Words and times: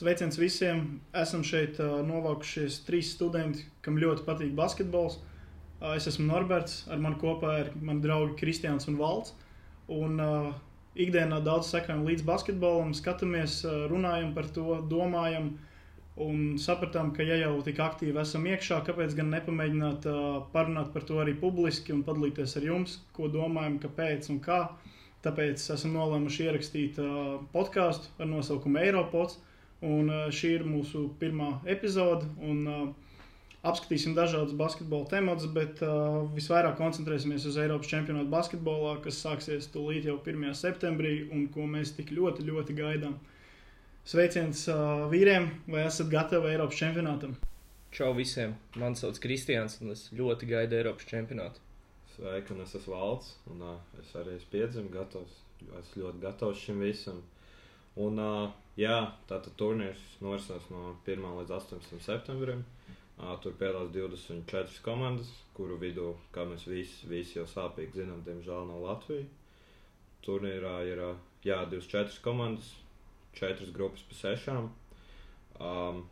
Sveiciens 0.00 0.38
visiem! 0.40 0.78
Esam 1.12 1.42
šeit 1.44 1.76
uh, 1.76 1.98
novākušies 2.08 2.78
trīs 2.86 3.10
studenti, 3.12 3.66
kam 3.84 3.98
ļoti 4.00 4.22
patīk 4.24 4.54
basketbols. 4.56 5.18
Uh, 5.20 5.90
es 5.92 6.06
esmu 6.08 6.24
Norberts, 6.24 6.86
ar 6.88 7.02
mani 7.04 7.18
kopā 7.20 7.50
ir 7.60 7.68
mani 7.84 8.00
draugi 8.00 8.38
Kristians 8.38 8.88
un 8.88 8.96
Valts. 8.96 9.34
Un, 9.92 10.14
uh, 10.24 10.54
ikdienā 10.96 11.42
daudz 11.44 11.68
sekojam 11.68 12.06
līdz 12.06 12.24
basketbolam, 12.30 12.94
skatāmies, 12.96 13.58
uh, 13.66 13.82
runājam 13.92 14.30
par 14.38 14.48
to, 14.56 14.78
domājam. 14.88 15.50
Un 16.16 16.56
sapratām, 16.64 17.12
ka 17.12 17.28
ja 17.28 17.36
jau 17.42 17.52
tik 17.68 17.84
aktīvi 17.84 18.24
esam 18.24 18.48
iekšā, 18.48 18.80
kāpēc 18.88 19.18
gan 19.20 19.28
nepamēģināt 19.36 20.08
uh, 20.08 20.40
parunāt 20.56 20.94
par 20.96 21.04
to 21.10 21.20
arī 21.20 21.36
publiski 21.44 21.92
un 21.92 22.00
padalīties 22.08 22.56
ar 22.56 22.70
jums, 22.70 22.96
ko 23.12 23.28
domājam, 23.28 23.76
kāpēc 23.84 24.32
un 24.32 24.40
kā. 24.48 24.62
Tāpēc 25.28 25.68
esam 25.76 25.92
nolēmuši 26.00 26.48
ierakstīt 26.48 27.04
uh, 27.04 27.36
podkāstu 27.52 28.16
ar 28.16 28.32
nosaukumu 28.32 28.80
Eiropods. 28.86 29.42
Un 29.86 30.10
uh, 30.12 30.26
šī 30.34 30.56
ir 30.58 30.66
mūsu 30.68 31.06
pirmā 31.20 31.54
epizode. 31.68 32.28
Un, 32.44 32.66
uh, 32.68 33.10
apskatīsim 33.66 34.14
dažādus 34.16 34.54
basketbola 34.56 35.08
tematus, 35.10 35.48
bet 35.52 35.82
uh, 35.84 36.22
visvairāk 36.36 36.78
koncentrēsimies 36.80 37.44
uz 37.48 37.58
Eiropas 37.60 37.90
čempionātu 37.92 38.32
basketbolā, 38.32 38.96
kas 39.04 39.20
sāksies 39.20 39.68
tūlīt 39.74 40.08
jau 40.08 40.16
1. 40.20 40.46
septembrī 40.56 41.14
un 41.28 41.46
ko 41.52 41.66
mēs 41.68 41.92
tik 41.96 42.12
ļoti, 42.16 42.46
ļoti 42.48 42.76
gaidām. 42.78 43.18
Sveiciens 44.08 44.64
uh, 44.72 45.06
vīriem, 45.12 45.50
vai 45.68 45.84
esat 45.84 46.08
gatavi 46.12 46.54
Eiropas 46.54 46.80
čempionātam? 46.80 47.36
Čau 47.92 48.14
visiem! 48.16 48.54
Mani 48.80 48.96
sauc 48.96 49.18
Kristians, 49.20 49.76
un 49.84 49.92
es 49.92 50.06
ļoti 50.16 50.48
gaidu 50.48 50.78
Eiropas 50.78 51.08
čempionātu. 51.10 51.60
Sveiki, 52.14 52.54
un 52.54 52.64
es 52.64 52.72
esmu 52.78 52.96
Valds, 52.96 53.34
un 53.52 53.60
uh, 53.66 53.76
es 54.00 54.14
arī 54.16 54.38
esmu 54.38 54.54
piedzimis, 54.54 54.94
gatavs. 54.94 55.36
Es 55.76 55.92
ļoti 56.00 56.22
gatavs 56.22 56.64
šim 56.64 56.80
visam. 56.80 57.20
Un, 57.98 58.20
uh, 58.22 58.50
jā, 58.78 58.98
tātad 59.26 59.56
turnīrs 59.58 60.02
norisinās 60.22 60.68
no 60.70 60.92
1. 61.02 61.24
līdz 61.40 61.50
18. 61.56 61.98
septembrim. 62.04 62.62
Uh, 63.20 63.34
tur 63.42 63.56
piedalās 63.58 63.90
24 63.92 64.78
komandas, 64.84 65.32
kuru 65.56 65.76
vidū, 65.80 66.14
kā 66.32 66.46
mēs 66.48 66.64
visi, 66.70 67.08
visi 67.10 67.36
jau 67.36 67.48
sāpīgi 67.50 68.00
zinām, 68.00 68.22
diemžēl 68.24 68.68
nav 68.70 68.84
Latvija. 68.86 69.26
Turnīrā 70.24 70.76
ir 70.88 71.02
uh, 71.02 71.18
jā, 71.44 71.58
24 71.66 72.22
komandas, 72.24 72.70
četras 73.36 73.74
grupas 73.74 74.06
pa 74.08 74.22
sešām. 74.22 74.70
Um, 75.60 76.06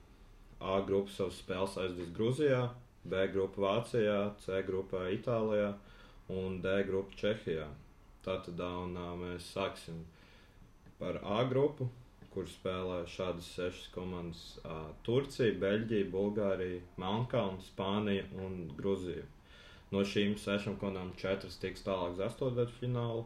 A 0.59 0.81
grupa 0.83 1.13
savas 1.15 1.37
spēles 1.39 1.77
aizdīs 1.79 2.09
Grūzijā, 2.17 2.65
B 3.07 3.29
grupa 3.31 3.61
Vācijā, 3.63 4.17
C 4.43 4.59
grupa 4.67 5.05
Itālijā 5.15 5.69
un 6.35 6.57
D 6.65 6.73
grupa 6.89 7.15
Čehijā. 7.15 7.69
Tātad 8.27 8.59
un, 8.67 8.97
uh, 8.99 9.13
mēs 9.21 9.47
sāksim 9.55 10.03
par 10.99 11.21
A 11.23 11.43
grupu, 11.49 11.89
kur 12.35 12.49
spēlē 12.51 13.01
šādas 13.11 13.49
sešas 13.57 13.89
komandas 13.95 14.43
Turcija, 15.07 15.55
Beļģija, 15.63 16.11
Bulgārija, 16.13 16.83
Melnkalna, 17.01 17.63
Spānija 17.65 18.27
un 18.45 18.69
Grūzija. 18.79 19.25
No 19.95 20.05
šīm 20.05 20.37
sešām 20.37 20.77
komandām 20.81 21.15
četras 21.19 21.57
tiks 21.63 21.87
tālāk 21.87 22.19
uz 22.19 22.25
astotdaļfinālu. 22.27 23.25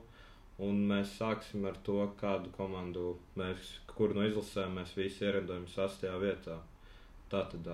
Un 0.63 0.85
mēs 0.87 1.17
sāksim 1.19 1.65
ar 1.67 1.79
to, 1.83 2.05
kādu 2.21 2.53
komandu 2.55 3.17
mēs, 3.41 3.73
kuru 3.97 4.21
no 4.21 4.27
izlasēm 4.29 4.77
mēs 4.79 4.93
visi 4.95 5.25
ierindojam 5.27 5.65
sastajā 5.73 6.15
vietā. 6.23 6.61
Tātad, 7.33 7.67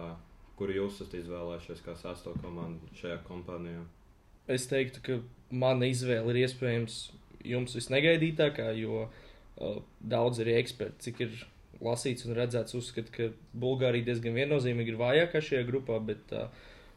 kuru 0.57 0.79
jūs 0.79 0.97
esat 0.97 1.19
izvēlējušies 1.19 1.85
kā 1.85 1.97
sasto 1.99 2.33
komandu 2.41 2.89
šajā 2.97 3.19
kompānijā? 3.27 3.83
Es 4.49 4.65
teiktu, 4.71 5.03
ka 5.05 5.19
mana 5.53 5.91
izvēle 5.91 6.33
ir 6.33 6.47
iespējams 6.47 7.01
jums 7.45 7.77
visnegaidītākā, 7.77 8.71
jo 8.79 9.03
uh, 9.05 9.27
daudz 9.59 10.42
arī 10.42 10.59
eksperti, 10.61 11.09
cik 11.09 11.23
ir 11.25 11.39
lasīts 11.84 12.27
un 12.27 12.37
redzēts, 12.39 12.77
uzskata, 12.78 13.12
ka 13.14 13.28
Bulgārija 13.59 14.09
diezgan 14.11 14.37
viennozīmīgi 14.39 14.95
ir 14.95 15.00
vājākā 15.00 15.42
šajā 15.45 15.67
grupā, 15.69 15.98
bet, 16.05 16.33
uh, 16.34 16.48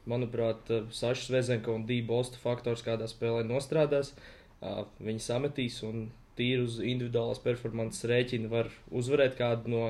manuprāt, 0.09 0.69
uh, 0.73 0.87
Sašas 0.93 1.29
Vezenko 1.33 1.75
un 1.77 1.85
Dība 1.89 2.11
Bosta 2.15 2.41
faktors 2.41 2.85
kādā 2.85 3.09
spēlē 3.09 3.43
nostrādās. 3.47 4.13
Uh, 4.61 4.83
viņi 5.01 5.25
sametīs 5.25 5.81
un 5.85 6.09
tīri 6.37 6.65
uz 6.65 6.79
individuālās 6.79 7.41
performances 7.43 8.07
rēķina 8.09 8.49
var 8.49 8.71
uzvarēt 8.93 9.37
kādu 9.37 9.73
no 9.73 9.83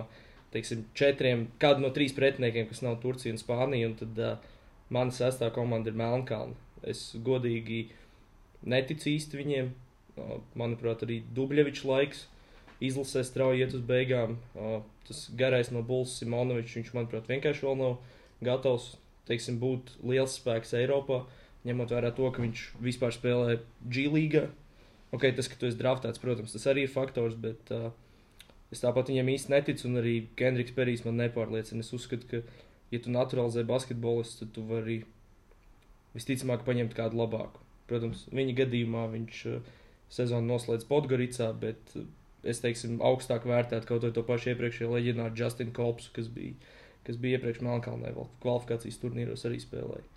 teiksim, 0.51 0.83
četriem, 0.97 1.45
kādu 1.61 1.85
no 1.85 1.91
trīs 1.95 2.15
pretiniekiem, 2.15 2.67
kas 2.67 2.83
nav 2.83 2.99
Turcija 3.03 3.35
un 3.35 3.39
Spānija. 3.39 3.91
Un 3.91 3.95
tad 3.99 4.19
uh, 4.19 4.51
mana 4.91 5.15
sestā 5.15 5.51
komanda 5.55 5.91
ir 5.91 5.99
Melnkalna. 5.99 6.57
Es 6.87 7.11
godīgi 7.23 7.85
neticu 8.67 9.13
īsti 9.13 9.39
viņiem. 9.39 9.71
Uh, 10.19 10.37
manuprāt, 10.59 11.05
arī 11.07 11.21
Dubļevičs 11.35 11.87
laiks 11.87 12.27
izlasē 12.81 13.23
strauji 13.27 13.65
iet 13.65 13.75
uz 13.77 13.83
beigām. 13.85 14.37
Tas 15.07 15.25
garais 15.37 15.71
no 15.73 15.83
Bulls 15.85 16.17
Simonovičs, 16.19 16.77
viņš, 16.79 16.91
manuprāt, 16.97 17.29
vienkārši 17.31 17.67
vēl 17.67 17.79
nav 17.79 17.97
gatavs 18.45 18.95
teiksim, 19.29 19.59
būt 19.61 19.95
liels 20.07 20.37
spēks 20.39 20.75
Eiropā. 20.79 21.23
Ņemot 21.67 21.93
vērā 21.93 22.09
to, 22.17 22.25
ka 22.33 22.41
viņš 22.41 22.63
vispār 22.81 23.13
spēlē 23.13 23.59
G 23.85 24.07
līgā. 24.09 24.47
Ok, 25.13 25.27
tas, 25.37 25.49
ka 25.51 25.59
tu 25.59 25.67
esi 25.67 25.77
draftēts, 25.77 26.21
protams, 26.23 26.55
tas 26.55 26.65
arī 26.71 26.87
ir 26.87 26.93
faktors, 26.93 27.35
bet 27.37 27.69
uh, 27.75 27.91
Es 28.71 28.79
tāpat 28.79 29.09
viņam 29.11 29.29
īsti 29.33 29.51
neticu, 29.51 29.87
un 29.89 29.99
arī 29.99 30.13
Kendriks 30.39 30.75
Perijs 30.75 31.03
man 31.03 31.17
nepārliecina. 31.19 31.83
Es 31.83 31.91
uzskatu, 31.95 32.27
ka, 32.29 32.61
ja 32.93 33.01
tu 33.03 33.11
naturalizē 33.11 33.65
basketbolistu, 33.67 34.45
tad 34.45 34.53
tu 34.55 34.63
vari 34.69 35.01
visticamāk 36.15 36.63
paņemt 36.67 36.95
kādu 36.95 37.19
labāku. 37.19 37.59
Protams, 37.91 38.23
viņa 38.31 38.55
gadījumā 38.61 39.03
viņš 39.11 39.41
uh, 39.51 39.73
sezonu 40.11 40.53
noslēdz 40.53 40.87
Podgoricā, 40.87 41.49
bet 41.59 41.95
uh, 41.99 42.07
es 42.43 42.61
teiksim, 42.63 42.99
augstāk 43.05 43.45
vērtētu 43.49 43.89
kaut 43.89 44.07
to 44.15 44.23
pašu 44.27 44.53
iepriekšējo 44.53 44.93
leģionāru 44.95 45.37
Justinu 45.37 45.73
Kolpsu, 45.75 46.11
kas 46.15 46.29
bija, 46.33 46.55
kas 47.07 47.19
bija 47.21 47.37
iepriekš 47.37 47.61
Melnkalnē, 47.65 48.13
vēl 48.15 48.29
kvalifikācijas 48.43 49.01
turnīros 49.01 49.45
arī 49.49 49.61
spēlēja. 49.61 50.07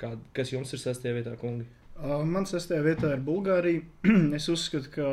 Kā, 0.00 0.14
kas 0.36 0.52
jums 0.54 0.72
ir 0.74 0.82
sastajā 0.82 1.16
vietā, 1.18 1.36
kungi? 1.40 1.66
Uh, 2.00 2.22
man 2.24 2.46
sastajā 2.48 2.82
vietā 2.86 3.14
ir 3.14 3.24
Bulgārija. 3.24 3.82
es 4.38 4.48
uzskatu, 4.52 4.92
ka 4.94 5.08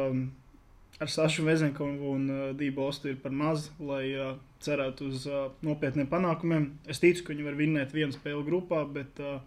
ar 1.04 1.12
Sašu 1.12 1.46
Vezenkovu 1.46 2.14
un 2.16 2.30
uh, 2.32 2.44
Dību 2.58 2.86
Ostu 2.88 3.12
ir 3.12 3.20
par 3.22 3.34
maz, 3.36 3.68
lai 3.84 4.06
uh, 4.16 4.38
cerētu 4.64 5.12
uz 5.12 5.28
uh, 5.30 5.50
nopietniem 5.66 6.10
panākumiem. 6.10 6.72
Es 6.90 7.02
ticu, 7.04 7.26
ka 7.26 7.34
viņi 7.34 7.48
var 7.50 7.58
vinnēt 7.60 7.96
vienu 7.96 8.16
spēli 8.16 8.46
grupā, 8.48 8.86
bet 8.94 9.20
uh, 9.22 9.42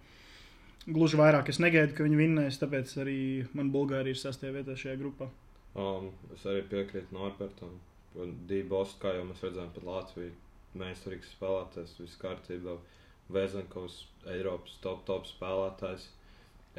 gluži 0.87 1.19
vairāk 1.21 1.51
es 1.51 1.63
negaidu, 1.63 1.97
ka 1.97 2.07
viņi 2.07 2.21
vinnēs, 2.21 2.61
tāpēc 2.61 2.93
arī 3.03 3.21
man 3.57 3.73
Bulgārija 3.75 4.15
ir 4.15 4.21
sastajā 4.21 4.61
vietā 4.61 4.77
šajā 4.79 4.99
grupā. 5.01 5.31
Um, 5.79 6.11
es 6.35 6.47
arī 6.51 6.63
piekrītu 6.71 7.15
Norbertam. 7.15 7.77
Dību 8.51 8.81
Ostu, 8.81 8.99
kā 9.05 9.13
jau 9.15 9.27
mēs 9.29 9.43
redzējām, 9.45 9.71
pat 9.77 9.85
Latviju 9.87 10.33
meistarīgs 10.81 11.31
spēlētājs, 11.37 11.99
viss 12.01 12.19
kārtībā. 12.21 12.75
Vezenkovs, 13.31 14.01
Eiropas 14.27 14.75
top, 14.83 15.05
top 15.07 15.29
spēlētājs. 15.31 16.09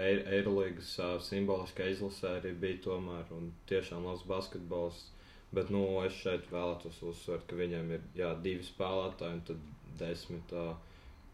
Eirolandes 0.02 0.91
uh, 1.00 1.18
simboliskā 1.24 1.88
izlasē 1.91 2.38
arī 2.40 2.52
bija 2.59 2.79
tomēr 2.88 3.31
un 3.35 3.52
tiešām 3.72 4.07
labs 4.07 4.24
basketbols. 4.28 5.06
Bet 5.56 5.72
nu, 5.72 5.84
es 6.06 6.16
šeit 6.16 6.47
vēlētos 6.52 7.02
uzsvērt, 7.03 7.44
ka 7.47 7.58
viņiem 7.59 7.90
ir 7.96 8.03
jā, 8.16 8.31
divi 8.44 8.63
spēlētāji 8.63 9.35
un 9.35 9.41
tad 9.47 9.66
desmit 10.00 10.53
uh, 10.56 10.75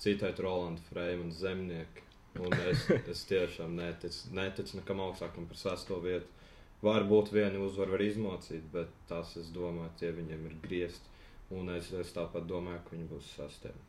citādi 0.01 0.45
Rolanda 0.45 0.81
Freimana 0.89 1.33
zemnieki. 1.33 2.05
Un 2.37 2.53
es, 2.69 2.85
es 3.13 3.23
tiešām 3.29 3.77
neticu, 3.77 4.33
neticu 4.37 4.77
nekam 4.77 5.01
augstākam 5.05 5.45
par 5.49 5.57
sesto 5.57 5.97
vietu. 6.01 6.36
Varbūt 6.85 7.31
vienu 7.33 7.63
uzvaru 7.65 7.95
var 7.95 8.03
izmocīt, 8.05 8.65
bet 8.73 8.91
tas, 9.09 9.33
es 9.39 9.49
domāju, 9.53 9.89
tie 9.97 10.11
viņiem 10.13 10.43
ir 10.45 10.57
griezti. 10.61 11.13
Un 11.57 11.71
es, 11.73 11.89
es 11.95 12.11
tāpat 12.13 12.45
domāju, 12.45 12.83
ka 12.85 12.93
viņi 12.93 13.07
būs 13.09 13.29
sastāvdaļa. 13.37 13.85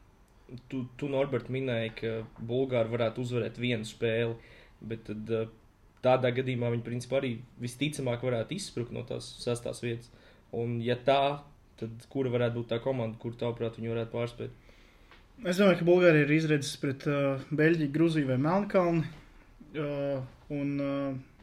Tu, 0.72 0.80
tu 0.96 1.08
Norbert, 1.12 1.50
minēji, 1.52 1.90
ka 1.98 2.12
Bulgāri 2.48 2.94
varētu 2.94 3.20
uzvarēt 3.26 3.58
vienu 3.60 3.84
spēli. 3.84 4.38
Bet 4.80 5.04
tad, 5.08 5.32
eh, 5.34 5.50
tādā 6.04 6.30
gadījumā 6.32 6.70
viņi 6.72 6.86
principā 6.86 7.18
arī 7.18 7.34
visticamāk 7.60 8.24
varētu 8.24 8.56
izsprukt 8.56 8.94
no 8.94 9.02
tās 9.04 9.28
sastās 9.42 9.82
vietas. 9.84 10.08
Un, 10.56 10.78
ja 10.80 10.96
tā, 10.96 11.42
tad 11.80 12.06
kura 12.12 12.32
varētu 12.32 12.62
būt 12.62 12.70
tā 12.72 12.78
komanda, 12.80 13.18
kur 13.20 13.36
tavuprāt 13.36 13.76
viņi 13.76 13.92
varētu 13.92 14.14
pārspēt? 14.14 14.54
Es 15.46 15.58
domāju, 15.60 15.82
ka 15.82 15.86
Bulgārija 15.86 16.26
ir 16.26 16.32
izredzes 16.34 16.78
pret 16.82 17.04
uh, 17.06 17.42
Beļģiju, 17.54 17.92
Grūziju 17.94 18.30
vai 18.30 18.38
Melnkalni. 18.42 19.04
Uh, 19.76 20.22
un, 20.54 20.72
uh, 20.82 21.37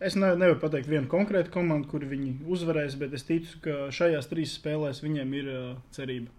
es 0.00 0.16
ne, 0.18 0.30
nevaru 0.38 0.58
pateikt 0.62 0.90
vienu 0.90 1.10
konkrētu 1.10 1.52
komandu, 1.54 1.88
kur 1.90 2.06
viņi 2.08 2.38
uzvarēs, 2.50 2.96
bet 3.00 3.14
es 3.16 3.26
ticu, 3.28 3.60
ka 3.64 3.76
šajās 3.94 4.30
trīs 4.30 4.56
spēlēs 4.58 5.02
viņiem 5.04 5.36
ir 5.40 5.52
uh, 5.52 5.68
cerība. 5.94 6.32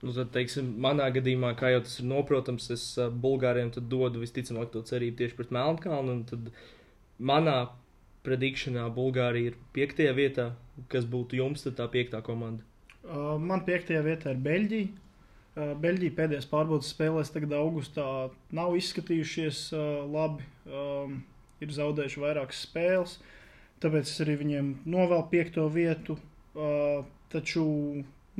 Nu, 0.00 0.14
tad, 0.16 0.30
teiksim, 0.32 0.72
manā 0.80 1.10
gadījumā, 1.12 1.52
kā 1.60 1.74
jau 1.74 1.82
tas 1.84 1.98
ir 2.00 2.08
noprotams, 2.08 2.70
es 2.72 2.84
uh, 2.96 3.10
Bulgāriem 3.12 3.72
dodu 3.76 4.22
visticamāk 4.22 4.72
to 4.72 4.80
cerību 4.88 5.18
tieši 5.18 5.36
pret 5.36 5.52
Melnkalnu. 5.52 6.16
Tad 6.30 6.48
manā 7.20 7.58
predikšanā 8.24 8.86
Bulgārija 8.96 9.52
ir 9.52 9.60
piektajā 9.76 10.16
vietā. 10.16 10.50
Kas 10.88 11.04
būtu 11.04 11.36
jums 11.36 11.66
tā 11.66 11.86
piektā 11.92 12.22
komanda? 12.24 12.64
Uh, 13.04 13.36
man 13.36 13.64
piektajā 13.66 14.00
vietā 14.06 14.32
ir 14.32 14.40
Beļģija. 14.44 14.88
Uh, 15.50 15.74
Beļģija 15.82 16.16
pēdējās 16.16 16.48
pārbaudas 16.48 16.94
spēlēs 16.94 17.32
tagad 17.34 17.52
augustā 17.58 18.06
nav 18.56 18.76
izskatījušies 18.80 19.66
uh, 19.74 19.84
labi. 20.08 20.48
Um, 20.70 21.20
ir 21.60 21.76
zaudējuši 21.76 22.22
vairākas 22.22 22.64
spēles, 22.66 23.18
tāpēc 23.82 24.08
es 24.08 24.24
arī 24.24 24.38
viņiem 24.40 24.74
novēlu 24.90 25.28
piekto 25.32 25.68
vietu. 25.72 26.18
Uh, 26.50 27.04
taču 27.30 27.64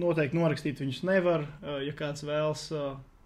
noteikti 0.01 0.39
norakstīt 0.39 0.83
viņus 0.83 1.05
nevar. 1.07 1.47
Ja 1.85 1.95
kāds 1.97 2.25
vēlas 2.27 2.67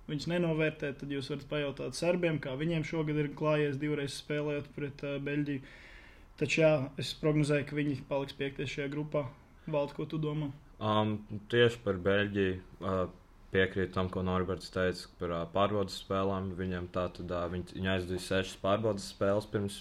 viņus 0.09 0.29
nenovērtēt, 0.33 0.99
tad 1.01 1.13
jūs 1.13 1.31
varat 1.33 1.47
pajautāt 1.49 1.97
serbiem, 1.97 2.41
kā 2.43 2.55
viņiem 2.61 2.85
šogad 2.87 3.21
ir 3.23 3.33
klājies 3.39 3.79
divreiz 3.81 4.19
spēlējot 4.21 4.69
pret 4.77 5.05
Beļģiju. 5.25 5.65
Taču 6.41 6.61
jā, 6.65 6.73
es 6.99 7.15
prognozēju, 7.21 7.69
ka 7.69 7.79
viņi 7.79 8.01
paliks 8.09 8.37
piektie 8.37 8.67
šajā 8.69 8.91
grupā. 8.93 9.29
Valda, 9.71 9.95
ko 9.97 10.05
tu 10.11 10.19
domā? 10.21 10.51
Um, 10.83 11.17
tieši 11.53 11.79
par 11.85 12.01
Beļģiju. 12.03 12.57
Uh, 12.83 13.05
piekrītu 13.55 13.95
tam, 13.95 14.11
ko 14.11 14.25
Norberts 14.27 14.73
teica 14.75 15.11
par 15.21 15.33
uh, 15.33 15.43
pārbaudas 15.55 16.01
spēlēm. 16.03 16.53
Viņam 16.59 16.89
tā 16.95 17.07
tad 17.17 17.31
uh, 17.31 17.47
viņi, 17.53 17.77
viņi 17.79 17.93
aizdīja 17.97 18.25
sešas 18.27 18.59
pārbaudas 18.63 19.07
spēles 19.15 19.47
pirms, 19.53 19.79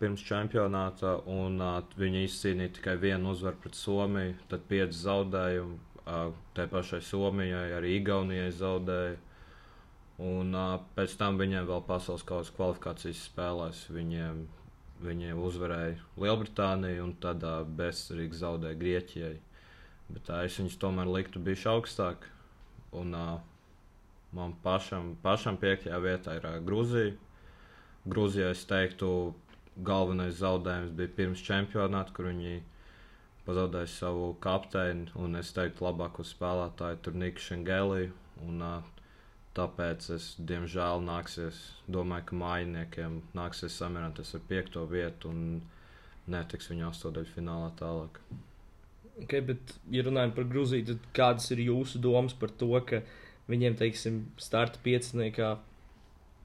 pirms 0.00 0.22
čempionāta, 0.26 1.16
un 1.30 1.58
uh, 1.62 1.80
viņi 1.98 2.24
izcīnīja 2.28 2.76
tikai 2.78 2.96
vienu 3.02 3.34
uzvaru 3.34 3.60
pret 3.64 3.78
Somiju, 3.78 4.38
tad 4.52 4.66
pieci 4.70 5.02
zaudējumi. 5.02 5.80
Uh, 6.02 6.32
tai 6.56 6.66
pašai 6.66 6.98
Somijai, 7.06 7.68
arī 7.76 7.96
Igaunijai 8.00 8.50
zaudēja. 8.58 9.20
Un 10.22 10.50
uh, 10.54 10.74
pēc 10.96 11.14
tam 11.18 11.38
viņiem 11.38 11.68
vēl 11.68 11.84
pasaules 11.86 12.24
kausa 12.26 12.54
kvalifikācijas 12.56 13.22
spēlēs. 13.30 13.84
Viņiem, 13.94 14.42
viņiem 15.02 15.38
uzvarēja 15.42 15.96
Lielbritānija 16.20 17.02
un 17.02 17.14
tad 17.22 17.46
uh, 17.46 17.62
bezcerīgi 17.78 18.38
zaudēja 18.42 18.78
Grieķijai. 18.82 19.34
Bet 20.12 20.26
tā, 20.28 20.42
es 20.46 20.58
viņus 20.60 20.78
tomēr 20.82 21.08
liktu 21.08 21.40
bijuši 21.42 21.70
augstāk. 21.72 22.31
Un 22.92 23.14
uh, 23.16 23.40
man 24.36 24.54
pašam, 24.64 25.14
pašam 25.24 25.56
piektajā 25.60 26.00
vietā 26.04 26.36
ir 26.38 26.48
uh, 26.48 26.58
Grūzija. 26.66 27.14
Grūzijā 28.12 28.50
es 28.52 28.64
teiktu, 28.68 29.08
galvenais 29.86 30.40
zaudējums 30.40 30.92
bija 30.98 31.14
pirms 31.16 31.44
čempionāta, 31.46 32.12
kur 32.16 32.28
viņi 32.28 32.58
pazaudēja 33.46 33.90
savu 33.94 34.32
kapteini. 34.44 35.08
Un 35.16 35.38
es 35.40 35.54
teiktu, 35.56 35.86
labāko 35.86 36.26
spēlētāju 36.26 37.00
tur 37.04 37.16
Niku 37.24 37.44
Šengeliju. 37.46 38.12
Un, 38.46 38.60
uh, 38.66 38.92
tāpēc 39.56 40.08
es, 40.16 40.30
diemžēl, 40.52 41.02
nāksies, 41.06 41.58
domāju, 41.92 42.28
ka 42.30 42.40
mājiniekiem 42.44 43.20
nāksies 43.36 43.76
samierināties 43.80 44.34
ar 44.36 44.48
piekto 44.48 44.86
vietu 44.88 45.32
un 45.32 45.44
netiks 46.32 46.70
viņu 46.72 46.88
astotdaļu 46.88 47.34
finālā 47.34 47.70
tālāk. 47.80 48.20
Okay, 49.20 49.42
bet, 49.44 49.74
ja 49.92 50.06
runājam 50.06 50.32
par 50.32 50.46
Grūziju, 50.48 50.86
tad 50.88 51.10
kādas 51.16 51.50
ir 51.52 51.60
jūsu 51.66 52.00
domas 52.00 52.32
par 52.32 52.52
to, 52.56 52.70
ka 52.88 53.02
viņiem, 53.52 53.76
teiksim, 53.76 54.22
starta 54.40 54.80
pieciniekā 54.84 55.56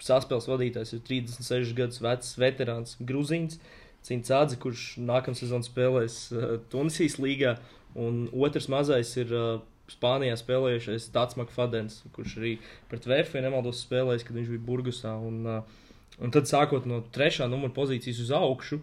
saspēles 0.04 0.50
vadītājs 0.52 0.94
ir 0.98 1.04
36 1.08 1.74
gadus 1.78 2.02
vecs 2.04 2.36
veterāns 2.42 2.98
Grūzīns, 3.00 3.62
Cincādze, 4.08 4.60
kurš 4.62 4.84
nākamā 5.04 5.36
sezonā 5.36 5.66
spēlēs 5.66 6.18
uh, 6.32 6.54
Tunisijas 6.72 7.18
līgā, 7.20 7.58
un 7.98 8.28
otrs 8.36 8.70
mazais 8.72 9.10
ir 9.20 9.34
uh, 9.36 9.48
Spānijā 9.92 10.36
spēlējušais 10.38 11.10
Tats 11.16 11.38
Makfadens, 11.40 12.02
kurš 12.16 12.38
arī 12.40 12.54
pret 12.92 13.08
Vērfiju 13.08 13.44
nemaldos 13.44 13.82
spēlējis, 13.86 14.26
kad 14.28 14.36
viņš 14.38 14.52
bija 14.54 14.64
Burgusā. 14.68 15.14
Un, 15.24 15.42
uh, 15.48 15.98
un 16.24 16.36
tad 16.36 16.48
sākot 16.48 16.88
no 16.88 17.02
trešā 17.16 17.48
numura 17.52 17.74
pozīcijas 17.76 18.20
uz 18.26 18.32
augšu, 18.36 18.82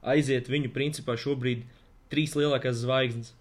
aiziet 0.00 0.48
viņu 0.48 0.72
principā 0.74 1.16
šobrīd 1.20 1.64
trīs 2.12 2.34
lielākās 2.38 2.82
zvaigznes. 2.82 3.34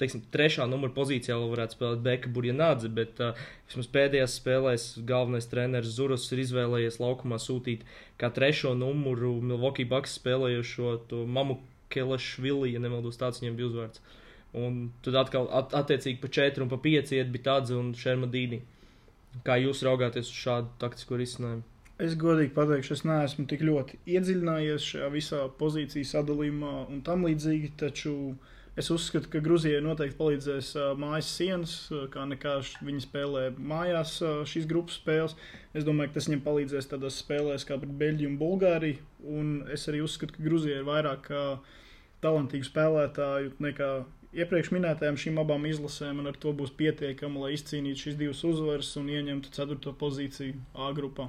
Teiksim, 0.00 0.22
trešā 0.34 0.64
numura 0.66 0.90
pozīcijā 0.96 1.36
vēl 1.36 1.50
varētu 1.52 1.76
spēlēt 1.76 2.00
Beka 2.02 2.30
Burjanādze, 2.34 2.88
bet 2.90 3.20
uh, 3.22 3.36
vismaz 3.68 3.90
pēdējās 3.92 4.38
spēlēs 4.40 4.86
galvenais 5.06 5.46
treneris 5.50 5.92
Zuros 5.98 6.24
ir 6.32 6.40
izvēlējies 6.42 6.98
laukumā 7.02 7.38
sūtīt 7.38 7.84
kā 8.18 8.32
trešo 8.34 8.72
numuru 8.78 9.36
Milwaukee 9.44 9.86
Bucks 9.86 10.16
spēlējošo 10.18 10.96
to 11.12 11.22
Mamu 11.28 11.60
Kelešvili, 11.92 12.72
ja 12.72 12.82
nemaldos 12.82 13.20
tāds 13.20 13.42
viņiem 13.42 13.58
bija 13.58 13.70
uzvārds. 13.70 14.02
Un 14.58 14.80
tad 15.04 15.16
atkal 15.22 15.48
at, 15.54 15.76
attiecīgi 15.76 16.20
pa 16.24 16.32
4 16.40 16.64
un 16.64 16.72
pa 16.72 16.80
5 16.82 17.14
iet 17.18 17.30
bija 17.34 17.48
tāds 17.52 17.76
un 17.76 17.92
Šermadīni. 17.96 18.62
Kā 19.46 19.56
jūs 19.60 19.84
raugāties 19.86 20.28
uz 20.28 20.40
šādu 20.44 20.72
taktisko 20.80 21.20
risinājumu? 21.20 21.71
Es 22.02 22.16
godīgi 22.18 22.50
pateikšu, 22.56 22.96
es 22.96 23.04
neesmu 23.06 23.44
tik 23.46 23.60
ļoti 23.62 24.00
iedziļinājies 24.10 24.86
šajā 24.92 25.08
visā 25.12 25.44
pozīciju 25.60 26.08
sadalījumā 26.08 26.70
un 26.90 27.02
tam 27.06 27.22
līdzīgi, 27.28 27.68
taču 27.78 28.14
es 28.80 28.88
uzskatu, 28.90 29.28
ka 29.30 29.42
Grūzijai 29.44 29.82
noteikti 29.84 30.16
palīdzēs 30.18 30.72
mājas 30.98 31.28
sienas, 31.36 31.74
kā 32.10 32.24
nekā 32.26 32.56
viņi 32.82 33.04
spēlē 33.04 33.44
mājās 33.54 34.16
šīs 34.50 34.66
grupas 34.70 34.96
spēles. 34.98 35.36
Es 35.78 35.86
domāju, 35.86 36.10
ka 36.10 36.16
tas 36.16 36.26
viņiem 36.26 36.42
palīdzēs 36.46 36.90
tādās 36.90 37.20
spēlēs 37.22 37.66
kā 37.68 37.76
pret 37.78 37.92
Beļģiju 38.00 38.32
un 38.32 38.40
Bulgāriju, 38.40 39.04
un 39.36 39.52
es 39.76 39.86
arī 39.92 40.00
uzskatu, 40.02 40.34
ka 40.34 40.46
Grūzijai 40.48 40.80
ir 40.80 40.88
vairāk 40.88 41.30
talantīgu 42.24 42.66
spēlētāju 42.66 43.52
nekā 43.62 43.92
iepriekš 44.42 44.72
minētajām 44.74 45.20
šīm 45.20 45.38
abām 45.44 45.68
izlasēm, 45.70 46.24
un 46.24 46.32
ar 46.32 46.40
to 46.40 46.50
būs 46.56 46.74
pietiekami, 46.80 47.44
lai 47.44 47.52
izcīnītu 47.58 48.08
šīs 48.08 48.18
divas 48.24 48.42
uzvaras 48.48 48.90
un 48.98 49.12
ieņemtu 49.12 49.54
ceturto 49.54 49.94
pozīciju 50.02 50.58
A 50.74 50.90
grupā. 50.96 51.28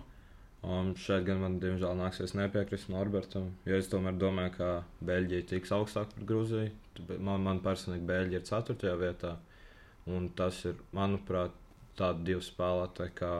Um, 0.63 0.93
šeit 0.95 1.25
gan 1.27 1.41
man, 1.41 1.57
diemžēl, 1.59 1.91
nāksies 1.99 2.31
nepiekrist 2.39 2.87
Norbertam, 2.87 3.49
jo 3.67 3.75
es 3.75 3.89
tomēr 3.91 4.15
domāju, 4.15 4.53
ka 4.55 4.67
Beļģija 5.03 5.47
tiks 5.49 5.73
augstāk 5.75 6.13
par 6.13 6.27
Grūziju. 6.29 6.69
Man, 7.17 7.41
man 7.43 7.57
personīgi 7.65 8.05
Beļģija 8.07 8.39
ir 8.39 8.45
4. 8.47 8.93
vietā, 9.01 9.33
un 10.07 10.29
tas 10.37 10.61
ir, 10.69 10.77
manuprāt, 10.95 11.57
tādi 11.99 12.29
divi 12.29 12.45
spēlētāji 12.47 13.11
kā 13.17 13.31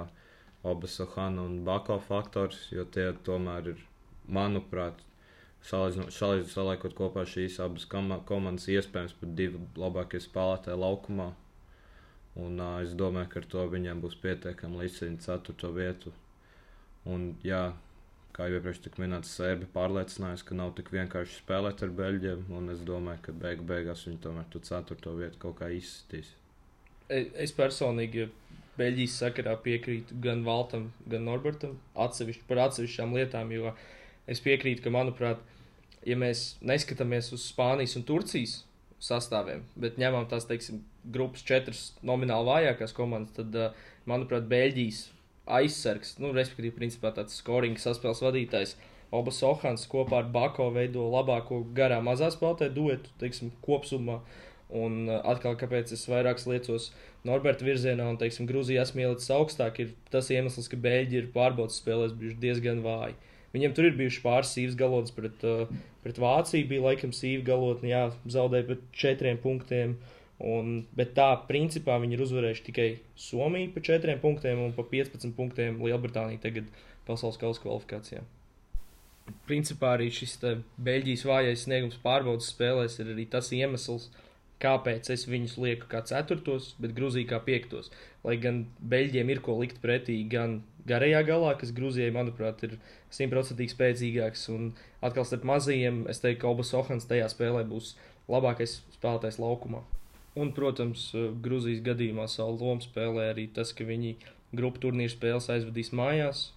Obasohana 0.68 1.46
un 1.48 1.62
Bako 1.64 1.96
faktors, 2.04 2.60
jo 2.75 2.84
tie 2.92 3.06
tomēr 3.30 3.72
ir, 3.72 3.86
manuprāt, 4.28 5.00
salīdzinot 5.64 6.84
kopā 6.98 7.24
šīs 7.24 7.62
abas 7.64 7.88
komandas, 7.88 8.68
iespējams 8.68 9.16
pat 9.22 9.31
divi 9.40 9.64
labākie 9.80 10.19
spēlētāji 10.19 10.81
laukumā. 10.84 11.30
Un, 12.44 12.60
uh, 12.60 12.81
es 12.84 12.92
domāju, 13.00 13.31
ka 13.31 13.40
ar 13.40 13.50
to 13.56 13.66
viņiem 13.78 14.04
būs 14.04 14.19
pietiekami 14.19 14.84
līdz 14.84 15.24
4. 15.24 15.72
vietu 15.72 16.12
Un, 17.10 17.34
jā, 17.44 17.64
kā 18.34 18.48
jau 18.48 18.58
iepriekš 18.58 18.84
tika 18.86 19.02
minēts, 19.04 19.34
Sēbe 19.38 19.68
pārliecinājās, 19.74 20.44
ka 20.48 20.56
nav 20.58 20.72
tik 20.78 20.92
vienkārši 20.94 21.42
spēlēt 21.42 21.84
ar 21.86 21.92
Beļģiem. 21.98 22.46
Es 22.74 22.86
domāju, 22.88 23.26
ka 23.28 23.36
beig 23.44 23.66
beigās 23.68 24.06
viņi 24.08 24.22
tomēr 24.24 24.48
tur 24.54 24.64
ceturto 24.66 25.16
vietu 25.20 25.42
kaut 25.42 25.60
kā 25.60 25.70
izsitīs. 25.76 26.32
E, 27.12 27.26
es 27.44 27.54
personīgi 27.56 28.30
Beļģijas 28.80 29.18
sakarā 29.22 29.54
piekrītu 29.62 30.18
gan 30.24 30.42
Valtam, 30.48 30.88
gan 31.10 31.28
Norbertam 31.28 31.76
atsevišķi 32.06 32.48
par 32.50 32.64
atsevišķām 32.68 33.14
lietām, 33.20 33.52
jo 33.54 33.74
es 34.26 34.42
piekrītu, 34.42 34.82
ka, 34.86 34.94
manuprāt, 34.94 35.44
ja 36.08 36.18
mēs 36.18 36.56
neskatāmies 36.66 37.30
uz 37.36 37.46
Spānijas 37.52 37.94
un 38.00 38.08
Turcijas 38.08 38.62
sastāviem, 39.04 39.62
bet 39.78 40.00
ņemam 40.02 40.26
tās, 40.32 40.48
teiksim, 40.50 40.82
grupas 41.04 41.44
četras 41.46 41.90
nomināli 42.02 42.50
vājākās 42.50 42.95
komandas, 42.95 43.36
tad, 43.36 43.76
manuprāt, 44.10 44.48
Beļģijas 44.50 45.04
aizsargs, 45.50 46.16
nu, 46.23 46.31
respektīvi, 46.35 46.76
principā 46.78 47.12
tāds 47.16 47.38
scoring 47.40 47.80
saspēles 47.80 48.23
vadītājs. 48.23 48.76
Obas 49.14 49.44
Ohans 49.45 49.85
kopā 49.90 50.23
ar 50.23 50.30
Bako 50.33 50.71
veido 50.73 51.06
labāko 51.12 51.62
garā 51.78 52.00
mazā 52.02 52.31
spēlē 52.33 52.71
duetu, 52.73 53.12
teiksim, 53.21 53.52
kopsumā. 53.66 54.21
Un 54.73 55.04
uh, 55.06 55.19
atkal, 55.30 55.54
kāpēc 55.59 55.92
es 55.94 56.07
vairāk 56.09 56.40
liecos 56.50 56.88
Norberta 57.28 57.66
virzienā 57.68 58.07
un, 58.09 58.18
teiksim, 58.18 58.47
Grūzijā 58.50 58.81
esmu 58.88 59.04
ielicis 59.04 59.30
augstāk, 59.35 59.83
ir 59.83 59.92
tas 60.09 60.31
iemesls, 60.33 60.71
ka 60.71 60.80
Beļģi 60.81 61.19
ir 61.19 61.30
pārbaudas 61.35 61.78
spēlēs 61.83 62.16
bijuši 62.18 62.40
diezgan 62.42 62.81
vāji. 62.81 63.14
Viņiem 63.54 63.76
tur 63.78 63.85
ir 63.85 64.00
bijuši 64.00 64.23
pāris 64.23 64.56
sīvas 64.56 64.80
galotnes 64.80 65.14
pret, 65.14 65.45
uh, 65.45 65.69
pret 66.02 66.18
Vāciju, 66.23 66.71
bija 66.71 66.88
laikam 66.88 67.14
sīva 67.14 67.45
galotne, 67.52 67.92
jā, 67.92 68.04
zaudēja 68.33 68.71
pret 68.71 68.90
četriem 68.97 69.38
punktiem. 69.44 69.94
Uh, 70.00 70.22
Un, 70.44 70.81
bet 70.92 71.14
tā, 71.16 71.30
principā, 71.47 71.95
viņi 72.04 72.18
ir 72.18 72.21
uzvarējuši 72.26 72.64
tikai 72.66 72.88
Somiju 73.16 73.69
pa 73.71 73.83
4 73.88 74.18
punktiem 74.19 74.59
un 74.59 74.73
pa 74.76 74.83
15 74.92 75.31
punktiem 75.38 75.78
Lielbritāniju 75.80 76.42
tagad 76.44 76.68
pasaules 77.07 77.40
kausa 77.40 77.64
kvalifikācijā. 77.64 78.23
Principā 79.47 79.94
arī 79.95 80.09
šis 80.12 80.35
Beļģijas 80.83 81.23
vājais 81.30 81.64
sniegums 81.64 82.02
pārbaudas 82.04 82.52
spēlēs 82.52 83.00
ir 83.00 83.14
arī 83.14 83.23
tas 83.31 83.54
iemesls, 83.56 84.09
kāpēc 84.64 85.07
es 85.16 85.23
viņus 85.31 85.56
lieku 85.64 85.88
kā 85.92 86.04
ceturtos, 86.07 86.73
bet 86.83 86.95
Grūzija 86.97 87.30
kā 87.31 87.40
piektos. 87.47 87.88
Lai 88.28 88.35
gan 88.44 88.66
Beļģiem 88.83 89.31
ir 89.31 89.42
ko 89.47 89.56
likt 89.62 89.80
pretī 89.83 90.19
gan 90.28 90.59
garajā 90.88 91.23
galā, 91.28 91.56
kas 91.59 91.71
Grūzijai, 91.76 92.12
manuprāt, 92.16 92.64
ir 92.68 92.78
simtprocentīgi 93.16 93.76
spēcīgāks, 93.78 94.47
un 94.52 94.71
atkal 95.00 95.28
starp 95.28 95.47
mazajiem, 95.47 96.04
es 96.12 96.19
teiktu, 96.23 96.44
ka 96.44 96.52
Obas 96.52 96.76
Ohans 96.76 97.07
tajā 97.07 97.31
spēlē 97.31 97.64
būs 97.71 97.95
labākais 98.31 98.81
spēlētājs 98.97 99.40
laukumā. 99.40 99.83
Un, 100.35 100.49
protams, 100.57 101.11
eh, 101.13 101.30
Grūzijas 101.45 101.83
gadījumā 101.85 102.25
savu 102.31 102.57
lomu 102.57 102.81
spēlē 102.81 103.30
arī 103.33 103.47
tas, 103.54 103.73
ka 103.73 103.85
viņi 103.85 104.16
grupu 104.57 104.81
turnīru 104.87 105.13
spēles 105.13 105.49
aizvadīs 105.54 105.94
mājās. 105.94 106.47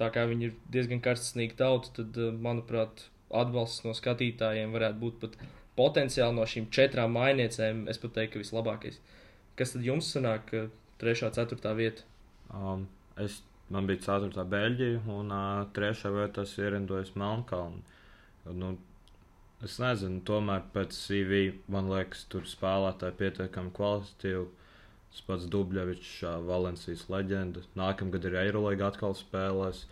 Tā 0.00 0.08
kā 0.14 0.24
viņi 0.28 0.46
ir 0.48 0.54
diezgan 0.72 1.02
karstsnīgi 1.04 1.58
tauta, 1.60 1.92
tad, 2.00 2.16
eh, 2.16 2.32
manuprāt, 2.32 3.04
atbalsts 3.30 3.84
no 3.84 3.92
skatītājiem 3.94 4.72
varētu 4.72 4.98
būt 4.98 5.20
pat 5.20 5.36
potenciāli 5.76 6.34
no 6.34 6.42
šīm 6.42 6.70
četrām 6.70 7.12
mainniecēm. 7.14 7.88
Es 7.88 7.98
pat 7.98 8.16
teiktu, 8.16 8.38
ka 8.38 8.44
vislabākais. 8.44 8.98
Kas 9.56 9.72
tad 9.72 9.84
jums 9.84 10.08
sanāk, 10.14 10.50
trešā, 10.98 11.30
ceturtā 11.36 11.76
vieta? 11.76 12.02
Um, 12.50 12.88
es, 13.16 13.42
man 13.68 13.86
bija 13.86 14.02
ceturtā 14.08 14.44
Beļģija, 14.48 15.04
un 15.06 15.30
uh, 15.30 15.66
trešā 15.76 16.10
vietā 16.16 16.42
es 16.48 16.56
ierindoju 16.58 17.12
Melnkalnu. 17.14 17.82
Nu, 18.56 18.76
Es 19.66 19.74
nezinu, 19.76 20.22
tomēr 20.24 20.62
pēc 20.74 20.94
CV 20.96 21.40
man 21.72 21.90
liekas, 21.92 22.22
tur 22.32 22.46
spēlētāji 22.48 23.18
pietiekami 23.18 23.72
kvalitatīvi. 23.76 24.46
Tas 25.10 25.24
pats 25.26 25.48
Dubļevičs, 25.52 26.12
Valencijas 26.46 27.02
leģenda. 27.12 27.64
Nākamgad 27.76 28.28
ir 28.28 28.38
Eirolandā 28.44 28.88
atkal 28.88 29.16
spēlēs. 29.18 29.82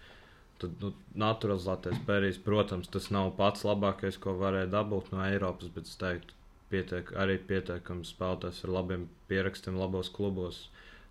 Tad, 0.62 0.78
nu, 0.82 0.92
naturalizētais 1.22 2.00
pērijs, 2.06 2.38
protams, 2.42 2.88
tas 2.94 3.10
nav 3.14 3.32
pats 3.38 3.66
labākais, 3.66 4.18
ko 4.22 4.34
varēja 4.38 4.70
dabūt 4.72 5.12
no 5.12 5.20
Eiropas, 5.26 5.70
bet 5.74 5.90
es 5.90 5.98
teiktu, 6.00 6.34
pietiek, 6.72 7.12
arī 7.24 7.36
pietiekami 7.50 8.06
spēlētājs 8.08 8.64
ar 8.64 8.74
labiem 8.78 9.06
pierakstiem, 9.30 9.78
labos 9.78 10.10
klubos. 10.14 10.64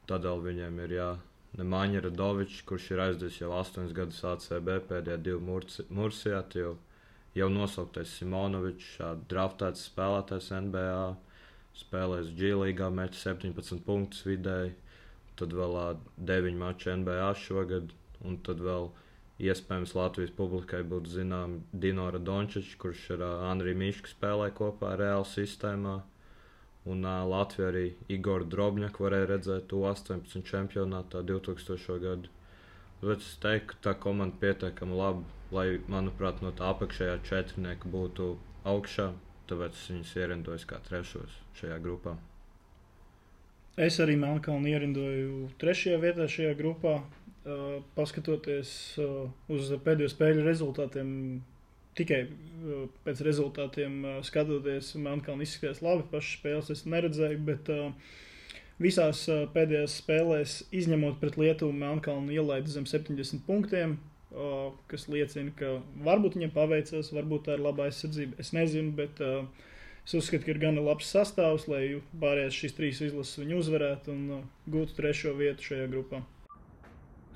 Tādēļ 0.10 0.44
viņiem 0.50 0.82
ir 0.88 0.98
jā. 0.98 1.12
Nemaņa 1.58 2.04
Radovičs, 2.08 2.64
kurš 2.68 2.90
ir 2.96 3.06
aizdevis 3.06 3.40
jau 3.40 3.54
8 3.56 3.94
gadus 3.96 4.20
ACB, 4.34 4.74
pēdējā 4.90 5.22
divu 5.30 5.62
Mursijā, 6.00 6.42
jau, 6.60 6.76
jau 7.38 7.48
nosauktais 7.54 8.18
Simonovičs, 8.18 8.98
draftēts 9.30 9.88
spēlētājs 9.92 10.52
NBA, 10.68 11.02
spēlēs 11.78 12.34
G-līgā, 12.38 12.90
metis 12.94 13.24
17 13.28 13.84
punktus 13.86 14.26
vidēji, 14.28 14.74
tad 15.38 15.54
vēl 15.54 15.78
9 16.18 16.58
maču 16.58 16.96
NBA 16.98 17.30
šogad, 17.44 17.94
un 18.26 18.40
tad 18.46 18.64
vēl 18.66 18.90
iespējams 19.38 19.94
Latvijas 19.98 20.34
publikai 20.38 20.82
būtu 20.92 21.14
zināms 21.20 21.66
Dinora 21.72 22.20
Dončičs, 22.20 22.76
kurš 22.82 23.04
ar 23.18 23.26
Andriju 23.52 23.78
Mišku 23.84 24.10
spēlē 24.16 24.50
kopā 24.58 24.96
Reāla 24.98 25.28
sistēmā. 25.30 26.00
Un 26.88 27.04
uh, 27.04 27.22
Latvija 27.28 27.68
arī 27.70 27.86
Igor 28.16 28.46
Drobņaku 28.48 29.04
varēja 29.04 29.30
redzēt 29.34 29.74
U18 29.76 30.46
čempionātā 30.48 31.22
2000. 31.28 31.98
gadu. 32.02 32.32
Bet 33.02 33.22
es 33.22 33.34
teiktu, 33.44 33.76
ka 33.76 33.90
tā 33.90 33.94
komanda 34.02 34.40
pietiekami 34.42 34.96
labi, 34.98 35.37
lai, 35.54 35.68
manuprāt, 35.92 36.42
no 36.44 36.52
tā 36.56 36.72
apakšējā 36.74 37.20
četrnieka 37.28 37.90
būtu 37.92 38.34
augšā. 38.68 39.12
Tāpēc 39.48 39.78
es 39.78 39.86
viņus 39.92 40.16
ierindoju 40.20 40.66
kā 40.68 40.82
trešos 40.84 41.38
šajā 41.60 41.78
grupā. 41.84 42.18
Es 43.78 44.00
arī 44.02 44.18
Melnkalnu 44.18 44.72
ierindoju 44.72 45.52
trešajā 45.62 46.00
vietā 46.02 46.26
šajā 46.32 46.56
grupā. 46.58 46.98
Uh, 47.48 47.78
paskatoties 47.96 48.72
uh, 49.00 49.30
uz 49.54 49.70
pēdējo 49.86 50.10
spēļu 50.12 50.42
rezultātiem, 50.44 51.12
tikai 51.96 52.24
uh, 52.26 52.88
pēc 53.06 53.22
rezultātiem 53.24 54.02
skatoties, 54.28 54.90
Melnkalna 55.00 55.46
izskatījās 55.46 55.80
labi. 55.86 56.08
Pašas 56.12 56.40
spēles 56.42 56.74
es 56.74 56.84
neredzēju, 56.90 57.40
bet 57.48 57.72
visās 58.84 59.24
pēdējās 59.54 59.96
spēlēs, 60.02 60.58
izņemot 60.76 61.22
pret 61.22 61.40
Lietuvu, 61.40 61.72
Melnkalna 61.78 62.36
ielaida 62.36 62.74
zem 62.74 62.90
70 62.90 63.46
punktiem, 63.48 63.96
kas 64.92 65.08
liecina, 65.10 65.52
ka 65.58 65.78
varbūt 66.06 66.38
viņam 66.38 66.54
paveicās, 66.56 67.12
varbūt 67.16 67.48
tā 67.48 67.58
ir 67.58 67.66
laba 67.66 67.88
aizsardzība. 67.88 68.38
Es 68.44 68.54
nezinu, 68.54 68.94
bet 68.98 69.22
es 69.22 70.16
uzskatu, 70.18 70.46
ka 70.46 70.54
ir 70.54 70.62
gana 70.62 70.86
labs 70.86 71.10
sastāvs, 71.12 71.68
lai 71.72 71.84
pārējās 72.22 72.62
šīs 72.62 72.78
trīs 72.78 73.04
izlases 73.10 73.42
viņu 73.42 73.62
uzvarētu 73.64 74.16
un 74.16 74.42
gūtu 74.70 75.00
trešo 75.00 75.36
vietu 75.40 75.72
šajā 75.72 75.92
grupā. 75.92 76.24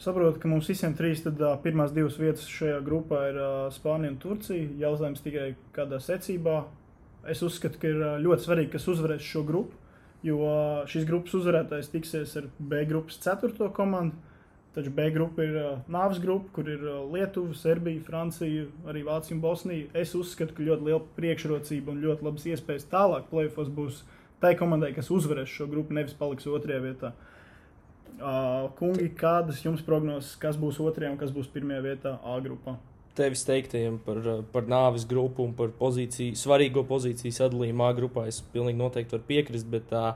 Saprotu, 0.01 0.39
ka 0.41 0.50
mums 0.50 0.65
visiem 0.65 0.96
trīs 0.98 1.20
tad, 1.22 1.38
uh, 1.46 1.53
pirmās 1.62 1.91
divas 1.93 2.15
vietas 2.17 2.48
šajā 2.50 2.79
grupā 2.81 3.20
ir 3.29 3.36
uh, 3.38 3.50
Spānija 3.70 4.10
un 4.10 4.15
Turcija. 4.17 4.70
Jautājums 4.81 5.22
tikai 5.22 5.51
kādā 5.75 6.00
secībā. 6.01 6.55
Es 7.29 7.43
uzskatu, 7.46 7.77
ka 7.77 7.91
ir 7.91 8.00
uh, 8.00 8.15
ļoti 8.24 8.48
svarīgi, 8.48 8.72
kas 8.74 8.88
uzvarēs 8.89 9.22
šo 9.22 9.43
grupu, 9.46 9.77
jo 10.25 10.39
uh, 10.41 10.79
šīs 10.89 11.05
grupas 11.05 11.38
uzvarētājs 11.38 11.91
tiksies 11.93 12.34
ar 12.41 12.48
B 12.58 12.81
grupas 12.89 13.22
ceturto 13.22 13.70
komandu. 13.77 14.17
Taču 14.72 14.92
B 14.96 15.10
grupa 15.12 15.44
ir 15.44 15.56
uh, 15.60 15.80
nāves 15.92 16.22
grupa, 16.24 16.48
kur 16.56 16.70
ir 16.72 16.84
uh, 16.86 17.01
Lietuva, 17.12 17.51
Serbija, 17.60 18.00
Francija, 18.08 18.70
arī 18.88 19.01
Vācija 19.04 19.36
un 19.36 19.42
Bosnija. 19.44 19.90
Es 20.00 20.13
uzskatu, 20.16 20.56
ka 20.56 20.63
ļoti 20.63 20.88
liela 20.88 21.01
priekšrocība 21.18 21.92
un 21.92 22.00
ļoti 22.06 22.24
labas 22.24 22.46
iespējas 22.48 22.88
tālāk 22.94 23.28
plēfos 23.34 23.68
būs 23.75 24.06
tai 24.42 24.54
komandai, 24.56 24.94
kas 24.96 25.12
uzvarēs 25.12 25.51
šo 25.51 25.68
grupu, 25.72 25.92
nevis 25.98 26.16
paliks 26.16 26.48
otrajā 26.48 26.86
vietā. 26.86 27.12
Uh, 28.22 28.70
kungi, 28.78 29.10
kādas 29.18 29.60
jums 29.66 29.84
prognozes, 29.84 30.38
kas 30.40 30.56
būs 30.62 30.80
otrajā 30.80 31.12
un 31.12 31.20
kas 31.20 31.36
būs 31.36 31.51
pirmajā 31.51 31.84
vietā 31.90 32.16
A 32.24 32.38
grupā? 32.44 32.78
Tevis 33.18 33.44
teiktajiem 33.44 34.00
par, 34.06 34.24
par 34.54 34.72
nāves 34.72 35.04
grupu 35.10 35.44
un 35.44 35.51
par 35.58 35.74
pozīciju, 35.75 36.38
svarīgo 36.40 36.86
pozīciju 36.88 37.36
sadalījumu 37.36 37.90
A 37.90 37.92
grupā 37.98 38.25
es 38.32 38.40
pilnīgi 38.54 38.80
noteikti 38.80 39.18
varu 39.18 39.28
piekrist, 39.28 39.68
bet, 39.74 39.92
uh, 39.92 40.16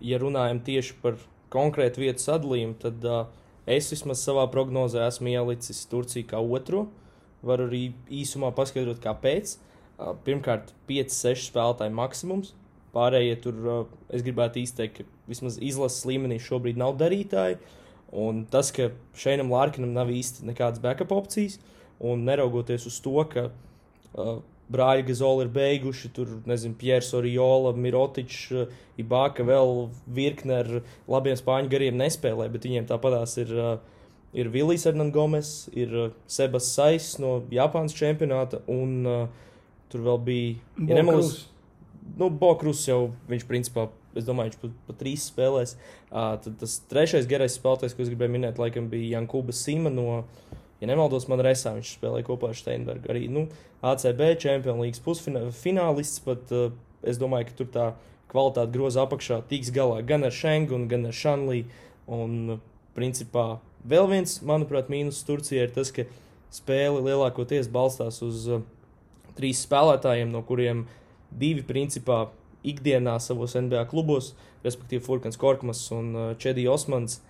ja 0.00 0.22
runājam 0.22 0.64
tieši 0.64 0.96
par 1.04 1.20
konkrētu 1.52 2.06
vietu 2.06 2.24
sadalījumu, 2.24 2.78
tad 2.80 3.04
uh, 3.04 3.41
es 3.66 3.90
vismaz 3.92 4.22
savā 4.24 4.46
prognozē 4.50 5.04
esmu 5.06 5.32
ielicis 5.32 5.84
Turciju 5.90 6.28
kā 6.30 6.40
otro. 6.40 6.86
Varu 7.42 7.66
arī 7.68 7.84
īsumā 8.22 8.52
paskaidrot, 8.54 9.00
kāpēc. 9.02 9.56
Pirmkārt, 10.26 10.72
5-6 10.88 11.48
spēlētāju 11.50 11.94
maksimums. 11.94 12.52
Pārējie 12.92 13.36
tur 13.44 13.60
es 14.12 14.24
gribētu 14.24 14.60
izteikt, 14.60 15.00
ka 15.00 15.28
vismaz 15.30 15.56
izlases 15.62 16.04
līmenī 16.08 16.38
šobrīd 16.42 16.80
nav 16.80 16.98
darītāji. 17.00 17.58
Un 18.12 18.42
tas, 18.52 18.68
ka 18.74 18.90
Šeinam 19.16 19.52
Lārkinam 19.54 19.94
nav 19.96 20.10
īsti 20.12 20.44
nekādas 20.44 20.82
backup 20.84 21.14
opcijas, 21.16 21.56
un 22.02 22.26
neraugoties 22.26 22.84
uz 22.90 22.98
to, 23.00 23.14
ka 23.32 23.46
uh, 23.48 24.42
brāļi 24.72 25.06
Gazoli 25.10 25.46
ir 25.46 25.52
beiguši, 25.54 26.10
tur, 26.16 26.32
nezinu, 26.48 26.76
Piers 26.80 27.12
Oriola, 27.18 27.74
Mirotičs, 27.76 28.42
uh, 28.56 28.74
Ibāka 29.00 29.46
vēl 29.48 29.86
virkne 30.06 30.58
ar 30.62 30.72
labiem 31.10 31.38
spāņu 31.38 31.72
gariem 31.72 31.96
nespēlē, 32.00 32.48
bet 32.52 32.68
viņiem 32.68 32.88
tāpatās 32.90 33.38
ir, 33.42 33.54
uh, 33.56 34.10
ir 34.36 34.52
Vilijs 34.52 34.88
Hernandgomes, 34.88 35.54
ir 35.72 35.96
uh, 36.08 36.12
Sebas 36.30 36.68
Sais 36.74 37.14
no 37.22 37.40
Japānas 37.52 37.96
čempionāta, 37.96 38.60
un 38.72 39.00
uh, 39.08 39.24
tur 39.92 40.06
vēl 40.08 40.22
bija, 40.28 40.54
ja 40.82 41.00
nemaldos, 41.00 41.42
nu, 42.16 42.28
Bokrus 42.28 42.86
jau 42.88 43.04
viņš 43.30 43.48
principā 43.48 43.88
es 44.18 44.26
domāju, 44.26 44.52
viņš 44.52 44.60
pat, 44.62 44.72
pat 44.88 44.98
trīs 45.00 45.26
spēlēs. 45.30 45.74
Uh, 46.10 46.34
tad 46.44 46.56
tas 46.60 46.78
trešais 46.90 47.28
garais 47.30 47.56
spēlētājs, 47.56 47.94
ko 47.96 48.04
es 48.04 48.10
gribēju 48.12 48.34
minēt, 48.34 48.60
laikam 48.60 48.88
bija 48.92 49.18
Jankūba 49.18 49.54
Sima 49.56 49.92
no, 49.92 50.22
ja 50.82 50.88
nemaldos, 50.90 51.28
man 51.30 51.40
resā 51.46 51.76
viņš 51.76 51.94
spēlēja 51.96 52.26
kopā 52.26 52.50
ar 52.50 52.58
Steinbergu. 52.58 53.06
Arī 53.12 53.28
nu, 53.30 53.46
ACB 53.86 54.24
Champions 54.42 54.82
League 54.82 55.04
pusfinālists, 55.04 56.22
pat 56.26 56.50
uh, 56.54 56.72
es 57.06 57.20
domāju, 57.22 57.48
ka 57.48 57.58
tur 57.60 57.70
tā 57.70 57.86
kvalitāte 58.32 58.74
groza 58.74 59.04
apakšā 59.06 59.42
tiks 59.50 59.70
galā 59.74 60.00
gan 60.06 60.26
ar 60.26 60.34
Schengen, 60.34 60.88
gan 60.90 61.06
ar 61.06 61.14
Šanlī. 61.16 61.62
Un, 62.12 62.58
principā, 62.96 63.62
vēl 63.88 64.10
viens, 64.10 64.40
manuprāt, 64.44 64.90
mīnus 64.92 65.22
Turcijai 65.24 65.68
ir 65.68 65.72
tas, 65.72 65.92
ka 65.94 66.04
spēle 66.52 67.00
lielākoties 67.06 67.70
balstās 67.72 68.18
uz 68.26 68.48
uh, 68.50 68.64
trīs 69.38 69.62
spēlētājiem, 69.64 70.34
no 70.34 70.42
kuriem 70.44 70.84
divi 71.30 71.64
principā 71.64 72.26
ikdienā 72.66 73.16
savos 73.22 73.54
NBA 73.56 73.86
klubos, 73.90 74.32
respektīvi 74.66 75.06
Furkans 75.06 75.40
Korkmas 75.40 75.86
un 75.94 76.12
uh, 76.12 76.28
Čedija 76.42 76.74
Osmans, 76.74 77.20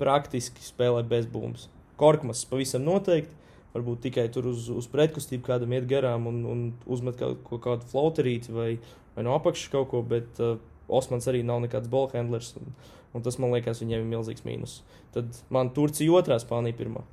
praktiski 0.00 0.64
spēlē 0.64 1.04
bez 1.06 1.28
bumbas. 1.30 1.68
Korkmas 2.02 2.42
pavisam 2.50 2.82
noteikti, 2.86 3.38
varbūt 3.72 4.02
tikai 4.08 4.26
tur 4.32 4.50
uz, 4.50 4.66
uz 4.72 4.88
pretkustību 4.92 5.46
kādam 5.46 5.72
iet 5.76 5.86
garām 5.90 6.26
un, 6.28 6.42
un 6.48 6.64
uzmet 6.90 7.16
kaut, 7.20 7.40
kaut 7.46 7.62
kādu 7.64 7.88
flauterīti 7.92 8.52
vai, 8.52 8.68
vai 9.16 9.24
no 9.26 9.36
apakšas 9.38 9.72
kaut 9.72 9.88
ko, 9.92 10.02
bet 10.04 10.42
uh, 10.42 10.58
Osmans 10.92 11.28
arī 11.30 11.40
nav 11.46 11.62
nekāds 11.64 11.88
ballhandlers, 11.92 12.52
un, 12.60 12.72
un 13.16 13.24
tas 13.24 13.38
man 13.40 13.54
liekas 13.54 13.80
viņiem 13.80 14.02
ir 14.02 14.10
milzīgs 14.10 14.44
mīnus. 14.44 14.80
Tad 15.14 15.30
man 15.54 15.70
Turcija 15.76 16.18
otrā, 16.18 16.36
Spānija 16.42 16.76
pirmā. 16.76 17.04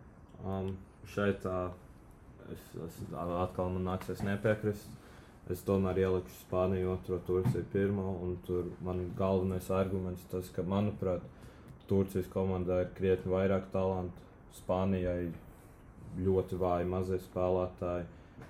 Um, 0.44 0.74
šeit 1.14 1.40
tā, 1.46 1.70
es, 2.52 2.66
es 2.88 2.98
atkal 3.14 3.72
man 3.76 3.86
nāksies 3.94 4.24
nepiekrist. 4.26 4.98
Es 5.50 5.64
tomēr 5.66 5.98
ieliku 5.98 6.30
Spāniju 6.44 6.92
otro, 6.94 7.18
Turciju 7.26 7.66
pirmo, 7.74 8.12
tur 8.46 8.68
man 8.86 9.08
galvenais 9.18 9.70
arguments 9.74 10.28
tas, 10.30 10.50
ka, 10.54 10.62
manuprāt, 10.62 11.24
Turcijas 11.90 12.28
komandā 12.30 12.84
ir 12.84 12.92
krietni 12.94 13.32
vairāk 13.34 13.72
talantu, 13.74 14.29
Spānijai 14.58 15.30
ļoti 16.20 16.58
vāji 16.60 16.90
mazie 16.90 17.20
spēlētāji. 17.22 18.08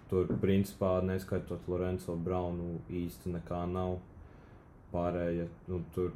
Tur, 0.10 0.32
principā, 0.41 1.00
neskaitot 1.06 1.68
Lorenzo 1.70 2.15
Braunu, 2.18 2.79
īsti 2.89 3.34
nekā 3.36 3.65
nav. 3.70 4.00
Pārējie, 4.89 5.46
nu, 5.70 5.84
tur 5.94 6.15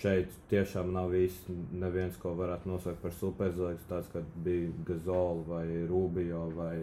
šeit 0.00 0.34
tiešām 0.50 0.90
nav 0.92 1.14
īsti 1.16 1.54
neviens, 1.80 2.18
ko 2.20 2.34
varētu 2.36 2.68
nosaukt 2.68 3.00
par 3.00 3.14
superzvaigzni, 3.16 3.88
tāds, 3.88 4.10
kā 4.12 4.20
bija 4.44 4.68
Gazola 4.88 5.46
vai 5.48 5.64
Rubio 5.88 6.42
vai 6.56 6.74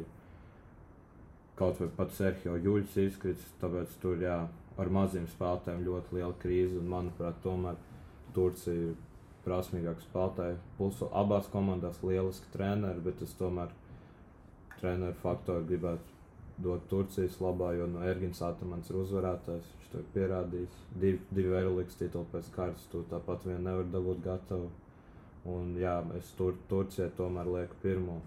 kaut 1.59 1.77
vai 1.81 1.89
pat 1.97 2.13
Sergio 2.17 2.57
Juļs 2.57 2.97
izkrits, 3.03 3.51
tāpēc 3.61 3.93
tur 4.01 4.21
jā, 4.25 4.39
ar 4.81 4.89
maziem 4.89 5.27
spēlētājiem 5.29 5.85
ļoti 5.85 6.17
liela 6.17 6.33
krīze. 6.41 6.79
Un, 6.81 6.89
manuprāt, 6.95 7.37
tomēr 7.45 7.77
Turcija 8.33 8.89
ir 8.89 8.95
prasmīgāka 9.45 10.05
spēlētāja. 10.05 10.57
Plus 10.77 11.01
abās 11.11 11.49
komandās 11.53 12.01
lieliski 12.03 12.51
treneri, 12.53 13.03
bet 13.03 13.21
es 13.25 13.35
tomēr 13.39 13.71
treneru 14.79 15.15
faktoru 15.21 15.65
gribētu 15.67 16.11
dot 16.63 16.85
Turcijas 16.89 17.39
labā, 17.41 17.71
jo 17.77 17.87
no 17.89 18.03
Ergins 18.05 18.41
Atamans 18.45 18.91
ir 18.91 18.99
uzvarētājs. 19.01 19.71
Viņš 19.77 19.89
to 19.91 20.01
ir 20.01 20.09
pierādījis. 20.13 20.81
Divi, 21.01 21.19
divi 21.33 21.55
Eirolandes 21.57 21.97
tituli 21.99 22.29
pēc 22.31 22.51
kārtas, 22.55 22.85
tu 22.91 23.03
tāpat 23.09 23.47
vien 23.49 23.63
nevar 23.65 23.89
dabūt 23.93 24.21
gatavu. 24.25 24.69
Un 25.49 25.73
jā, 25.79 25.97
es 26.17 26.29
tur 26.37 26.55
Turcijai 26.69 27.09
tomēr 27.17 27.49
lieku 27.57 27.79
pirmo. 27.81 28.21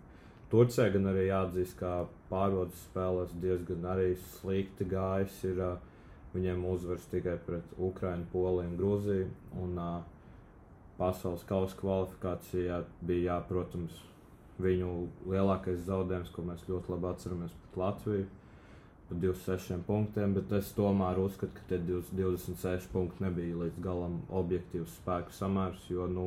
Turcijā 0.51 0.91
gan 0.95 1.09
arī 1.11 1.29
jāatzīst, 1.29 1.79
ka 1.81 1.93
pārbaudas 2.31 2.83
spēlēs 2.91 3.33
diezgan 3.43 3.87
arī 3.95 4.11
slikti 4.37 4.87
gājis. 4.91 5.39
Ir, 5.49 5.63
viņiem 6.37 6.67
uzvaras 6.69 7.07
tikai 7.09 7.39
pret 7.47 7.79
Ukraiņu, 7.81 8.29
Poliju 8.33 8.69
un 8.69 8.77
Grūziju. 8.77 9.29
Un, 9.63 9.79
uh, 9.81 10.16
pasaules 10.99 11.45
kausa 11.49 11.77
kvalifikācijā 11.81 12.81
bija, 13.05 13.27
jā, 13.31 13.37
protams, 13.49 14.01
viņu 14.63 14.91
lielākais 15.29 15.85
zaudējums, 15.87 16.33
ko 16.33 16.45
mēs 16.47 16.65
ļoti 16.71 16.93
labi 16.95 17.09
atceramies 17.11 17.55
pret 17.63 17.81
Latviju. 17.83 18.27
Par 19.07 19.19
26 19.23 19.85
punktiem, 19.87 20.33
bet 20.35 20.51
es 20.57 20.73
tomēr 20.75 21.21
uzskatu, 21.23 21.55
ka 21.55 21.69
tie 21.71 21.79
26 21.79 22.89
punkti 22.91 23.23
nebija 23.23 23.61
līdz 23.61 23.79
galam 23.85 24.17
objektīvs 24.35 24.97
spēku 24.99 25.35
samērs. 25.37 25.85
Jo, 25.93 26.09
nu, 26.11 26.25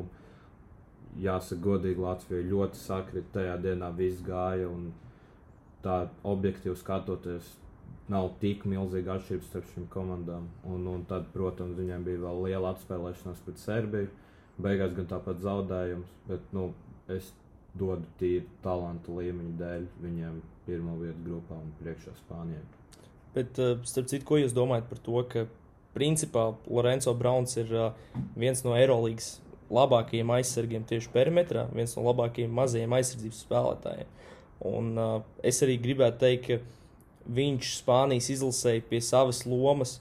jāsaka, 1.20 1.60
godīgi 1.66 2.00
Latvija 2.00 2.48
ļoti 2.48 2.80
sakrita 2.80 3.34
tajā 3.36 3.58
dienā, 3.66 3.90
viss 3.98 4.24
gāja. 4.24 4.70
Tā 5.84 5.98
objektīvi 6.28 6.76
skatoties, 6.76 7.52
nav 8.12 8.32
tik 8.40 8.64
milzīga 8.68 9.14
atšķirība 9.16 9.46
starp 9.46 9.68
šīm 9.74 9.86
komandām. 9.92 10.48
Un, 10.68 10.88
un 10.88 11.04
tad, 11.08 11.28
protams, 11.34 11.76
viņiem 11.78 12.04
bija 12.06 12.24
vēl 12.24 12.42
liela 12.46 12.72
atspēlēšanās 12.74 13.44
pret 13.44 13.60
Serbiju. 13.60 14.10
Beigās 14.60 14.94
gan 14.96 15.08
tāpat 15.10 15.40
zaudējums, 15.44 16.10
bet 16.28 16.52
nu, 16.56 16.70
es 17.10 17.32
dodu 17.78 18.06
tīri 18.20 18.46
talantu 18.64 19.20
līmeņa 19.20 19.56
dēļ 19.60 19.86
viņiem 20.02 20.40
pirmo 20.66 20.96
vietu 21.00 21.24
grupā 21.26 21.58
un 21.58 21.70
priekšā 21.80 22.14
Spānijai. 22.18 22.64
Bet, 23.34 23.58
uh, 23.62 23.78
starp 23.86 24.10
citu, 24.10 24.26
ko 24.26 24.40
jūs 24.40 24.54
domājat 24.56 24.88
par 24.90 25.02
to, 25.06 25.22
ka 25.30 25.46
principā 25.94 26.48
Lorenzo 26.66 27.14
Browns 27.18 27.56
ir 27.60 27.70
uh, 27.74 27.92
viens 28.38 28.62
no 28.66 28.74
Eirolandes 28.78 29.36
labākajiem 29.70 30.32
aizsargiem 30.34 30.86
tieši 30.86 31.12
perimetrā, 31.14 31.68
viens 31.74 31.94
no 31.94 32.02
labākajiem 32.08 32.50
mazajiem 32.58 32.96
aizsardzības 32.98 33.44
spēlētājiem. 33.46 34.10
Un, 34.70 34.90
uh, 34.98 35.20
es 35.46 35.62
arī 35.64 35.78
gribētu 35.80 36.24
teikt, 36.24 36.48
ka 36.50 37.30
viņš 37.30 37.76
Spānijas 37.78 38.30
izlasēja 38.34 38.82
pie 38.90 39.00
savas 39.04 39.44
lomas. 39.46 39.98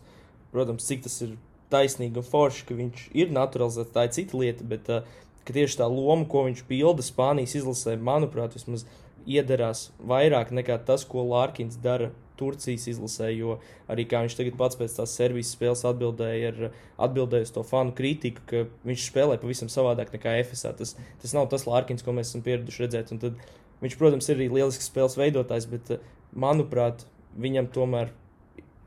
Protams, 0.49 0.87
cik 0.89 1.05
tas 1.05 1.19
ir 1.21 1.35
taisnīgi 1.73 2.21
un 2.21 2.25
forši, 2.25 2.65
ka 2.67 2.77
viņš 2.77 3.03
ir 3.17 3.33
naturalizēts, 3.35 3.93
tā 3.95 4.07
ir 4.07 4.15
cita 4.15 4.39
lieta, 4.39 4.65
bet 4.67 4.89
uh, 4.93 5.03
tieši 5.49 5.79
tā 5.81 5.89
loma, 5.89 6.27
ko 6.29 6.45
viņš 6.47 6.63
pilda 6.69 7.05
Spānijas 7.05 7.55
izlasē, 7.59 7.97
manuprāt, 7.97 8.57
vismaz 8.57 8.85
iederās 9.29 9.89
vairāk 9.99 10.53
nekā 10.55 10.79
tas, 10.85 11.05
ko 11.07 11.25
Lārkins 11.27 11.79
dara 11.81 12.11
Turcijas 12.39 12.85
izlasē, 12.87 13.29
jo 13.35 13.57
arī 13.91 14.05
kā 14.07 14.21
viņš 14.23 14.37
tagad 14.39 14.55
pats 14.59 14.77
pēc 14.79 14.95
tās 14.95 15.15
Serbijas 15.17 15.51
spēles 15.55 15.83
atbildēja, 15.89 16.51
ar, 16.53 16.77
atbildēja 17.07 17.49
uz 17.49 17.51
to 17.55 17.65
fanu 17.67 17.91
kritiku, 17.95 18.45
ka 18.47 18.63
viņš 18.87 19.07
spēlē 19.09 19.35
pavisam 19.41 19.71
savādāk 19.71 20.13
nekā 20.15 20.37
FSA. 20.45 20.71
Tas, 20.79 20.95
tas 21.19 21.35
nav 21.35 21.49
tas 21.51 21.67
Lārkins, 21.67 22.05
ko 22.05 22.15
mēs 22.15 22.31
esam 22.31 22.45
pieraduši 22.45 22.85
redzēt. 22.85 23.11
Tad 23.11 23.43
viņš, 23.83 23.99
protams, 23.99 24.31
ir 24.31 24.39
arī 24.39 24.47
lielisks 24.55 24.87
spēles 24.87 25.19
veidotājs, 25.19 25.67
bet, 25.73 25.97
manuprāt, 26.31 27.03
viņam 27.35 27.67
tomēr 27.75 28.13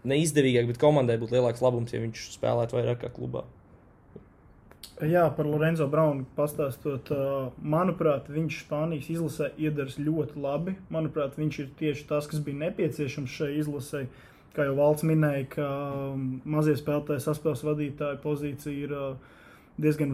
neizdevīgāk, 0.08 0.68
bet 0.70 0.80
komandai 0.82 1.18
būtu 1.20 1.36
lielāks 1.36 1.62
labums, 1.64 1.92
ja 1.94 2.00
viņš 2.02 2.30
spēlētu 2.36 2.78
vairāk 2.78 3.04
kā 3.04 3.12
klubā. 3.14 3.44
Jā, 5.02 5.24
par 5.34 5.48
Lorenzo 5.50 5.88
Braunu 5.90 6.22
pastāstot, 6.36 7.08
manuprāt, 7.58 8.28
viņš 8.30 8.60
Spānijas 8.62 9.08
izlasē 9.10 9.48
iedaras 9.58 9.96
ļoti 9.98 10.38
labi. 10.38 10.76
Manuprāt, 10.94 11.34
viņš 11.40 11.58
ir 11.58 11.72
tieši 11.80 12.04
tas, 12.06 12.28
kas 12.30 12.42
bija 12.44 12.60
nepieciešams 12.68 13.34
šai 13.34 13.48
izlasē. 13.58 14.04
Kā 14.54 14.68
jau 14.68 14.76
Valds 14.76 15.02
minēja, 15.08 15.46
ka 15.56 15.66
mazie 16.44 16.76
spēlētāji 16.78 17.24
saspēles 17.24 17.64
vadītāja 17.66 18.20
pozīcija 18.22 18.84
ir 18.84 18.94
diezgan 19.82 20.12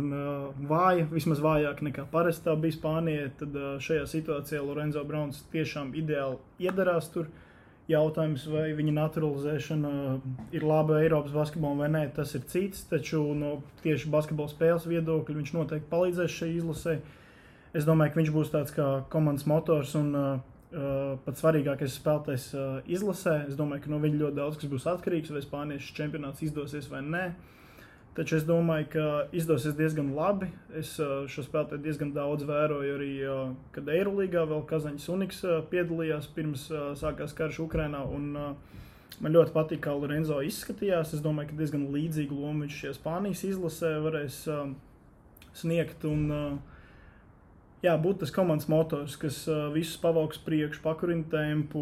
vāja, 0.71 1.09
vismaz 1.11 1.42
vājāka 1.45 1.85
nekā 1.85 2.07
parasti 2.12 2.47
tā 2.47 2.54
bija 2.57 2.78
Spānijai. 2.78 3.28
Tad 3.42 3.59
šajā 3.85 4.07
situācijā 4.09 4.62
Lorenzo 4.62 5.02
Brauns 5.04 5.42
tiešām 5.52 5.92
ideāli 5.99 6.38
iedarās 6.64 7.11
tur. 7.12 7.28
Uh, 7.88 7.95
Jautājums, 7.95 8.42
vai 8.52 8.66
viņa 8.76 8.92
naturalizēšana 8.99 9.90
ir 10.52 10.64
laba 10.68 10.99
Eiropas 11.00 11.33
basketbolam 11.33 11.78
vai 11.80 11.88
nē, 11.88 12.02
tas 12.12 12.35
ir 12.37 12.42
cits. 12.50 12.83
Taču 12.90 13.23
no 13.33 13.54
tieši 13.80 14.11
basketbola 14.12 14.52
spēles 14.52 14.85
viedokļa 14.90 15.37
viņš 15.38 15.54
noteikti 15.57 15.88
palīdzēs 15.88 16.35
šai 16.35 16.50
izlasē. 16.59 16.99
Es 17.73 17.89
domāju, 17.89 18.13
ka 18.13 18.21
viņš 18.21 18.32
būs 18.34 18.52
tāds 18.52 18.76
kā 18.76 18.91
komandas 19.13 19.49
motors 19.49 19.95
un 19.97 20.13
uh, 20.13 20.28
pats 21.25 21.41
svarīgākais 21.41 21.97
spēlētājs 21.97 22.49
uh, 22.58 22.67
izlasē. 22.84 23.39
Es 23.49 23.56
domāju, 23.56 23.86
ka 23.86 23.95
no 23.95 24.02
viņa 24.04 24.21
ļoti 24.21 24.36
daudz 24.36 24.60
kas 24.60 24.73
būs 24.75 24.89
atkarīgs, 24.93 25.32
vai 25.32 25.45
Spānijas 25.47 25.89
čempionāts 25.97 26.45
izdosies 26.45 26.93
vai 26.93 27.00
nē. 27.08 27.25
Uh, 27.32 27.57
Taču 28.19 28.35
es 28.35 28.43
domāju, 28.43 28.87
ka 28.91 29.02
izdosies 29.39 29.76
diezgan 29.78 30.09
labi. 30.17 30.49
Es 30.75 30.97
šo 30.99 31.43
spēlētāju 31.47 31.85
diezgan 31.85 32.09
daudz 32.17 32.43
vēroju 32.49 32.95
arī, 32.97 33.13
kad 33.76 33.91
Eirolandā 33.95 34.43
vēl 34.50 34.65
Kazaņš 34.67 35.04
Uniks 35.15 35.45
piedalījās 35.71 36.26
pirms 36.35 36.65
sākās 36.99 37.37
karš 37.39 37.61
Ukrajinā. 37.69 38.00
Man 39.23 39.35
ļoti 39.35 39.54
patīk, 39.54 39.85
kā 39.87 39.95
Lorenzo 39.95 40.41
izskatījās. 40.43 41.15
Es 41.15 41.23
domāju, 41.23 41.52
ka 41.52 41.61
diezgan 41.61 41.87
līdzīgu 41.95 42.41
lomu 42.41 42.67
viņš 42.67 42.81
šajā 42.81 42.97
Spānijas 42.99 43.45
izlasē 43.47 43.95
varēs 44.02 44.41
sniegt. 45.63 46.02
Un, 46.11 46.26
uh, 46.35 46.77
jā, 47.84 47.95
būt 48.00 48.23
tas 48.23 48.32
komandas 48.34 48.69
motors, 48.71 49.17
kas 49.21 49.41
uh, 49.50 49.69
visus 49.75 49.99
pavalks 50.02 50.41
priekšu, 50.45 50.82
pakurina 50.84 51.26
tempu, 51.30 51.80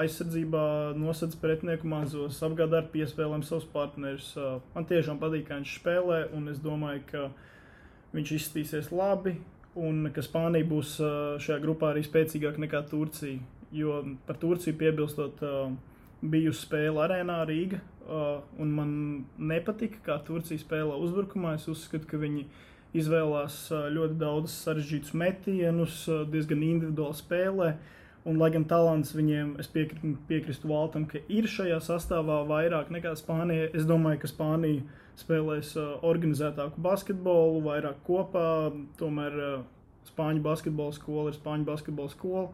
aizsardzībā 0.00 0.66
nosedz 0.98 1.36
pretinieku 1.40 1.88
mazos, 1.90 2.40
apgādā 2.46 2.82
ar 2.82 2.90
piespēlēm 2.94 3.44
savus 3.46 3.66
partnerus. 3.72 4.32
Uh, 4.38 4.58
man 4.76 4.88
tiešām 4.88 5.20
patīk, 5.22 5.48
kā 5.48 5.60
viņš 5.60 5.78
spēlē, 5.80 6.20
un 6.36 6.48
es 6.52 6.60
domāju, 6.64 7.04
ka 7.10 7.26
viņš 8.14 8.36
izskatīsies 8.38 8.92
labi, 8.94 9.36
un 9.74 10.08
ka 10.14 10.22
Spānija 10.24 10.68
būs 10.70 10.98
uh, 11.02 11.34
šajā 11.42 11.58
grupā 11.64 11.92
arī 11.92 12.04
spēcīgāka 12.06 12.62
nekā 12.64 12.84
Turcija. 12.92 13.40
Jo 13.74 14.04
par 14.26 14.38
Turciju 14.38 14.76
piebilstot, 14.78 15.40
uh, 15.42 15.72
biju 16.24 16.52
spēle 16.56 17.02
arēnā 17.04 17.42
Rīga, 17.48 17.82
un 18.60 18.70
man 18.76 18.90
nepatika, 19.36 19.98
kā 20.04 20.14
Turcija 20.24 20.60
spēlē 20.60 20.96
uzbrukumā. 21.04 21.54
Es 21.58 21.66
uzskatu, 21.72 22.08
ka 22.08 22.20
viņi 22.20 22.44
viņi 22.44 22.46
izvēlās 22.96 23.66
ļoti 23.94 24.16
daudz 24.20 24.54
sarežģītus 24.64 25.14
metienus, 25.18 26.04
diezgan 26.30 26.62
individuāli 26.66 27.18
spēlē. 27.18 27.74
Un, 28.24 28.38
lai 28.40 28.48
gan 28.54 28.64
talants 28.64 29.12
viņiem, 29.12 29.56
es 29.60 29.68
piekritu, 29.68 30.14
piekristu 30.30 30.70
Valtam, 30.70 31.04
ka 31.10 31.20
ir 31.28 31.44
šajā 31.50 31.76
sastāvā 31.84 32.38
vairāk 32.48 32.88
nekā 32.94 33.12
Spānija, 33.20 33.68
es 33.76 33.84
domāju, 33.84 34.22
ka 34.22 34.30
Spānija 34.30 34.84
spēlēs 35.20 35.74
organizētāku 35.76 36.80
basketbolu, 36.82 37.60
vairāk 37.66 38.00
kopā. 38.06 38.46
Tomēr 38.98 39.36
Spāņu 40.08 40.44
basketbola 40.44 40.94
skola 40.96 41.30
ir 41.30 41.36
Spāņu 41.36 41.68
basketbola 41.68 42.12
skola. 42.12 42.46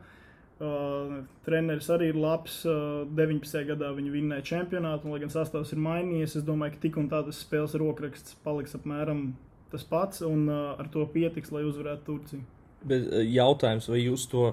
Uh, 0.61 1.23
treneris 1.47 1.87
arī 1.89 2.11
ir 2.13 2.19
labs. 2.21 2.59
Uh, 2.69 3.07
19. 3.17 3.63
gadā 3.71 3.95
viņi 3.97 4.11
vinnēja 4.13 4.45
čempionātu, 4.51 5.09
un, 5.09 5.15
lai 5.15 5.23
gan 5.23 5.33
sastāvs 5.33 5.73
ir 5.73 5.81
mainījies, 5.81 6.35
es 6.37 6.45
domāju, 6.45 6.75
ka 6.75 6.83
tik 6.83 6.99
un 7.01 7.07
tā 7.09 7.23
tas 7.25 7.39
spēles 7.41 7.79
rokraksts 7.81 8.37
paliks 8.45 8.77
apmēram 8.77 9.31
tas 9.73 9.87
pats, 9.87 10.25
un 10.27 10.49
uh, 10.51 10.75
ar 10.81 10.91
to 10.93 11.05
pietiks, 11.13 11.53
lai 11.55 11.65
uzvarētu 11.69 12.07
Turciju. 12.07 12.45
Bet 12.83 13.09
uh, 13.09 13.25
jautājums, 13.25 13.89
vai 13.91 14.03
jūs 14.03 14.27
to 14.31 14.51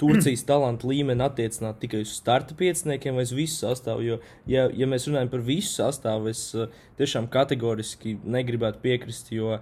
Turcijas 0.00 0.44
talantu 0.50 0.92
līmeni 0.92 1.24
attiecināt 1.26 1.80
tikai 1.82 2.02
uz 2.06 2.14
starta 2.18 2.56
pieciniekiem 2.58 3.18
vai 3.18 3.26
uz 3.28 3.34
visu 3.36 3.60
sastāvu? 3.64 4.06
Jo, 4.06 4.20
ja, 4.50 4.68
ja 4.74 4.88
mēs 4.90 5.08
runājam 5.10 5.32
par 5.32 5.44
visu 5.46 5.74
sastāvu, 5.74 6.32
es 6.32 6.46
uh, 6.56 6.70
tiešām 7.00 7.30
kategoriski 7.32 8.16
negribētu 8.24 8.82
piekrist, 8.84 9.32
jo 9.34 9.58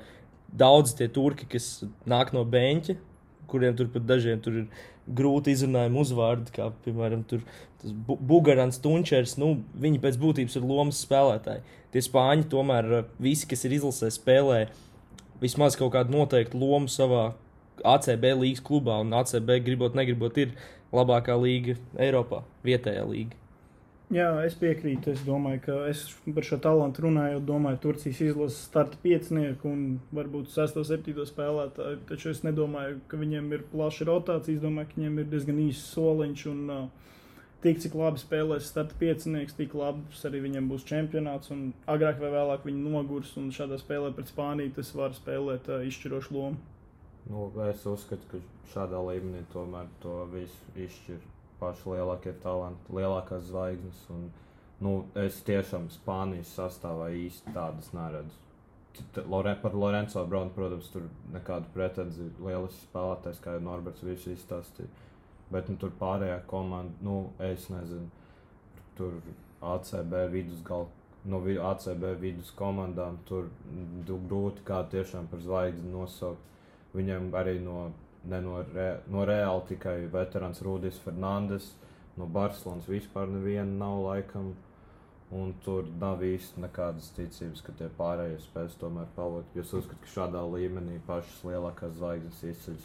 daudz 0.56 0.94
tie 0.96 1.08
turki, 1.12 1.48
kas 1.56 1.84
nāk 2.08 2.32
no 2.36 2.44
beņķa, 2.48 2.96
kuriem 3.50 3.76
tur 3.78 3.90
pat 3.92 4.06
dažiem 4.06 4.40
tur 4.42 4.62
ir 4.62 4.68
grūti 5.06 5.54
izrunājami 5.54 6.00
uzvārdi, 6.02 6.52
kā 6.56 6.70
piemēram 6.84 7.24
Bugarants, 8.06 8.80
Tunčers. 8.82 9.36
Nu, 9.40 9.52
viņi 9.78 10.00
pēc 10.02 10.18
būtības 10.20 10.58
ir 10.58 10.66
lomas 10.66 11.02
spēlētāji. 11.06 11.62
Tie 11.94 12.02
spāņi 12.02 12.48
tomēr 12.52 12.92
eh, 12.98 13.08
visi, 13.22 13.48
kas 13.50 13.64
ir 13.68 13.76
izlasē, 13.78 14.10
spēlē 14.14 14.66
vismaz 15.42 15.76
kaut 15.78 15.94
kādu 15.94 16.16
noteiktu 16.16 16.58
lomu 16.58 16.90
savā 16.90 17.30
ACB 17.86 18.30
līnijas 18.40 18.64
klubā. 18.66 19.00
Un 19.04 19.14
ACB, 19.16 19.58
gribot, 19.66 19.96
negribot, 19.98 20.38
ir 20.40 20.56
labākā 20.96 21.36
līga 21.38 21.76
Eiropā, 22.00 22.42
vietējā 22.66 23.04
līga. 23.06 23.45
Jā, 24.14 24.28
es 24.46 24.54
piekrītu. 24.54 25.10
Es 25.16 25.22
domāju, 25.26 25.60
ka 25.64 25.76
es 25.90 26.04
par 26.30 26.46
šo 26.46 26.60
talantu 26.62 27.08
runāju, 27.08 27.40
domāju, 27.42 27.80
Turcijas 27.82 28.20
izlases 28.22 28.60
starta 28.68 29.00
piecinieku 29.02 29.66
un 29.66 29.80
varbūt 30.14 30.52
6, 30.54 30.78
7 30.86 31.26
spēlētāju. 31.26 32.04
Taču 32.06 32.30
es 32.30 32.44
nedomāju, 32.46 33.00
ka 33.10 33.18
viņiem 33.18 33.50
ir 33.56 33.66
plaša 33.72 34.06
rotācija. 34.06 34.54
Es 34.54 34.62
domāju, 34.62 34.92
ka 34.92 35.00
viņiem 35.00 35.18
ir 35.18 35.28
diezgan 35.34 35.58
īsts 35.64 35.90
soliņš. 35.96 36.46
Un, 36.52 36.72
tik 37.66 37.82
cik 37.82 37.98
labi 37.98 38.22
spēlēs 38.22 38.70
starta 38.70 38.94
piecinieks, 39.00 39.58
tik 39.58 39.74
labs 39.74 40.22
arī 40.28 40.44
viņiem 40.46 40.70
būs 40.70 40.86
čempionāts. 40.86 41.50
Agrāk 41.90 42.22
vai 42.22 42.30
vēlāk 42.36 42.66
viņi 42.68 42.86
nogurs 42.86 43.34
un 43.40 43.50
šādā 43.54 43.80
spēlē 43.82 44.14
pret 44.14 44.30
Spāniju 44.30 44.76
tas 44.78 44.94
var 44.94 45.18
spēlēt 45.18 45.66
uh, 45.72 45.82
izšķirošu 45.88 46.36
lomu. 46.36 46.60
Nu, 47.26 47.48
es 47.66 47.82
uzskatu, 47.90 48.28
ka 48.30 48.70
šādā 48.70 49.02
līmenī 49.08 49.42
tomēr 49.50 49.90
to 50.04 50.20
visu 50.30 50.76
izšķir 50.78 51.24
paši 51.60 51.88
lielākie 51.94 52.34
talanti, 52.42 52.92
lielākās 52.98 53.46
zvaigznes. 53.50 54.02
Un, 54.14 54.26
nu, 54.80 54.96
es 55.14 55.38
tiešām 55.46 55.88
Spānijas 55.94 56.52
sastāvā 56.58 57.10
īsti 57.16 57.54
tādas 57.56 57.92
neredzu. 57.96 58.42
Lore, 59.28 59.54
par 59.60 59.74
Lorenzo 59.76 60.22
Braunu, 60.26 60.50
protams, 60.56 60.88
tur 60.92 61.08
nekādu 61.32 61.68
pretenziju. 61.74 62.30
Lielisks 62.46 62.86
spēlētājs, 62.88 63.42
kā 63.44 63.56
jau 63.56 63.64
Norberts 63.66 64.04
visu 64.04 64.32
izstāstīja. 64.32 64.88
Bet 65.52 65.68
nu, 65.68 65.76
tur 65.80 65.92
pārējā 66.00 66.38
komanda, 66.50 66.94
nu, 67.04 67.18
es 67.44 67.68
nezinu, 67.70 68.08
tur 68.96 69.18
ACB 69.62 70.16
vidusgalā. 70.32 70.88
No 71.26 71.40
vi- 71.42 71.58
ACB 71.58 72.04
vidus 72.20 72.52
komandām 72.54 73.16
tur 73.26 73.48
grūti 74.06 74.62
kā 74.64 74.84
tiešām 74.90 75.26
par 75.30 75.40
zvaigzni 75.42 75.90
nosaukt. 75.92 76.38
Viņam 76.94 77.32
arī 77.34 77.58
no, 77.60 77.90
ne 78.30 78.40
no, 78.42 78.60
re, 78.74 78.88
no 79.12 79.24
Reāla 79.28 79.64
tikai 79.68 79.98
veterāns 80.12 80.62
Rudijs 80.64 80.98
Fernandes, 81.04 81.72
no 82.16 82.28
Barcelonas 82.30 82.88
vispār 82.90 83.28
neviena 83.30 83.70
nav 83.84 84.00
laikam. 84.06 84.54
Un 85.34 85.48
tur 85.64 85.88
nav 85.98 86.20
īsti 86.22 86.60
nekādas 86.62 87.08
ticības, 87.16 87.58
ka 87.66 87.72
tie 87.74 87.88
pārējie 87.98 88.36
spēs 88.44 88.76
tomēr 88.78 89.08
palikt. 89.16 89.56
Jo 89.58 89.64
es 89.64 89.72
uzskatu, 89.74 89.98
ka 90.04 90.12
šādā 90.12 90.42
līmenī 90.52 91.00
pašas 91.08 91.40
lielākās 91.48 91.96
zvaigznes 91.96 92.44
izceļ, 92.52 92.76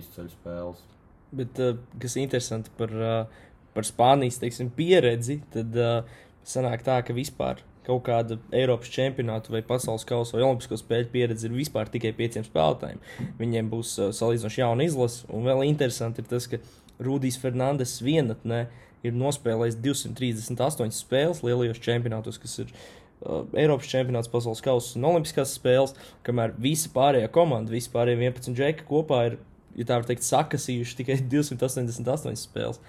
izceļ 0.00 0.32
spēles. 0.32 0.82
Bet, 1.30 1.62
uh, 1.62 1.78
kas 2.02 2.18
interesanti 2.18 2.74
par, 2.74 2.96
uh, 2.98 3.46
par 3.76 3.86
Spānijas 3.86 4.40
teiksim, 4.42 4.72
pieredzi, 4.74 5.38
tad 5.54 5.78
uh, 5.78 6.18
sanāk 6.42 6.82
tā, 6.82 6.98
ka 7.06 7.14
vispār 7.14 7.62
kaut 7.86 8.02
kāda 8.06 8.36
Eiropas 8.54 8.90
čempionāta 8.92 9.52
vai 9.52 9.62
pasaules 9.66 10.04
kausa 10.08 10.36
vai 10.36 10.44
olimpisko 10.44 10.78
spēļu 10.80 11.10
pieredze 11.12 11.48
ir 11.48 11.56
vispār 11.56 11.88
tikai 11.92 12.12
pieciem 12.16 12.44
spēlētājiem. 12.46 13.00
Viņiem 13.40 13.70
būs 13.72 13.96
uh, 13.98 14.12
salīdzinoši 14.16 14.62
jauna 14.62 14.86
izlase. 14.86 15.24
Un 15.32 15.48
vēl 15.48 15.64
interesanti 15.68 16.22
ir 16.22 16.30
tas, 16.30 16.48
ka 16.50 16.60
Rudijs 17.00 17.40
Fernandes 17.40 17.96
vienatnē 18.04 18.66
ir 19.06 19.16
nospēlējis 19.16 19.78
238 19.80 20.96
spēles 20.96 21.44
lielajos 21.46 21.80
čempionātos, 21.80 22.40
kas 22.40 22.58
ir 22.64 22.72
uh, 22.72 23.46
Eiropas 23.56 23.88
čempionāts, 23.90 24.30
pasaules 24.32 24.60
kausa 24.64 24.98
un 24.98 25.08
olimpiskās 25.14 25.54
spēles, 25.56 25.96
kamēr 26.26 26.52
visa 26.60 26.92
pārējā 26.92 27.30
komanda, 27.32 27.72
visi 27.72 27.92
pārējie 27.94 28.20
11 28.20 28.58
džeki 28.58 28.88
kopā 28.90 29.22
ir, 29.30 29.38
ja 29.78 29.88
tā 29.88 30.00
var 30.02 30.08
teikt, 30.10 30.26
sakasījuši 30.28 31.00
tikai 31.00 31.16
288 31.32 32.36
spēles. 32.44 32.82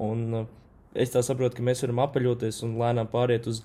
Un 0.00 0.24
uh, 0.42 0.48
es 0.94 1.12
tā 1.12 1.22
saprotu, 1.26 1.58
ka 1.58 1.66
mēs 1.66 1.84
varam 1.84 2.02
apaļoties 2.06 2.64
un 2.66 2.78
lēnām 2.80 3.10
pāriet 3.12 3.50
uz, 3.50 3.60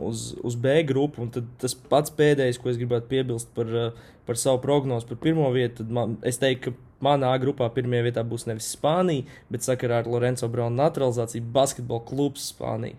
uz, 0.00 0.32
uz 0.44 0.56
B 0.58 0.82
grupu. 0.88 1.24
Un 1.24 1.32
tas 1.32 1.74
pats 1.90 2.12
pēdējais, 2.14 2.60
ko 2.62 2.72
es 2.72 2.78
gribētu 2.80 3.10
piebilst 3.10 3.50
par, 3.56 3.72
uh, 3.72 4.12
par 4.28 4.40
savu 4.40 4.62
prognozi 4.64 5.08
par 5.08 5.20
pirmo 5.22 5.48
vietu, 5.54 5.82
tad 5.82 5.94
man, 5.94 6.16
es 6.26 6.40
teiktu, 6.42 6.72
ka 6.72 7.04
manā 7.04 7.32
grupā 7.42 7.68
pirmajā 7.74 8.08
vietā 8.08 8.24
būs 8.26 8.48
nevis 8.48 8.72
Spānija, 8.74 9.26
bet 9.52 9.66
sakarā 9.66 10.02
ar 10.02 10.10
Lorenzo 10.10 10.48
Braunu 10.50 10.78
naturalizāciju 10.80 11.50
basketbola 11.54 12.04
klubs 12.08 12.50
Spānija. 12.52 12.98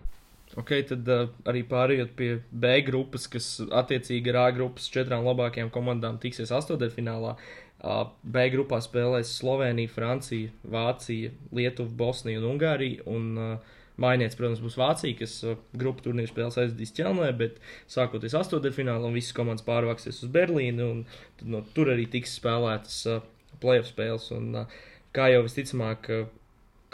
Ok, 0.58 0.72
tad 0.88 1.06
uh, 1.06 1.28
arī 1.46 1.62
pārējot 1.70 2.14
pie 2.18 2.30
B 2.50 2.80
grupas, 2.82 3.28
kas 3.30 3.60
attiecīgi 3.62 4.32
ar 4.32 4.40
A 4.40 4.46
grupas 4.56 4.88
četrām 4.90 5.22
labākajām 5.28 5.70
komandām 5.70 6.18
tiksies 6.22 6.50
astotdaļfinālā. 6.56 7.36
Uh, 7.80 8.00
B 8.26 8.48
grupā 8.52 8.80
spēlēs 8.82 9.30
Slovenija, 9.38 9.92
Francija, 9.94 10.50
Vācija, 10.66 11.30
Lietuva, 11.54 11.94
Bosnija 12.02 12.42
un 12.42 12.48
Ungārija. 12.56 13.06
Un, 13.08 13.30
uh, 13.38 13.78
Mainiets, 14.00 14.36
protams, 14.38 14.62
būs 14.64 14.78
Vācija, 14.80 15.16
kas 15.18 15.34
uh, 15.44 15.58
grupu 15.76 16.06
turnīru 16.06 16.30
spēles 16.30 16.56
aizdīs 16.62 16.94
ķelnē, 16.96 17.28
bet 17.36 17.58
sākoties 17.90 18.36
astotdaļfinālā, 18.38 19.04
un 19.04 19.16
visas 19.16 19.36
komandas 19.36 19.66
pārvāksies 19.66 20.22
uz 20.24 20.30
Berlīnu, 20.32 20.86
un 20.94 21.50
no, 21.52 21.60
tur 21.76 21.92
arī 21.92 22.06
tiks 22.08 22.38
spēlētas 22.38 22.96
uh, 23.10 23.26
playoff 23.60 23.90
spēles. 23.90 24.30
Un, 24.36 24.62
uh, 24.62 24.80
kā 25.16 25.28
jau 25.34 25.44
visticamāk, 25.44 26.08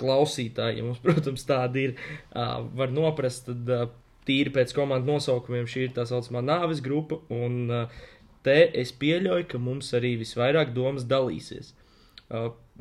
klausītāji, 0.00 0.80
ja 0.80 0.88
mums, 0.88 1.00
protams, 1.06 1.46
tādi 1.46 1.86
ir, 1.90 1.94
var 2.34 2.92
noprast, 2.92 3.46
tad 3.48 3.94
tīri 4.26 4.50
pēc 4.52 4.74
komandu 4.74 5.12
nosaukumiem 5.12 5.68
šī 5.70 5.86
ir 5.86 5.96
tā 5.96 6.04
saucamā 6.08 6.42
nāves 6.42 6.82
grupa. 6.84 7.20
Un 7.32 7.70
te 8.44 8.56
es 8.80 8.90
pieļauju, 8.96 9.46
ka 9.52 9.60
mums 9.62 9.92
arī 9.96 10.16
visvairāk 10.20 10.72
domas 10.76 11.06
dalīsies. 11.08 11.74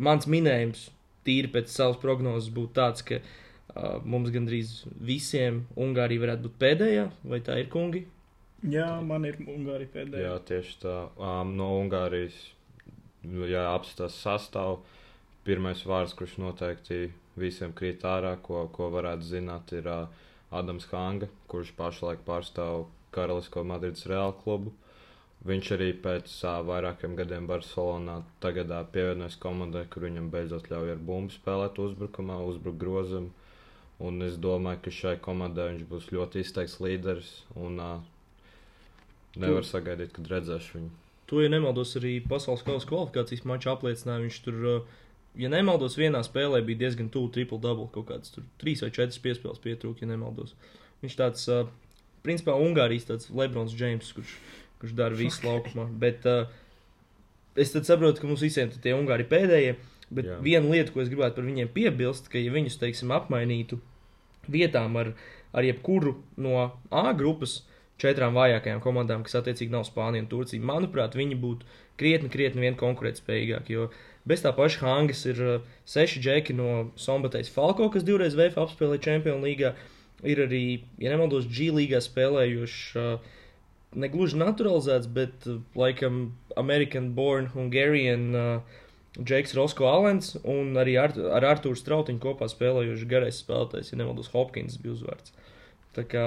Mans 0.07 0.27
minējums, 0.31 0.89
tīri 1.27 1.51
pēc 1.51 1.71
savas 1.71 1.99
prognozes, 2.01 2.51
būtu 2.55 2.75
tāds, 2.79 3.03
ka 3.05 3.19
uh, 3.19 3.33
mums 4.07 4.31
gandrīz 4.31 4.83
visiem 5.03 5.63
Ungārija 5.75 6.23
varētu 6.23 6.47
būt 6.47 6.59
pēdējā, 6.61 7.07
vai 7.27 7.41
tā 7.43 7.57
ir 7.59 7.71
kungi? 7.73 8.05
Jā, 8.65 8.87
man 9.05 9.27
ir 9.27 9.37
Ungārija 9.43 9.91
pēdējā. 9.93 10.25
Jā, 10.25 10.35
tieši 10.47 10.77
tā. 10.81 10.95
Um, 11.19 11.55
no 11.59 11.73
Ungārijas, 11.81 12.37
ja 13.51 13.67
apskatās 13.73 14.15
sastāvu, 14.23 14.79
pirmais 15.45 15.83
vārds, 15.85 16.15
kurš 16.17 16.39
noteikti 16.41 17.11
visiem 17.37 17.75
krīt 17.75 18.05
ārā, 18.07 18.35
ko, 18.41 18.63
ko 18.73 18.89
varētu 18.95 19.27
zināt, 19.27 19.75
ir 19.75 19.89
uh, 19.91 20.07
Adams 20.55 20.87
Hanga, 20.91 21.29
kurš 21.51 21.75
pašlaik 21.77 22.23
pārstāv 22.25 22.87
Karalisko 23.15 23.63
Madrides 23.67 24.07
Reālu 24.09 24.35
klubu. 24.41 24.73
Viņš 25.45 25.71
arī 25.75 25.91
pēc 26.01 26.31
uh, 26.47 26.61
vairākiem 26.65 27.13
gadiem 27.19 27.45
Barcelonā 27.49 28.21
tagad 28.41 28.71
uh, 28.71 28.85
pievienojas 28.89 29.37
komandai, 29.41 29.83
kur 29.91 30.07
viņam 30.07 30.31
beidzot 30.33 30.71
ļauj 30.71 30.95
ar 30.95 31.01
bumbu 31.09 31.35
spēlēt 31.35 31.77
uzbrukumā, 31.83 32.39
uzbrukt 32.49 32.81
grozam. 32.81 33.29
Un 34.03 34.19
es 34.25 34.35
domāju, 34.41 34.81
ka 34.83 34.91
šai 34.91 35.15
komandai 35.23 35.69
viņš 35.71 35.87
būs 35.87 36.11
ļoti 36.11 36.43
izteikts 36.43 36.81
līderis. 36.83 37.31
Un, 37.55 37.79
uh, 37.79 38.03
Nevar 39.39 39.65
sagaidīt, 39.67 40.13
kad 40.15 40.29
redzēšu 40.31 40.77
viņu. 40.77 40.91
To, 41.29 41.39
ja 41.41 41.49
nemaldos, 41.51 41.95
arī 41.99 42.17
pasaules 42.23 42.63
kausa 42.65 42.87
kvalifikācijas 42.87 43.45
mačā 43.49 43.73
apliecināja. 43.73 44.23
Viņš 44.23 44.37
tur, 44.45 44.59
ja 45.39 45.49
nemaldos, 45.51 45.97
vienā 45.99 46.21
spēlē 46.23 46.61
bija 46.65 46.85
diezgan 46.85 47.09
tuvu 47.11 47.31
triple 47.35 47.59
double. 47.63 47.89
Kaut 47.93 48.07
kāds 48.11 48.35
tur 48.35 48.45
trīs 48.61 48.83
vai 48.83 48.91
četras 48.95 49.19
piespēles 49.23 49.63
pietrūka, 49.63 50.05
ja 50.05 50.11
nemaldos. 50.11 50.53
Viņš 51.03 51.17
tāds, 51.19 51.47
uh, 51.51 51.65
principā, 52.25 52.55
Ungārijas 52.61 53.09
tāds 53.09 53.31
Lebrons 53.33 53.75
Džeims, 53.75 54.13
kurš, 54.15 54.37
kurš 54.83 54.95
dara 54.95 55.17
visu 55.17 55.43
laukumā. 55.49 55.87
Bet 56.03 56.27
uh, 56.29 56.45
es 57.59 57.73
saprotu, 57.75 58.21
ka 58.21 58.29
mums 58.29 58.45
visiem 58.45 58.71
tie 58.75 58.95
Ungāri 58.95 59.27
pēdējie. 59.27 59.75
Bet 60.13 60.27
Jā. 60.29 60.39
Viena 60.45 60.69
lieta, 60.69 60.93
ko 60.93 61.01
es 61.01 61.09
gribētu 61.09 61.39
par 61.39 61.47
viņiem 61.47 61.71
piebilst, 61.73 62.29
ka, 62.29 62.37
ja 62.41 62.53
viņus, 62.53 62.77
teiksim, 62.81 63.13
apmainītu 63.15 63.79
vietām 64.51 64.97
ar, 65.01 65.13
ar 65.55 65.65
jebkuru 65.65 66.19
no 66.37 66.67
A 66.93 67.13
grupas 67.17 67.63
četrām 68.01 68.35
vājākajām 68.35 68.83
komandām, 68.83 69.23
kas 69.25 69.39
attiecīgi 69.39 69.73
nav 69.73 69.85
Spānija 69.87 70.25
un 70.25 70.29
Turcija, 70.29 70.61
manuprāt, 70.61 71.15
viņi 71.17 71.37
būtu 71.41 71.69
krietni, 71.99 72.29
krietni 72.29 72.65
vien 72.65 72.77
konkurētspējīgāki. 72.79 73.77
Jo 73.77 73.89
bez 74.27 74.43
tā 74.43 74.51
paša 74.55 74.83
Hangas 74.83 75.23
ir 75.29 75.41
uh, 75.41 75.73
seši 75.89 76.21
džeki 76.23 76.55
no 76.57 76.69
Sombatejas 76.99 77.51
Falko, 77.53 77.89
kas 77.93 78.05
divreiz 78.07 78.37
VF 78.37 78.59
apspēlēja 78.65 79.05
Champions 79.09 79.45
līgā. 79.45 79.75
Ir 80.25 80.41
arī, 80.45 80.65
ja 81.01 81.11
nemaldos, 81.13 81.47
G 81.51 81.71
līgā 81.75 82.01
spēlējuši. 82.03 82.85
Uh, 82.99 83.33
Negluži 83.95 84.35
naturalizēts, 84.41 85.07
bet 85.07 85.45
uh, 85.47 85.61
laikam 85.79 86.33
American 86.59 87.13
born 87.15 87.47
Hungarian 87.53 88.25
uh, 88.35 88.81
Džeks 89.15 89.55
Rosko 89.55 89.87
Alens 89.87 90.33
un 90.43 90.75
arī 90.79 90.97
ar, 90.99 91.13
ar 91.37 91.45
Artūru 91.53 91.79
Strautiņu 91.79 92.19
kopā 92.23 92.49
spēlējuši 92.51 93.07
garais 93.07 93.39
spēlētājs, 93.39 93.93
ja 93.93 93.99
nemaldos, 94.01 94.31
Hopkins 94.33 94.75
bija 94.81 94.97
uzvārds. 94.97 95.31
Tā 95.95 96.03
kā 96.11 96.25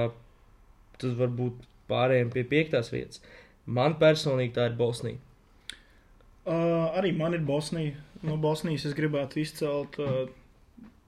tas 0.99 1.13
var 1.19 1.33
būt 1.37 1.67
pārējiem 1.91 2.33
pie 2.33 2.45
piektās 2.49 2.89
vietas. 2.95 3.21
Man 3.69 3.99
personīgi 4.01 4.55
tā 4.57 4.71
ir 4.71 4.79
Bosnija. 4.79 5.21
Uh, 6.49 6.89
arī 6.97 7.13
man 7.13 7.37
ir 7.37 7.45
Bosnija. 7.45 7.99
No 8.25 8.39
Bosnijas 8.41 8.87
es 8.89 8.97
gribētu 8.97 9.43
izcelt 9.43 9.99
uh, 10.01 10.31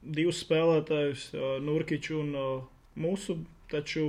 divus 0.05 0.43
spēlētājus, 0.45 1.31
uh, 1.33 1.57
Nurkiču 1.65 2.21
un 2.21 2.37
uh, 2.37 2.53
Mūsu. 3.01 3.39
Taču 3.71 4.05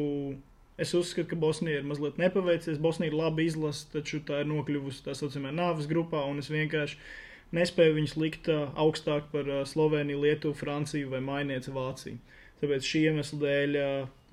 es 0.81 0.91
uzskatu, 0.97 1.29
ka 1.31 1.39
Bosnija 1.39 1.79
ir 1.79 1.87
mazliet 1.87 2.19
nepaveicies. 2.19 2.81
Bosnija 2.83 3.13
ir 3.13 3.17
labi 3.17 3.47
izlase, 3.47 3.87
taču 3.93 4.19
tā 4.27 4.41
ir 4.43 4.51
nokļuvusi 4.51 5.05
tā 5.05 5.15
saucamajā 5.15 5.55
nāves 5.55 5.87
grupā, 5.87 6.25
un 6.27 6.43
es 6.43 6.51
vienkārši 6.51 6.99
nespēju 7.57 7.97
viņus 7.97 8.17
likt 8.21 8.49
augstāk 8.53 9.29
par 9.33 9.49
Sloveniju, 9.67 10.21
Lietuvu, 10.25 10.57
Franciju 10.57 11.11
vai 11.11 11.21
Mainieci 11.25 11.73
Vāciju. 11.75 12.19
Tāpēc 12.61 12.85
šī 12.85 13.03
iemesla 13.09 13.39
dēļ 13.41 13.77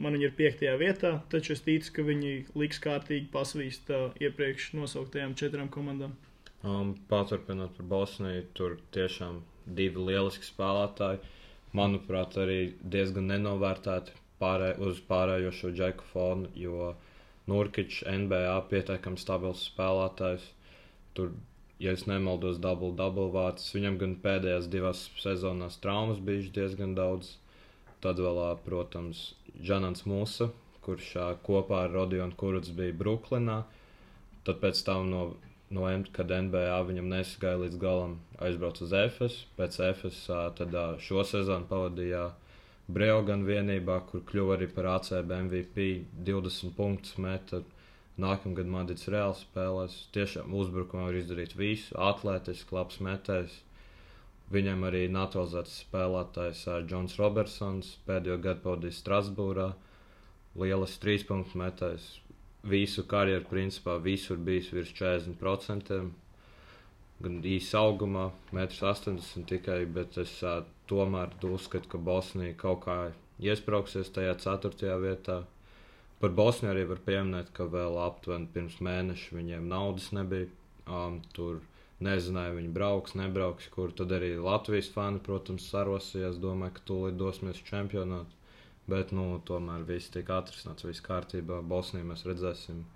man 0.04 0.14
viņi 0.14 0.26
ir 0.28 0.35
piektajā 0.37 0.74
vietā, 0.81 1.14
taču 1.33 1.54
es 1.54 1.64
ticu, 1.64 1.94
ka 1.96 2.04
viņi 2.04 2.33
liks 2.61 2.81
kārtīgi 2.85 3.31
pasvīst 3.33 3.88
iepriekš 4.20 4.74
nosauktajām 4.76 5.33
četrām 5.40 5.70
komandām. 5.72 6.12
Um, 6.62 6.96
Paturpinot 7.09 7.76
par 7.76 7.87
Bosniju, 7.87 8.44
tur 8.59 8.78
tiešām 8.94 9.40
divi 9.64 10.04
lieliski 10.11 10.46
spēlētāji. 10.48 11.20
Manuprāt, 11.78 12.37
arī 12.40 12.61
diezgan 12.83 13.28
nenovērtēti 13.31 14.16
pārē, 14.40 14.72
uz 14.83 15.00
pārējošo 15.09 15.72
džeku 15.76 16.09
fonu, 16.12 16.50
jo 16.57 16.94
Nurkičs 17.48 18.02
NBA 18.09 18.57
pietiekami 18.70 19.20
stabils 19.20 19.64
spēlētājs. 19.70 20.44
Tur, 21.16 21.33
ja 21.78 21.94
es 21.94 22.06
nemaldos, 22.10 22.60
dubult-dubult 22.62 23.34
vārds. 23.34 23.72
Viņam 23.74 23.98
gan 24.02 24.14
pēdējās 24.22 24.70
divās 24.72 25.04
sezonās 25.22 25.80
traumas 25.82 26.22
bijušas 26.24 26.54
diezgan 26.54 26.94
daudz. 26.98 27.36
Tad 28.02 28.20
vēl, 28.22 28.38
protams, 28.62 29.32
Džanans 29.58 30.04
Musa, 30.06 30.52
kurš 30.86 31.16
kopā 31.46 31.84
ar 31.86 31.94
Rodionu 31.96 32.36
Kurts 32.38 32.70
bija 32.70 32.94
Brooklynā. 32.94 33.62
Tad 34.46 34.60
pēc 34.62 34.84
tam 34.86 35.10
no 35.10 35.22
no 35.70 35.88
M, 35.88 36.04
kad 36.12 36.30
NBA 36.32 36.76
viņam 36.88 37.08
nesagāja 37.12 37.60
līdz 37.62 37.78
galam, 37.80 38.18
aizbrauca 38.40 38.84
uz 38.86 38.92
EFS. 38.96 39.40
Pēc 39.58 39.80
EFS 39.90 40.20
tad 40.58 40.76
šo 41.04 41.24
sezonu 41.28 41.68
pavadīja 41.68 42.28
Breogan 42.88 43.44
vienībā, 43.44 43.98
kur 44.08 44.22
kļuva 44.30 44.56
arī 44.56 44.70
par 44.72 44.88
ACB 44.94 45.34
MVP, 45.44 45.88
20 46.28 46.72
punktus 46.76 47.18
meta. 47.20 47.60
Nākamgad 48.18 48.66
Madrids 48.66 49.07
reāli 49.12 49.38
spēlēs. 49.38 49.96
Tiešām 50.14 50.54
uzbrukumā 50.59 51.09
var 51.09 51.18
izdarīt 51.20 51.54
visu, 51.59 51.94
atletiski, 52.02 52.74
labs 52.74 52.98
metējs. 53.04 53.61
Viņam 54.54 54.87
arī 54.88 55.04
naturalizēts 55.12 55.83
spēlētājs 55.85 56.64
Džons 56.88 57.18
Robertsons 57.20 57.92
pēdējo 58.09 58.38
gadu 58.46 58.64
pavadījis 58.64 59.02
Strasbūrā. 59.04 59.68
Lielas 60.59 60.96
trīs 61.02 61.26
punktu 61.28 61.61
metājs. 61.61 62.09
Visu 62.66 63.04
karjeru, 63.07 63.44
principā, 63.50 63.98
visur 64.02 64.40
bijis 64.48 64.72
virs 64.74 64.90
40%. 64.98 66.00
Gan 67.18 67.38
īsa 67.52 67.85
augumā, 67.85 68.28
1,80 68.54 69.38
m 69.38 69.46
tikai, 69.52 69.78
bet 69.94 70.18
es 70.22 70.33
uh, 70.46 70.64
tomēr 70.90 71.35
uzskatu, 71.46 71.90
ka 71.92 72.02
Bosnija 72.11 72.57
kaut 72.59 72.85
kā 72.87 72.98
iesprāgsies 73.42 74.11
tajā 74.14 74.35
ceturtajā 74.42 74.98
vietā. 75.02 75.38
Par 76.18 76.33
Bosniju 76.35 76.72
arī 76.72 76.85
var 76.90 77.00
pieminēt, 77.07 77.52
ka 77.54 77.68
vēl 77.70 77.98
aptuveni 78.02 78.48
pirms 78.54 78.81
mēneša 78.83 79.37
viņiem 79.37 79.68
naudas 79.70 80.11
nebija. 80.16 80.48
Um, 80.88 81.20
tur 81.37 81.61
nezināja, 82.02 82.54
viņi 82.57 82.72
brauks, 82.74 83.14
nebrauks, 83.18 83.68
kur 83.74 83.92
tad 83.94 84.14
arī 84.16 84.33
Latvijas 84.40 84.88
fani, 84.94 85.20
protams, 85.22 85.68
sarosījās. 85.70 86.40
Domāju, 86.42 86.74
ka 86.78 86.85
tūlīt 86.90 87.18
dosimies 87.20 87.62
čempionātā. 87.68 88.35
Bet, 88.88 89.11
nu, 89.12 89.35
tomēr 89.44 89.83
viss 89.85 90.09
tika 90.14 90.38
atrisināts, 90.40 90.87
viss 90.88 91.04
kārtībā. 91.04 91.61
Bosniju 91.68 92.09
mēs 92.09 92.24
redzēsim. 92.24 92.87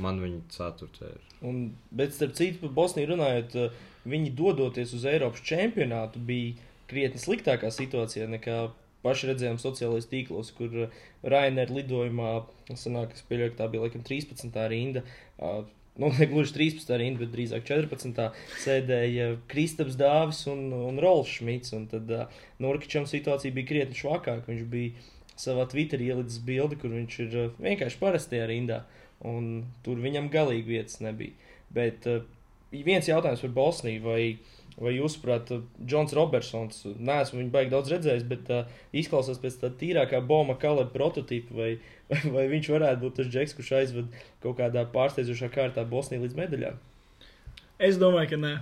Man 0.00 0.20
viņa 0.22 0.40
ceturtā 0.54 1.08
ir. 1.14 1.22
Un, 1.46 1.62
bet, 1.96 2.12
starp 2.14 2.36
citu, 2.38 2.60
par 2.60 2.74
Bosniju 2.76 3.14
runājot, 3.14 3.56
viņi 4.10 4.34
dodoties 4.38 4.92
uz 4.94 5.06
Eiropas 5.08 5.42
čempionātu 5.48 6.20
bija 6.28 6.68
krietni 6.90 7.22
sliktākā 7.22 7.72
situācijā 7.74 8.28
nekā 8.30 8.60
paši 9.04 9.30
redzējām 9.30 9.58
sociālajos 9.60 10.08
tīklos, 10.10 10.52
kur 10.56 10.88
Rainera 11.22 11.72
lidojumā, 11.74 12.32
sanāk, 12.78 13.14
es 13.16 13.26
pieļauju, 13.28 13.54
ka 13.54 13.62
tā 13.62 13.68
bija 13.72 13.84
laikam 13.86 14.04
13. 14.06 14.58
rinda. 14.72 15.04
Uh, 15.38 15.62
nu, 16.00 16.10
ne 16.18 16.28
gluži 16.30 16.54
13. 16.56 16.92
rinda, 17.00 17.22
bet 17.24 17.32
drīzāk 17.34 17.64
14. 17.68 18.20
sēdēja 18.64 19.30
Kristaps 19.50 19.98
Dāvis 20.00 20.42
un, 20.52 20.68
un 20.76 21.00
Rolfs 21.02 21.38
Šmits. 21.38 21.74
Un 21.76 21.86
tad 21.90 22.12
uh, 22.14 22.42
Norkičam 22.62 23.08
situācija 23.10 23.56
bija 23.56 23.70
krietni 23.72 23.98
švakāka. 23.98 24.46
Viņš 24.48 24.66
bija 24.72 25.08
savā 25.40 25.66
Twitterī 25.70 26.10
ielicis 26.12 26.42
bildi, 26.44 26.78
kur 26.80 26.94
viņš 26.96 27.20
ir 27.26 27.38
uh, 27.46 27.54
vienkārši 27.60 28.02
parastajā 28.02 28.50
rindā. 28.52 28.84
Un 29.26 29.66
tur 29.84 30.00
viņam 30.00 30.30
galīgi 30.32 30.76
vietas 30.76 31.00
nebija. 31.04 31.36
Bet 31.72 32.08
uh, 32.08 32.24
viens 32.72 33.08
jautājums 33.08 33.44
par 33.44 33.56
Bosniju. 33.56 34.04
Vai, 34.06 34.22
vai 34.78 34.92
jūsuprāt, 34.94 35.50
Džons 35.82 36.14
Robertsons, 36.16 36.82
neesmu 36.98 37.40
viņu 37.40 37.52
baigi 37.54 37.72
daudz 37.72 37.90
redzējis, 37.94 38.26
bet 38.30 38.52
uh, 38.54 38.68
izklausās 38.96 39.40
pēc 39.42 39.58
tā 39.62 39.72
tīrākā 39.80 40.20
Boma 40.26 40.56
Kaleba 40.60 40.90
prototypa, 40.94 41.56
vai, 41.56 41.70
vai, 42.12 42.20
vai 42.36 42.46
viņš 42.52 42.70
varētu 42.74 43.04
būt 43.04 43.18
tas 43.20 43.32
džeks, 43.32 43.56
kurš 43.58 43.72
aizved 43.80 44.20
kaut 44.44 44.60
kādā 44.60 44.86
pārsteidzošā 44.94 45.50
kārtā 45.54 45.86
Bosniju 45.88 46.26
līdz 46.26 46.38
medaļām? 46.38 46.78
Es 47.80 47.96
domāju, 48.00 48.34
ka 48.34 48.40
nē. 48.40 48.54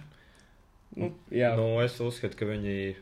Nu, 0.99 1.13
jā, 1.35 1.53
Nu, 1.59 1.73
es 1.83 1.99
uzskatu, 2.03 2.39
ka 2.39 2.47
viņi, 2.49 2.95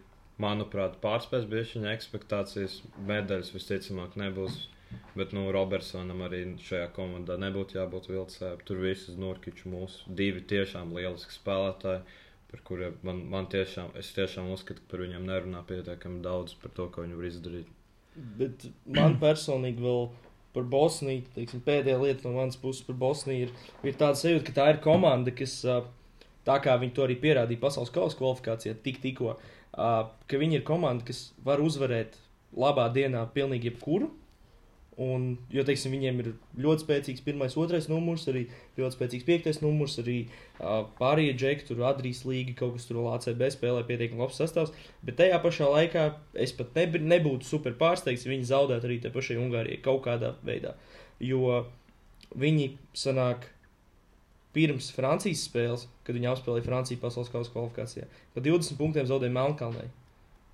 manuprāt, 0.42 0.96
pārspēs 1.02 1.44
bieži 1.48 1.78
viņa 1.78 1.92
ekspektācijas. 1.96 2.80
Medaļas 3.08 3.52
visticamāk 3.54 4.16
nebūs. 4.20 4.64
Bet, 5.16 5.32
nu, 5.36 5.46
Robertsonam 5.52 6.20
arī 6.26 6.42
šajā 6.62 6.90
komandā 6.96 7.36
nebūtu 7.40 7.78
jābūt 7.78 8.08
vilcējam. 8.10 8.62
Tur 8.68 8.82
viss 8.84 9.10
ir 9.10 9.18
Norkičs, 9.20 9.66
mūsu 9.68 10.16
divi 10.18 10.42
tiešām 10.52 10.92
lieliski 10.96 11.34
spēlētāji, 11.34 12.04
par 12.56 12.64
kuriem 12.70 13.00
man, 13.04 13.24
man 13.32 13.48
tiešām, 13.52 13.92
es 14.00 14.12
tiešām 14.16 14.48
uzskatu, 14.54 14.80
ka 14.82 14.94
par 14.94 15.04
viņiem 15.04 15.26
nerunā 15.28 15.60
pietiekami 15.68 16.22
daudz 16.24 16.56
par 16.62 16.72
to, 16.76 16.88
ko 16.92 17.04
viņi 17.04 17.18
var 17.18 17.28
izdarīt. 17.28 17.74
bet 18.40 18.64
man 18.96 19.18
personīgi 19.24 19.84
vēl 19.84 20.08
par 20.56 20.64
Bosniju, 20.72 21.26
teiksim, 21.34 21.60
pēdējā 21.66 21.98
lieta 22.00 22.24
no 22.24 22.38
manas 22.38 22.56
puses 22.56 22.84
par 22.86 22.96
Bosniju 22.96 23.48
ir, 23.48 23.54
ir 23.84 23.96
tāda 24.00 24.16
sajūta, 24.16 24.46
ka 24.48 24.54
tā 24.56 24.68
ir 24.72 24.80
komanda, 24.84 25.34
kas, 25.36 25.58
tā 26.48 26.56
kā 26.64 26.78
viņi 26.80 26.94
to 26.96 27.04
arī 27.04 27.18
pierādīja 27.20 27.60
pasaules 27.60 27.92
kausa 27.92 28.16
kvalifikācijā, 28.16 28.72
tik 28.80 29.02
tikko, 29.04 29.36
ka 29.76 30.40
viņi 30.40 30.60
ir 30.60 30.64
komanda, 30.64 31.04
kas 31.04 31.26
var 31.44 31.60
uzvarēt 31.60 32.16
labā 32.56 32.88
dienā 32.94 33.26
pilnīgi 33.36 33.68
jebkuru. 33.72 34.08
Un, 34.96 35.24
jo, 35.52 35.60
teiksim, 35.68 35.92
viņiem 35.92 36.20
ir 36.22 36.28
ļoti 36.64 36.86
spēcīgs 36.86 37.24
pirmais, 37.24 37.52
otrais 37.60 37.84
numurs, 37.90 38.22
arī 38.32 38.46
ļoti 38.78 38.96
spēcīgs 38.96 39.26
piektais 39.28 39.58
numurs, 39.60 39.98
arī 40.00 40.14
uh, 40.24 40.86
pārējie 40.96 41.34
džeki, 41.36 41.66
tur 41.68 41.82
Adrijas 41.84 42.22
līga, 42.24 42.54
kaut 42.56 42.78
kas 42.78 42.88
tur 42.88 43.02
LCB 43.02 43.50
spēlē 43.52 43.82
pietiekami 43.84 44.24
labs 44.24 44.40
sastāvs. 44.40 44.72
Bet 45.04 45.18
tajā 45.20 45.36
pašā 45.44 45.68
laikā 45.74 46.06
es 46.40 46.56
pat 46.56 46.72
neb 46.80 46.96
nebūtu 46.96 47.44
super 47.44 47.76
pārsteigts, 47.76 48.24
ja 48.24 48.32
viņi 48.32 48.48
zaudētu 48.48 48.88
arī 48.88 48.96
te 49.04 49.12
pašai 49.12 49.36
Ungārijai 49.42 49.82
kaut 49.84 50.00
kādā 50.08 50.32
veidā. 50.48 50.72
Jo 51.20 51.66
viņi 52.32 52.70
sanāk 52.96 53.50
pirms 54.56 54.88
Francijas 54.96 55.44
spēles, 55.44 55.84
kad 56.08 56.16
viņi 56.16 56.32
apspēlēja 56.32 56.64
Franciju 56.64 57.04
pasaules 57.04 57.28
kausa 57.32 57.52
kvalifikācijā, 57.52 58.08
pa 58.32 58.40
20 58.40 58.80
punktiem 58.80 59.08
zaudēja 59.12 59.36
Melnkalnei. 59.36 59.90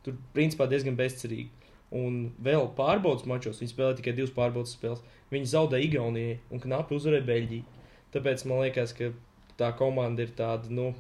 Tur, 0.02 0.16
principā, 0.34 0.66
diezgan 0.66 0.98
bezcerīgi. 0.98 1.61
Un 1.92 2.30
vēl 2.40 2.70
pārbaudas 2.76 3.26
mačos, 3.28 3.60
viņi 3.60 3.74
spēlēja 3.74 3.98
tikai 4.00 4.14
divas 4.16 4.32
pārbaudas 4.36 4.72
spēles. 4.78 5.02
Viņi 5.32 5.50
zaudēja 5.50 5.88
Igaunijai 5.88 6.38
un 6.52 6.62
knapi 6.62 6.96
uzvarēja 6.96 7.26
Beļģiju. 7.28 7.82
Tāpēc 8.14 8.44
man 8.48 8.62
liekas, 8.64 8.94
ka 8.96 9.10
tā 9.60 9.72
komanda 9.76 10.24
ir 10.24 10.32
tāda, 10.36 10.72
nu, 10.72 10.92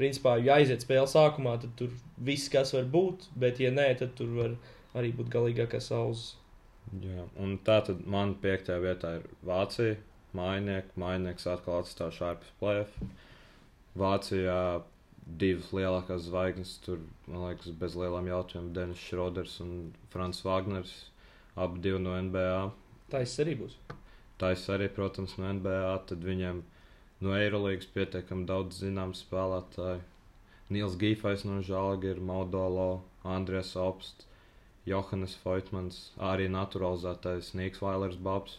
principā, 0.00 0.36
ja 0.44 0.58
aiziet 0.60 0.84
spēles 0.84 1.16
sākumā, 1.16 1.56
tad 1.62 1.72
tur 1.80 1.94
viss, 2.16 2.52
kas 2.52 2.74
var 2.76 2.88
būt, 2.92 3.30
bet, 3.40 3.60
ja 3.64 3.72
nē, 3.72 3.88
tad 4.00 4.12
tur 4.18 4.32
var 4.36 4.54
arī 4.96 5.12
būt 5.16 5.32
galīgākā 5.32 5.80
saules. 5.84 6.34
Jā, 7.00 7.24
un 7.40 7.58
tā 7.64 7.78
tad 7.86 8.00
man 8.08 8.34
piektajā 8.42 8.80
vietā 8.82 9.16
ir 9.20 9.26
Vācija. 9.46 9.98
Mājnieks, 10.36 10.94
mājnieks 11.00 11.48
atkal 11.50 11.80
atstāja 11.80 12.14
šāpes 12.14 12.52
plēfu. 12.60 13.08
Vācijā 13.98 14.58
divas 15.38 15.70
lielākās 15.76 16.26
zvaigznes, 16.26 16.76
tur, 16.84 17.00
man 17.26 17.46
liekas, 17.48 17.72
bez 17.80 17.96
lielām 17.98 18.28
jautājumiem, 18.30 18.72
Denis 18.76 19.02
Šroders 19.04 19.58
un 19.64 19.72
Frans 20.12 20.42
Wagners, 20.46 20.92
abi 21.56 21.82
divi 21.84 22.00
no 22.02 22.16
NBA. 22.16 22.70
Taisa 23.12 23.44
arī 23.44 23.56
būs. 23.62 23.76
Taisa 24.40 24.76
arī, 24.76 24.88
protams, 24.96 25.36
no 25.38 25.50
NBA, 25.52 25.94
tad 26.08 26.24
viņiem 26.24 26.62
no 27.24 27.36
Eirolandes 27.36 27.90
pietiekami 27.94 28.48
daudz 28.48 28.80
zināmu 28.84 29.18
spēlētāju. 29.18 30.00
Nils 30.70 30.96
Gīfais 30.96 31.44
no 31.44 31.58
Žalgiris, 31.66 32.22
Maudolo, 32.22 33.02
Andrēs 33.26 33.74
Opsts, 33.76 34.28
Johannes 34.88 35.34
Foitmans, 35.42 35.98
arī 36.16 36.46
naturalizētais 36.50 37.52
Nīks 37.58 37.82
Vailers 37.82 38.16
Babs. 38.16 38.58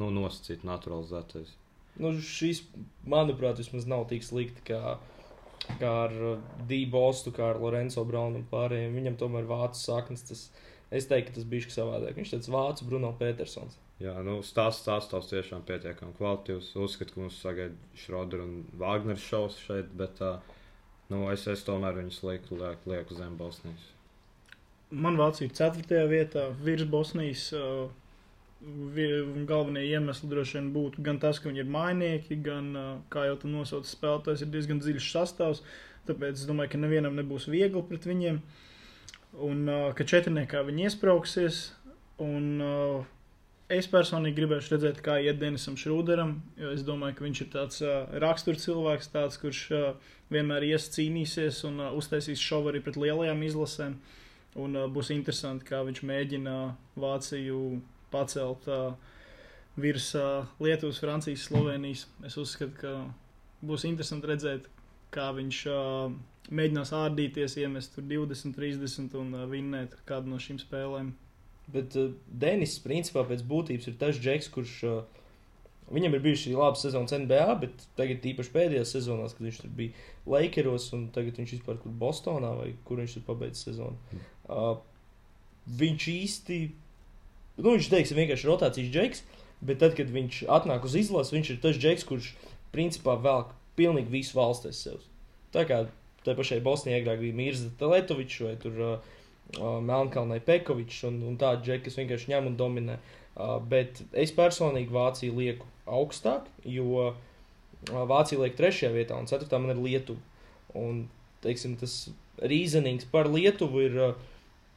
Nu, 0.00 0.08
nosacīt 0.14 0.64
naturalizētais. 0.64 1.52
Nu, 2.00 2.14
šis, 2.24 2.62
manuprāt, 3.04 3.58
vismaz 3.60 3.86
nav 3.90 4.06
tik 4.10 4.24
slikti 4.24 4.64
kā, 4.70 4.96
kā 5.80 5.92
ar 6.06 6.16
uh, 6.16 6.48
Dībostu, 6.68 7.32
kā 7.36 7.52
ar 7.52 7.60
Lorenzo 7.62 8.04
Braunu 8.08 8.40
un 8.40 8.48
pārējiem. 8.50 8.96
Viņam 8.96 9.18
tomēr 9.20 9.48
vācu 9.50 9.80
saknes. 9.80 10.24
Tas, 10.28 10.46
es 10.90 11.08
teiktu, 11.10 11.30
ka 11.30 11.38
tas 11.38 11.48
bija 11.52 11.74
savādāk. 11.74 12.16
Viņš 12.18 12.34
tāds 12.36 12.52
vācu 12.52 12.88
Bruno 12.88 13.12
Petersons. 13.18 13.78
Jā, 14.00 14.14
nu, 14.24 14.38
stāsts 14.46 14.86
sastāvs 14.88 15.28
tiešām 15.28 15.64
pietiekami 15.68 16.16
kvalitīvs. 16.16 16.72
Uzskatu, 16.80 17.14
ka 17.14 17.24
mums 17.24 17.38
sagaida 17.42 18.00
Šrodera 18.00 18.46
un 18.46 18.62
Vāgners 18.80 19.26
šovs 19.28 19.58
šeit, 19.60 19.90
bet 19.96 20.22
uh, 20.24 20.38
nu, 21.12 21.26
es, 21.34 21.44
es 21.52 21.66
tomēr 21.66 21.98
viņus 22.00 22.22
lieku, 22.24 22.56
lieku, 22.62 22.94
lieku 22.94 23.18
zem 23.18 23.36
Bosnijas. 23.40 23.90
Man 24.90 25.20
Vācija 25.20 25.46
ir 25.46 25.52
4. 25.54 26.06
vietā 26.10 26.48
virs 26.64 26.88
Bosnijas. 26.90 27.50
Uh, 27.54 27.90
galvenie 28.60 29.86
iemesli 29.88 30.28
droši 30.28 30.58
vien 30.58 30.72
būtu 30.74 31.04
gan 31.04 31.20
tas, 31.20 31.38
ka 31.40 31.48
viņi 31.48 31.62
ir 31.62 31.70
mainieki, 31.72 32.36
gan, 32.44 32.72
kā 33.12 33.24
jau 33.30 33.38
tu 33.40 33.48
nosauci, 33.48 33.94
spēlētājs 33.94 34.44
ir 34.44 34.50
diezgan 34.52 34.82
dziļš 34.82 35.12
sastāvs. 35.14 35.62
Tāpēc 36.08 36.40
es 36.40 36.48
domāju, 36.48 36.72
ka 36.74 36.80
nevienam 36.80 37.16
nebūs 37.16 37.48
viegli 37.48 37.82
pret 37.88 38.04
viņiem. 38.08 38.40
Un 39.46 39.64
ka 39.96 40.04
četrniekā 40.04 40.62
viņi 40.66 40.88
iesprāgsies. 40.88 41.60
Un, 42.20 42.60
es 43.72 43.88
personīgi 43.88 44.36
gribēju 44.36 44.74
redzēt, 44.74 45.00
kā 45.04 45.16
iet 45.22 45.38
Denisam 45.40 45.76
Šrūderam, 45.80 46.34
jo 46.60 46.72
es 46.74 46.82
domāju, 46.84 47.16
ka 47.16 47.24
viņš 47.24 47.42
ir 47.44 47.50
tāds 47.52 47.84
rakstura 48.24 48.60
cilvēks, 48.60 49.12
tāds, 49.14 49.38
kurš 49.40 49.60
vienmēr 50.32 50.66
ies 50.68 50.90
cīnīsies 50.92 51.62
un 51.68 51.80
uztaisīs 51.94 52.42
šovu 52.42 52.72
arī 52.72 52.82
pret 52.84 52.98
lielajām 53.00 53.40
izlasēm. 53.46 53.96
Un 54.60 54.76
būs 54.90 55.12
interesanti, 55.14 55.68
kā 55.68 55.84
viņš 55.86 56.02
mēģina 56.10 56.56
Vāciju 56.98 57.62
pacelt 58.12 58.66
uh, 58.70 58.92
virs 59.80 60.10
uh, 60.18 60.48
Lietuvas, 60.62 61.00
Francijas, 61.02 61.46
Slovenijas. 61.48 62.06
Es 62.26 62.36
uzskatu, 62.40 62.76
ka 62.80 62.94
būs 63.66 63.86
interesanti 63.88 64.30
redzēt, 64.30 64.68
kā 65.14 65.30
viņš 65.36 65.62
uh, 65.70 66.12
mēģinās 66.50 66.92
ārdīties, 66.96 67.56
iemest 67.62 67.94
tur 67.96 68.06
20, 68.10 68.54
30 68.56 69.16
un 69.20 69.32
uh, 69.36 69.46
vinnēt 69.50 69.96
kādu 70.08 70.32
no 70.32 70.40
šīm 70.42 70.60
spēlēm. 70.62 71.14
Bet 71.70 71.96
uh, 71.98 72.12
Denis, 72.26 72.78
principā, 72.82 73.24
pēc 73.28 73.44
būtības 73.46 73.90
ir 73.90 73.98
tas 74.00 74.20
džeks, 74.20 74.52
kurš. 74.54 74.76
Uh, 74.90 75.00
Viņam 75.90 76.14
ir 76.14 76.20
bijusi 76.22 76.52
laba 76.54 76.78
sezona 76.78 77.18
NBA, 77.18 77.46
bet 77.64 77.80
tagad, 77.98 78.22
īpaši 78.30 78.52
pēdējās 78.54 78.92
sezonās, 78.94 79.32
kad 79.34 79.42
viņš 79.42 79.56
tur 79.58 79.72
bija 79.74 80.04
Lakeros, 80.30 80.84
un 80.94 81.08
tagad 81.10 81.40
viņš 81.40 81.54
vispār 81.56 81.80
kur 81.82 81.96
Bostonā 81.98 82.52
vai 82.60 82.68
kur 82.86 83.02
viņš 83.02 83.16
tur 83.16 83.24
pabeidz 83.26 83.64
sezonu. 83.64 84.20
Uh, 84.46 84.76
viņš 85.80 86.06
īsti, 86.12 86.60
nu, 87.60 87.76
viņš 87.76 87.90
teiks, 87.92 88.16
vienkārši 88.16 88.48
rotācijas 88.48 88.90
džeks, 88.94 89.22
bet 89.64 89.80
tad, 89.82 89.94
kad 89.98 90.10
viņš 90.12 90.42
atnāk 90.50 90.84
uz 90.88 90.96
izlases, 90.98 91.34
viņš 91.34 91.54
ir 91.54 91.62
tas 91.62 91.78
džeks, 91.78 92.06
kurš 92.08 92.32
principā 92.74 93.16
velk 93.20 93.54
pilnīgi 93.78 94.12
visu 94.12 94.36
valsts 94.38 94.70
aiz 94.70 94.82
sevis. 94.84 95.08
Tā 95.54 95.64
kā 95.68 95.84
tā 96.26 96.36
pašai 96.38 96.60
Bosnijai 96.64 97.00
agrāk 97.00 97.22
bija 97.22 97.36
Mirza 97.36 97.70
Teletovičs 97.80 98.42
vai 98.44 98.54
tur 98.60 98.76
uh, 98.84 99.08
uh, 99.58 99.78
Melnkalnai 99.84 100.40
Pekovičs 100.44 101.04
un, 101.08 101.20
un 101.26 101.38
tādi 101.40 101.68
džeki, 101.68 101.86
kas 101.88 101.98
vienkārši 102.00 102.32
ņem 102.34 102.50
un 102.52 102.58
dominē. 102.60 102.98
Uh, 103.40 103.56
bet 103.62 104.02
es 104.12 104.34
personīgi 104.36 104.92
Vāciju 104.94 105.36
lieku 105.38 105.68
augstāk, 105.88 106.48
jo 106.68 106.88
uh, 107.08 107.14
Vācija 107.88 108.42
liek 108.42 108.58
trešajā 108.58 108.92
vietā 108.92 109.16
un 109.16 109.28
ceturtā 109.30 109.58
man 109.60 109.72
ir 109.74 109.80
Lietuva. 109.80 110.20
Un, 110.76 111.06
teiksim, 111.44 111.78
tas 111.80 112.10
rīzenings 112.44 113.08
par 113.10 113.30
Lietuvu 113.32 113.86
ir 113.86 113.96
uh, 113.96 114.26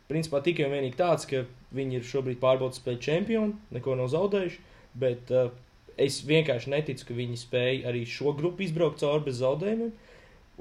principā 0.10 0.42
tikai 0.46 0.70
un 0.70 0.78
vienīgi 0.78 1.00
tāds, 1.00 1.28
ka 1.30 1.44
viņi 1.74 2.00
ir 2.00 2.08
šobrīd 2.08 2.40
pārbaudas 2.42 2.80
spēļu 2.82 3.02
čempioni, 3.04 3.58
neko 3.76 3.98
nav 4.00 4.10
zaudējuši, 4.14 4.60
bet 5.00 5.32
uh, 5.34 5.52
es 5.98 6.22
vienkārši 6.28 6.74
neticu, 6.74 7.08
ka 7.10 7.18
viņi 7.18 7.40
spēja 7.40 7.90
arī 7.92 8.04
šo 8.10 8.34
grupu 8.38 8.66
izbraukt 8.66 9.02
cauri 9.02 9.28
bez 9.28 9.40
zaudējumiem. 9.42 9.94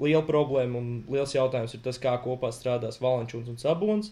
Liela 0.01 0.23
problēma 0.25 0.79
un 0.79 0.87
liels 1.13 1.35
jautājums 1.35 1.75
ir 1.77 1.83
tas, 1.85 1.99
kā 2.01 2.15
kopā 2.23 2.49
strādās 2.53 2.97
Valančūns 3.01 3.51
un 3.51 3.59
Sabons. 3.61 4.09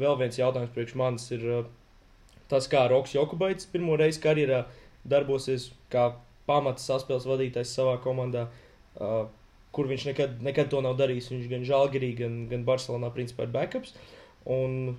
Vēl 0.00 0.18
viens 0.20 0.36
jautājums 0.36 0.74
priekš 0.74 0.96
manis 1.00 1.30
ir 1.32 1.46
uh, 1.48 1.70
tas, 2.50 2.68
kā 2.70 2.84
Roks 2.90 3.14
Jokubaits 3.16 3.70
pirmo 3.72 3.96
reizi 4.00 4.20
karjerā 4.24 4.64
darbosies 5.08 5.70
kā 5.92 6.10
pamats 6.48 6.84
saspēles 6.88 7.26
vadītājs 7.28 7.72
savā 7.72 7.96
komandā, 8.04 8.48
uh, 9.00 9.24
kur 9.74 9.88
viņš 9.90 10.06
nekad, 10.10 10.36
nekad 10.44 10.70
to 10.72 10.82
nav 10.84 10.98
darījis. 11.00 11.30
Viņš 11.32 11.48
gan 11.50 11.64
Žalgirī, 11.68 12.12
gan, 12.20 12.44
gan 12.50 12.66
Barcelonā 12.68 13.10
principā 13.14 13.48
ir 13.48 13.54
backups. 13.54 13.96
Un, 14.44 14.96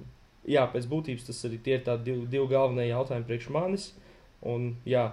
jā, 0.49 0.65
pēc 0.71 0.88
būtības 0.91 1.29
tas 1.29 1.45
arī 1.47 1.60
tie 1.63 1.77
ir 1.79 1.86
tādi 1.86 2.12
divi, 2.12 2.25
divi 2.31 2.49
galvenie 2.51 2.89
jautājumi 2.89 3.27
priekš 3.29 3.49
manis. 3.55 3.88
Un, 4.45 4.75
jā, 4.86 5.08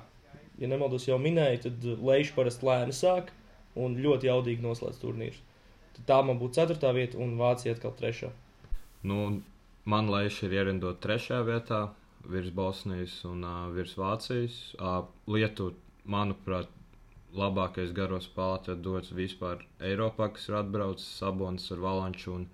ja 0.61 0.69
nemaldos 0.69 1.09
jau 1.09 1.19
minēju, 1.21 1.63
tad 1.67 1.87
Leiša 2.05 2.37
parasti 2.37 2.69
lēni 2.69 2.97
sāk 2.97 3.33
un 3.79 3.97
ļoti 4.05 4.29
jaudīgi 4.29 4.65
noslēdz 4.65 5.01
turnīrus. 5.01 5.41
Tad 5.97 6.05
tā 6.09 6.21
man 6.27 6.41
būtu 6.41 6.61
ceturtā 6.61 6.93
vieta 6.97 7.21
un 7.21 7.37
Vācija 7.41 7.75
atkal 7.77 7.95
trešā. 7.97 8.33
Nu, 9.09 9.41
man 9.85 10.13
Leiša 10.13 10.47
ir 10.47 10.59
ierindot 10.61 11.01
trešajā 11.05 11.43
vietā, 11.49 11.81
virs 12.29 12.53
Bosnijas 12.55 13.17
un 13.29 13.43
uh, 13.45 13.65
virs 13.75 13.97
Vācijas. 13.99 14.59
Uh, 14.79 15.03
Lietuva, 15.27 15.75
manuprāt, 16.05 16.71
labākais 17.37 17.93
garo 17.97 18.21
spēlētājs 18.21 18.81
dots 18.85 19.13
vispār 19.17 19.65
Eiropā, 19.81 20.29
kas 20.35 20.49
ir 20.51 20.59
atbraucis 20.61 21.09
Sabonis 21.19 21.71
ar 21.73 21.81
Valanču 21.81 22.35
un 22.37 22.47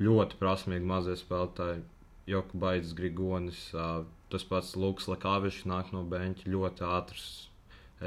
ļoti 0.00 0.38
prasmīgi 0.40 0.86
mazie 0.88 1.16
spēlētāji. 1.20 1.82
Joku 2.30 2.58
Baits, 2.62 2.92
Grigonis, 2.96 3.60
tas 4.30 4.44
pats 4.46 4.76
Lukas 4.78 5.08
Lakāvičs 5.10 5.64
nāk 5.66 5.90
no 5.94 6.04
beņķa 6.08 6.50
ļoti 6.52 6.86
ātrs, 6.86 7.24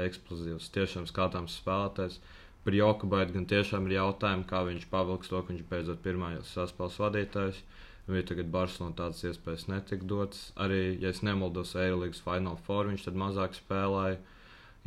eksplozīvs, 0.06 0.70
tiešām 0.74 1.06
skatāms 1.10 1.58
spēlētājs. 1.60 2.18
Par 2.64 2.72
Joku 2.72 3.06
Baitu 3.12 3.34
gan 3.36 3.44
tiešām 3.44 3.86
ir 3.90 3.98
jautājumi, 3.98 4.46
kā 4.48 4.62
viņš 4.64 4.86
pavilks 4.88 5.28
to, 5.28 5.42
ka 5.42 5.52
viņš 5.52 5.66
beidzot 5.68 6.00
pirmajos 6.04 6.52
saspēles 6.56 6.96
vadītājs. 7.02 7.58
Viņam 8.06 8.28
tagad 8.30 8.48
Barcelonā 8.52 8.96
tādas 8.96 9.20
iespējas 9.28 9.66
netika 9.68 10.08
dotas. 10.08 10.46
Arī, 10.60 10.96
ja 11.00 11.12
es 11.12 11.20
nemaldos, 11.24 11.74
Eirolandes 11.76 12.22
Final 12.24 12.56
Four 12.64 12.88
viņš 12.88 13.04
tad 13.06 13.20
mazāk 13.20 13.56
spēlēja 13.56 14.18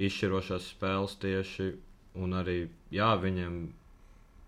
izšķirošās 0.09 0.71
spēles 0.73 1.15
tieši. 1.21 1.69
Un 2.17 2.33
arī, 2.37 2.57
jā, 2.93 3.11
viņiem 3.21 3.61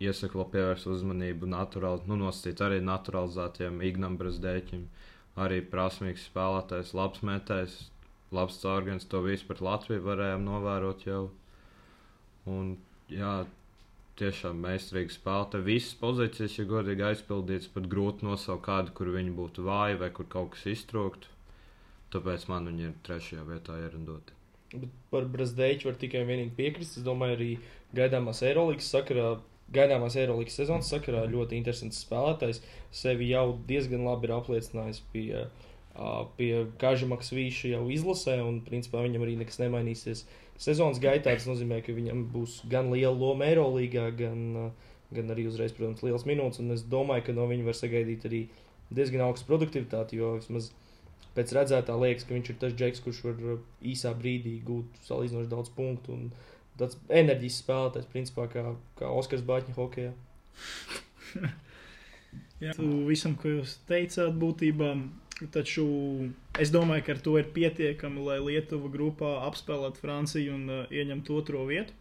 iesaku 0.03 0.39
vēl 0.39 0.49
pievērst 0.55 0.89
uzmanību 0.89 1.49
naturāli, 1.51 2.07
nu, 2.09 2.17
nosacīt 2.23 2.61
arī 2.63 2.79
naturalizētiem 2.85 3.81
Ignambras 3.85 4.39
dēļiem. 4.43 4.87
Arī 5.39 5.59
prasmīgs 5.71 6.25
spēlētājs, 6.27 6.95
labs 6.97 7.21
metējs, 7.23 7.75
labs 8.35 8.59
caurgājums. 8.63 9.07
To 9.11 9.21
visu 9.23 9.47
par 9.47 9.61
Latviju 9.63 10.03
varējām 10.07 10.43
novērot 10.47 11.05
jau. 11.07 11.21
Un, 12.49 12.73
jā, 13.13 13.33
tiešām 14.19 14.59
meistarīgi 14.63 15.15
spēlētāji. 15.15 15.67
Visas 15.67 15.95
pozīcijas, 15.99 16.57
ja 16.59 16.65
godīgi 16.69 17.05
aizpildītas, 17.11 17.69
pat 17.75 17.87
grūti 17.91 18.27
nosaukt 18.27 18.65
kādu, 18.67 18.95
kur 18.95 19.11
viņi 19.15 19.35
būtu 19.37 19.63
vāji 19.67 19.99
vai 20.01 20.11
kur 20.15 20.27
kaut 20.31 20.55
kas 20.55 20.67
iztrūktu. 20.73 21.31
Tāpēc 22.13 22.47
man 22.49 22.67
viņi 22.71 22.87
ir 22.89 22.97
trešajā 23.05 23.45
vietā 23.47 23.77
ierindoti. 23.83 24.35
Bet 24.73 24.89
par 25.13 25.27
Brazdeiču 25.29 25.89
var 25.89 25.97
tikai 26.01 26.25
vienīgi 26.25 26.55
piekrist. 26.57 26.97
Es 26.99 27.05
domāju, 27.05 27.37
arī 27.37 27.49
gaidāmās 27.97 28.41
Eirolandes 28.45 28.89
sakarā, 28.91 29.37
gaidāmās 29.73 30.17
Eirolandes 30.19 30.57
sezonas 30.59 30.89
sakarā 30.91 31.25
ļoti 31.29 31.57
interesants 31.59 32.01
spēlētājs. 32.05 32.61
Sevi 32.95 33.29
jau 33.31 33.57
diezgan 33.69 34.05
labi 34.07 34.29
ir 34.29 34.35
apliecinājis 34.37 35.01
pie, 35.13 35.45
pie 36.39 36.51
Kažamaks 36.81 37.33
Vīša 37.35 37.73
jau 37.75 37.83
izlasē, 37.93 38.39
un 38.45 38.61
principā 38.65 39.03
viņam 39.05 39.25
arī 39.25 39.37
nekas 39.39 39.61
nemainīsies. 39.61 40.25
Sezonas 40.59 40.99
gaitā 41.03 41.35
tas 41.35 41.47
nozīmē, 41.47 41.79
ka 41.85 41.95
viņam 41.95 42.25
būs 42.33 42.63
gan 42.71 42.91
liela 42.93 43.15
loma 43.15 43.47
Eirolandā, 43.47 44.09
gan, 44.19 44.71
gan 45.15 45.31
arī 45.35 45.47
uzreiz, 45.47 45.75
protams, 45.75 46.03
liels 46.03 46.27
minūtes. 46.27 46.63
Es 46.75 46.83
domāju, 46.83 47.29
ka 47.29 47.37
no 47.37 47.47
viņa 47.51 47.69
var 47.69 47.77
sagaidīt 47.79 48.27
arī 48.27 48.43
diezgan 48.89 49.27
augstu 49.27 49.47
produktivitāti, 49.47 50.19
jo 50.19 50.35
vismaz 50.39 50.71
pēc 51.37 51.53
redzētā 51.55 51.95
liekas, 52.01 52.25
ka 52.27 52.35
viņš 52.35 52.51
ir 52.51 52.57
tas 52.61 52.75
džeks, 52.75 53.03
kurš 53.05 53.19
var 53.27 53.59
īsā 53.85 54.11
brīdī 54.17 54.57
gūt 54.65 54.99
salīdzinoši 55.07 55.51
daudz 55.51 55.71
punktu. 55.75 56.15
Un 56.17 56.31
tāds 56.79 56.99
enerģijas 57.09 57.61
spēlētājs, 57.63 58.11
principā, 58.13 58.47
kā, 58.51 58.63
kā 58.99 59.09
Oskars 59.21 59.45
Bāķņa 59.47 59.75
hokeja. 59.77 60.13
Jā, 62.63 62.73
visam, 63.07 63.37
ko 63.39 63.59
jūs 63.59 63.77
teicāt, 63.87 64.35
būtībā. 64.39 64.93
Taču 65.53 65.85
es 66.59 66.71
domāju, 66.73 67.05
ka 67.05 67.13
ar 67.15 67.21
to 67.23 67.37
ir 67.39 67.47
pietiekami, 67.55 68.19
lai 68.25 68.41
Lietuva 68.43 68.89
grupā 68.91 69.29
apspēlētu 69.47 70.01
Franciju 70.03 70.57
un 70.57 70.65
uh, 70.67 70.81
ieņemtu 70.91 71.37
otro 71.39 71.63
vietu. 71.69 71.95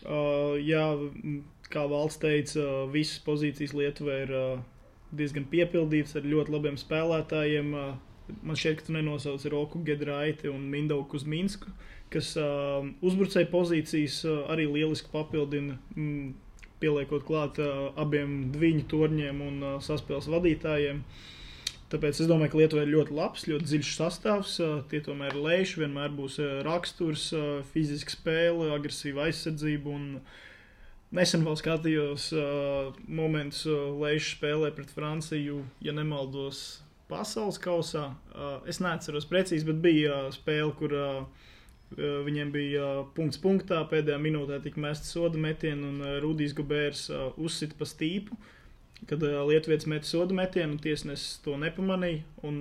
Uh, 0.00 0.56
jā, 0.56 0.86
kā 1.68 1.84
valsts 1.90 2.22
teica, 2.22 2.62
uh, 2.62 2.86
visas 2.92 3.20
pozīcijas 3.26 3.76
Lietuvai 3.76 4.16
ir 4.22 4.32
uh, 4.32 4.64
diezgan 5.12 5.44
piepildītas 5.52 6.16
ar 6.16 6.24
ļoti 6.32 6.56
labiem 6.56 6.80
spēlētājiem. 6.80 7.76
Uh, 7.76 8.13
man 8.42 8.56
šķiet, 8.56 8.78
ka 8.78 8.88
tu 8.88 8.94
nenosauc 8.96 9.44
Roku 9.52 9.82
Gedraiti 9.84 10.48
un 10.52 10.64
Mindaugu 10.72 11.08
Kuzminsku, 11.12 11.72
kas 12.14 12.34
uh, 12.40 12.86
uzbrucēju 13.04 13.50
pozīcijas 13.52 14.22
uh, 14.28 14.44
arī 14.54 14.68
lieliski 14.70 15.10
papildina. 15.12 15.78
Mm, 15.96 16.34
pieliekot 16.84 17.24
klāt 17.26 17.60
uh, 17.62 17.92
abiem 18.00 18.50
viņu 18.54 18.84
torņiem 18.90 19.40
un 19.44 19.62
uh, 19.62 19.76
saspēles 19.84 20.28
vadītājiem. 20.32 21.00
Tāpēc 21.92 22.22
es 22.24 22.28
domāju, 22.28 22.50
ka 22.52 22.60
Lietuvai 22.60 22.86
ir 22.86 22.94
ļoti 22.94 23.14
labs, 23.14 23.44
ļoti 23.48 23.68
dziļš 23.70 23.92
sastāvs. 23.98 24.56
Uh, 24.62 24.78
tie 24.90 25.00
tomēr 25.04 25.34
ir 25.34 25.44
lēši, 25.44 25.82
vienmēr 25.84 26.14
būs 26.16 26.40
uh, 26.42 26.56
raksturs, 26.66 27.28
uh, 27.36 27.60
fiziska 27.74 28.16
spēle, 28.16 28.72
agresīva 28.74 29.28
aizsardzība. 29.28 29.94
Un 29.94 31.14
nesen 31.14 31.46
vēl 31.46 31.58
skatījos 31.60 32.30
uh, 32.36 32.96
momentus, 33.06 33.64
uh, 33.70 33.92
lēši 34.02 34.34
spēlē 34.38 34.72
pret 34.76 34.92
Franciju, 34.94 35.62
ja 35.84 35.94
nemaldos, 35.96 36.64
pasaules 37.10 37.58
kausā. 37.62 38.10
Uh, 38.34 38.58
es 38.70 38.80
neatceros 38.82 39.26
precīzi, 39.30 39.66
bet 39.68 39.82
bija 39.84 40.26
uh, 40.26 40.30
spēle, 40.34 40.72
kur. 40.78 40.94
Uh, 40.94 41.50
Viņiem 41.94 42.48
bija 42.50 42.86
punkts 43.14 43.38
punktā, 43.38 43.76
pēdējā 43.86 44.16
minūtē 44.18 44.56
tika 44.64 44.80
mests 44.82 45.12
soda 45.14 45.38
metiens, 45.38 45.84
un 45.84 46.00
Rudijs 46.24 46.54
Gabērs 46.56 47.04
uzsita 47.38 47.76
pa 47.78 47.86
stīpu. 47.86 48.34
Kad 49.06 49.22
Lietuvietis 49.22 49.86
met 49.92 50.08
soda 50.08 50.34
metienu, 50.34 50.78
tiesnesis 50.82 51.36
to 51.44 51.54
nepamanīja, 51.60 52.24
un 52.48 52.58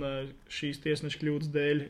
šīs 0.54 0.84
tiesneša 0.84 1.22
kļūdas 1.24 1.50
dēļ 1.56 1.82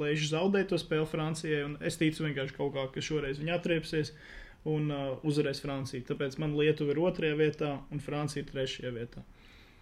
Lēžs 0.00 0.30
zaudēja 0.32 0.70
to 0.70 0.80
spēli 0.80 1.10
Francijai. 1.10 1.66
Es 1.84 2.00
ticu 2.00 2.24
vienkārši 2.24 2.56
kaut 2.56 2.72
kā, 2.78 2.86
ka 2.94 3.04
šoreiz 3.04 3.42
viņi 3.42 3.56
atriepsies 3.58 4.14
un 4.68 4.88
uzvarēs 5.26 5.60
Franciju. 5.64 6.06
Tāpēc 6.08 6.38
man 6.40 6.56
Lietuva 6.56 6.94
ir 6.94 7.02
otrajā 7.04 7.36
vietā 7.42 7.74
un 7.92 8.00
Francija 8.00 8.48
trešajā 8.48 8.94
vietā. 8.96 9.26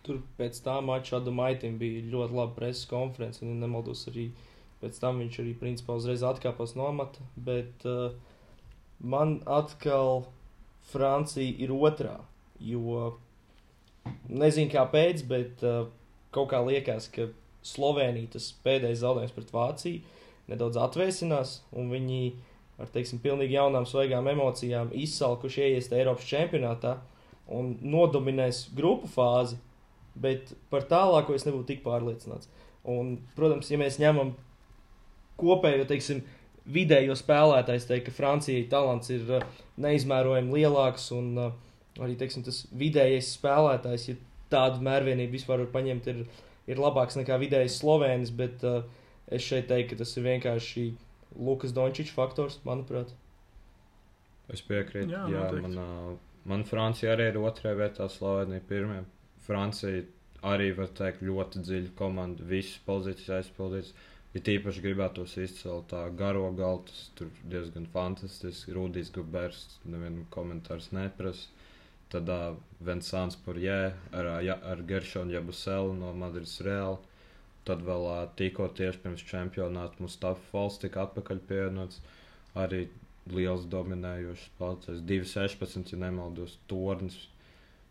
Tur 0.06 0.20
pēc 0.38 0.58
tā 0.62 0.76
mača 0.84 1.18
Adamaitim 1.18 1.80
bija 1.80 2.04
ļoti 2.12 2.36
laba 2.38 2.54
preses 2.54 2.86
konference, 2.90 3.42
un 3.42 3.58
nemaldos 3.58 4.06
arī 4.12 4.30
Pēc 4.80 4.98
tam 5.00 5.22
viņš 5.22 5.38
arī 5.40 5.52
principā 5.56 5.96
uzreiz 5.96 6.24
atkāpās 6.26 6.74
no 6.76 6.88
amata. 6.90 7.24
Bet 7.36 7.86
uh, 7.88 8.12
man 9.00 9.38
atkal 9.48 10.26
Francija 10.90 11.54
ir 11.64 11.72
otrā. 11.72 12.18
Jo 12.60 13.16
nezinu 14.28 14.70
kāpēc, 14.72 15.24
bet 15.28 15.64
uh, 15.64 15.88
kaut 16.34 16.52
kā 16.52 16.60
liekas, 16.66 17.08
ka 17.12 17.30
Slovenija 17.66 18.36
tas 18.36 18.52
pēdējais 18.62 19.02
zaudējums 19.02 19.34
pret 19.34 19.54
Vāciju 19.54 20.20
nedaudz 20.46 20.76
atvēsinās, 20.78 21.56
un 21.74 21.88
viņi 21.90 22.20
ar 22.78 22.90
teiksim, 22.94 23.18
pilnīgi 23.24 23.56
jaunām, 23.56 23.88
svaigām 23.88 24.28
emocijām 24.30 24.92
izsalkuši 24.94 25.64
ieiest 25.64 25.96
Eiropas 25.96 26.28
čempionātā 26.28 26.92
un 27.50 27.72
nodominēs 27.82 28.68
grupu 28.76 29.10
fāzi, 29.10 29.58
bet 30.22 30.54
par 30.72 30.86
tālāko 30.88 31.36
es 31.36 31.46
nebūtu 31.46 31.72
tik 31.72 31.84
pārliecināts. 31.84 32.50
Un, 32.86 33.16
protams, 33.36 33.70
ja 33.70 33.78
mēs 33.80 33.98
ņemam 33.98 34.32
kopējo, 35.40 35.86
teiksim, 35.90 36.22
vidējo 36.70 37.16
spēlētājs 37.18 37.86
teikt, 37.88 38.08
ka 38.08 38.16
Francijai 38.16 38.66
talants 38.70 39.10
ir 39.14 39.26
uh, 39.38 39.44
neizmērojami 39.82 40.60
lielāks 40.60 41.10
un 41.14 41.32
uh, 41.38 41.50
arī, 42.00 42.16
teiksim, 42.20 42.44
tas 42.46 42.64
vidējais 42.76 43.34
spēlētājs, 43.38 44.08
ja 44.10 44.16
tādu 44.52 44.82
mērvienību 44.86 45.34
vispār 45.34 45.64
var 45.64 45.72
paņemt, 45.74 46.08
ir, 46.12 46.22
ir 46.70 46.82
labāks 46.82 47.18
nekā 47.18 47.38
vidējais 47.42 47.80
Slovēnis, 47.80 48.32
bet 48.38 48.64
uh, 48.66 48.82
es 49.26 49.46
šeit 49.46 49.68
teiktu, 49.70 49.94
ka 49.94 50.04
tas 50.04 50.14
ir 50.16 50.26
vienkārši 50.26 50.86
Lukas 51.36 51.74
Dončičs 51.76 52.14
faktors, 52.14 52.60
manuprāt. 52.66 53.12
Es 54.52 54.62
piekrītu, 54.62 55.10
jā, 55.10 55.24
jā 55.32 55.46
man, 55.64 56.18
man 56.46 56.62
Francija 56.66 57.16
arī 57.16 57.32
ir 57.32 57.40
otrajā 57.42 57.78
vietā, 57.80 58.06
Slovenija 58.10 58.62
pirmajā. 58.68 59.02
Francija 59.46 60.04
arī, 60.46 60.70
var 60.76 60.92
teikt, 60.98 61.24
ļoti 61.26 61.62
dziļa 61.64 61.94
komanda, 61.98 62.44
visas 62.46 62.78
pozīcijas 62.86 63.40
aizpildītas. 63.40 63.94
Ir 64.36 64.42
tīpaši 64.44 64.82
gribētos 64.84 65.36
izcelt 65.40 65.86
tā 65.88 66.02
garo 66.18 66.50
galu, 66.52 66.82
tas 66.90 67.06
tur 67.16 67.30
diezgan 67.48 67.86
fantastiski. 67.94 68.74
Rudijs 68.76 69.08
Gubers, 69.14 69.62
nevienam 69.88 70.26
komentārs 70.34 70.90
neprasa. 70.92 71.48
Tad 72.12 72.28
uh, 72.30 72.58
Vinsants 72.86 73.38
Purjē 73.42 73.78
ar, 74.14 74.28
ja, 74.44 74.58
ar 74.62 74.82
Geršonu 74.86 75.34
Jabuselu 75.34 75.96
no 75.96 76.12
Madrides 76.14 76.60
Reāla. 76.62 77.00
Tad 77.66 77.80
vēl 77.86 78.04
uh, 78.10 78.20
tikko 78.38 78.68
tieši 78.78 79.00
pirms 79.02 79.24
čempionāta 79.26 80.04
Mustafa 80.04 80.44
Falks 80.52 80.78
tika 80.84 81.06
atpakaļ 81.06 81.40
pievienots. 81.48 81.98
Arī 82.54 82.84
liels 83.32 83.64
dominējošs 83.72 84.44
spēlētājs. 84.52 85.02
2,16, 85.08 85.94
ja 85.94 86.02
nemaldos, 86.04 86.58
tornis. 86.70 87.18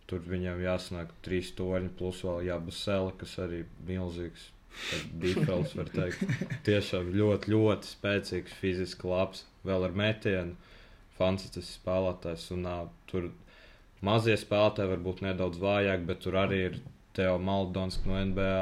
Tur 0.09 0.21
viņam 0.21 0.59
jāsanāk 0.61 1.13
trīs 1.25 1.49
torņi, 1.57 1.89
plus 1.97 2.21
vēl 2.25 2.45
Jabusela, 2.51 3.13
kas 3.17 3.39
arī 3.41 3.63
milzīgs 3.87 4.51
Bifels, 5.21 5.73
var 5.77 5.89
teikt. 5.93 6.23
Tiešām 6.67 7.13
ļoti, 7.15 7.53
ļoti 7.53 7.89
spēcīgs, 7.89 8.57
fiziski 8.59 9.07
labs, 9.09 9.45
vēl 9.65 9.87
ar 9.87 9.95
metienu. 9.97 10.57
Fantastisks 11.15 11.77
spēlētājs. 11.79 12.49
Un, 12.55 12.67
uh, 12.67 12.89
tur 13.09 13.29
mazie 14.05 14.35
spēlētāji 14.37 14.91
var 14.91 15.05
būt 15.05 15.23
nedaudz 15.25 15.61
vājāki, 15.63 16.07
bet 16.09 16.21
tur 16.25 16.37
arī 16.41 16.59
ir 16.69 16.77
Teo 17.15 17.37
Maldons 17.39 18.01
no 18.03 18.19
NBA, 18.19 18.59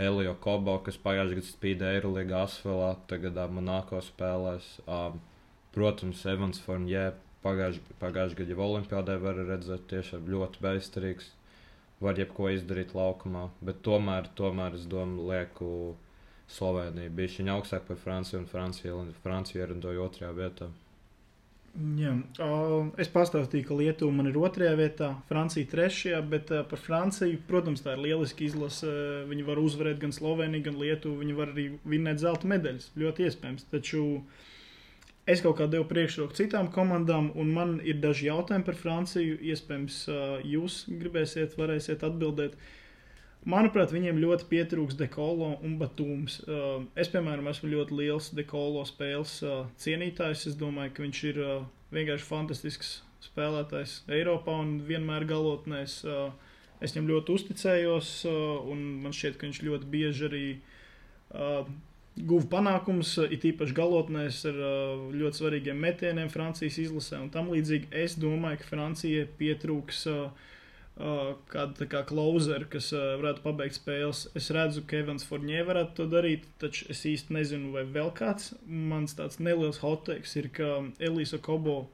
Elio 0.00 0.34
Kobo, 0.42 0.76
kas 0.84 0.98
pagājušajā 1.00 1.38
gadā 1.38 1.46
spīdēja 1.46 2.00
Eirolandā 2.00 2.44
asfaltā, 2.48 2.92
tagad 3.10 3.38
Monako 3.54 4.02
spēlēs. 4.02 4.72
Um, 4.90 5.20
protams, 5.74 6.24
Evans 6.26 6.58
Fornjē 6.64 7.12
pagājušajā 7.44 7.98
pagājuš 8.00 8.36
gadā 8.38 8.54
jau 8.54 8.64
Olimpijādē 8.66 9.16
var 9.22 9.38
redzēt 9.48 9.86
tiešām 9.92 10.28
ļoti 10.30 10.64
bezcerīgs 10.64 11.30
var 12.00 12.18
jebko 12.18 12.50
izdarīt 12.52 12.94
laukumā. 12.96 13.48
Bet 13.64 13.82
tomēr, 13.86 14.28
tomēr 14.36 14.76
es 14.78 14.86
domāju, 14.90 15.26
lieku 15.30 15.72
Sloveniju 16.50 17.12
bija 17.14 17.30
viņa 17.38 17.56
augstāk 17.56 17.84
par 17.86 17.98
Franciju, 18.00 18.40
un 18.42 18.46
Francija, 18.50 18.94
Francija 19.22 19.64
ierindoja 19.64 20.02
otrajā 20.02 20.30
vietā. 20.34 20.70
Jā, 22.00 22.16
es 22.98 23.06
pastāstīju, 23.12 23.66
ka 23.68 23.76
Lietuva 23.78 24.16
man 24.16 24.26
ir 24.26 24.38
otrajā 24.40 24.72
vietā, 24.80 25.12
Francija 25.28 25.68
trešajā, 25.70 26.18
bet 26.32 26.50
par 26.72 26.80
Franciju, 26.82 27.38
protams, 27.46 27.84
tā 27.84 27.94
ir 27.94 28.02
lieliska 28.08 28.42
izlase. 28.42 28.90
Viņi 29.30 29.46
var 29.46 29.60
uzvarēt 29.62 30.00
gan 30.02 30.16
Sloveniju, 30.16 30.66
gan 30.66 30.80
Lietuvu. 30.80 31.20
Viņi 31.22 31.36
var 31.38 31.52
arī 31.54 31.68
vinnēt 31.86 32.24
zelta 32.24 32.50
medaļas. 32.50 32.90
Ļoti 32.98 33.28
iespējams. 33.28 33.68
Taču 33.70 34.02
uh, 34.16 34.48
Es 35.30 35.42
kaut 35.44 35.58
kā 35.60 35.68
devu 35.70 35.84
priekšroku 35.86 36.34
citām 36.34 36.70
komandām, 36.74 37.30
un 37.38 37.52
man 37.54 37.76
ir 37.86 38.00
daži 38.02 38.26
jautājumi 38.30 38.66
par 38.66 38.78
Franciju. 38.78 39.36
Iespējams, 39.52 39.98
jūs 40.48 40.82
gribēsiet, 40.90 41.54
varēsiet 41.60 42.02
atbildēt. 42.08 42.56
Manuprāt, 43.48 43.92
viņiem 43.94 44.18
ļoti 44.20 44.48
pietrūks 44.50 44.98
dekolo 45.00 45.54
un 45.64 45.76
batūms. 45.80 46.40
Es, 46.98 47.08
piemēram, 47.12 47.46
esmu 47.52 47.70
ļoti 47.72 48.00
liels 48.00 48.32
dekolo 48.36 48.82
spēles 48.88 49.38
cienītājs. 49.80 50.48
Es 50.50 50.58
domāju, 50.60 50.96
ka 50.96 51.06
viņš 51.06 51.22
ir 51.30 51.40
vienkārši 51.94 52.26
fantastisks 52.26 52.90
spēlētājs 53.24 54.00
Eiropā 54.12 54.56
un 54.64 54.78
vienmēr 54.88 55.28
galotnēs. 55.30 56.00
Es 56.80 56.96
viņam 56.96 57.10
ļoti 57.14 57.36
uzticējos, 57.36 58.10
un 58.72 58.84
man 59.04 59.16
šķiet, 59.16 59.36
ka 59.36 59.46
viņš 59.46 59.62
ļoti 59.68 59.90
bieži 59.94 60.28
arī 60.28 60.44
guva 62.16 62.46
panākumus, 62.56 63.14
it 63.30 63.44
īpaši 63.46 63.74
galotnēs 63.76 64.42
ar 64.50 64.60
ļoti 65.14 65.40
svarīgiem 65.40 65.78
metieniem 65.80 66.30
Francijas 66.32 66.78
izlasē 66.82 67.20
un 67.22 67.30
tam 67.32 67.50
līdzīgi. 67.54 67.90
Es 67.94 68.16
domāju, 68.20 68.60
ka 68.60 68.70
Francijai 68.72 69.28
pietrūks 69.38 70.06
kāda 71.50 71.86
kā 71.88 72.02
klauzera, 72.04 72.66
kas 72.68 72.90
varētu 72.92 73.44
pabeigt 73.44 73.78
spēles. 73.78 74.26
Es 74.36 74.50
redzu, 74.52 74.82
ka 74.84 74.98
Evans 74.98 75.24
Fornē 75.24 75.62
varētu 75.64 75.96
to 75.96 76.08
darīt, 76.12 76.44
taču 76.60 76.90
es 76.92 77.06
īsti 77.08 77.32
nezinu, 77.38 77.70
vai 77.72 77.86
vēl 77.88 78.10
kāds. 78.18 78.52
Mans 78.66 79.16
tāds 79.16 79.40
neliels 79.40 79.80
hoteiks 79.80 80.36
ir, 80.36 80.50
ka 80.52 80.82
Elisa 81.00 81.40
Kobo, 81.40 81.86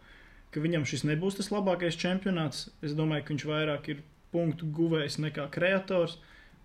ka 0.51 0.65
viņam 0.65 0.89
šis 0.89 1.05
nebūs 1.07 1.39
tas 1.39 1.53
labākais 1.55 1.99
čempionāts. 2.01 2.71
Es 2.83 2.97
domāju, 2.99 3.29
ka 3.29 3.35
viņš 3.37 3.47
vairāk 3.53 3.93
ir 3.93 4.03
punktu 4.35 4.67
guvējs 4.75 5.21
nekā 5.23 5.47
kreators. 5.55 6.17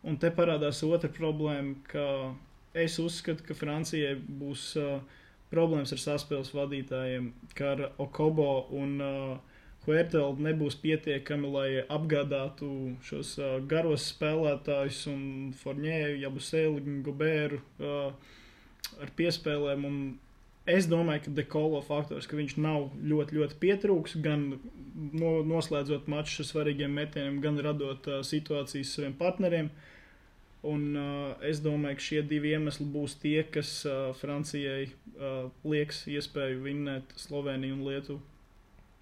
Un 0.02 0.18
te 0.18 0.32
parādās 0.34 0.82
otra 0.88 1.12
problēma, 1.14 1.76
ka 1.92 2.34
es 2.74 2.98
uzskatu, 3.00 3.44
ka 3.48 3.56
Francijai 3.58 4.16
būs 4.16 4.72
uh, 4.80 5.00
problēmas 5.52 5.92
ar 5.96 6.02
saspēles 6.02 6.54
vadītājiem, 6.56 7.32
ka 7.58 7.74
ar 7.76 7.86
Okobo 8.02 8.68
un 8.78 8.98
uh, 9.04 9.62
Huertelu 9.86 10.38
nebūs 10.46 10.78
pietiekami, 10.82 11.52
lai 11.52 11.70
apgādātu 11.82 12.96
šos 13.06 13.34
uh, 13.42 13.56
garos 13.68 14.12
spēlētājus 14.14 15.06
un 15.12 15.24
Fornēju, 15.58 16.20
Jabusēlu, 16.22 17.00
Gobēru 17.08 17.62
uh, 17.62 18.36
ar 19.02 19.14
piespēlēm. 19.18 19.88
Un 19.90 19.98
es 20.70 20.88
domāju, 20.88 21.26
ka 21.26 21.38
dekolo 21.42 21.82
faktors, 21.84 22.30
ka 22.30 22.38
viņš 22.40 22.60
nav 22.62 22.92
ļoti, 23.02 23.42
ļoti 23.42 23.58
pietrūks, 23.64 24.20
gan 24.24 24.52
no, 24.54 25.40
noslēdzot 25.50 26.08
mačus 26.12 26.46
ar 26.46 26.52
svarīgiem 26.54 26.94
metieniem, 26.96 27.42
gan 27.44 27.60
radot 27.66 28.08
uh, 28.08 28.22
situācijas 28.24 28.94
saviem 28.96 29.18
partneriem. 29.18 29.74
Uh, 29.74 29.90
Un, 30.62 30.82
uh, 30.94 31.32
es 31.42 31.58
domāju, 31.58 31.98
ka 31.98 32.06
šie 32.06 32.20
divi 32.30 32.52
iemesli 32.54 32.86
būs 32.94 33.16
tie, 33.24 33.40
kas 33.50 33.80
uh, 33.90 34.12
Francijai 34.20 34.92
uh, 34.92 35.48
liekas 35.66 36.04
iespēju 36.06 36.60
vinnēt 36.62 37.16
Sloveniju 37.18 37.80
un 37.80 37.88
Lietuvu. 37.88 38.20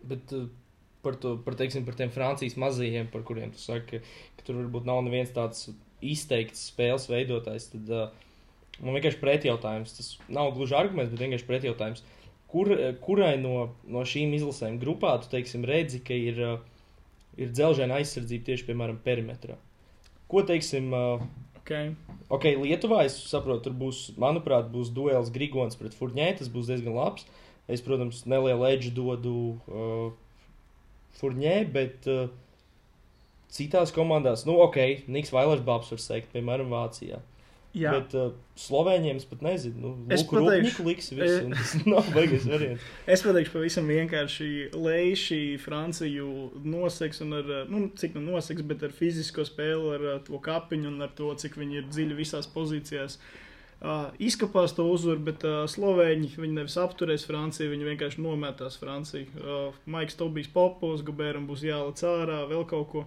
Bet 0.07 0.31
uh, 0.37 0.45
par, 1.03 1.17
to, 1.19 1.33
par, 1.43 1.57
teiksim, 1.59 1.83
par 1.83 1.97
tiem 1.99 2.13
Francijas 2.15 2.55
mazajiem, 2.59 3.09
par 3.11 3.25
kuriem 3.27 3.51
tu 3.51 3.59
saki, 3.59 3.99
ka, 3.99 4.15
ka 4.37 4.47
tur 4.47 4.61
varbūt 4.61 4.87
nav 4.87 5.01
neviens 5.03 5.33
tāds 5.35 5.67
izteikts 5.99 6.69
spēles 6.71 7.09
veidotājs, 7.11 7.67
tad 7.73 7.91
uh, 7.91 8.29
man 8.79 8.95
vienkārši 8.95 9.19
pretjautājums, 9.19 9.97
tas 9.97 10.13
nav 10.31 10.53
gluži 10.55 10.77
arguments, 10.79 11.11
bet 11.11 11.25
vienkārši 11.25 11.49
pretjautājums. 11.49 12.05
Kur, 12.49 12.71
kurai 13.03 13.33
no, 13.37 13.73
no 13.83 14.05
šīm 14.07 14.31
izlasēm 14.39 14.79
grupā 14.81 15.17
tu 15.21 15.27
teiksim, 15.35 15.67
redzi, 15.67 15.99
ka 16.07 16.15
ir, 16.15 16.39
uh, 16.39 16.95
ir 17.35 17.51
dzelžēna 17.51 17.99
aizsardzība 17.99 18.47
tieši 18.53 18.69
piemēram 18.71 19.03
perimetrā? 19.03 19.59
Ko 20.31 20.47
teiksim, 20.47 20.93
uh, 20.95 21.27
Okay. 21.59 21.93
ok, 22.33 22.45
Lietuvā 22.63 23.03
es 23.05 23.17
saprotu, 23.29 23.67
tur 23.67 23.75
būs, 23.77 24.01
manuprāt, 24.21 24.71
būs 24.73 24.89
duels 24.95 25.29
Grigons 25.35 25.77
pret 25.79 25.93
Furnē. 25.97 26.31
Tas 26.39 26.49
būs 26.51 26.71
diezgan 26.71 26.95
labs. 26.97 27.27
Es, 27.69 27.83
protams, 27.85 28.23
nelielu 28.25 28.65
edžu 28.71 28.93
dodu 28.95 29.33
uh, 29.69 30.07
Furnē, 31.19 31.59
bet 31.69 32.07
uh, 32.09 32.31
citās 33.53 33.93
komandās, 33.93 34.45
nu, 34.47 34.55
ok, 34.63 35.05
Niks 35.11 35.33
Vailers 35.33 35.61
Babs 35.65 35.91
var 35.93 36.01
teikt, 36.01 36.31
piemēram, 36.33 36.71
Vācijā. 36.73 37.19
Jā. 37.77 37.91
Bet 37.93 38.13
uh, 38.17 38.31
Slovēņiem 38.57 39.19
es 39.19 39.27
pat 39.29 39.43
nezinu, 39.45 39.77
nu, 39.77 39.89
es 40.09 40.23
lūk, 40.23 40.31
pateikšu, 40.33 40.85
liks 40.87 41.11
visu, 41.13 41.43
un 41.45 41.53
tas 41.53 41.75
nav 41.91 42.07
beigas 42.15 42.47
variants. 42.49 42.87
es 43.05 43.21
pateikšu 43.21 43.53
pavisam 43.53 43.91
vienkārši, 43.93 44.47
Leiši 44.73 45.41
Franciju 45.61 46.31
noseks 46.65 47.21
un 47.25 47.37
ar, 47.37 47.51
nu, 47.69 47.83
cik 47.99 48.17
nu 48.17 48.25
noseks, 48.31 48.65
bet 48.65 48.87
ar 48.87 48.95
fizisko 48.95 49.45
spēli, 49.45 49.93
ar, 49.99 50.07
ar 50.15 50.25
to 50.25 50.41
kapiņu 50.49 50.89
un 50.89 51.05
ar 51.05 51.13
to, 51.13 51.29
cik 51.37 51.59
viņi 51.61 51.79
ir 51.83 51.87
dziļi 51.91 52.17
visās 52.17 52.49
pozīcijās. 52.49 53.19
Uh, 53.79 54.09
izkapās 54.19 54.73
to 54.75 54.89
uzvaru, 54.91 55.21
bet 55.29 55.45
uh, 55.47 55.61
Slovēņi 55.69 56.33
viņi 56.41 56.57
nevis 56.57 56.75
apturēs 56.81 57.29
Franciju, 57.29 57.69
viņi 57.71 57.91
vienkārši 57.93 58.25
nometās 58.25 58.81
Franciju. 58.81 59.29
Uh, 59.39 59.77
Maiks 59.85 60.17
Tobijs 60.19 60.49
Popos, 60.51 61.05
Gabēram 61.05 61.45
būs 61.47 61.63
jālec 61.69 62.01
ārā, 62.03 62.41
vēl 62.49 62.65
kaut 62.67 62.89
ko. 62.91 63.05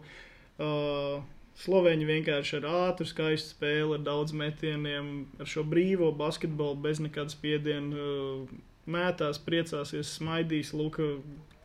Uh, 0.63 1.19
Slovēņi 1.61 2.07
vienkārši 2.09 2.59
ar 2.59 2.67
ātru, 2.71 3.07
skaistu 3.07 3.53
spēli, 3.53 3.99
ar 3.99 4.05
daudz 4.07 4.33
metieniem, 4.37 5.09
ar 5.41 5.49
šo 5.49 5.65
brīvo 5.69 6.09
basketbolu, 6.17 6.79
bez 6.81 7.01
nekādas 7.05 7.37
spiediena, 7.37 7.93
uh, 7.93 8.61
mētās, 8.89 9.41
priecāsies, 9.45 10.15
smaidīs, 10.17 10.73
lūk, 10.77 10.99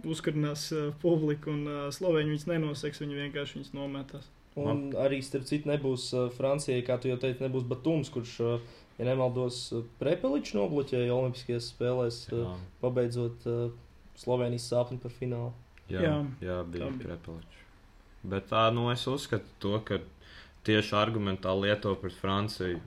uzkarinās 0.08 0.68
uh, 0.76 0.90
publiku, 1.02 1.54
un 1.56 1.64
uh, 1.72 1.86
Slovēņi 1.96 2.34
viņus 2.34 2.50
nenoseks, 2.52 3.02
viņi 3.04 3.22
vienkārši 3.24 3.60
viņus 3.60 3.72
nometās. 3.78 4.28
Un 4.58 4.88
arī, 4.98 5.22
starp 5.22 5.46
citu, 5.46 5.70
nebūs 5.70 6.10
Francijai, 6.34 6.82
kā 6.86 6.96
tu 6.98 7.12
jau 7.12 7.18
teici, 7.22 7.44
nebūs 7.46 7.68
Batums, 7.70 8.10
kurš, 8.10 8.32
ja 8.98 9.06
nemaldos, 9.06 9.60
Prepeličs 10.02 10.56
nobloķēja 10.58 11.14
Olimpiskajās 11.14 11.70
spēlēs, 11.76 12.24
jā. 12.34 12.56
pabeidzot 12.82 13.46
Slovenijas 14.18 14.66
sāpni 14.74 14.98
par 15.04 15.14
finālu. 15.14 15.54
Jā, 15.94 16.02
jā, 16.02 16.18
jā 16.42 16.58
bija 16.74 16.90
Prepeličs. 17.04 17.67
Bet 18.24 18.50
tā, 18.52 18.68
nu, 18.74 18.88
es 18.92 19.06
uzskatu 19.08 19.52
to, 19.62 19.78
ka 19.86 20.00
tieši 20.68 20.96
argumentā 20.98 21.54
Lietuva 21.56 22.00
pret 22.02 22.16
Franciju. 22.18 22.82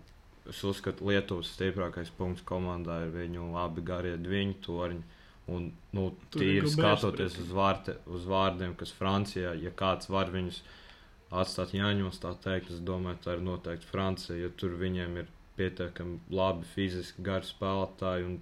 Es 0.50 0.64
uzskatu, 0.66 1.04
ka 1.04 1.12
Lietuvas 1.12 1.52
stiprākais 1.54 2.10
punkts 2.16 2.44
komandā 2.46 3.04
ir 3.04 3.14
viņu 3.14 3.52
abi 3.60 3.84
garie 3.86 4.16
divi 4.18 4.48
torņi. 4.64 5.02
Un, 5.50 5.70
nu, 5.96 6.04
tīri 6.30 6.68
skatoties 6.70 7.38
uz, 7.42 7.50
vārte, 7.54 7.96
uz 8.06 8.26
vārdiem, 8.28 8.76
kas 8.78 8.92
Francijā, 8.94 9.54
ja 9.58 9.72
kāds 9.74 10.10
var 10.12 10.30
viņus 10.30 10.60
atstāt 11.30 11.74
Jāņos, 11.74 12.20
tā 12.22 12.34
teikt, 12.44 12.70
es 12.74 12.82
domāju, 12.86 13.18
tā 13.24 13.34
ir 13.34 13.42
noteikti 13.46 13.88
Francija, 13.88 14.36
jo 14.38 14.50
tur 14.60 14.76
viņiem 14.78 15.16
ir 15.22 15.32
pietiekami 15.58 16.20
labi 16.34 16.68
fiziski 16.74 17.24
gari 17.26 17.48
spēlētāji, 17.48 18.28
un, 18.28 18.36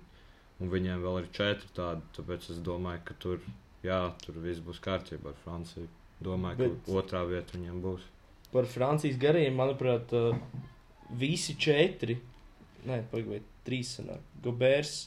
un 0.60 0.72
viņiem 0.74 1.04
vēl 1.04 1.22
ir 1.22 1.30
četri 1.38 1.72
tādi. 1.76 2.04
Tāpēc 2.18 2.50
es 2.52 2.60
domāju, 2.64 3.04
ka 3.08 3.16
tur 3.24 3.40
jā, 3.86 4.02
tur 4.24 4.40
viss 4.44 4.64
būs 4.64 4.82
kārtībā 4.84 5.32
ar 5.32 5.40
Franciju. 5.46 5.88
Domāju, 6.24 6.58
Bet- 6.58 6.78
ka 6.86 6.92
otrā 7.00 7.22
vieta 7.28 7.56
viņiem 7.56 7.82
būs. 7.82 8.06
Par 8.52 8.64
Francijas 8.66 9.18
gariem, 9.20 9.54
manuprāt, 9.54 10.12
uh, 10.16 10.36
visi 11.10 11.54
četri, 11.56 12.18
ne, 12.86 13.02
pagaidiet, 13.12 13.42
trīs 13.64 13.92
sanāk. 13.98 14.24
Gobērs, 14.42 15.06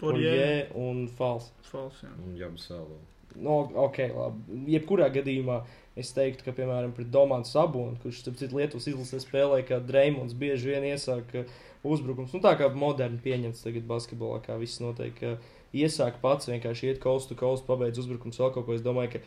Porjē, 0.00 0.74
un 0.76 1.06
Fals. 1.08 1.50
Fals, 1.70 2.02
jā. 2.04 2.10
Un 2.24 2.36
Jabasēlu. 2.36 2.98
No, 3.36 3.58
ok, 3.86 3.98
labi. 4.16 4.60
Jebkurā 4.72 5.08
gadījumā 5.12 5.60
es 5.96 6.12
teiktu, 6.16 6.44
ka, 6.46 6.54
piemēram, 6.56 6.92
pret 6.96 7.10
Domānu 7.12 7.48
Sabonu, 7.48 7.96
kurš, 8.02 8.22
starp 8.22 8.38
citu, 8.40 8.56
Lietuvas 8.56 8.88
izlasē 8.88 9.20
spēlē, 9.20 9.62
kā 9.68 9.78
Dreimons, 9.84 10.36
bieži 10.36 10.72
vien 10.72 10.86
iesāk 10.88 11.34
uh, 11.36 11.56
uzbrukums. 11.84 12.32
Nu, 12.32 12.40
tā 12.44 12.54
kā 12.60 12.68
moderni 12.72 13.20
pieņemts 13.24 13.64
tagad 13.64 13.88
basketbolā, 13.88 14.40
kā 14.44 14.56
viss 14.60 14.80
notiek. 14.84 15.20
Uh, 15.24 15.52
iesāk 15.76 16.20
pats 16.22 16.48
vienkārši 16.48 16.92
iet 16.92 17.02
to 17.02 17.36
coast, 17.36 17.66
pabeidz 17.68 18.00
uzbrukums 18.00 18.40
vēl 18.40 18.52
kaut 18.54 18.66
ko. 18.66 18.76
Es 18.76 18.84
domāju, 18.84 19.16
ka 19.16 19.20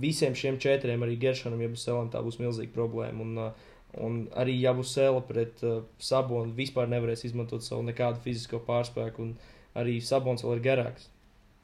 visiem 0.00 0.34
šiem 0.38 0.58
četriem, 0.62 1.02
arī 1.04 1.16
Geršanam, 1.20 1.62
ja 1.62 1.70
būs 1.70 1.86
Sēlam, 1.86 2.10
tā 2.12 2.22
būs 2.24 2.40
milzīga 2.40 2.74
problēma. 2.74 3.24
Un, 3.24 3.38
uh, 3.38 3.72
un 4.04 4.20
arī 4.40 4.56
ja 4.60 4.74
būs 4.76 4.94
Sēla 4.96 5.22
pret 5.28 5.62
uh, 5.64 5.82
Sabonu, 6.02 6.54
vispār 6.56 6.90
nevarēs 6.90 7.26
izmantot 7.28 7.64
savu 7.66 7.86
nekādu 7.86 8.22
fizisko 8.24 8.62
pārspēku. 8.66 9.28
Un 9.28 9.78
arī 9.78 10.00
Sabons 10.04 10.44
vēl 10.44 10.58
ir 10.58 10.66
garāks. 10.68 11.08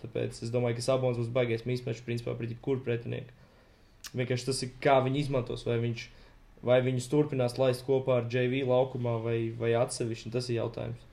Tāpēc 0.01 0.41
es 0.45 0.53
domāju, 0.53 0.79
ka 0.79 0.87
Sabons 0.87 1.21
būs 1.21 1.33
baigais 1.35 1.67
mīsmečs 1.69 2.05
principā 2.07 2.35
pret 2.39 2.55
jebkuru 2.55 2.83
pretinieku. 2.87 3.37
Vienkārši 4.17 4.49
tas 4.49 4.63
ir 4.65 4.73
kā 4.81 4.97
viņi 5.05 5.27
izmantos, 5.27 5.67
vai, 5.69 5.77
viņš, 5.83 6.07
vai 6.65 6.81
viņus 6.87 7.11
turpinās 7.13 7.59
laist 7.61 7.85
kopā 7.85 8.23
ar 8.23 8.31
JV 8.33 8.63
laukumā 8.69 9.19
vai, 9.27 9.39
vai 9.59 9.75
atsevišķi. 9.77 10.33
Tas 10.33 10.49
ir 10.49 10.63
jautājums. 10.63 11.10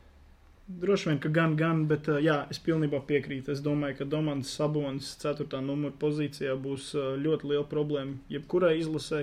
Droši 0.68 1.09
vien, 1.09 1.20
ka 1.24 1.30
gan, 1.32 1.53
gan, 1.55 1.86
bet 1.88 2.09
uh, 2.11 2.18
jā, 2.20 2.41
es 2.51 2.57
pilnībā 2.59 2.99
piekrītu. 3.07 3.53
Es 3.53 3.61
domāju, 3.63 4.01
ka 4.01 4.07
Domants 4.11 4.49
Sabonis 4.51 5.13
4. 5.22 5.61
numura 5.63 5.95
pozīcijā 5.95 6.57
būs 6.59 6.89
uh, 6.97 7.13
ļoti 7.15 7.47
liela 7.53 7.63
problēma 7.72 8.18
jebkurai 8.34 8.74
izlasē, 8.82 9.22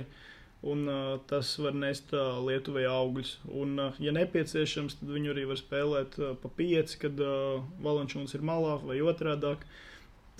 un 0.64 0.86
uh, 0.88 1.02
tas 1.28 1.50
var 1.60 1.76
nest 1.76 2.14
uh, 2.16 2.38
Lietuvai 2.46 2.86
augļus. 2.88 3.34
Un, 3.60 3.74
uh, 3.76 3.98
ja 4.00 4.14
nepieciešams, 4.16 4.96
tad 5.02 5.12
viņu 5.12 5.34
arī 5.34 5.44
var 5.50 5.60
spēlēt 5.60 6.16
uh, 6.16 6.30
pa 6.40 6.48
pieci, 6.48 6.96
kad 7.02 7.20
uh, 7.20 7.60
Valančūns 7.84 8.32
ir 8.38 8.46
malā 8.48 8.78
vai 8.80 8.96
otrādāk. 9.04 9.66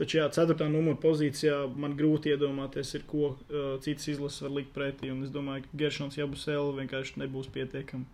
Taču, 0.01 0.23
jā, 0.23 0.31
4. 0.33 0.57
numura 0.73 0.97
pozīcijā 1.05 1.67
man 1.85 1.99
grūti 1.99 2.33
iedomāties, 2.33 2.95
ir, 2.97 3.05
ko 3.11 3.35
uh, 3.35 3.75
citas 3.85 4.09
izlases 4.09 4.41
var 4.47 4.57
likt 4.57 4.73
pretī. 4.73 5.13
Un 5.13 5.21
es 5.29 5.37
domāju, 5.37 5.67
ka 5.69 5.83
Geršons 5.85 6.17
Jabusēla 6.17 6.79
vienkārši 6.81 7.21
nebūs 7.27 7.53
pietiekami. 7.53 8.09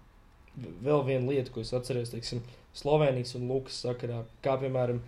Vēl 0.58 1.06
viena 1.06 1.30
lieta, 1.30 1.54
ko 1.54 1.62
es 1.62 1.70
atceros, 1.76 2.10
teiksim, 2.10 2.42
Slovenijas 2.76 3.34
un 3.38 3.48
Lukas 3.50 3.80
sakarā, 3.82 4.22
kā 4.44 4.54
piemēram, 4.60 5.00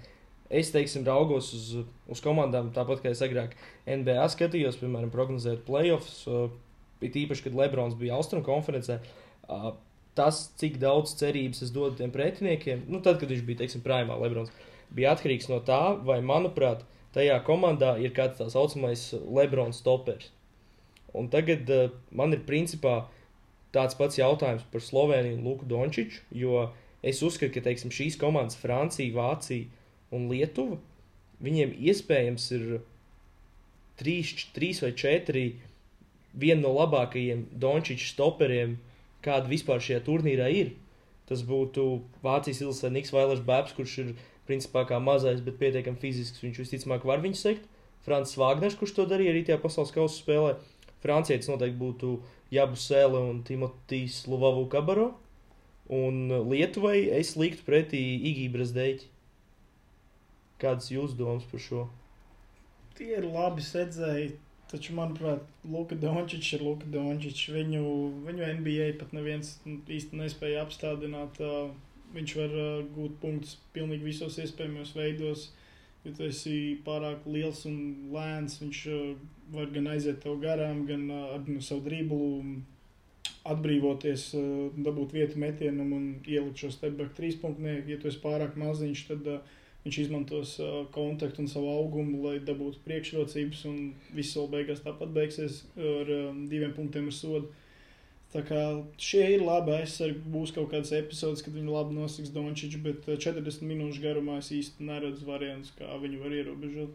es 0.53 0.73
teiksim, 0.75 1.05
raugos 1.07 1.53
uz, 1.57 1.69
uz 2.11 2.23
komandām, 2.25 2.73
tāpat 2.75 3.05
kā 3.05 3.13
es 3.15 3.23
agrāk 3.25 3.55
NBA 3.87 4.27
skatījos, 4.35 4.81
piemēram, 4.81 5.13
prognozēt 5.15 5.65
playoffs, 5.69 6.23
uh, 6.29 6.51
it 7.03 7.17
īpaši, 7.19 7.47
kad 7.47 7.57
Lebrons 7.59 7.97
bija 7.99 8.19
Austrum 8.19 8.45
konferencē. 8.47 8.99
Uh, 9.49 9.73
tas, 10.19 10.45
cik 10.61 10.77
daudz 10.83 11.15
cerības 11.21 11.63
es 11.65 11.73
dodu 11.73 11.97
tiem 12.01 12.13
pretiniekiem, 12.13 12.85
nu, 12.91 13.01
tad, 13.05 13.21
kad 13.21 13.33
viņš 13.33 13.47
bija, 13.47 13.63
teiksim, 13.63 13.85
prāmā 13.85 14.19
Lebrons, 14.21 14.53
bija 14.93 15.15
atkarīgs 15.17 15.49
no 15.49 15.63
tā, 15.65 15.81
vai, 16.05 16.21
manuprāt, 16.25 16.85
tajā 17.17 17.39
komandā 17.47 17.95
ir 18.01 18.13
kāds 18.17 18.41
tā 18.41 18.51
saucamais 18.53 19.09
Lebrons 19.25 19.81
stoppers. 19.81 20.29
Un 21.17 21.29
tagad 21.33 21.69
uh, 21.73 21.91
man 22.13 22.35
ir 22.37 22.45
principā 22.49 23.03
tāds 23.73 23.97
pats 23.97 24.19
jautājums 24.21 24.65
par 24.73 24.85
Sloveniju 24.85 25.39
un 25.39 25.45
Luku 25.47 25.69
Dončiču, 25.69 26.23
jo 26.37 26.67
es 27.03 27.23
uzskatu, 27.23 27.53
ka 27.57 27.65
teiksim, 27.67 27.93
šīs 27.95 28.19
komandas, 28.21 28.59
Francija, 28.61 29.13
Vācija 29.17 29.69
un 30.15 30.29
Lietuva, 30.31 30.79
viņiem 31.43 31.75
iespējams 31.91 32.49
ir 32.57 32.67
trīs, 34.01 34.35
trīs 34.55 34.83
vai 34.85 34.93
četri 34.99 35.47
viena 36.33 36.63
no 36.65 36.73
labākajiem 36.77 37.47
Dončiča 37.61 38.13
stoperiem, 38.15 38.79
kāda 39.25 39.51
vispār 39.51 39.83
šajā 39.83 40.03
turnīrā 40.07 40.49
ir. 40.55 40.73
Tas 41.29 41.45
būtu 41.47 42.03
Vācijas 42.25 42.63
ilgsē 42.65 42.91
Niks 42.93 43.13
Vailers 43.15 43.43
Bēbs, 43.47 43.75
kurš 43.77 43.99
ir 44.03 44.15
principā 44.49 44.85
kā 44.89 44.99
mazais, 45.01 45.43
bet 45.45 45.61
pietiekami 45.61 46.01
fizisks. 46.03 46.43
Viņš 46.43 46.63
visticamāk 46.65 47.07
var 47.09 47.23
viņu 47.23 47.39
sekt. 47.39 47.69
Francis 48.03 48.39
Vāgners, 48.41 48.75
kurš 48.79 48.97
to 48.97 49.07
darīja 49.07 49.31
arī 49.31 49.45
tajā 49.47 49.61
pasaules 49.63 49.95
kausa 49.95 50.19
spēlē. 50.19 50.57
Francijai 51.05 51.39
tas 51.39 51.51
noteikti 51.51 51.79
būtu 51.79 52.17
Jabu 52.53 52.79
Sēle 52.79 53.21
un 53.31 53.43
Timotīs 53.47 54.25
Luvavu 54.31 54.67
Kabaro. 54.71 55.13
Un 55.91 56.29
Lietuvai 56.51 57.09
es 57.19 57.35
liktu 57.37 57.65
pretī 57.67 58.01
Igībras 58.31 58.71
dēļ. 58.77 59.03
Kādas 60.63 60.93
jūsu 60.93 61.19
domas 61.19 61.47
par 61.51 61.63
šo? 61.63 61.83
Tie 62.95 63.09
ir 63.17 63.27
labi 63.27 63.65
sedzēji, 63.67 64.29
taču, 64.71 64.95
manuprāt, 64.95 65.43
Luka 65.67 65.97
Dončičs 65.99 66.53
ir 66.55 66.63
Luka 66.63 66.87
Dončičs. 66.93 67.49
Viņu, 67.51 67.83
viņu 68.29 68.51
NBA 68.61 68.93
pat 69.01 69.17
neviens 69.17 69.57
īsti 69.67 70.21
nespēja 70.21 70.63
apstādināt. 70.63 71.41
Viņš 72.13 72.37
var 72.39 72.55
gūt 72.95 73.19
punktus 73.23 73.57
pilnīgi 73.75 74.07
visos 74.13 74.39
iespējamos 74.39 74.95
veidos. 74.95 75.49
Ja 76.05 76.13
tu 76.15 76.27
esi 76.27 76.79
pārāk 76.87 77.27
liels 77.31 77.65
un 77.67 77.77
lēns, 78.15 78.59
viņš 78.63 78.81
var 79.55 79.69
gan 79.75 79.91
aiziet 79.93 80.23
tev 80.23 80.41
garām, 80.43 80.85
gan 80.87 81.07
ar 81.15 81.45
nu, 81.47 81.61
savu 81.63 81.85
dribulu 81.87 82.61
atbrīvoties, 83.49 84.29
ā, 84.39 84.45
dabūt 84.87 85.17
vietu 85.17 85.41
metienam 85.43 85.93
un 85.97 86.07
ielikt 86.23 86.63
šo 86.63 86.71
stepback 86.75 87.17
trīspunktnieku. 87.19 87.91
Ja 87.91 87.99
tu 88.03 88.11
esi 88.11 88.23
pārāk 88.23 88.59
maziņš, 88.61 89.05
tad 89.11 89.29
ā, 89.31 89.41
viņš 89.83 89.99
izmantos 90.05 90.55
uh, 90.63 90.85
kontaktu 90.95 91.43
un 91.43 91.51
savu 91.51 91.71
augumu, 91.73 92.21
lai 92.27 92.37
dabūtu 92.47 92.85
priekšrocības, 92.85 93.65
un 93.71 93.81
viss 94.15 94.37
vēl 94.39 94.49
beigās 94.53 94.85
tāpat 94.85 95.11
beigsies 95.15 95.65
ar 95.75 96.13
um, 96.19 96.45
diviem 96.51 96.75
punktiem 96.77 97.11
ar 97.11 97.17
sodu. 97.17 97.51
Tā 98.33 98.41
kā 98.49 98.61
šie 99.03 99.25
ir 99.35 99.43
labi 99.45 99.75
aizsargi, 99.77 100.23
būs 100.33 100.55
kaut 100.57 100.71
kāds 100.73 100.95
episods, 100.97 101.43
kad 101.45 101.53
viņi 101.53 101.75
labi 101.75 101.99
nosaks 101.99 102.31
Dončiču, 102.33 102.79
bet 102.85 103.09
uh, 103.11 103.19
40 103.19 103.67
minūšu 103.67 104.05
garumā 104.07 104.39
es 104.39 104.53
īsti 104.55 104.87
neredzu 104.87 105.27
variantus, 105.27 105.75
kā 105.79 105.91
viņu 106.05 106.23
var 106.23 106.39
ierobežot. 106.39 106.95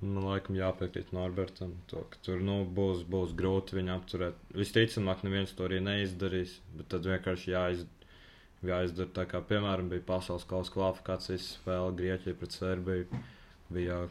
Man 0.00 0.24
laikam 0.26 0.56
jāpiekrīt 0.58 1.12
Norbertam, 1.14 1.74
to, 1.90 2.02
ka 2.10 2.18
tur 2.26 2.40
nu, 2.42 2.56
būs, 2.76 3.04
būs 3.10 3.34
grūti 3.38 3.78
viņu 3.78 3.92
apturēt. 3.94 4.40
Visticamāk, 4.56 5.22
neviens 5.26 5.54
to 5.54 5.68
arī 5.68 5.78
neizdarīs, 5.84 6.56
bet 6.74 6.90
tad 6.94 7.06
vienkārši 7.08 7.52
jāiz, 7.52 7.84
jāizdara 8.66 9.14
tā, 9.14 9.26
kā 9.30 9.40
piemēram 9.52 9.92
bija 9.92 10.04
pasaules 10.08 10.46
kausa 10.50 10.74
kvalifikācijas 10.74 11.52
spēle 11.60 11.94
Grieķija 12.00 12.40
pret 12.40 12.56
Serbiju. 12.56 13.22
Bija 13.74 14.02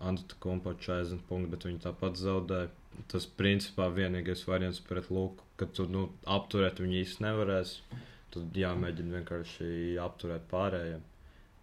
Antūta 0.00 0.38
Kumpa 0.42 0.74
40 0.80 1.22
punkti, 1.28 1.52
bet 1.54 1.66
viņi 1.68 1.82
tāpat 1.86 2.18
zaudēja. 2.20 2.72
Tas 3.12 3.26
principā 3.38 3.86
vienīgais 3.94 4.42
variants 4.48 4.80
pret 4.84 5.12
Luku, 5.14 5.44
ka 5.60 5.68
tu 5.76 5.86
nu, 5.88 6.08
apturēt 6.28 6.82
viņu 6.82 6.98
īsti 7.04 7.24
nevarēs. 7.24 7.76
Tad 8.34 8.56
jāmēģina 8.56 9.20
vienkārši 9.20 9.70
apturēt 10.02 10.50
pārējiem. 10.50 11.06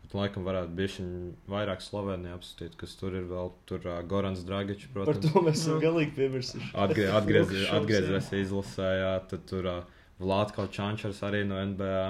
Bet, 0.07 0.13
laikam, 0.15 0.45
varētu 0.47 0.71
būt 0.71 1.49
vairāk 1.51 1.81
Slovenijā 1.83 2.37
apskatīt, 2.37 2.77
kas 2.79 2.93
tur 2.95 3.11
ir 3.19 3.25
vēl. 3.27 3.49
Tur 3.67 3.83
uh, 3.83 3.97
Gorans 4.07 4.39
Dragičs, 4.47 4.87
Par 4.93 5.03
protams, 5.09 5.33
to 5.33 5.41
mēs 5.43 5.57
esam 5.59 5.73
Nu. 5.75 5.81
galīgi 5.83 6.13
piemirsuši. 6.15 6.69
atgrie, 6.79 7.07
atgriez, 7.19 7.49
Lukas 7.51 7.73
atgriezies 7.75 8.29
izlasē, 8.39 8.87
jā, 9.01 9.09
tad 9.27 9.43
tur 9.49 9.67
uh, 9.67 9.97
Vlatko 10.23 10.69
Čančers 10.71 11.19
arī 11.27 11.41
no 11.49 11.59
NBA. 11.59 12.05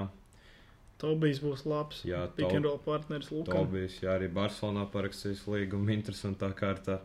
Tobijs 1.02 1.40
būs 1.42 1.64
labs. 1.66 2.04
Jā, 2.06 2.24
roll 2.38 2.78
partneris 2.86 3.32
Lukam. 3.34 3.66
Tobijs, 3.66 3.98
jā, 4.04 4.14
arī 4.14 4.30
Barcelonā 4.34 4.86
parakstījis 4.94 5.48
līgumu 5.50 5.90
interesantā 5.94 6.52
kārtā. 6.58 7.00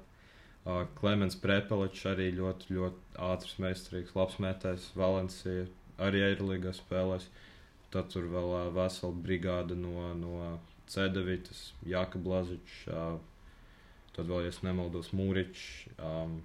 Uh, 0.62 0.84
Klimants 1.00 1.36
Prepeličs 1.40 2.04
arī 2.12 2.28
ļoti, 2.36 2.68
ļoti 2.76 3.16
ātrs, 3.30 3.56
meistarīgs, 3.64 4.12
labs 4.16 4.36
mētājs. 4.44 4.90
Valencija 4.96 5.64
arī 6.04 6.20
Eirolīgā 6.28 6.76
spēlēs. 6.76 7.30
Tad 7.92 8.12
tur 8.12 8.28
vēl 8.32 8.52
uh, 8.60 8.68
vesela 8.76 9.16
brigāde 9.24 9.76
no, 9.76 10.12
no 10.20 10.36
Cedevitas, 10.90 11.70
Jāka 11.88 12.20
Blažičs, 12.22 12.78
uh, 12.90 13.18
tad 14.16 14.28
vēl, 14.28 14.46
ja 14.46 14.54
nemaldos, 14.66 15.12
Mūričs 15.16 15.66
um, 15.98 16.40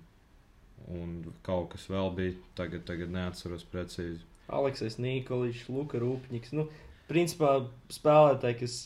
un 0.94 1.16
kaut 1.46 1.72
kas 1.74 1.88
vēl 1.92 2.12
bija. 2.16 2.36
Tagad, 2.60 2.86
tagad 2.88 3.12
neatceros 3.14 3.66
precīzi. 3.72 4.22
Aleksis 4.48 5.00
Nikoličs, 5.02 5.66
Luka 5.74 6.00
Rūpņiks. 6.00 6.54
Nu, 6.56 6.68
principā 7.10 7.58
spēlētāji, 7.92 8.60
kas, 8.62 8.78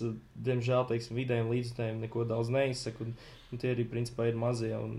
diemžēl, 0.47 0.87
teiksim, 0.89 1.19
vidējiem 1.19 1.51
līdzstājiem 1.53 2.01
neko 2.05 2.25
daudz 2.29 2.49
neizsaka. 2.53 3.05
Un, 3.05 3.13
un 3.51 3.59
tie 3.61 3.73
arī, 3.75 3.83
principā, 3.91 4.25
ir 4.31 4.37
mazie 4.39 4.71
un 4.77 4.93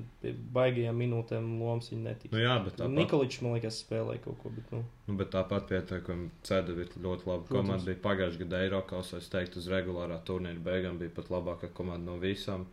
baigajām 0.53 0.99
minūtēm 1.01 1.47
lomas 1.61 1.89
viņi 1.93 2.03
netika. 2.05 2.35
Nu, 2.37 2.43
jā, 2.43 2.59
bet 2.67 2.77
tāpat. 2.79 2.95
Nikoličs, 2.99 3.41
man 3.45 3.55
liekas, 3.57 3.79
spēlēja 3.87 4.23
kaut 4.27 4.39
ko, 4.43 4.53
bet, 4.53 4.71
nu, 4.75 4.83
Nu, 5.09 5.17
bet 5.17 5.33
tāpat 5.33 5.67
pieteikumi 5.71 6.29
Cēdevita 6.45 7.01
ļoti 7.03 7.27
laba 7.31 7.43
Protams. 7.49 7.57
komanda. 7.57 7.89
Bija 7.89 8.03
pagājušajā 8.05 8.45
gadā 8.45 8.63
Eiropas, 8.67 9.13
es 9.19 9.29
teiktu, 9.33 9.59
uz 9.63 9.69
regulārā 9.73 10.21
turnīra 10.29 10.61
beigām 10.63 10.99
bija 11.01 11.11
pat 11.17 11.33
labākā 11.33 11.73
komanda 11.73 12.13
no 12.13 12.19
visām. 12.23 12.67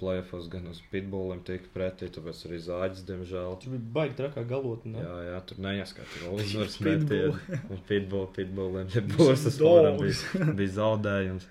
Playoffs 0.00 0.48
gan 0.50 0.64
uz 0.66 0.80
pitbulliem 0.90 1.44
tika 1.46 1.68
pretī, 1.70 2.08
tāpēc 2.10 2.40
arī 2.48 2.56
zāģis, 2.58 3.04
diemžēl. 3.06 3.52
tur 3.62 3.70
bija 3.76 3.92
baigi 3.94 4.16
trakā 4.18 4.42
galotne. 4.48 4.96
ne? 4.96 5.04
Jā, 5.04 5.18
jā, 5.30 5.36
tur 5.46 5.60
neieskaita 5.62 6.22
vēl 6.24 6.34
uzvaras 6.42 6.76
Pitbull. 6.82 7.36
Un 7.70 7.84
pitbull, 7.88 8.26
pitbulliem 8.34 8.90
nebūs 8.90 9.44
tas 9.46 9.60
bija 10.58 10.72
zaudējums. 10.80 11.46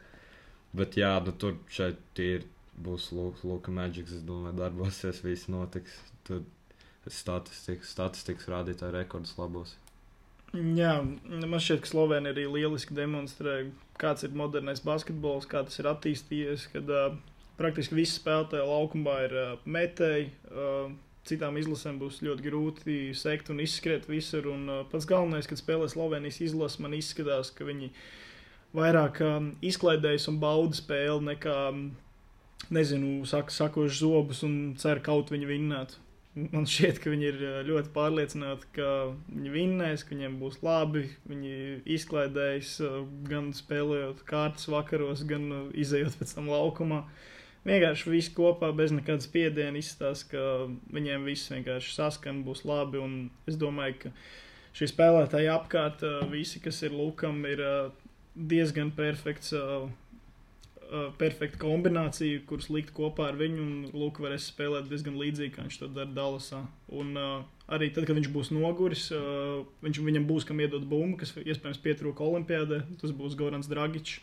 Bet 0.76 0.98
jā, 1.00 1.14
nu 1.24 1.32
tur 1.40 1.56
šeit 1.72 2.20
ir 2.20 2.44
būs 2.80 3.12
Luka, 3.14 3.72
Magics. 3.72 4.16
Es 4.18 4.26
domāju, 4.26 4.58
darbosies, 4.60 5.22
viss 5.26 5.50
notiks. 5.52 5.96
Tad 6.28 6.46
statistikas, 7.12 7.92
statistikas 7.92 8.50
rādītāji 8.52 8.96
rekordus 8.96 9.36
labos. 9.38 9.76
Jā, 10.54 11.00
man 11.02 11.58
šķiet, 11.58 11.82
ka 11.82 11.90
Slovenija 11.90 12.36
arī 12.36 12.44
lieliski 12.46 12.94
demonstrē, 12.94 13.56
kāds 13.98 14.26
ir 14.28 14.36
modernais 14.38 14.84
basketbols, 14.86 15.48
kā 15.50 15.64
tas 15.66 15.80
ir 15.82 15.90
attīstījies. 15.90 16.68
Kad 16.76 16.92
uh, 16.94 17.16
praktiski 17.58 17.98
visi 17.98 18.20
spēlētāji 18.20 18.68
laukumā 18.70 19.18
ir 19.28 19.34
uh, 19.40 19.56
metēji. 19.66 20.30
Uh, 20.52 20.94
citām 21.28 21.56
izlasēm 21.60 21.98
būs 22.02 22.20
ļoti 22.26 22.46
grūti 22.46 22.98
sekt 23.18 23.50
un 23.54 23.64
izskriet 23.64 24.06
visur. 24.12 24.50
Un 24.52 24.68
uh, 24.70 24.84
pats 24.92 25.08
galvenais, 25.10 25.50
kad 25.50 25.60
spēlē 25.60 25.88
Slovenijas 25.92 26.42
izlase, 26.44 26.84
man 26.84 26.96
izskatās, 26.98 27.52
ka 27.56 27.68
viņi 27.68 27.90
vairāk 28.78 29.22
um, 29.26 29.52
izklaidējas 29.66 30.30
un 30.32 30.40
bauda 30.42 30.78
spēli 30.78 31.32
nekā, 31.32 31.58
um, 31.72 31.84
nezinu, 32.72 33.26
saka, 33.28 33.54
sakoši 33.54 34.00
zobus 34.00 34.44
un 34.48 34.74
cer 34.80 35.02
kaut 35.04 35.34
viņi 35.34 35.50
vinnētu. 35.50 36.00
Man 36.34 36.66
šķiet, 36.66 36.98
ka 36.98 37.12
viņi 37.14 37.28
ir 37.30 37.42
ļoti 37.68 37.92
pārliecināti, 37.94 38.70
ka 38.74 38.88
viņi 39.28 39.52
vinnēs, 39.54 40.02
ka 40.02 40.16
viņiem 40.16 40.40
būs 40.42 40.64
labi. 40.66 41.04
Viņi 41.30 41.84
izklaidējas 41.94 42.72
gan 43.30 43.52
spēlējot 43.54 44.24
kārtas 44.26 44.66
vakaros, 44.74 45.22
gan 45.30 45.46
izējot 45.78 46.18
pēc 46.18 46.34
tam 46.40 46.50
laukumā. 46.50 47.04
Vienkārši 47.68 48.10
viss 48.12 48.34
kopā, 48.34 48.72
bez 48.76 48.92
nekādas 48.92 49.30
spiediena, 49.30 49.78
izstāsta, 49.78 50.34
ka 50.34 50.96
viņiem 50.96 51.30
viss 51.30 51.54
vienkārši 51.54 51.94
saskan, 52.00 52.42
būs 52.48 52.66
labi. 52.66 53.00
Un 53.00 53.30
es 53.48 53.60
domāju, 53.62 54.00
ka 54.02 54.16
šī 54.74 54.90
spēlētāja 54.90 55.54
apkārt, 55.60 56.02
visi, 56.34 56.60
kas 56.64 56.82
ir 56.82 56.98
Lukam, 56.98 57.46
ir 57.46 57.62
diezgan 58.34 58.90
perfekts 58.98 59.54
uh, 60.94 61.10
perfekta 61.18 61.60
kombinācija, 61.62 62.44
kuras 62.50 62.70
likt 62.74 62.94
kopā 62.96 63.32
ar 63.32 63.40
viņu. 63.40 63.66
Luka 63.96 64.24
varēs 64.26 64.52
spēlēt 64.52 64.88
diezgan 64.92 65.18
līdzīgi, 65.20 65.54
kā 65.56 65.66
viņš 65.66 65.82
to 65.82 65.90
dara 65.96 66.14
Dallasā. 66.14 66.64
Un 66.94 67.18
uh, 67.18 67.42
arī 67.74 67.90
tad, 67.96 68.08
kad 68.08 68.18
viņš 68.20 68.32
būs 68.34 68.54
noguris, 68.54 69.10
uh, 69.16 69.66
viņš, 69.86 70.04
viņam 70.06 70.30
būs 70.30 70.48
kam 70.50 70.62
iedot 70.64 70.86
bumbu, 70.88 71.20
kas 71.24 71.36
iespējams 71.42 71.82
pietrūka 71.84 72.26
Olimpijādē. 72.26 72.84
Tas 73.02 73.16
būs 73.16 73.38
Gorans 73.40 73.72
Dragičs. 73.72 74.22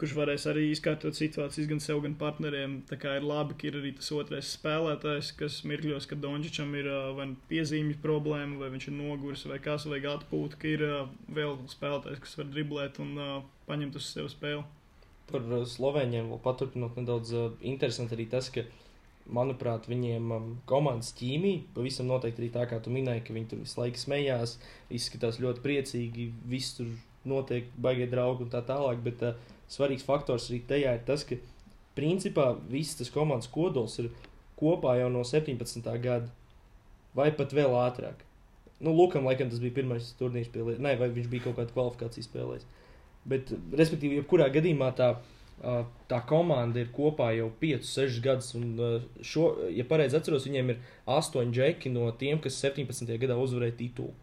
Kurš 0.00 0.14
varēs 0.16 0.46
arī 0.48 0.62
izkārtot 0.72 1.12
situācijas 1.12 1.66
gan 1.68 1.82
sev, 1.84 1.98
gan 2.00 2.14
partneriem. 2.16 2.78
Tā 2.88 2.96
kā 2.96 3.18
ir 3.18 3.26
labi, 3.28 3.52
ka 3.60 3.66
ir 3.68 3.74
arī 3.82 3.90
tas 3.98 4.08
otrais 4.16 4.54
spēlētājs, 4.56 5.34
kas 5.36 5.58
mirkļos, 5.68 6.06
ka 6.08 6.16
Dončičam 6.16 6.72
ir 6.80 6.88
uh, 6.88 7.10
vai 7.18 7.28
nu 7.34 7.36
piezīmju 7.52 8.00
problēma, 8.00 8.62
vai 8.62 8.72
viņš 8.72 8.88
ir 8.88 8.96
noguris, 8.96 9.44
vai 9.52 9.60
kas, 9.60 9.84
vai 9.92 10.00
atpūta, 10.00 10.56
ka 10.56 10.72
ir 10.72 10.86
uh, 10.88 11.14
vēl 11.36 11.58
spēlētājs, 11.68 12.24
kas 12.24 12.36
var 12.40 12.48
driblēt 12.48 13.02
un 13.04 13.16
uh, 13.20 13.40
paņemt 13.68 14.00
uz 14.00 14.08
sevi 14.08 14.32
spēli 14.32 14.64
par 15.32 15.44
uh, 15.46 15.64
Slovēņiem 15.68 16.30
vēl 16.32 16.40
paturpinot 16.44 16.96
nedaudz 16.98 17.34
uh, 17.36 17.50
interesanti 17.66 18.16
arī 18.16 18.26
tas, 18.32 18.50
ka, 18.54 18.64
manuprāt, 19.30 19.86
viņiem 19.90 20.32
um, 20.34 20.48
komandas 20.68 21.12
ķīmija 21.18 21.68
pavisam 21.76 22.08
noteikti 22.10 22.42
arī 22.44 22.50
tā, 22.54 22.66
kā 22.70 22.80
tu 22.82 22.92
minēji, 22.94 23.24
ka 23.26 23.36
viņi 23.36 23.50
tur 23.52 23.62
visu 23.62 23.80
laiku 23.80 24.02
smējās, 24.02 24.56
izskatās 24.98 25.38
ļoti 25.42 25.62
priecīgi, 25.64 26.26
viss 26.50 26.78
tur 26.78 26.90
notiek, 27.28 27.68
baigie 27.78 28.08
draugi 28.10 28.46
un 28.46 28.52
tā 28.52 28.64
tālāk, 28.66 29.02
bet 29.06 29.22
uh, 29.26 29.38
svarīgs 29.70 30.06
faktors 30.06 30.48
arī 30.50 30.62
tajā 30.66 30.96
ir 30.98 31.06
tas, 31.06 31.26
ka 31.28 31.38
principā 31.98 32.52
viss 32.70 32.98
tas 32.98 33.12
komandas 33.12 33.50
kodols 33.52 33.98
ir 34.02 34.10
kopā 34.60 34.96
jau 35.00 35.08
no 35.12 35.22
17. 35.26 35.86
gada 36.02 36.28
vai 37.16 37.30
pat 37.36 37.54
vēl 37.56 37.74
ātrāk. 37.80 38.26
Nu, 38.80 38.94
Lukam, 38.96 39.26
laikam, 39.28 39.50
tas 39.52 39.60
bija 39.60 39.76
pirmais 39.76 40.12
turnīrs 40.16 40.48
pie. 40.52 40.64
Nē, 40.80 40.94
vai 41.00 41.10
viņš 41.12 41.26
bija 41.28 41.48
kaut 41.48 41.58
kāda 41.58 41.74
kvalifikācija 41.74 42.24
spēlējis. 42.24 42.68
Bet, 43.28 43.52
respektīvi, 43.76 44.20
jebkurā 44.20 44.48
gadījumā 44.52 44.90
tā, 44.96 45.10
tā 46.08 46.20
komanda 46.28 46.80
ir 46.80 46.88
kopā 46.94 47.30
jau 47.36 47.50
5, 47.60 47.84
6 47.84 48.20
gadus. 48.24 48.54
Un, 48.56 48.72
šo, 49.20 49.52
ja 49.74 49.84
pareizi 49.88 50.16
atceros, 50.16 50.46
viņiem 50.48 50.72
ir 50.74 50.80
8 51.10 51.52
džeki 51.52 51.92
no 51.92 52.08
tiem, 52.16 52.40
kas 52.40 52.60
17. 52.64 53.10
gadā 53.20 53.36
uzvarēja 53.40 53.76
titulu. 53.82 54.14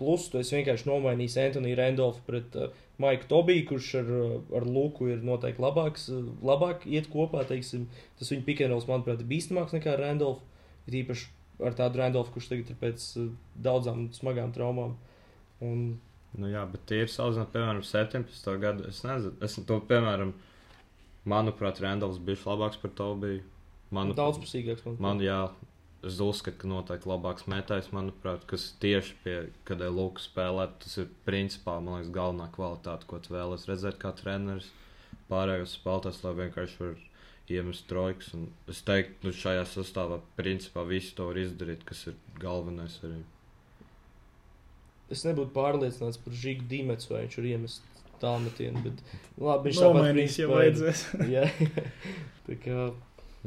Plus, 0.00 0.30
tu 0.32 0.40
vienkārši 0.40 0.88
nomainīji 0.88 1.42
Antoni 1.42 1.74
Randolfu 1.76 2.22
pret 2.24 2.54
uh, 2.56 2.70
Maiku 3.00 3.26
Tobiju, 3.28 3.66
kurš 3.68 3.90
ar, 4.00 4.08
ar 4.56 4.64
Luku 4.64 5.10
ir 5.12 5.20
noteikti 5.24 5.60
labāks, 5.60 6.06
labāk 6.40 6.86
iet 6.88 7.10
kopā. 7.12 7.44
Teiksim, 7.48 7.84
tas 8.16 8.32
viņa 8.32 8.46
pikēnos, 8.46 8.88
manuprāt, 8.88 9.20
ir 9.20 9.28
bīstamāks 9.28 9.76
nekā 9.76 9.98
Randolfs. 10.00 10.46
Ir 10.88 11.02
īpaši 11.02 11.28
ar 11.68 11.76
tādu 11.76 12.00
Randolfu, 12.00 12.32
kurš 12.38 12.48
tagad 12.54 12.72
ir 12.72 12.80
pēc 12.80 13.04
uh, 13.20 13.28
daudzām 13.60 14.06
smagām 14.16 14.56
traumām. 14.56 14.96
Un 15.60 15.84
Nu, 16.38 16.46
jā, 16.50 16.62
bet 16.70 16.84
tie 16.86 17.00
ir 17.04 17.10
salīdzinot, 17.10 17.50
piemēram, 17.54 17.82
17. 17.86 18.52
gadu. 18.62 18.86
Es 18.90 19.02
nezinu, 19.06 19.32
es 19.42 19.56
to, 19.66 19.80
piemēram, 19.90 20.34
manuprāt, 21.30 21.80
Randalls 21.82 22.20
bija 22.22 22.44
labāks 22.46 22.78
par 22.82 22.94
to. 22.98 23.08
Bija. 23.22 23.42
Manu, 23.90 24.14
Daudzpusīgāks. 24.14 24.86
Man, 24.86 25.00
man, 25.02 25.22
jā, 25.24 25.40
es 26.06 26.20
uzskatu, 26.22 26.60
ka 26.62 26.70
noteikti 26.70 27.10
labāks 27.10 27.48
metājs, 27.50 27.90
manuprāt, 27.96 28.44
kas 28.50 28.68
tieši 28.82 29.16
pie, 29.24 29.36
kad 29.66 29.82
ir 29.82 29.90
Lukas 29.96 30.28
spēlēt, 30.30 30.78
tas 30.84 30.94
ir 31.02 31.10
principā, 31.26 31.80
man 31.82 31.98
liekas, 31.98 32.12
galvenā 32.14 32.46
kvalitāte, 32.54 33.08
ko 33.10 33.18
tu 33.18 33.34
vēlies 33.34 33.66
redzēt 33.70 33.98
kā 34.00 34.14
treneris. 34.20 34.70
Pārējos 35.30 35.74
spēlētājs, 35.80 36.22
lai 36.22 36.36
vienkārši 36.44 36.80
var 36.84 36.94
iemest 37.50 37.90
trojkas. 37.90 38.30
Es 38.70 38.84
teiktu, 38.86 39.26
nu, 39.26 39.34
šajā 39.34 39.66
sastāvā 39.66 40.22
principā 40.38 40.86
visi 40.86 41.12
to 41.18 41.26
var 41.32 41.42
izdarīt, 41.42 41.82
kas 41.88 42.06
ir 42.10 42.18
galvenais 42.38 43.00
arī 43.02 43.18
es 45.10 45.26
nebūtu 45.26 45.54
pārliecināts 45.54 46.20
par 46.22 46.36
Žigu 46.42 46.66
Dīmetu, 46.70 47.12
vai 47.12 47.24
viņš 47.26 47.38
ir 47.40 47.52
iemests 47.54 48.02
tālmetienu, 48.20 48.82
bet 48.84 49.04
labi, 49.40 49.70
viņš 49.70 49.84
tāpat 49.84 50.04
mainīs, 50.06 50.40
ja 50.40 50.50
vajadzēs. 50.50 51.06
jā, 51.36 51.46
tā 52.48 52.58
kā. 52.60 52.90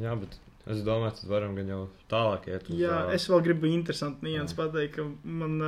Jā, 0.02 0.16
bet 0.18 0.34
es 0.72 0.80
domāju, 0.82 1.12
tad 1.20 1.30
varam 1.30 1.52
gan 1.54 1.68
jau 1.70 1.82
tālāk 2.10 2.48
iet 2.50 2.70
uz. 2.70 2.78
Jā, 2.80 2.96
es 3.14 3.26
vēl 3.30 3.42
gribu 3.44 3.68
interesanti 3.70 4.26
nians 4.26 4.56
pateikt, 4.56 4.96
ka 4.96 5.04
man, 5.22 5.60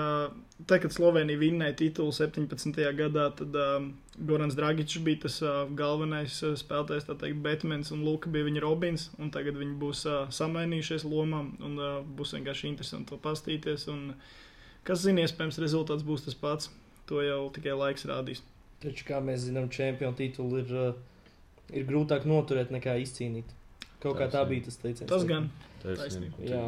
tā, 0.66 0.80
kad 0.82 0.94
Slovenija 0.94 1.38
vinnēja 1.38 1.76
titulu 1.82 2.14
17. 2.16 2.80
gadā, 2.98 3.28
tad 3.38 3.54
uh, 3.60 3.76
Gorans 4.16 4.56
Dragičs 4.58 5.04
bija 5.06 5.26
tas 5.26 5.36
uh, 5.44 5.60
galvenais 5.78 6.40
uh, 6.42 6.56
spēlētājs, 6.58 7.06
tā 7.06 7.18
teikt, 7.20 7.38
Batmans 7.44 7.92
un 7.94 8.02
Luka 8.08 8.32
bija 8.32 8.48
viņa 8.48 8.64
Robins, 8.64 9.10
un 9.20 9.30
tagad 9.34 9.60
viņi 9.60 9.78
būs 9.84 10.02
uh, 10.08 10.24
samainījušies 10.34 11.06
lomām, 11.06 11.52
un 11.62 11.78
uh, 11.78 11.94
būs 12.18 12.34
vienkārši 12.38 12.72
interesanti 12.72 13.12
to 13.12 13.20
pastīties. 13.22 13.86
Un, 13.92 14.08
uh, 14.16 14.42
Kas 14.86 15.02
zina, 15.02 15.24
iespējams, 15.26 15.58
rezultāts 15.62 16.06
būs 16.06 16.26
tas 16.26 16.36
pats. 16.38 16.70
To 17.10 17.22
jau 17.22 17.40
tikai 17.54 17.74
laiks 17.74 18.06
rādīs. 18.08 18.42
Taču, 18.82 19.06
kā 19.08 19.20
mēs 19.24 19.46
zinām, 19.46 19.68
čempionu 19.72 20.18
titulu 20.18 20.60
ir, 20.62 20.72
uh, 20.74 21.30
ir 21.74 21.86
grūtāk 21.88 22.26
noturēt 22.28 22.72
nekā 22.74 22.96
izcīnīt. 23.02 23.54
Kaut 24.02 24.18
kā 24.20 24.28
tā 24.30 24.42
bija 24.46 24.66
tas 24.66 24.76
teiciens. 24.78 25.08
Tas 25.10 25.24
gan. 25.26 25.48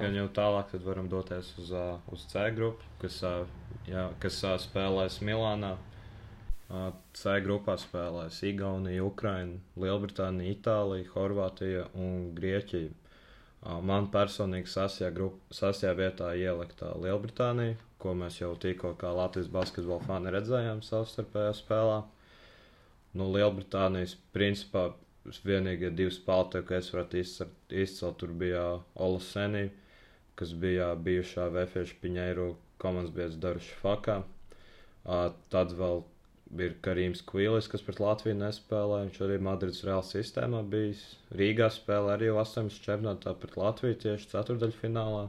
Gan 0.02 0.14
jau 0.16 0.28
tālāk, 0.34 0.70
tad 0.72 0.86
varam 0.86 1.10
doties 1.10 1.50
uz, 1.60 1.72
uh, 1.74 1.98
uz 2.14 2.24
C 2.30 2.48
grupu, 2.54 2.86
kas, 3.02 3.20
uh, 3.26 3.44
jā, 3.90 4.08
kas 4.22 4.40
spēlēs 4.64 5.20
Milānā. 5.26 5.76
C 7.16 7.34
grupā 7.40 7.78
spēlēs 7.80 8.42
Igaunija, 8.44 9.00
Ukraina, 9.00 9.56
Lielbritānija, 9.80 10.52
Itālija, 10.52 11.08
Horvātija 11.14 11.86
un 11.96 12.34
Grieķija. 12.36 12.90
Man 13.68 14.06
personīgi 14.08 14.70
sastajā 14.72 15.92
vietā 15.98 16.30
ieliktā 16.40 16.94
Lielbritānija, 17.02 17.76
ko 18.00 18.14
mēs 18.16 18.38
jau 18.40 18.54
tikko 18.56 18.94
kā 18.96 19.10
Latvijas 19.12 19.50
basketbola 19.52 20.06
fani 20.06 20.32
redzējām 20.32 20.80
savstarpējā 20.86 21.52
spēlē. 21.58 21.98
Nu, 23.18 23.26
Lielbritānijas 23.34 24.14
principā 24.32 24.86
vienīgie 25.44 25.90
divi 25.92 26.14
spēlētāji, 26.14 26.64
ko 26.68 26.78
es 26.78 26.88
varētu 26.94 27.20
izcelt, 27.82 28.16
tur 28.22 28.32
bija 28.40 28.64
Ola 28.94 29.20
Senī, 29.20 29.66
kas 30.38 30.54
bija 30.56 30.94
bijušā 30.96 31.50
Vēfieša 31.52 32.00
Piņēru 32.02 32.48
komandas 32.80 33.12
biedrs 33.14 33.40
Daruša 33.42 33.80
Fakā. 33.82 34.20
Tad 35.52 35.76
vēl 35.76 36.02
ir 36.56 36.76
Karīms 36.84 37.20
Kvīlis, 37.28 37.68
kas 37.70 37.82
pret 37.84 38.00
Latviju 38.00 38.38
nespēlē. 38.38 39.02
Viņš 39.06 39.20
arī 39.26 39.36
Madrides 39.44 39.82
Reāla 39.86 40.06
sistēmā 40.06 40.62
bijis. 40.72 41.02
Rīgā 41.36 41.68
spēlē 41.74 42.14
arī 42.14 42.30
jau 42.30 42.38
8 42.42 42.70
čempionātā 42.84 43.34
pret 43.40 43.58
Latviju 43.60 43.98
tieši 44.04 44.30
ceturdaļfinālā. 44.32 45.26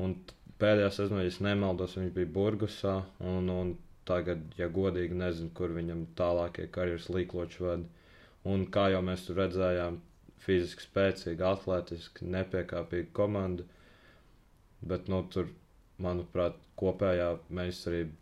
Un 0.00 0.16
pēdējā 0.62 0.90
sezonā, 0.96 1.26
ja 1.26 1.34
nemaldos, 1.48 1.98
viņš 2.00 2.14
bija 2.16 2.32
Burgusā. 2.38 2.96
Un, 3.20 3.52
un 3.52 3.76
tagad, 4.08 4.42
ja 4.60 4.70
godīgi, 4.72 5.18
nezinu, 5.20 5.52
kur 5.56 5.74
viņam 5.76 6.06
tālākie 6.18 6.68
karjeras 6.72 7.10
līkloči 7.12 7.64
vada. 7.66 8.10
Un 8.46 8.68
kā 8.72 8.88
jau 8.94 9.02
mēs 9.04 9.26
tur 9.26 9.40
redzējām, 9.42 9.98
fiziski 10.46 10.84
spēcīga, 10.86 11.56
atletiska, 11.56 12.28
nepiekāpīga 12.36 13.10
komanda. 13.16 13.66
Bet, 14.86 15.10
nu, 15.10 15.24
tur, 15.32 15.50
manuprāt, 16.02 16.60
kopējā 16.78 17.32
meistarība 17.56 18.14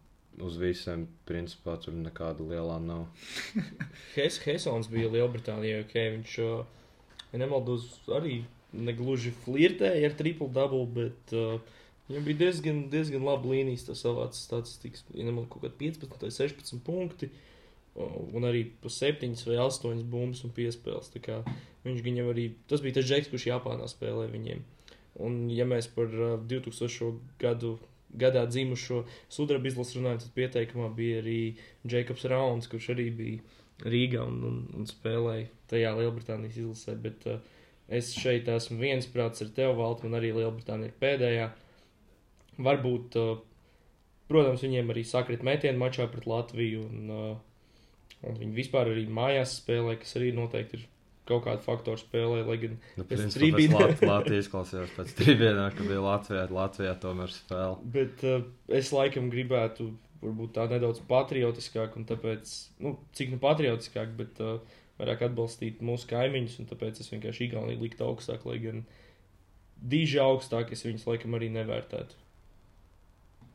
uz 0.42 0.56
visiem, 0.58 1.06
principā, 1.28 1.76
tur 1.82 1.94
nekāda 1.98 2.46
lielā 2.46 2.80
nav. 2.82 3.06
Hes, 4.16 4.40
Hesons 4.46 4.90
bija 4.90 5.12
Lielbritānijā, 5.12 5.84
ok, 5.84 5.94
viņš, 6.16 6.36
ja 7.34 7.40
nemaldos, 7.44 7.86
arī 8.14 8.42
negluži 8.74 9.30
flirtēja 9.44 10.10
ar 10.10 10.18
triple 10.18 10.50
double, 10.50 10.86
bet 10.98 11.34
uh, 11.36 11.72
Viņam 12.04 12.24
bija 12.26 12.36
diezgan, 12.36 12.80
diezgan 12.92 13.22
laba 13.24 13.48
līnijas, 13.48 13.86
tas 13.86 14.02
savāds 14.04 14.42
statistikas. 14.44 15.06
Ja 15.16 15.24
nemanāšu, 15.24 15.54
kaut 15.54 15.62
kāda 15.62 15.78
15 15.80 16.26
vai 16.26 16.28
16 16.36 16.82
punkti. 16.84 17.30
un 17.96 18.44
arī 18.44 18.66
pa 18.82 18.90
septiņas 18.92 19.46
vai 19.46 19.56
astoņas 19.62 20.04
bumbas 20.12 20.42
un 20.44 20.52
piespēles. 20.52 21.08
Tā 21.14 21.22
kā 21.24 21.38
Viņš 21.84 22.00
viņam 22.00 22.30
arī, 22.32 22.46
tas 22.68 22.80
bija 22.80 22.96
tas 22.98 23.08
džeks, 23.08 23.28
kurš 23.28 23.50
Japānā 23.50 23.86
spēlēja 23.90 24.32
viņiem. 24.32 24.62
Un, 25.24 25.42
ja 25.52 25.66
mēs 25.68 25.88
par 25.92 26.08
uh, 26.08 26.36
2000. 26.48 27.10
gadu 27.40 27.76
gadā 28.20 28.44
dzimušo 28.48 29.02
sudraba 29.32 29.68
izlasu 29.70 29.98
runājam, 29.98 30.22
tad 30.22 30.34
pieteikumā 30.38 30.90
bija 30.96 31.20
arī 31.22 31.38
Jēkabs 31.90 32.26
Rauns, 32.30 32.68
kurš 32.70 32.92
arī 32.94 33.08
bija 33.14 33.88
Rīgā 33.90 34.22
un, 34.22 34.38
un, 34.48 34.60
un 34.78 34.86
spēlēja 34.88 35.48
tajā 35.72 35.94
Lielbritānijas 35.98 36.60
izlasē. 36.62 36.94
Bet 37.02 37.26
uh, 37.30 37.40
es 37.88 38.12
šeit 38.16 38.48
esmu 38.50 38.78
viensprāts 38.82 39.44
ar 39.44 39.50
tevi, 39.56 39.74
Valtu, 39.80 40.08
un 40.08 40.18
arī 40.18 40.30
Lielbritānija 40.36 40.92
ir 40.92 40.96
pēdējā. 41.02 41.50
Varbūt, 42.64 43.18
uh, 43.18 43.42
protams, 44.30 44.62
viņiem 44.64 44.94
arī 44.94 45.04
sakrit 45.08 45.42
metienu 45.46 45.82
mačā 45.82 46.06
pret 46.12 46.28
Latviju, 46.30 46.86
un, 46.86 47.12
uh, 47.12 48.18
un 48.24 48.40
viņi 48.40 48.58
vispār 48.62 48.94
arī 48.94 49.08
mājās 49.10 49.58
spēlē, 49.60 49.98
kas 50.00 50.16
arī 50.20 50.30
noteikti 50.36 50.78
ir 50.80 50.90
kaut 51.28 51.44
kādu 51.46 51.64
faktoru 51.64 52.00
spēlē, 52.00 52.42
lai 52.46 52.56
gan 52.60 52.76
Nu, 52.98 53.04
Es 53.08 53.20
principā 53.36 53.58
pēc 53.58 53.74
Lat- 53.74 54.02
Latvijas 54.10 54.46
izklausījās 54.46 54.94
pēc 54.96 55.12
trījiem, 55.20 55.60
ka 55.76 55.86
bija 55.88 56.02
Latvijā, 56.04 56.46
Latvijā 56.52 56.94
tomēr 57.00 57.32
spēle. 57.32 57.76
Bet 57.96 58.24
uh, 58.28 58.42
es 58.68 58.92
laikam 58.92 59.30
gribētu, 59.32 59.88
varbūt 60.24 60.54
tā 60.56 60.66
nedaudz 60.70 61.00
patriotiskāk, 61.08 61.96
un 62.00 62.04
tāpēc, 62.08 62.52
nu, 62.84 62.96
cik 63.16 63.32
nu 63.34 63.40
patriotiskāk, 63.42 64.12
bet 64.20 64.40
uh, 64.44 64.58
vairāk 65.00 65.24
atbalstīt 65.28 65.80
mūsu 65.84 66.08
kaimiņus, 66.12 66.58
un 66.62 66.68
tāpēc 66.70 67.00
es 67.02 67.10
vienkārši 67.12 67.48
Igauniju 67.48 67.82
liktu 67.82 68.04
augstāk, 68.06 68.44
lai 68.48 68.60
gan 68.62 68.84
dīži 69.84 70.20
augstāk 70.22 70.70
es 70.76 70.84
viņus 70.86 71.08
laikam 71.08 71.34
arī 71.36 71.48
nevērtētu. 71.56 72.20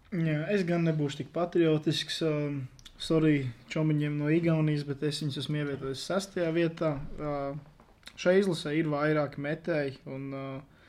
Jā, 0.10 0.42
es 0.50 0.64
gan 0.66 0.88
nebūšu 0.90 1.22
tik 1.22 1.28
patriotisks. 1.36 2.24
Um, 2.26 2.64
sorry, 3.00 3.48
čomiņiem 3.72 4.20
no 4.20 4.30
Igaunijas, 4.34 4.86
bet 4.88 5.04
es 5.08 5.22
viņus 5.24 5.40
esmu 5.44 5.62
ievietojis 5.62 6.06
sastajā 6.10 6.52
vietā. 6.56 6.96
Uh, 7.18 7.58
šai 8.20 8.40
izlasē 8.42 8.76
ir 8.76 8.92
vairāki 8.92 9.42
metēji, 9.44 9.98
un 10.12 10.28
uh, 10.36 10.86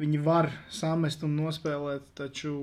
viņi 0.00 0.22
var 0.22 0.50
samest 0.70 1.24
un 1.26 1.36
nospēlēt, 1.40 2.06
taču 2.18 2.54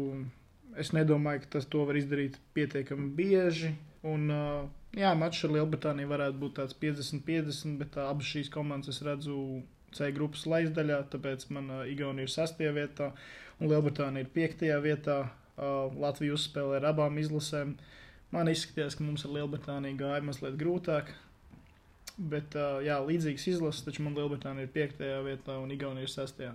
es 0.80 0.94
nedomāju, 0.96 1.44
ka 1.44 1.58
tas 1.58 1.68
to 1.72 1.84
var 1.90 2.00
izdarīt 2.00 2.40
pietiekami 2.56 3.10
bieži. 3.18 3.74
Un, 4.08 4.30
uh, 4.32 4.64
jā, 4.96 5.12
mačs 5.20 5.44
ar 5.44 5.58
Lielbritāniju 5.58 6.12
varētu 6.14 6.40
būt 6.40 6.56
tāds 6.62 6.78
50-50, 6.80 7.76
bet 7.82 8.00
uh, 8.00 8.08
abas 8.08 8.32
šīs 8.32 8.52
komandas 8.54 8.96
es 8.96 9.04
redzu 9.06 9.36
C 9.96 10.12
grupas 10.16 10.46
leisdaļā, 10.48 11.02
tāpēc 11.12 11.48
man 11.56 11.70
uh, 11.74 11.86
Igaunija 11.90 12.30
ir 12.30 12.34
sastajā 12.34 12.72
vietā 12.76 13.12
un 13.60 13.68
Lielbritānija 13.72 14.26
ir 14.26 14.34
piektajā 14.36 14.80
vietā. 14.86 15.22
Uh, 15.60 15.92
Latvija 16.00 16.38
uzspēlē 16.38 16.78
ar 16.80 16.94
abām 16.94 17.18
izlasēm. 17.20 17.74
Man 18.36 18.52
izskatījās, 18.52 18.98
ka 18.98 19.06
mums 19.06 19.26
ar 19.26 19.34
Lielbritāniju 19.34 19.98
gāja 19.98 20.22
mazliet 20.26 20.58
grūtāk. 20.60 21.14
Bet, 22.20 22.56
uh, 22.60 22.78
jā, 22.84 22.98
līdzīgas 23.02 23.48
izlases, 23.54 23.86
taču 23.86 24.04
man 24.06 24.18
Lielbritānija 24.18 24.68
ir 24.68 24.74
piektajā 24.76 25.22
vietā 25.26 25.56
un 25.58 25.72
Igaunija 25.74 26.06
ir 26.06 26.14
sastajā. 26.14 26.52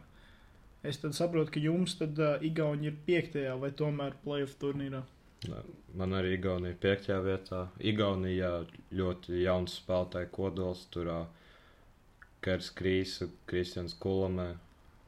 Es 0.85 1.01
tad 1.01 1.17
saprotu, 1.17 1.55
ka 1.55 1.63
jums 1.65 1.97
tad 1.99 2.21
uh, 2.21 2.37
Igaunija 2.45 2.93
ir 2.93 2.99
piektajā 3.07 3.55
vai 3.59 3.73
tomēr 3.73 4.19
playoff 4.27 4.59
turnīrā. 4.61 5.01
Man 5.99 6.17
arī 6.17 6.37
Igaunija 6.37 6.77
piektajā 6.81 7.17
vietā. 7.25 7.63
Igaunijā 7.93 8.53
ļoti 8.95 9.43
jauns 9.43 9.79
spēlētāju 9.81 10.31
kodols. 10.37 10.85
Tur 10.95 11.11
uh, 11.11 11.25
Kers 12.45 12.71
Krīsa, 12.77 13.31
Kristians 13.49 13.97
Kulamē, 13.97 14.51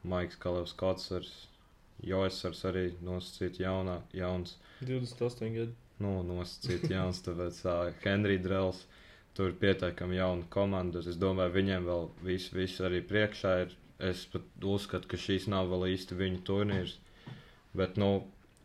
Maiks 0.09 0.39
Kalevs 0.41 0.73
Kotsars, 0.77 1.35
Joesars 2.05 2.63
arī 2.69 2.87
nosacīt 3.05 3.61
jaunā, 3.61 4.01
jauns. 4.17 4.57
28 4.81 5.53
gadi. 5.57 5.75
Nu, 6.05 6.13
nosacīt 6.29 6.91
jauns, 6.93 7.23
tāpēc 7.25 7.59
uh, 7.65 7.89
Henry 8.05 8.37
Drells. 8.43 8.83
Tur 9.37 9.51
ir 9.51 9.57
pietiekami 9.61 10.17
jauna 10.19 10.45
komanda. 10.53 11.01
Es 11.01 11.19
domāju, 11.21 11.55
viņiem 11.55 11.89
vēl 11.89 12.07
viss, 12.25 12.53
viss 12.57 12.83
arī 12.85 13.03
priekšā 13.05 13.53
ir. 13.65 13.75
Es 14.11 14.27
pat 14.33 14.65
uzskatu, 14.75 15.09
ka 15.09 15.21
šīs 15.21 15.47
nav 15.53 15.71
vēl 15.73 15.87
īsti 15.95 16.17
viņu 16.17 16.41
turnīrs. 16.49 16.97
Bet, 17.77 17.97
nu, 18.01 18.11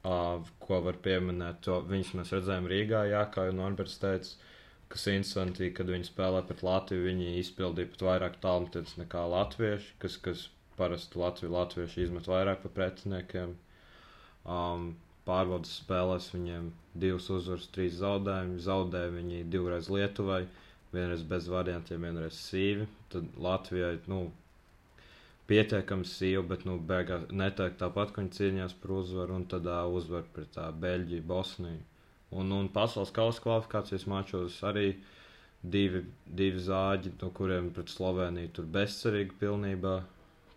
uh, 0.04 0.50
ko 0.64 0.80
var 0.88 1.00
pieminēt, 1.06 1.62
to 1.68 1.80
viņus 1.88 2.14
mēs 2.20 2.34
redzējām 2.36 2.68
Rīgā, 2.72 3.06
jā, 3.12 3.24
kā 3.32 3.48
jau 3.48 3.56
Norberts 3.56 3.96
teica, 4.02 4.52
kas 4.92 5.08
interesanti, 5.12 5.72
kad 5.76 5.92
viņi 5.92 6.10
spēlē 6.10 6.44
pret 6.50 6.64
Latviju, 6.68 7.08
viņi 7.08 7.38
izpildīja 7.40 7.94
pat 7.94 8.06
vairāk 8.10 8.40
talantīgus 8.44 8.98
nekā 9.00 9.24
latvieši, 9.36 9.96
kas, 10.04 10.20
kas 10.28 10.46
parasti 10.80 11.20
Latviju, 11.20 11.56
latvieši 11.56 12.08
izmet 12.08 12.28
vairāk 12.32 12.64
par 12.66 12.76
pretiniekiem. 12.80 13.56
Um, 14.44 14.94
pārbaudas 15.28 15.78
spēlēs 15.80 16.32
viņiem 16.36 16.72
divas 16.94 17.30
uzvaras, 17.32 17.70
trīs 17.76 17.98
zaudējumi. 18.02 18.60
Zaudēja 18.62 19.14
viņi 19.16 19.44
divreiz 19.52 19.89
Lietuvai, 19.92 20.44
vienreiz 20.92 21.24
bez 21.28 21.48
variantiem, 21.52 22.04
vienreiz 22.08 22.39
sīvi. 22.50 22.88
Tad 23.14 23.28
Latvijai, 23.39 23.98
nu, 24.12 24.26
pietiekami 25.52 26.08
sīvi, 26.08 26.44
bet, 26.48 26.66
nu, 26.68 26.78
beigās 26.92 27.30
neteikt 27.32 27.80
tāpat, 27.82 28.12
ka 28.12 28.24
viņi 28.24 28.38
cīnījās 28.38 28.76
par 28.82 28.98
uzvaru, 29.00 29.39
un 29.39 29.48
tad 29.52 29.68
uh, 29.68 29.84
uzvar 29.92 30.28
pret 30.36 30.52
tā 30.56 30.68
Beļģiju, 30.84 31.28
Bosniju. 31.28 31.82
Un, 32.32 32.52
un 32.56 32.70
pasaules 32.72 33.12
kausa 33.12 33.44
kvalifikācijas 33.44 34.08
mačos 34.08 34.62
arī 34.64 34.94
divi, 35.62 36.06
divi 36.26 36.62
zāģi, 36.64 37.18
no 37.20 37.32
kuriem 37.36 37.68
pret 37.76 37.92
Sloveniju 37.92 38.54
tur 38.56 38.70
bezcerīgi 38.72 39.36
pilnībā. 39.42 40.00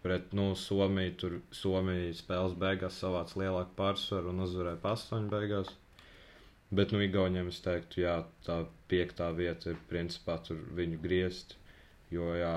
Pret 0.05 0.35
nu, 0.37 0.51
Somiju 0.61 1.14
tur 1.16 1.39
Somija 1.57 2.12
spēles 2.14 2.55
beigās 2.61 2.99
savāca 3.01 3.41
lielāku 3.41 3.72
pārsvaru 3.78 4.35
un 4.35 4.45
uzvarēja 4.45 4.82
pastoņu 4.82 5.32
beigās. 5.32 5.72
Bet, 6.70 6.92
nu, 6.94 7.00
Igauniem 7.04 7.50
es 7.52 7.60
teiktu, 7.64 8.00
jā, 8.02 8.14
tā 8.46 8.62
piektā 8.90 9.28
vieta 9.36 9.70
ir 9.74 9.82
principā 9.90 10.38
tur 10.46 10.62
viņu 10.78 11.00
griezt. 11.02 11.56
Jo, 12.14 12.30
jā, 12.38 12.54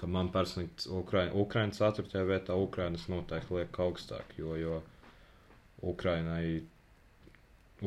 ka 0.00 0.08
man 0.10 0.30
personīgi 0.34 0.88
Ukraina, 1.00 1.34
Ukraina 1.42 1.76
4. 1.76 2.24
vietā, 2.30 2.56
Ukrainas 2.68 3.04
noteikti 3.12 3.58
liek 3.58 3.78
augstāk, 3.86 4.34
jo, 4.38 4.56
jo 4.58 4.80
Ukrainai, 5.92 6.62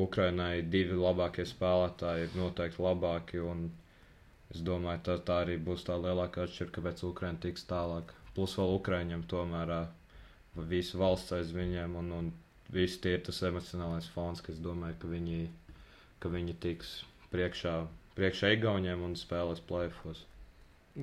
Ukrainai 0.06 0.62
divi 0.76 0.96
labākie 1.02 1.44
spēlētāji 1.50 2.28
ir 2.28 2.38
noteikti 2.38 2.82
labāki, 2.86 3.42
un 3.52 3.66
es 4.54 4.62
domāju, 4.70 5.04
tā, 5.10 5.18
tā 5.30 5.42
arī 5.44 5.58
būs 5.68 5.84
tā 5.88 5.98
lielākā 6.00 6.46
atšķirība, 6.46 6.76
kāpēc 6.78 7.04
Ukraina 7.10 7.44
tiks 7.44 7.66
tālāk. 7.74 8.14
Plus 8.36 8.54
vēl 8.60 8.76
Ukraiņiem 8.78 9.24
tomēr 9.34 9.74
visu 10.72 11.00
valsts 11.02 11.34
aiz 11.36 11.50
viņiem, 11.54 11.96
un, 12.00 12.12
un 12.20 12.30
viss 12.72 13.00
tie 13.02 13.16
ir 13.16 13.24
tas 13.26 13.40
emocionālais 13.48 14.08
fons, 14.12 14.42
kas 14.44 14.60
domāju, 14.62 14.98
ka 15.02 15.10
viņi, 15.10 15.40
ka 16.22 16.32
viņi 16.32 16.56
tiks 16.62 16.98
priekšā, 17.32 17.74
priekšā 18.18 18.52
Igauniem 18.56 19.04
un 19.06 19.16
spēlēs 19.18 19.62
plēfos. 19.68 20.24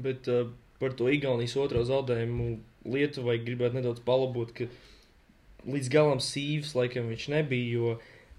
Bet 0.05 0.29
uh, 0.31 0.49
par 0.81 0.95
to 0.97 1.09
Igaunijas 1.11 1.55
otro 1.61 1.83
zaudējumu 1.87 2.57
Lietuvai 2.91 3.39
gribētu 3.41 3.79
nedaudz 3.79 4.03
palabot, 4.05 4.51
ka 4.53 4.67
līdz 5.65 5.89
galam 5.93 6.19
sīvs 6.21 6.75
laikam 6.77 7.07
viņš 7.09 7.29
nebija, 7.33 7.69
jo, 7.79 7.93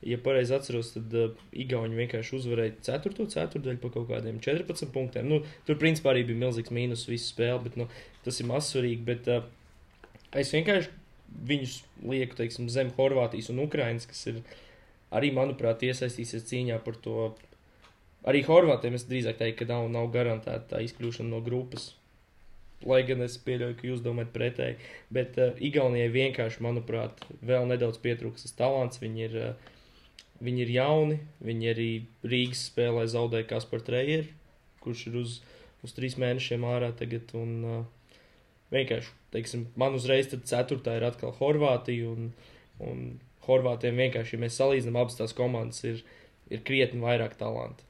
ja 0.07 0.19
pareizi 0.23 0.55
atceros, 0.55 0.93
tad 0.95 1.17
uh, 1.19 1.33
Igauni 1.57 1.99
vienkārši 1.99 2.37
uzvarēja 2.39 2.77
4. 2.87 3.27
ceturdaļu 3.33 3.83
pa 3.83 3.91
kaut 3.97 4.07
kādiem 4.13 4.39
14 4.45 4.93
punktiem. 4.95 5.27
Nu, 5.33 5.41
tur 5.67 5.81
principā 5.83 6.13
arī 6.13 6.23
bija 6.29 6.45
milzīgs 6.45 6.75
mīnus 6.75 7.09
visu 7.11 7.33
spēli, 7.33 7.65
bet 7.67 7.81
nu, 7.81 7.89
tas 8.27 8.39
ir 8.39 8.51
mazsvarīgi. 8.53 9.03
Bet 9.09 9.33
uh, 9.33 9.49
es 10.37 10.55
vienkārši 10.55 10.95
viņus 11.47 11.81
lieku, 12.07 12.37
teiksim, 12.39 12.71
zem 12.73 12.93
Horvātijas 12.97 13.51
un 13.53 13.63
Ukrainas, 13.65 14.07
kas 14.09 14.25
ir 14.31 14.41
arī, 15.15 15.33
manuprāt, 15.35 15.85
iesaistīsies 15.87 16.47
cīņā 16.51 16.81
par 16.85 16.99
to. 17.03 17.29
Arī 18.27 18.43
Horvātiem 18.47 18.97
es 18.99 19.07
drīzāk 19.07 19.39
teiktu, 19.39 19.65
ka 19.65 19.73
nav, 19.75 19.87
nav 19.93 20.11
garantēta 20.15 20.65
tā 20.73 20.83
izkļūšana 20.87 21.31
no 21.31 21.43
grupas. 21.47 21.93
Lai 22.87 23.01
gan 23.09 23.23
es 23.25 23.39
pieļauju, 23.41 23.77
ka 23.79 23.87
jūs 23.89 24.03
domājat 24.05 24.33
pretēji. 24.35 24.77
Bet 25.15 25.39
uh, 25.41 25.55
Igaunijai 25.65 26.11
vienkārši, 26.13 26.61
manuprāt, 26.67 27.23
vēl 27.41 27.69
nedaudz 27.71 28.01
pietrūks 28.03 28.45
tas 28.45 28.57
talants. 28.59 29.01
Viņi 29.01 29.25
ir, 29.29 29.37
uh, 29.41 30.35
viņi 30.45 30.65
ir 30.67 30.73
jauni, 30.75 31.21
viņi 31.47 31.71
arī 31.73 31.91
Rīgas 32.27 32.67
spēlē 32.69 33.07
zaudēja 33.11 33.49
Kaspar 33.55 33.85
Trejeru, 33.87 34.29
kurš 34.85 35.07
ir 35.09 35.21
uz, 35.23 35.39
uz 35.87 35.97
trīs 35.97 36.19
mēnešiem 36.21 36.67
ārā 36.69 36.91
tagad. 36.99 37.33
Un, 37.39 37.57
uh, 37.65 38.19
vienkārši, 38.75 39.15
teiksim, 39.37 39.69
man 39.79 39.97
uzreiz 39.99 40.31
tad 40.33 40.47
ceturtā 40.49 40.97
ir 40.99 41.07
atkal 41.07 41.35
Horvātija. 41.39 42.11
Un, 42.11 42.33
un 42.83 43.07
Horvātiem 43.47 44.01
vienkārši, 44.01 44.37
ja 44.37 44.43
mēs 44.43 44.59
salīdzinām 44.59 44.99
abas 45.05 45.19
tās 45.21 45.37
komandas, 45.37 45.85
ir, 45.87 46.03
ir 46.51 46.65
krietni 46.67 47.05
vairāk 47.05 47.37
talantu. 47.39 47.85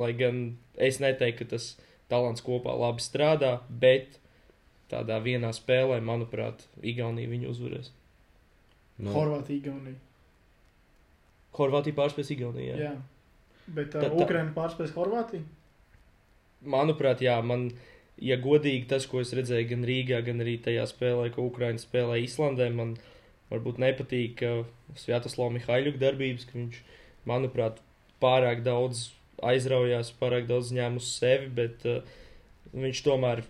Lai 0.00 0.14
gan 0.16 0.44
es 0.80 1.02
neteiktu, 1.02 1.44
ka 1.44 1.56
tas 1.56 1.72
talants 2.12 2.44
kopā 2.44 2.72
labi 2.78 3.04
strādā, 3.04 3.58
bet 3.68 4.16
tādā 4.92 5.18
vienā 5.24 5.52
spēlē, 5.56 6.00
manuprāt, 6.04 6.66
Igaunija 6.84 7.30
viņu 7.30 7.52
uzvarēs. 7.52 7.92
Nu, 9.02 9.12
Horvātija, 9.14 9.60
Igaunija. 9.60 9.98
Horvātija 11.56 11.96
pārspēs 11.96 12.32
Igauniju. 12.34 12.72
Jā. 12.72 12.90
Jā. 12.90 12.94
Bet 13.72 13.94
uh, 13.96 14.08
Ukraina 14.20 14.52
pārspēs 14.56 14.92
Horvātiju? 14.96 15.44
Manuprāt, 16.72 17.22
jā, 17.24 17.36
man, 17.44 17.70
ja 18.20 18.36
godīgi 18.42 18.88
tas, 18.90 19.06
ko 19.08 19.22
es 19.22 19.32
redzēju 19.36 19.70
gan 19.72 19.86
Rīgā, 19.88 20.20
gan 20.26 20.42
arī 20.44 20.58
tajā 20.62 20.84
spēlē, 20.90 21.30
ko 21.34 21.46
Ukraiņa 21.48 21.82
spēlē 21.82 22.20
Islandē, 22.24 22.68
man 22.74 22.96
varbūt 23.52 23.80
nepatīk 23.82 24.42
Sviatoslava 24.98 25.52
Mihaiļuka 25.56 26.00
darbības, 26.00 26.46
ka 26.48 26.58
viņš, 26.58 26.78
manuprāt, 27.28 27.80
pārāk 28.22 28.62
daudz 28.66 29.10
aizraujās 29.42 30.12
pārāk 30.20 30.46
daudz 30.50 30.70
ņēmu 30.74 31.02
uz 31.02 31.08
sevi, 31.16 31.48
bet 31.56 31.86
uh, 31.88 32.00
viņš 32.74 33.02
tomēr 33.06 33.42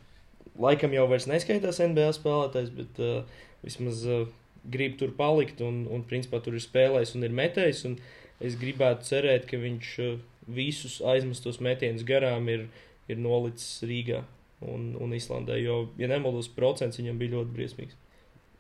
laikam 0.61 0.95
jau 0.97 1.07
vairs 1.11 1.29
neskaitās 1.31 1.81
NBA 1.85 2.11
spēlētājs, 2.17 2.73
bet 2.77 3.01
uh, 3.03 3.45
vismaz 3.65 4.05
uh, 4.09 4.27
grib 4.73 4.99
tur 5.01 5.13
palikt 5.19 5.63
un, 5.65 5.85
un 5.93 6.05
principā 6.09 6.41
tur 6.43 6.57
ir 6.57 6.65
spēlējis 6.65 7.17
un 7.19 7.27
ir 7.29 7.37
metējis. 7.37 7.85
Un 7.91 7.99
es 8.43 8.59
gribētu 8.59 9.07
cerēt, 9.11 9.49
ka 9.51 9.61
viņš 9.61 9.91
uh, 10.05 10.15
visus 10.49 11.01
aizmestos 11.13 11.61
metienus 11.63 12.07
garām 12.09 12.49
ir, 12.53 12.69
ir 13.11 13.21
nolicis 13.21 13.83
Rīgā 13.87 14.23
un, 14.69 14.93
un 15.03 15.15
Islandē, 15.17 15.59
jo, 15.63 15.79
ja 16.01 16.09
nemaldos, 16.11 16.51
procents 16.57 17.01
viņam 17.01 17.19
bija 17.21 17.37
ļoti 17.37 17.57
briesmīgs. 17.57 17.99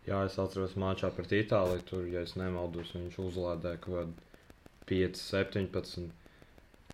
Jā, 0.07 0.25
es 0.27 0.39
atceros 0.43 0.75
māčā 0.83 1.13
pret 1.15 1.33
Itāliju. 1.37 1.85
Tur, 1.87 2.07
ja 2.11 2.25
es 2.27 2.35
nemaldos, 2.39 2.91
viņš 2.97 3.21
uzlādēja 3.23 3.79
kaut 3.85 3.99
kādu 4.01 4.31
5, 4.91 5.23
17. 5.23 6.11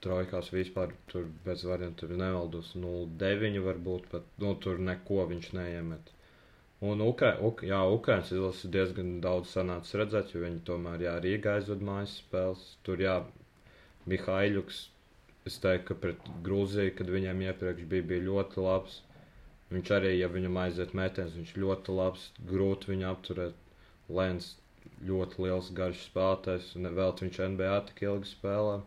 Trojkās 0.04 0.52
vispār 0.54 0.92
tur 1.10 1.24
bez 1.46 1.64
variantiem 1.66 2.12
tur 2.12 2.20
nevaldos 2.20 2.74
0,9 2.78 3.64
varbūt, 3.64 4.04
bet 4.12 4.28
nu, 4.44 4.52
tur 4.62 4.78
neko 4.78 5.24
viņš 5.32 5.48
neiemet. 5.56 6.12
Un 6.88 7.00
Ukra 7.02 7.32
Uk 7.42 7.64
jā, 7.66 7.80
Ukraiņas 7.90 8.30
izlases 8.36 8.70
diezgan 8.74 9.16
daudz 9.24 9.50
sanācis 9.56 9.96
redzēt, 9.98 10.30
jo 10.34 10.44
viņi 10.44 10.60
tomēr 10.68 11.02
jā, 11.02 11.16
Rīgā 11.24 11.56
aizved 11.58 11.82
mājas 11.88 12.20
spēles. 12.20 12.62
Tur 12.86 13.02
jā, 13.02 13.16
Mihaiļuks, 14.06 14.84
es 15.50 15.58
teiktu, 15.62 15.86
ka 15.90 15.98
pret 16.04 16.30
Grūziju, 16.46 16.94
kad 16.98 17.10
viņiem 17.12 17.44
iepriekš 17.48 17.88
bija, 17.90 18.06
bija 18.12 18.26
ļoti 18.28 18.64
labs. 18.64 19.00
Viņš 19.72 19.90
arī, 19.98 20.14
ja 20.16 20.28
viņam 20.32 20.56
aiziet 20.62 20.94
mētēns, 20.96 21.36
viņš 21.36 21.56
ļoti 21.60 21.96
labs, 21.96 22.30
grūti 22.52 22.94
viņu 22.94 23.08
apturēt. 23.10 23.58
Lēns 24.08 24.54
ļoti 25.08 25.42
liels 25.44 25.72
garš 25.76 26.06
spēlētājs, 26.08 26.70
un 26.78 26.88
vēl 26.96 27.12
viņš 27.20 27.42
NBA 27.54 27.74
tik 27.90 28.06
ilgi 28.06 28.30
spēlē. 28.30 28.78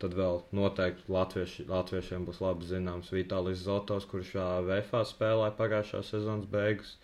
Tad 0.00 0.14
vēl 0.16 0.38
noteikti 0.56 1.12
latvieši, 1.12 1.66
latviešiem 1.68 2.24
būs 2.24 2.40
labi 2.40 2.64
zināms 2.64 3.10
Vitālijs 3.12 3.66
Zotos, 3.66 4.06
kurš 4.08 4.32
VFA 4.64 5.02
spēlēja 5.04 5.52
pagājušā 5.58 6.00
sezonas 6.08 6.48
beigas. 6.54 6.94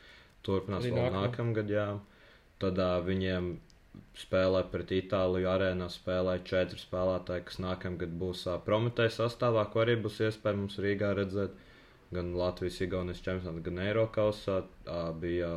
Turpinās 0.47 0.87
Arī 0.87 0.95
vēl 0.97 1.13
nākamgad, 1.13 1.73
jā. 1.73 1.89
Tad 2.63 2.81
uh, 2.81 2.97
viņiem 3.05 3.51
spēlē 4.17 4.63
pret 4.73 4.93
Itāliju 4.97 5.49
arēnā 5.53 5.89
spēlē 5.93 6.39
četri 6.49 6.79
spēlētāji, 6.81 7.45
kas 7.49 7.59
nākamgad 7.63 8.15
būs 8.21 8.47
uh, 8.49 8.59
Prometēja 8.67 9.13
sastāvā, 9.19 9.67
ko 9.73 9.83
arī 9.85 9.97
būs 10.05 10.21
iespēja 10.29 10.61
mums 10.61 10.79
Rīgā 10.83 11.13
redzēt. 11.19 11.57
Gan 12.15 12.35
Latvijas 12.39 12.79
Igaunijas 12.87 13.23
čempionātā, 13.25 13.65
gan 13.67 13.81
Eiropausā 13.83 14.61
uh, 14.63 15.11
bija 15.21 15.51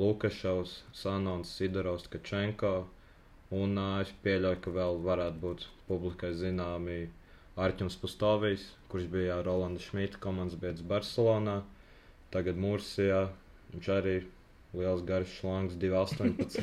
Lukašovs, 0.00 0.78
Sanons, 0.96 1.52
Sidorovs, 1.58 2.08
Kačenko. 2.10 2.74
Un 3.54 3.78
uh, 3.78 4.00
es 4.02 4.10
pieļauju, 4.24 4.62
ka 4.64 4.74
vēl 4.78 5.02
varētu 5.04 5.42
būt 5.44 5.68
publikai 5.90 6.32
zināmi 6.34 7.04
Arčuns 7.60 7.94
Pustovijs, 8.00 8.64
kurš 8.90 9.10
bija 9.12 9.42
Rolanda 9.46 9.82
Šmita 9.82 10.18
komandas 10.24 10.58
biedrs 10.58 10.82
Barcelonā. 10.90 11.60
Tagad 12.34 12.58
Mursijā 12.58 13.28
viņš 13.70 13.90
arī 13.94 14.16
liels 14.78 15.04
garš 15.06 15.38
šlangs, 15.40 15.76
2,18. 15.80 16.60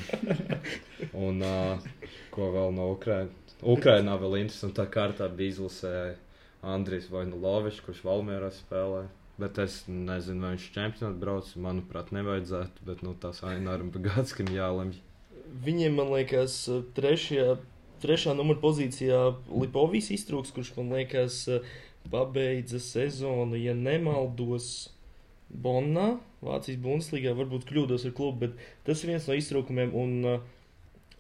un 1.28 1.42
uh, 1.46 1.88
ko 2.34 2.52
vēl 2.56 2.76
no 2.76 2.92
Ukrainas? 2.96 3.56
Ukrainā 3.62 4.18
vēl 4.18 4.40
interesantā 4.42 4.88
kārtā 4.90 5.28
bija 5.30 5.56
izlasē 5.56 5.96
Andrijs 6.62 7.10
Vainulovičs, 7.14 7.82
kurš 7.86 8.04
Valmērā 8.06 8.50
spēlē. 8.54 9.06
Bet 9.42 9.58
es 9.62 9.84
nezinu, 9.90 10.44
vai 10.44 10.56
viņš 10.56 10.66
čempionātā 10.76 11.18
brauc. 11.22 11.52
Manuprāt, 11.58 12.12
nevajadzētu. 12.14 12.86
Bet 12.86 13.02
nu, 13.06 13.14
tās 13.18 13.42
Aināram 13.48 13.90
Bagātskim 13.94 14.52
jālemj. 14.54 15.00
Viņiem, 15.66 15.96
man 15.98 16.12
liekas, 16.14 16.58
trešajā, 16.98 17.56
trešā 18.04 18.36
numura 18.38 18.62
pozīcijā 18.62 19.22
Lipovijas 19.50 20.12
iztrūks, 20.18 20.54
kurš 20.56 20.76
man 20.78 20.94
liekas 20.98 21.44
pabeidza 22.10 22.80
sezonu, 22.82 23.58
ja 23.60 23.76
nemaldos, 23.78 24.90
Bonnā, 25.52 26.16
Vācijas 26.46 26.82
Bundeslīgā. 26.82 27.36
Varbūt 27.38 27.68
kļūdos 27.70 28.08
ar 28.10 28.16
klubu, 28.18 28.48
bet 28.48 28.66
tas 28.88 29.04
ir 29.04 29.14
viens 29.14 29.28
no 29.30 29.38
iztrūkumiem. 29.38 29.94
Un, 29.98 30.42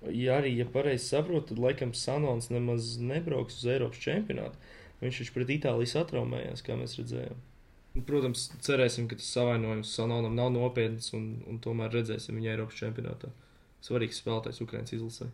ja 0.09 0.39
arī, 0.39 0.55
ja 0.57 0.67
pareizi 0.69 1.11
saprotu, 1.11 1.51
tad 1.51 1.61
laikam 1.61 1.93
Sanons 1.97 2.49
nemaz 2.53 2.95
nebrauks 3.01 3.61
uz 3.61 3.69
Eiropas 3.75 4.01
čempionātu. 4.01 4.57
Viņš 5.01 5.21
taču 5.23 5.37
pret 5.37 5.55
Itāliju 5.57 5.89
satraumējās, 5.89 6.65
kā 6.65 6.77
mēs 6.77 6.97
redzējām. 6.99 7.39
Protams, 8.07 8.45
cerēsim, 8.63 9.09
ka 9.11 9.17
tas 9.19 9.29
savainojums 9.35 9.91
Sanonam 9.97 10.35
nav 10.37 10.51
nopietns 10.53 11.11
un, 11.17 11.41
un 11.49 11.57
tomēr 11.63 11.91
redzēsim 11.91 12.37
viņu 12.37 12.51
Eiropas 12.53 12.77
čempionātā. 12.79 13.31
Svarīgs 13.83 14.21
spēlētājs 14.21 14.61
Ukraiņas 14.63 14.95
izlasē. 14.95 15.27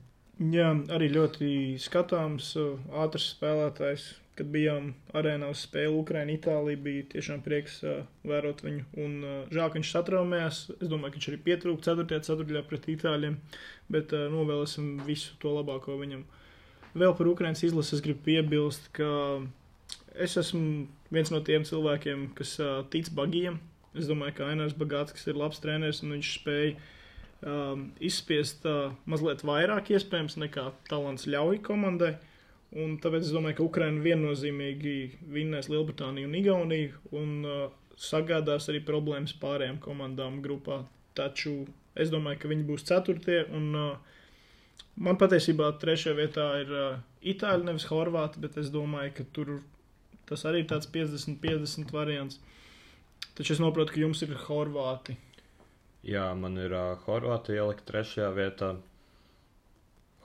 Jā, 0.53 0.71
arī 0.93 1.09
ļoti 1.13 1.49
skatāms, 1.81 2.51
uh, 2.61 2.79
ātrs 3.03 3.31
spēlētājs. 3.35 4.07
Kad 4.37 4.49
bijām 4.53 4.91
arēnā 5.17 5.49
uz 5.49 5.63
spēli 5.65 5.97
Ukraiņā, 5.97 6.35
Itālijā, 6.37 6.77
bija 6.85 7.05
tiešām 7.15 7.41
prieks 7.45 7.79
uh, 7.81 8.03
vērot 8.27 8.61
viņu. 8.61 8.83
Un, 9.01 9.15
uh, 9.23 9.37
žēl, 9.49 9.71
ka 9.71 9.79
viņš 9.79 9.93
satraumējās. 9.95 10.59
Es 10.77 10.91
domāju, 10.91 11.15
ka 11.15 11.19
viņš 11.19 11.29
arī 11.31 11.39
pietrūka 11.47 11.87
4. 11.89 12.19
ceturtajā 12.27 12.65
pret 12.69 12.89
Itāļiem, 12.93 13.39
bet 13.93 14.13
uh, 14.13 14.27
novēlēsim 14.33 14.99
visu 15.07 15.33
to 15.41 15.55
labāko 15.57 15.97
viņam. 15.97 16.27
Vēl 16.97 17.15
par 17.17 17.31
Ukraiņas 17.33 17.65
izlasi 17.67 17.97
es 17.97 18.03
gribu 18.05 18.23
piebilst, 18.29 18.91
ka 18.97 19.09
es 20.17 20.37
esmu 20.39 20.85
viens 21.13 21.31
no 21.33 21.41
tiem 21.45 21.65
cilvēkiem, 21.67 22.29
kas 22.37 22.57
uh, 22.61 22.83
tic 22.93 23.09
bagiem. 23.17 23.59
Es 23.97 24.09
domāju, 24.09 24.37
ka 24.37 24.51
Ainārs 24.51 24.77
Bagāts, 24.77 25.15
kas 25.15 25.25
ir 25.29 25.37
labs 25.39 25.61
treneris, 25.63 26.03
un 26.05 26.13
viņš 26.13 26.31
spēja 26.37 26.75
um, 27.41 27.87
izspiest 28.03 28.65
uh, 28.69 28.93
mazliet 29.09 29.43
vairāk 29.47 29.91
iespējams 29.93 30.37
nekā 30.41 30.69
talants 30.89 31.27
ļauj 31.29 31.61
komandai. 31.65 32.15
Un 32.75 32.97
tāpēc 32.99 33.23
es 33.23 33.31
domāju, 33.31 33.57
ka 33.57 33.63
Ukraina 33.63 34.03
viennozīmīgi 34.03 34.95
vinnēs 35.31 35.69
Lielbritāniju 35.71 36.27
un 36.27 36.35
Igauniju 36.35 37.15
un 37.15 37.29
uh, 37.47 37.61
sagādās 37.95 38.67
arī 38.67 38.81
problēmas 38.85 39.35
pārējām 39.39 39.79
komandām 39.83 40.41
grupā. 40.43 40.81
Taču 41.15 41.61
es 41.95 42.11
domāju, 42.11 42.41
ka 42.41 42.51
viņi 42.51 42.67
būs 42.67 42.83
ceturtie. 42.89 43.45
Un, 43.55 43.69
uh, 43.71 44.83
man 44.99 45.19
patiesībā 45.21 45.71
trešajā 45.79 46.17
vietā 46.19 46.49
ir 46.65 46.75
uh, 46.75 46.99
Itāļi, 47.27 47.69
nevis 47.69 47.87
Horvāti, 47.89 48.43
bet 48.43 48.59
es 48.59 48.69
domāju, 48.73 49.15
ka 49.15 49.27
tur 49.33 49.55
tas 50.27 50.43
arī 50.47 50.65
ir 50.65 50.69
tāds 50.69 50.91
50-50 50.91 51.95
variants. 51.95 52.41
Taču 53.37 53.55
es 53.55 53.61
saprotu, 53.61 53.95
ka 53.95 54.03
jums 54.03 54.21
ir 54.27 54.35
Horvāti. 54.43 55.15
Jā, 56.07 56.27
man 56.35 56.59
ir 56.59 56.75
uh, 56.75 56.99
Horvātija 57.07 57.63
ielikt 57.63 57.87
trešajā 57.87 58.29
vietā. 58.35 58.75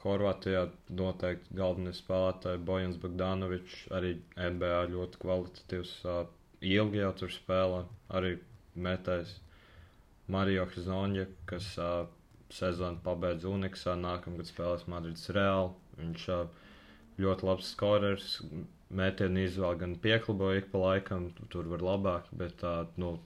Horvātijā 0.03 0.64
noteikti 0.98 1.57
galvenais 1.59 2.00
spēlētājs 2.03 2.62
Bojans 2.66 2.98
Bogdanovičs, 3.03 3.84
arī 3.98 4.16
NBA 4.36 4.80
ļoti 4.94 5.20
kvalitatīvs. 5.22 5.92
Uh, 6.05 6.24
ilgi 6.62 7.03
jau 7.03 7.12
tur 7.20 7.30
spēlē, 7.34 7.84
arī 8.18 8.32
metējs 8.86 9.36
Mario 10.30 10.66
Hizonja, 10.74 11.26
kas 11.50 11.68
uh, 11.78 12.05
sezonu 12.53 13.00
pabeidz 13.05 13.46
Uniksā, 13.48 13.94
nākamgad 13.98 14.50
spēlēs 14.50 14.88
Madrids 14.90 15.28
Real. 15.36 15.72
Viņš 15.98 16.26
uh, 16.34 16.44
ļoti 17.22 17.48
labs 17.48 17.72
skorers, 17.74 18.28
mētienu 18.92 19.46
izvēle 19.46 19.80
gan 19.82 19.94
pieklaboja 20.03 20.62
ik 20.62 20.70
pa 20.72 20.82
laikam, 20.82 21.30
tur 21.53 21.70
var 21.72 21.84
labāk, 21.92 22.30
bet 22.42 22.62
uh, 22.66 22.84
nu, 23.00 23.16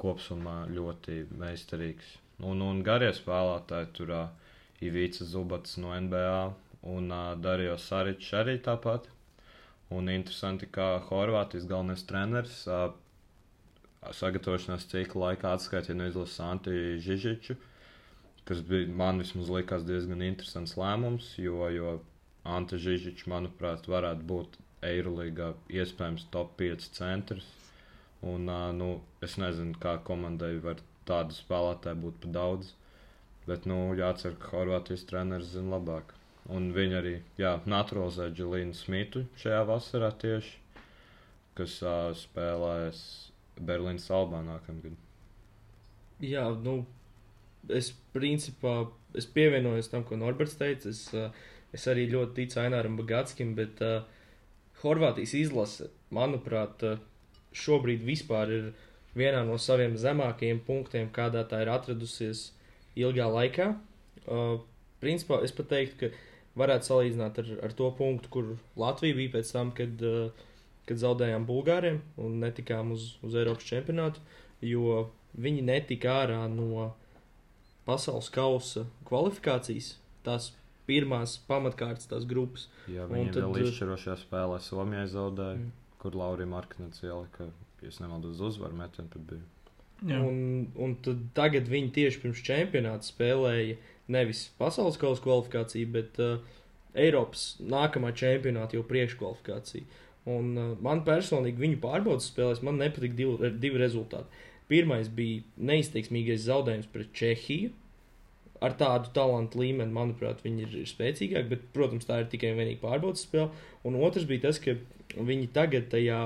kopsumā 0.00 0.64
ļoti 0.72 1.22
meistarīgs. 1.40 2.16
Un, 2.40 2.62
un 2.64 2.80
garie 2.84 3.10
spēlētāji 3.12 3.90
tur 3.98 4.14
uh, 4.16 4.39
Ivīca 4.80 5.26
Zubats 5.28 5.76
no 5.82 5.92
NBA 5.92 6.36
un 6.94 7.10
uh, 7.12 7.34
Darijos 7.36 7.84
Saričs 7.90 8.32
arī 8.40 8.56
tāpat. 8.64 9.08
Un 9.90 10.08
interesanti, 10.08 10.68
ka 10.70 11.00
Horvātijas 11.08 11.66
galvenais 11.68 12.04
treneris 12.06 12.62
uh, 12.70 12.92
sagatavošanās 14.16 14.86
cikla 14.90 15.30
laikā 15.30 15.52
atskaitīja 15.56 15.98
no 15.98 16.06
izlases 16.08 16.38
Santi 16.40 16.76
Žižiču, 17.04 17.56
kas 18.48 18.62
bija 18.70 18.88
man 19.02 19.20
vismaz 19.20 19.50
likās 19.52 19.84
diezgan 19.88 20.22
interesants 20.24 20.76
lēmums, 20.80 21.34
jo, 21.42 21.66
jo 21.74 21.98
Anta 22.48 22.78
Žižičs, 22.80 23.26
manuprāt, 23.28 23.88
varētu 23.90 24.24
būt 24.30 24.56
Eirolīgā 24.86 25.50
iespējams 25.76 26.30
top 26.32 26.54
5 26.62 26.86
centrs. 26.96 27.48
Un, 28.24 28.48
uh, 28.48 28.70
nu, 28.76 28.94
es 29.24 29.36
nezinu, 29.40 29.76
kā 29.80 29.98
komandai 30.04 30.54
var 30.64 30.80
tādu 31.08 31.36
spēlētāju 31.36 32.00
būt 32.06 32.22
pa 32.24 32.32
daudz. 32.38 32.72
Bet, 33.48 33.66
nu, 33.66 33.78
jācer, 33.98 34.36
ka 34.40 34.52
Horvātijas 34.58 35.06
treneris 35.08 35.54
zina 35.54 35.78
labāk. 35.78 36.14
Un 36.50 36.70
viņi 36.74 36.96
arī 36.98 37.14
jā, 37.38 37.54
naturalizēja 37.68 38.34
Džilīnu 38.34 38.74
Smitu 38.74 39.24
šajā 39.40 39.60
vasarā 39.68 40.10
tieši, 40.18 40.56
kas 41.58 41.76
uh, 41.84 42.10
spēlēs 42.16 43.02
Berlīnas 43.60 44.08
Albā 44.14 44.40
nākamgad. 44.46 44.96
Jā, 46.24 46.46
nu, 46.64 46.82
es 47.68 47.92
principā 48.14 48.74
es 49.16 49.28
pievienojos 49.30 49.90
tam, 49.92 50.04
ko 50.06 50.18
Norberts 50.20 50.58
teica. 50.60 50.92
Es, 50.92 51.06
uh, 51.14 51.30
es 51.76 51.86
arī 51.90 52.08
ļoti 52.10 52.42
ticu 52.42 52.60
Aināram 52.62 52.98
Bagātskim, 53.00 53.54
bet 53.58 53.82
uh, 53.84 54.02
Horvātijas 54.82 55.36
izlase, 55.38 55.90
manuprāt, 56.14 56.82
uh, 56.86 57.00
šobrīd 57.52 58.02
vispār 58.06 58.54
ir 58.54 58.72
vienā 59.16 59.42
no 59.46 59.58
saviem 59.58 59.96
zemākajiem 59.98 60.62
punktiem, 60.66 61.10
kādā 61.14 61.44
tā 61.50 61.62
ir 61.64 61.70
atradusies 61.72 62.50
ilgā 62.96 63.26
laikā. 63.30 63.68
Uh, 64.26 64.58
principā 65.00 65.42
es 65.44 65.52
pat 65.52 65.68
teiktu, 65.72 65.96
ka 66.10 66.60
varētu 66.60 66.90
salīdzināt 66.90 67.38
ar, 67.38 67.50
ar 67.64 67.72
to 67.78 67.90
punktu, 67.96 68.28
kur 68.30 68.56
Latvija 68.76 69.14
bija 69.16 69.34
pēc 69.38 69.52
tam, 69.52 69.70
kad, 69.72 70.02
uh, 70.02 70.30
kad 70.86 70.96
zaudējām 71.00 71.46
Bulgāriem 71.46 72.00
un 72.18 72.40
netikām 72.42 72.92
uz, 72.92 73.16
uz 73.22 73.34
Eiropas 73.38 73.64
čempionātu, 73.64 74.20
jo 74.60 75.08
viņi 75.38 75.62
netika 75.62 76.24
ārā 76.24 76.40
no 76.50 76.90
pasaules 77.86 78.28
kausa 78.34 78.84
kvalifikācijas, 79.08 79.94
tās 80.26 80.50
pirmās 80.90 81.36
pamatkārtas, 81.48 82.08
tās 82.10 82.26
grupas. 82.28 82.66
Jā, 82.90 83.06
viņi 83.08 83.32
tad- 83.34 83.44
vēl 83.46 83.68
izšķirošajā 83.68 84.16
spēlē 84.24 84.58
Somijai 84.60 85.06
zaudēja, 85.06 85.56
Mm. 85.58 85.70
kur 85.98 86.12
Laurija 86.12 86.46
Marknets 86.48 87.00
ielika, 87.02 87.46
ja 87.82 87.90
nemaldos, 88.00 88.36
uz 88.36 88.40
uzvaru 88.40 88.74
metienu 88.74 89.08
pat 89.08 89.22
bija. 89.26 89.40
Jā. 90.08 90.20
Un, 90.24 90.70
un 90.80 90.94
tagad 91.36 91.68
viņi 91.68 91.92
tieši 91.96 92.22
pirms 92.22 92.44
čempionāta 92.44 93.04
spēlēja 93.04 93.76
nevis 94.10 94.46
pasaules 94.60 94.98
kausa 95.00 95.22
kvalifikāciju, 95.24 95.90
bet 95.92 96.20
uh, 96.22 96.38
Eiropas 96.98 97.58
nākamā 97.60 98.14
čempionāta 98.16 98.78
jau 98.78 98.86
priekškvalifikāciju. 98.88 99.84
Un 100.30 100.54
uh, 100.56 100.72
man 100.84 101.04
personīgi 101.06 101.60
viņu 101.60 101.82
pārbaudas 101.84 102.30
spēlēs 102.32 102.64
man 102.66 102.80
nepatika 102.80 103.18
divi, 103.18 103.52
divi 103.60 103.82
rezultāti. 103.82 104.46
Pirmais 104.70 105.10
bija 105.12 105.44
neizteiksmīgais 105.70 106.46
zaudējums 106.46 106.90
pret 106.94 107.12
Čehiju. 107.16 107.74
Ar 108.60 108.74
tādu 108.76 109.08
talantu 109.16 109.62
līmeni, 109.62 109.92
manuprāt, 109.92 110.42
viņi 110.44 110.66
ir 110.66 110.88
spēcīgāki, 110.88 111.48
bet, 111.48 111.62
protams, 111.72 112.04
tā 112.04 112.18
ir 112.20 112.28
tikai 112.28 112.50
un 112.52 112.60
vienīgi 112.60 112.82
pārbaudas 112.82 113.24
spēle. 113.24 113.48
Un 113.88 113.96
otrs 114.04 114.26
bija 114.28 114.44
tas, 114.44 114.60
ka 114.60 114.76
viņi 115.16 115.48
tagad 115.56 115.88
tajā 115.92 116.18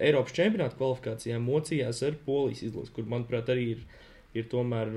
Eiropas 0.00 0.34
čempionāta 0.36 0.78
kvalifikācijā 0.78 1.38
mocījās 1.42 2.02
ar 2.06 2.16
Polijas 2.24 2.62
izlasi, 2.64 2.92
kur, 2.96 3.08
manuprāt, 3.10 3.50
arī 3.52 3.66
ir, 3.74 3.82
ir 4.36 4.46
tomēr 4.52 4.92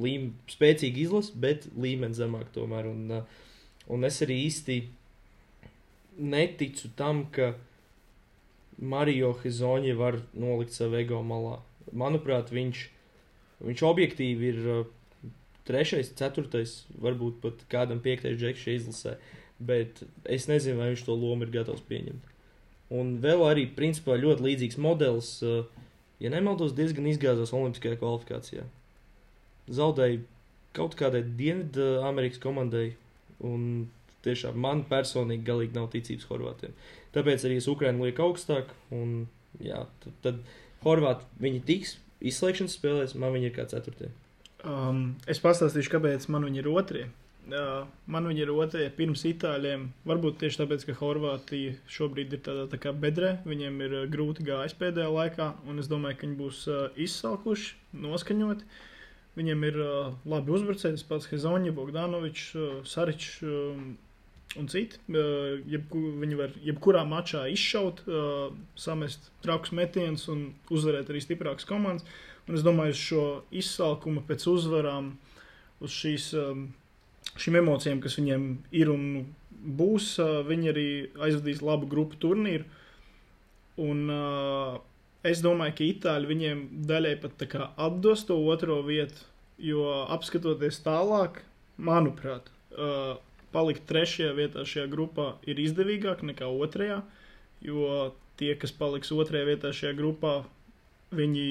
līm, 0.00 0.30
spēcīga 0.50 1.02
izlase, 1.02 1.34
bet 1.42 1.66
līmenis 1.74 2.20
zemāk 2.20 2.52
tomēr. 2.54 2.90
Un, 2.92 3.18
uh, 3.18 3.46
un 3.92 4.06
es 4.06 4.20
arī 4.24 4.38
īsti 4.46 4.80
neticu 6.16 6.92
tam, 6.98 7.26
ka 7.34 7.54
Mario 8.76 9.32
Hizoņi 9.42 9.96
var 9.96 10.20
nolikt 10.36 10.76
savu 10.76 11.00
ego 11.00 11.22
malā. 11.26 11.58
Manuprāt, 11.96 12.52
viņš, 12.54 12.84
viņš 13.66 13.84
objektīvi 13.88 14.52
ir 14.52 14.62
uh, 14.76 14.86
trešais, 15.66 16.12
ceturtais, 16.18 16.78
varbūt 17.02 17.42
pat 17.42 17.66
kādam 17.72 18.00
piektais 18.04 18.38
džeks 18.38 18.62
šajā 18.62 18.80
izlasē, 18.80 19.18
bet 19.58 20.02
es 20.30 20.46
nezinu, 20.50 20.78
vai 20.80 20.92
viņš 20.92 21.06
to 21.08 21.16
lomu 21.18 21.46
ir 21.46 21.54
gatavs 21.58 21.84
pieņemt. 21.88 22.35
Un 22.94 23.16
vēl 23.22 23.42
arī, 23.48 23.66
principā, 23.74 24.14
ļoti 24.20 24.44
līdzīgs 24.46 24.78
modelis, 24.78 25.32
uh, 25.42 25.64
ja 26.22 26.30
nemaldos, 26.30 26.74
diezgan 26.76 27.08
izgāzās 27.10 27.54
Olimpiskajā 27.56 27.98
kvalifikācijā. 27.98 28.66
Zaudēja 29.66 30.20
kaut 30.76 30.94
kādai 30.98 31.24
Dienvidu 31.26 31.96
Amerikas 32.06 32.42
komandai, 32.42 32.92
un 33.42 33.88
tiešām 34.26 34.58
man 34.60 34.84
personīgi 34.90 35.46
galīgi 35.46 35.76
nav 35.76 35.90
ticības 35.94 36.28
Horvātiem. 36.30 36.76
Tāpēc 37.16 37.46
arī 37.48 37.58
es 37.60 37.68
Ukraiņu 37.70 38.06
lieku 38.06 38.26
augstāk, 38.26 38.70
un 38.94 39.26
jā, 39.62 39.82
tad, 40.04 40.16
tad 40.24 40.40
Horvāti 40.84 41.26
viņi 41.42 41.62
tiks 41.66 41.96
izslēgšanas 42.26 42.78
spēlēs, 42.78 43.16
man 43.18 43.34
viņi 43.34 43.50
ir 43.50 43.56
kā 43.56 43.66
ceturtie. 43.70 44.10
Um, 44.66 45.16
es 45.30 45.40
pastāstīšu, 45.42 45.92
kāpēc 45.94 46.26
man 46.32 46.46
viņi 46.48 46.62
ir 46.62 46.70
otrie. 46.72 47.06
Uh, 47.46 47.84
man 48.10 48.26
viņi 48.26 48.42
ir 48.42 48.50
otrie 48.50 48.88
pirms 48.90 49.22
itāļiem. 49.28 49.84
Varbūt 50.08 50.40
tieši 50.40 50.64
tāpēc, 50.64 50.86
ka 50.88 50.96
Horvātija 50.98 51.76
šobrīd 51.94 52.32
ir 52.34 52.40
tādā 52.42 52.64
tā 52.72 52.80
kā 52.82 52.90
bedrē. 52.90 53.36
Viņiem 53.46 53.76
ir 53.86 53.92
uh, 54.00 54.06
grūti 54.10 54.42
gājis 54.48 54.74
pēdējā 54.80 55.12
laikā, 55.14 55.52
un 55.70 55.78
es 55.78 55.86
domāju, 55.90 56.18
ka 56.18 56.26
viņi 56.26 56.38
būs 56.40 56.64
uh, 56.66 56.80
izsalkuši, 56.98 57.76
noskaņoti. 58.02 58.66
Viņiem 59.38 59.62
ir 59.68 59.78
uh, 59.78 60.16
labi 60.26 60.56
uzbrucēji, 60.56 61.04
pats 61.06 61.28
Hezoņa, 61.30 61.70
Bogdanovičs, 61.76 62.48
uh, 62.58 62.80
Saričs 62.88 63.36
um, 63.46 63.92
un 64.58 64.70
citi. 64.72 64.98
Uh, 65.12 65.60
jebku, 65.70 66.00
viņi 66.22 66.38
var 66.40 66.56
jebkurā 66.64 67.04
mačā 67.06 67.44
izšaut, 67.52 68.02
uh, 68.08 68.48
samest 68.74 69.30
trakus 69.44 69.70
metienus 69.76 70.26
un 70.32 70.48
uzvarēt 70.72 71.12
arī 71.12 71.22
stiprākas 71.22 71.68
komandas. 71.68 72.06
Un 72.46 72.58
es 72.58 72.66
domāju, 72.66 72.98
šo 72.98 73.22
izsalkumu 73.54 74.24
pēc 74.26 74.48
uzvarām, 74.50 75.12
uz 75.82 75.94
šīs, 75.94 76.28
um, 76.42 76.66
šīm 77.34 77.60
emocijām, 77.62 78.00
kas 78.04 78.16
viņiem 78.20 78.46
ir 78.76 78.90
un 78.92 79.06
būs, 79.50 80.16
viņi 80.46 80.72
arī 80.72 80.88
aizvadīs 81.26 81.62
labu 81.64 81.88
grupu 81.90 82.18
turnīru. 82.22 82.66
Un 83.82 84.06
uh, 84.08 84.78
es 85.26 85.42
domāju, 85.44 85.74
ka 85.76 85.84
itāļi 85.84 86.30
viņiem 86.30 86.62
daļai 86.88 87.16
pat 87.20 87.44
atdos 87.76 88.24
to 88.28 88.38
otro 88.48 88.80
vietu, 88.86 89.26
jo 89.60 89.84
apskatoties 90.14 90.80
tālāk, 90.84 91.42
manuprāt, 91.76 92.48
uh, 92.76 93.18
palikt 93.52 93.84
trešajā 93.88 94.32
vietā 94.36 94.64
šajā 94.68 94.86
grupā 94.92 95.34
ir 95.48 95.60
izdevīgāk 95.60 96.24
nekā 96.24 96.48
otrajā, 96.48 97.02
jo 97.64 98.12
tie, 98.40 98.54
kas 98.60 98.72
paliks 98.72 99.12
otrajā 99.12 99.50
vietā 99.50 99.72
šajā 99.76 99.96
grupā, 99.96 100.38
viņi 101.16 101.46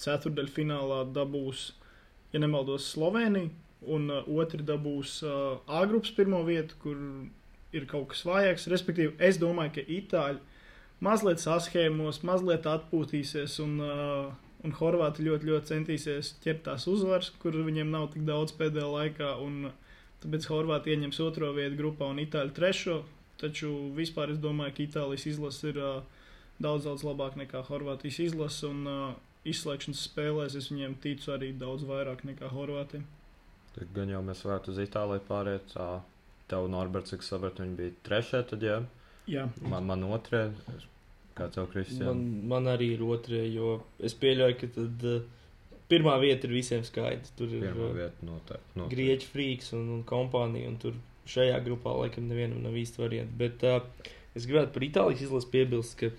ceturdaļfinālā 0.00 1.04
dabūs, 1.14 1.72
ja 2.32 2.40
nemaldos, 2.42 2.86
Sloveniju, 2.92 3.52
un 3.90 4.08
uh, 4.12 4.26
otri 4.40 4.64
dabūs 4.66 5.18
uh, 5.26 5.58
A 5.66 5.84
grupas 5.90 6.12
pirmo 6.16 6.42
vietu, 6.46 6.78
kur 6.82 6.98
ir 7.74 7.86
kaut 7.90 8.10
kas 8.12 8.24
vājāks. 8.26 8.68
Respektīvi, 8.72 9.14
es 9.18 9.38
domāju, 9.42 9.76
ka 9.76 9.86
Itāļi 9.98 10.42
mazliet 11.04 11.42
saschēmos, 11.42 12.22
mazliet 12.26 12.68
atpūtīsies, 12.70 13.58
un, 13.64 13.76
uh, 13.82 14.30
un 14.64 14.76
Horvāti 14.78 15.26
ļoti, 15.26 15.50
ļoti 15.50 15.72
centīsies 15.72 16.34
ķert 16.44 16.64
tās 16.68 16.86
uzvaras, 16.90 17.32
kur 17.42 17.56
viņiem 17.66 17.90
nav 17.92 18.12
tik 18.14 18.24
daudz 18.28 18.54
pēdējā 18.58 18.90
laikā. 18.94 19.34
Un, 19.44 19.72
tāpēc 20.24 20.48
Horvāti 20.48 20.94
ieņems 20.94 21.20
otro 21.26 21.52
vietu 21.56 21.80
grupā 21.82 22.08
un 22.12 22.22
Itāļi 22.22 22.56
trešo. 22.56 23.02
Taču 23.40 23.72
vispār 23.96 24.30
es 24.32 24.38
domāju, 24.40 24.76
ka 24.76 24.84
Itālijas 24.86 25.26
izlase 25.28 25.72
ir 25.72 25.80
uh, 25.82 26.24
daudz, 26.62 26.86
daudz 26.86 27.04
labāka 27.04 27.42
nekā 27.42 27.64
Horvātijas 27.66 28.22
izlase. 28.28 28.70
Un 28.70 28.86
uh, 28.88 29.10
izslēgšanas 29.44 30.06
spēlēs 30.08 30.56
es 30.58 30.70
viņiem 30.72 30.96
ticu 31.02 31.34
arī 31.34 31.52
daudz 31.58 31.84
vairāk 31.88 32.24
nekā 32.24 32.48
Horvātiem. 32.54 33.04
Tad 33.74 33.94
gan 33.94 34.10
jau 34.12 34.20
mēs 34.22 34.44
varētu 34.46 34.74
uz 34.74 34.82
Itāliju 34.84 35.24
pāriet. 35.28 35.74
ā, 35.80 36.02
Tev, 36.50 36.66
Norberts, 36.68 37.14
cik 37.14 37.22
sapratu, 37.24 37.64
viņi 37.64 37.76
bija 37.78 37.92
trešie, 38.04 38.42
tad 38.50 38.64
jā. 38.64 38.82
Jā, 39.30 39.46
Man, 39.64 39.86
man 39.88 40.02
otrē, 40.12 40.42
kā 41.38 41.46
tev, 41.52 41.70
Kristian. 41.72 42.10
Man, 42.10 42.24
man 42.50 42.68
arī 42.74 42.90
ir 42.98 43.04
otrie, 43.06 43.46
jo 43.48 43.78
es 44.04 44.12
pieļauju, 44.20 44.58
ka 44.60 44.68
tad, 44.74 45.06
uh, 45.08 45.80
pirmā 45.88 46.18
vieta 46.20 46.44
ir 46.48 46.52
visiem 46.58 46.84
skaidrs. 46.84 47.32
Tur 47.38 47.48
ir 47.48 47.64
Pirmā 47.64 47.88
uh. 47.88 47.94
Grieķu 48.92 49.30
frīks 49.32 49.72
un, 49.78 49.88
un 49.96 50.04
kompānija, 50.08 50.68
un 50.68 50.76
tur 50.82 51.00
šajā 51.32 51.56
grupā 51.64 51.94
laikam 52.02 52.28
nevienam 52.28 52.60
nav 52.66 52.76
īsti 52.76 53.00
varianti. 53.00 53.38
Bet 53.40 53.64
uh, 53.64 54.12
es 54.36 54.44
gribētu 54.44 54.76
par 54.76 54.86
Itālijas 54.90 55.24
izlasi 55.24 55.50
piebilst, 55.54 55.96
ka, 56.02 56.12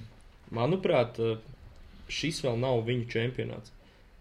manuprāt, 0.58 1.22
uh, 1.22 1.38
šis 2.10 2.42
vēl 2.46 2.58
nav 2.66 2.82
viņu 2.90 3.06
čempionāts. 3.14 3.74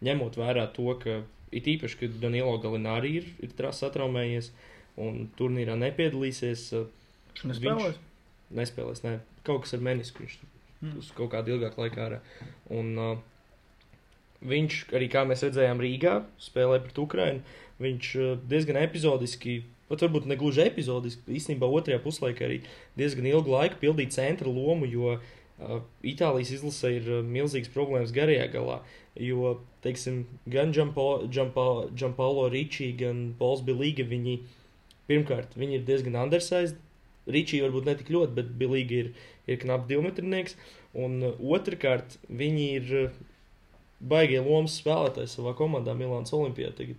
Ņemot 0.05 0.37
vērā 0.37 0.69
to, 0.77 0.91
ka 1.01 1.23
it 1.55 1.69
īpaši, 1.71 2.01
ka 2.01 2.11
Danilo 2.23 2.57
Galinārī 2.63 3.15
ir, 3.21 3.29
ir 3.45 3.55
satraumējies 3.55 4.51
un 5.01 5.29
turnīrā 5.39 5.77
nepiedalīsies, 5.79 6.67
uh, 6.79 6.91
nespēlēs. 7.47 8.03
nespēlēs, 8.55 9.05
ne, 9.07 9.19
kaut 9.47 9.65
kas 9.65 9.75
ar 9.79 9.87
menisku, 9.87 10.23
viņš 10.23 10.43
Mm. 10.85 10.99
uz 11.01 11.11
kaut 11.17 11.33
kādu 11.33 11.55
ilgāku 11.55 11.85
laiku 11.85 12.03
ārā. 12.05 12.19
Un 12.75 12.91
uh, 13.01 13.13
viņš, 14.45 14.81
arī 14.97 15.09
kā 15.13 15.23
mēs 15.29 15.45
redzējām 15.47 15.81
Rīgā, 15.81 16.19
spēlē 16.43 16.81
pret 16.85 16.99
Ukrainu, 17.01 17.45
viņš 17.83 18.11
uh, 18.21 18.35
diezgan 18.51 18.81
epizodiski, 18.83 19.63
pat 19.89 20.05
varbūt 20.05 20.29
ne 20.29 20.37
gluži 20.41 20.67
epizodiski, 20.67 21.25
īstenībā 21.39 21.69
otrajā 21.79 22.03
puslaikā 22.05 22.49
arī 22.49 22.61
diezgan 22.99 23.31
ilgu 23.31 23.55
laiku 23.55 23.81
pildīja 23.81 24.19
centra 24.19 24.51
lomu, 24.51 24.89
jo 24.91 25.17
Itālijas 26.05 26.51
izlasē 26.57 26.91
ir 26.97 27.11
milzīgas 27.23 27.71
problēmas 27.75 28.13
garajā 28.15 28.49
galā. 28.53 28.81
Jo, 29.15 29.59
teiksim, 29.85 30.25
gan 30.51 30.73
Gianpaolo 30.75 32.49
Ricci, 32.51 32.91
gan 32.99 33.29
Pols 33.39 33.63
Bilīga, 33.63 34.07
viņi 34.11 34.41
pirmkārt, 35.07 35.55
viņi 35.55 35.79
ir 35.79 35.85
diezgan 35.87 36.19
undersized. 36.25 36.81
Ricci 37.31 37.63
varbūt 37.63 37.87
ne 37.89 37.95
tik 38.01 38.11
ļoti, 38.13 38.35
bet 38.37 38.51
Bilīga 38.61 38.99
ir, 39.05 39.13
ir 39.47 39.61
knap 39.63 39.87
divmetrnieks. 39.89 40.59
Un 40.95 41.23
otrkārt, 41.25 42.19
viņi 42.29 42.67
ir 42.81 42.91
baigie 44.05 44.43
lomas 44.43 44.77
spēlētāji 44.83 45.31
savā 45.33 45.55
komandā 45.57 45.95
Milānas 45.97 46.35
Olimpijā 46.37 46.75
tagad. 46.77 46.99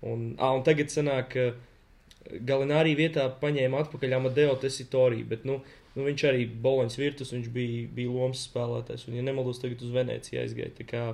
Un, 0.00 0.30
ā, 0.38 0.54
un 0.56 0.64
tagad 0.64 0.92
sanāk, 0.92 1.34
ka 1.34 2.40
Galinārī 2.46 2.94
vietā 2.96 3.26
paņēma 3.42 3.84
atpakaļ 3.84 4.16
Amadeo 4.16 4.54
Tesitoriju, 4.62 5.26
bet, 5.28 5.44
nu, 5.48 5.58
nu, 5.96 6.04
viņš 6.06 6.24
arī 6.30 6.46
Boloņas 6.64 6.98
virtus, 7.00 7.32
viņš 7.34 7.50
bija, 7.54 7.84
bija 7.96 8.12
lomas 8.14 8.44
spēlētājs, 8.48 9.08
un, 9.08 9.18
ja 9.18 9.24
nemaldos, 9.26 9.60
tagad 9.62 9.82
uz 9.84 9.92
Venēciju 9.94 10.42
aizgāja. 10.42 10.74
Tā 10.78 10.86
kā 10.88 11.04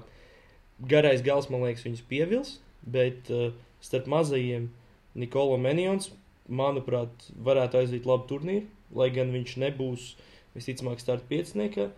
garais 0.90 1.24
gals, 1.24 1.48
man 1.52 1.64
liekas, 1.64 1.86
viņus 1.86 2.04
pievils, 2.10 2.56
bet 2.84 3.30
uh, 3.32 3.50
starp 3.84 4.08
mazajiem 4.12 4.70
Nikola 5.16 5.56
Menjons, 5.60 6.10
manuprāt, 6.46 7.30
varētu 7.42 7.80
aiziet 7.80 8.06
labu 8.06 8.28
turnīru, 8.30 8.66
lai 8.96 9.08
gan 9.14 9.32
viņš 9.34 9.56
nebūs 9.62 10.10
visticamāk 10.56 11.00
starta 11.02 11.26
pieciniekā. 11.30 11.88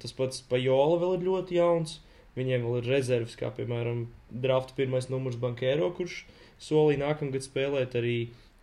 Tas 0.00 0.14
pats 0.14 0.44
Pajola 0.46 1.00
vēl 1.02 1.16
ir 1.18 1.26
ļoti 1.26 1.58
jauns. 1.58 1.98
Viņiem 2.36 2.62
vēl 2.62 2.78
ir 2.78 2.88
rezerves, 2.92 3.34
kā 3.34 3.50
piemēram 3.56 4.04
drafta 4.30 4.76
pirmais 4.76 5.08
numurs 5.10 5.38
Bankēro, 5.40 5.90
kurš 5.96 6.22
solīja 6.62 7.02
nākamgad 7.02 7.42
spēlēt 7.42 7.96
arī 7.98 8.14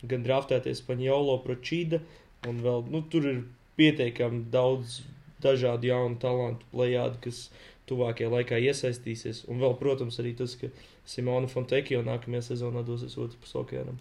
gan 0.08 0.24
draftēties 0.24 0.80
Paņolo, 0.86 1.36
Pročīda, 1.44 2.00
un 2.48 2.62
vēl, 2.64 2.86
nu, 2.88 3.02
tur 3.12 3.28
ir 3.28 3.42
pietiekami 3.78 4.44
daudz 4.52 5.00
dažādu 5.42 5.90
jaunu 5.90 6.18
talantu 6.22 6.66
plējādi, 6.72 7.20
kas 7.28 7.42
tuvākajā 7.88 8.30
laikā 8.32 8.58
iesaistīsies. 8.68 9.44
Un 9.48 9.62
vēl, 9.62 9.76
protams, 9.80 10.18
arī 10.22 10.34
tas, 10.38 10.56
ka 10.60 10.70
Simona 11.08 11.48
Fontekio 11.50 12.02
nākamajā 12.06 12.50
sezonā 12.50 12.84
dosies 12.86 13.16
otru 13.16 13.38
pusi 13.42 13.56
okeānam. 13.60 14.00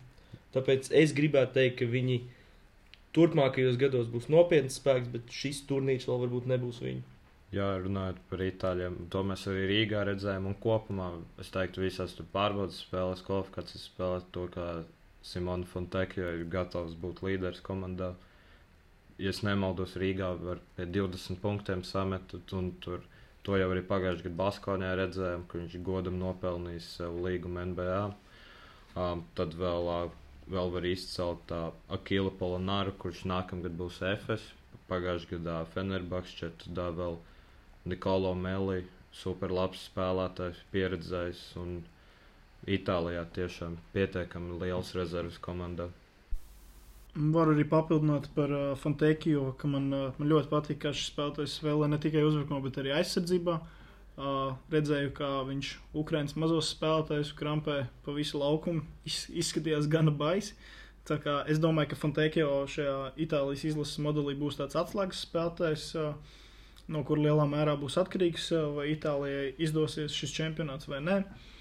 Tāpēc 0.56 0.90
es 0.96 1.14
gribētu 1.16 1.60
teikt, 1.60 1.78
ka 1.82 1.90
viņi 1.92 2.18
turpmākajos 3.16 3.78
gados 3.82 4.10
būs 4.12 4.28
nopietns 4.34 4.80
spēks, 4.82 5.12
bet 5.14 5.32
šis 5.34 5.64
turnīrs 5.70 6.08
vēl 6.10 6.26
varbūt 6.26 6.50
nebūs 6.52 6.82
viņu. 6.84 7.06
Jā, 7.56 7.68
runājot 7.80 8.18
par 8.28 8.42
itāļiem, 8.44 8.96
to 9.12 9.22
mēs 9.24 9.46
arī 9.48 9.68
Rīgā 9.70 10.02
redzējām. 10.10 10.50
Un 10.50 10.58
kopumā 10.60 11.14
es 11.40 11.52
teiktu, 11.54 11.86
visās 11.86 12.18
pārbaudas 12.34 12.82
spēlēs, 12.84 13.24
kvalifikācijas 13.24 13.86
spēlēs, 13.88 14.26
to, 14.36 14.50
ka 14.52 14.66
Simona 15.24 15.68
Fontekio 15.68 16.28
ir 16.36 16.44
gatavs 16.52 16.98
būt 17.00 17.24
līderis 17.24 17.64
komandā. 17.64 18.12
Ja 19.18 19.32
nemaldos, 19.42 19.96
Rīgā 19.98 20.28
pie 20.78 20.86
20 20.86 21.40
punktiem 21.42 21.82
samet, 21.88 22.36
un 22.54 22.68
tur 22.84 23.02
to 23.48 23.58
jau 23.58 23.70
arī 23.74 23.82
pagājušajā 23.90 24.28
gadā 24.28 24.38
Baskonijā 24.42 24.92
redzējām, 25.00 25.46
ka 25.50 25.62
viņš 25.62 25.76
godam 25.88 26.20
nopelnījis 26.22 26.90
sev 27.00 27.18
līgumu 27.26 27.64
NBA. 27.72 28.02
Um, 28.98 29.24
tad 29.38 29.58
vēl, 29.58 29.90
vēl 30.54 30.72
var 30.76 30.88
izcelt 30.90 31.54
uh, 31.56 31.72
Akila 31.98 32.34
Polonāru, 32.42 32.94
kurš 33.02 33.24
nākamgad 33.32 33.78
būs 33.80 34.02
FS. 34.12 34.52
Pagājušajā 34.92 35.34
gadā 35.38 35.58
Fenerbahčē, 35.74 36.52
tad 36.62 36.84
vēl 37.02 37.18
Nikolo 37.90 38.36
Meli, 38.38 38.84
super 39.16 39.54
labs 39.54 39.88
spēlētājs, 39.90 40.62
pieredzējis 40.74 41.46
un 41.64 41.80
Itālijā 42.68 43.24
tiešām 43.38 43.78
pietiekami 43.94 44.60
liels 44.62 44.94
rezerves 44.98 45.38
komandā. 45.40 45.88
Varu 47.18 47.56
arī 47.56 47.64
papildināt 47.66 48.28
par 48.36 48.52
uh, 48.54 48.76
Fontekiju, 48.78 49.56
ka 49.58 49.70
man, 49.72 49.88
uh, 49.90 50.18
man 50.20 50.30
ļoti 50.30 50.52
patīk, 50.52 50.78
kā 50.84 50.92
šis 50.94 51.10
spēlētājs 51.10 51.56
spēlē 51.58 51.88
ne 51.90 51.98
tikai 52.02 52.22
uzbrukumā, 52.22 52.60
bet 52.62 52.78
arī 52.78 52.94
aizsardzībā. 53.00 53.56
Uh, 54.18 54.54
redzēju, 54.74 55.12
kā 55.18 55.30
viņš 55.48 55.72
Ukraiņas 55.98 56.38
mazos 56.42 56.70
spēlētājus 56.76 57.34
krampē 57.38 57.80
pa 58.06 58.14
visu 58.14 58.38
laukumu. 58.42 58.86
Iz, 59.10 59.24
izskatījās 59.34 59.90
gana 59.90 60.14
baisi. 60.14 60.54
Tā 61.10 61.18
kā 61.24 61.40
es 61.50 61.62
domāju, 61.64 61.94
ka 61.94 62.00
Fontekio 62.04 62.52
šajā 62.70 62.96
Itālijas 63.26 63.66
izlases 63.72 64.02
modelī 64.04 64.38
būs 64.38 64.60
tāds 64.62 64.78
atslēgas 64.78 65.26
spēlētājs, 65.26 65.90
uh, 65.98 66.40
no 66.94 67.02
kur 67.08 67.22
lielā 67.24 67.50
mērā 67.50 67.80
būs 67.82 67.98
atkarīgs, 67.98 68.52
uh, 68.54 68.70
vai 68.78 68.92
Itālijai 68.94 69.56
izdosies 69.58 70.14
šis 70.14 70.38
čempionāts 70.38 70.90
vai 70.92 71.02
nē. 71.02 71.22
Uh, 71.26 71.54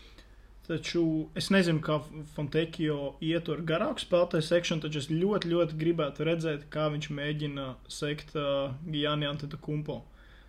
Taču 0.67 1.29
es 1.39 1.47
nezinu, 1.55 1.79
kā 1.79 2.01
Fontekio 2.35 3.13
ietur 3.23 3.61
garāku 3.67 4.03
spēlētāju 4.03 4.43
sekšanu, 4.49 4.83
taču 4.83 4.99
es 4.99 5.07
ļoti, 5.13 5.53
ļoti 5.53 5.77
gribētu 5.79 6.25
redzēt, 6.27 6.65
kā 6.75 6.89
viņš 6.91 7.07
mēģina 7.15 7.67
sekt 7.93 8.33
uh, 8.35 8.73
Gijani 8.83 9.29
Anteta 9.29 9.61
Kumpo. 9.63 10.01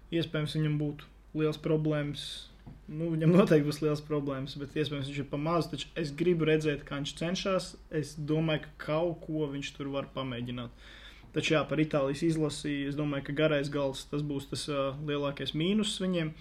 Iespējams, 0.10 0.56
viņam 0.58 0.78
būtu 0.82 1.10
liels 1.38 1.60
problēmas. 1.62 2.24
Nu, 2.90 3.12
viņam 3.14 3.36
noteikti 3.38 3.68
būs 3.68 3.84
liels 3.84 4.02
problēmas, 4.08 4.56
bet 4.58 4.74
iespējams 4.74 5.12
viņš 5.12 5.20
ir 5.22 5.28
pamazs. 5.30 5.70
Taču 5.74 5.92
es 6.02 6.14
gribu 6.18 6.48
redzēt, 6.50 6.82
kā 6.88 6.98
viņš 6.98 7.14
cenšas. 7.20 7.68
Es 8.00 8.16
domāju, 8.18 8.64
ka 8.66 8.88
kaut 8.88 9.28
ko 9.28 9.46
viņš 9.52 9.70
tur 9.76 9.92
var 9.94 10.08
pamēģināt. 10.16 10.88
Taču 11.36 11.54
jā, 11.54 11.62
par 11.70 11.78
Itālijas 11.84 12.24
izlasi 12.26 12.88
es 12.88 12.98
domāju, 12.98 13.28
ka 13.28 13.36
garais 13.38 13.70
gals 13.70 14.08
tas 14.10 14.26
būs 14.26 14.50
tas 14.50 14.66
uh, 14.72 14.98
lielākais 15.06 15.54
mīnus 15.54 15.94
viņiem. 16.02 16.34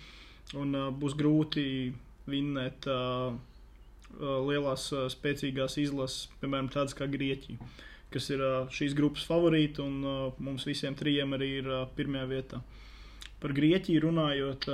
Un 0.57 0.73
uh, 0.79 0.89
būs 0.97 1.19
grūti 1.19 1.67
vinnēt. 2.31 2.89
Uh, 2.89 3.37
lielās, 4.21 4.89
uh, 4.95 5.07
spēcīgās 5.13 5.79
izlases, 5.83 6.27
piemēram, 6.41 6.71
tādas 6.73 6.97
kā 6.97 7.09
Grieķija, 7.11 7.59
kas 8.15 8.31
ir 8.33 8.43
uh, 8.43 8.59
šīs 8.73 8.97
grupas 8.97 9.27
favorīti, 9.29 9.85
un 9.85 10.35
mums 10.43 10.67
visiem 10.69 10.97
trijiem 10.99 11.37
arī 11.37 11.51
ir 11.61 11.71
pirmajā 11.99 12.29
vietā. 12.31 12.63
Par 13.43 13.53
Grieķiju 13.53 14.01
runājot, 14.07 14.65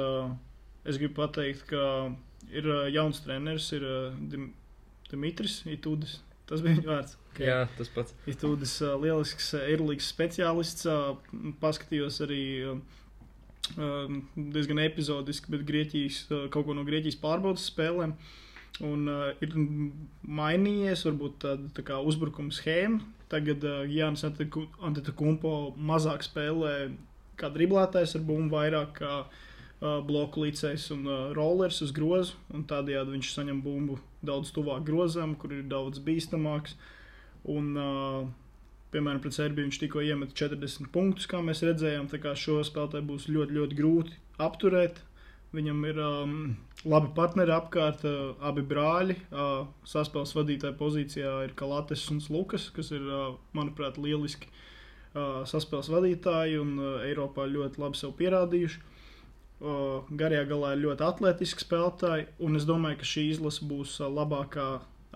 es 0.86 0.98
gribu 1.00 1.16
pateikt, 1.16 1.64
ka 1.66 2.12
ir 2.54 2.68
jauns 2.94 3.18
treneris, 3.24 3.72
ir 3.74 3.82
Dimitris 5.10 5.64
Itudis. 5.66 6.20
Tas 6.46 6.62
bija 6.62 6.78
viņa 6.78 6.86
vārds. 6.86 7.16
Okay. 7.32 7.48
Jā, 7.48 7.64
tas 7.74 7.90
pats. 7.90 8.14
Itudis 8.30 8.76
lielisks 9.02 9.50
aerolīgs 9.58 10.12
speciālists. 10.14 10.86
Paskatījos 11.62 12.20
arī 12.22 12.44
diezgan 13.74 14.82
epizodiski, 14.84 15.50
bet 15.56 15.66
Grieķijas, 15.66 16.22
kaut 16.54 16.68
ko 16.68 16.78
no 16.78 16.86
Grieķijas 16.86 17.18
pārbaudas 17.18 17.66
spēlēm. 17.72 18.14
Uh, 18.14 18.38
Un 18.80 19.08
uh, 19.10 19.28
ir 19.44 19.52
mainījies 20.24 21.04
varbūt 21.04 21.40
tāda 21.44 21.68
tā 21.76 21.84
kā 21.84 21.98
uzbrukuma 22.00 22.54
schēma. 22.56 23.02
Tagad 23.32 23.64
uh, 23.68 23.82
Jānis 23.88 24.24
Antetokumpo 24.24 25.52
mazāk 25.76 26.24
spēlē 26.24 26.76
kā 27.40 27.50
driblētājs, 27.52 28.16
ar 28.16 28.24
bumbu 28.26 28.56
vairāk 28.56 28.94
kā 29.00 29.12
uh, 29.22 30.00
bloku 30.06 30.46
līdzējs 30.46 30.88
un 30.96 31.04
uh, 31.08 31.20
rollers 31.36 31.82
uz 31.84 31.92
grozu. 31.96 32.38
Tādējādi 32.70 33.16
viņš 33.16 33.32
saņem 33.36 33.62
bumbu 33.64 33.98
daudz 34.24 34.52
tuvāk 34.54 34.84
grozam, 34.88 35.36
kur 35.36 35.54
ir 35.56 35.66
daudz 35.68 36.00
bīstamāks. 36.04 36.76
Un, 37.52 37.72
uh, 37.76 38.26
piemēram, 38.94 39.22
pret 39.24 39.36
Serbiju 39.36 39.68
viņš 39.68 39.80
tikko 39.84 40.04
iemeta 40.06 40.36
40 40.44 40.92
punktus, 40.94 41.28
kā 41.30 41.42
mēs 41.44 41.64
redzējām. 41.66 42.08
Tā 42.12 42.20
kā 42.22 42.36
šo 42.38 42.60
spēlētāju 42.66 43.08
būs 43.08 43.28
ļoti, 43.32 43.58
ļoti 43.58 43.80
grūti 43.80 44.20
apturēt. 44.42 45.02
Viņam 45.52 45.82
ir 45.84 45.98
um, 46.00 46.36
labi 46.88 47.10
partneri 47.16 47.52
apkārt, 47.52 48.06
uh, 48.08 48.30
abi 48.40 48.62
brāļi. 48.64 49.18
Uh, 49.28 49.66
saspēles 49.84 50.32
vadītāja 50.36 50.76
pozīcijā 50.78 51.32
ir 51.44 51.52
Kalates 51.58 52.06
un 52.14 52.22
Lukas, 52.32 52.70
kas 52.72 52.88
ir, 52.96 53.04
uh, 53.04 53.34
manuprāt, 53.52 54.00
lieliski 54.00 54.48
uh, 54.48 55.42
saspēles 55.48 55.92
vadītāji 55.92 56.56
un 56.62 56.72
uh, 56.80 57.04
Eiropā 57.04 57.44
ļoti 57.50 57.84
labi 57.84 58.00
sev 58.00 58.16
pierādījuši. 58.16 58.80
Uh, 59.62 60.08
garajā 60.18 60.46
galā 60.50 60.72
ir 60.74 60.86
ļoti 60.86 61.04
atletiski 61.06 61.62
spēlētāji, 61.62 62.26
un 62.42 62.58
es 62.58 62.64
domāju, 62.66 63.02
ka 63.02 63.10
šī 63.12 63.28
izlase 63.34 63.68
būs 63.68 63.98
uh, 64.00 64.08
labākā 64.10 64.70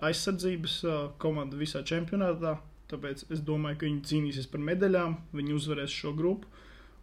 aizsardzības 0.07 0.77
uh, 0.85 0.99
komanda 1.19 1.57
visā 1.57 1.81
čempionātā. 1.81 2.59
Tāpēc 2.87 3.25
es 3.33 3.41
domāju, 3.43 3.81
ka 3.81 3.89
viņi 3.89 4.05
cīnīsies 4.07 4.47
par 4.53 4.61
medaļām, 4.63 5.17
viņi 5.35 5.57
uzvarēs 5.57 5.97
šo 5.97 6.13
grupu. 6.15 6.47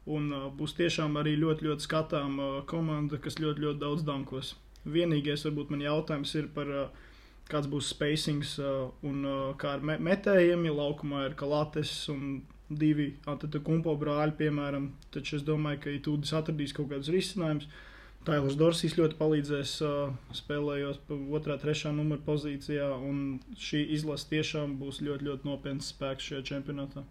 Un 0.04 0.28
uh, 0.36 0.48
būs 0.52 0.74
tiešām 0.76 1.16
arī 1.16 1.32
ļoti, 1.40 1.64
ļoti 1.64 1.86
skatām 1.86 2.36
uh, 2.36 2.56
komanda, 2.68 3.16
kas 3.16 3.38
ļoti, 3.40 3.64
ļoti 3.64 3.80
daudz 3.80 4.04
dankos. 4.04 4.52
Vienīgais, 4.84 5.46
varbūt, 5.46 5.70
man 5.72 5.84
jautājums 5.84 6.34
ir 6.36 6.50
par 6.52 6.68
uh, 6.68 7.06
kāds 7.48 7.68
būs 7.72 7.90
spacings 7.92 8.54
un 9.04 9.24
kā 9.60 9.74
ar 9.76 9.82
me 9.84 9.98
metējiem, 10.00 10.62
ja 10.64 10.76
laukumā 10.78 11.26
ir 11.26 11.34
kalates 11.36 11.90
un 12.08 12.38
divi 12.72 13.10
Antetokumpo 13.28 13.92
brāļi, 14.00 14.32
piemēram. 14.38 14.86
Taču 15.12 15.36
es 15.36 15.44
domāju, 15.44 15.82
ka 15.84 15.92
Itūdis 15.92 16.32
atradīs 16.38 16.72
kaut 16.72 16.88
kādus 16.92 17.12
risinājumus. 17.12 17.68
Tailers 18.24 18.56
Dorsijs 18.56 18.96
ļoti 18.96 19.18
palīdzēs 19.18 19.74
spēlējot 20.40 21.12
otrā, 21.36 21.58
trešā 21.60 21.92
numura 21.92 22.24
pozīcijā, 22.24 22.88
un 22.96 23.42
šī 23.60 23.82
izlase 23.98 24.30
tiešām 24.32 24.78
būs 24.80 25.02
ļoti, 25.04 25.28
ļoti 25.28 25.50
nopietns 25.50 25.92
spēks 25.92 26.30
šajā 26.30 26.46
čempionātā. 26.54 27.04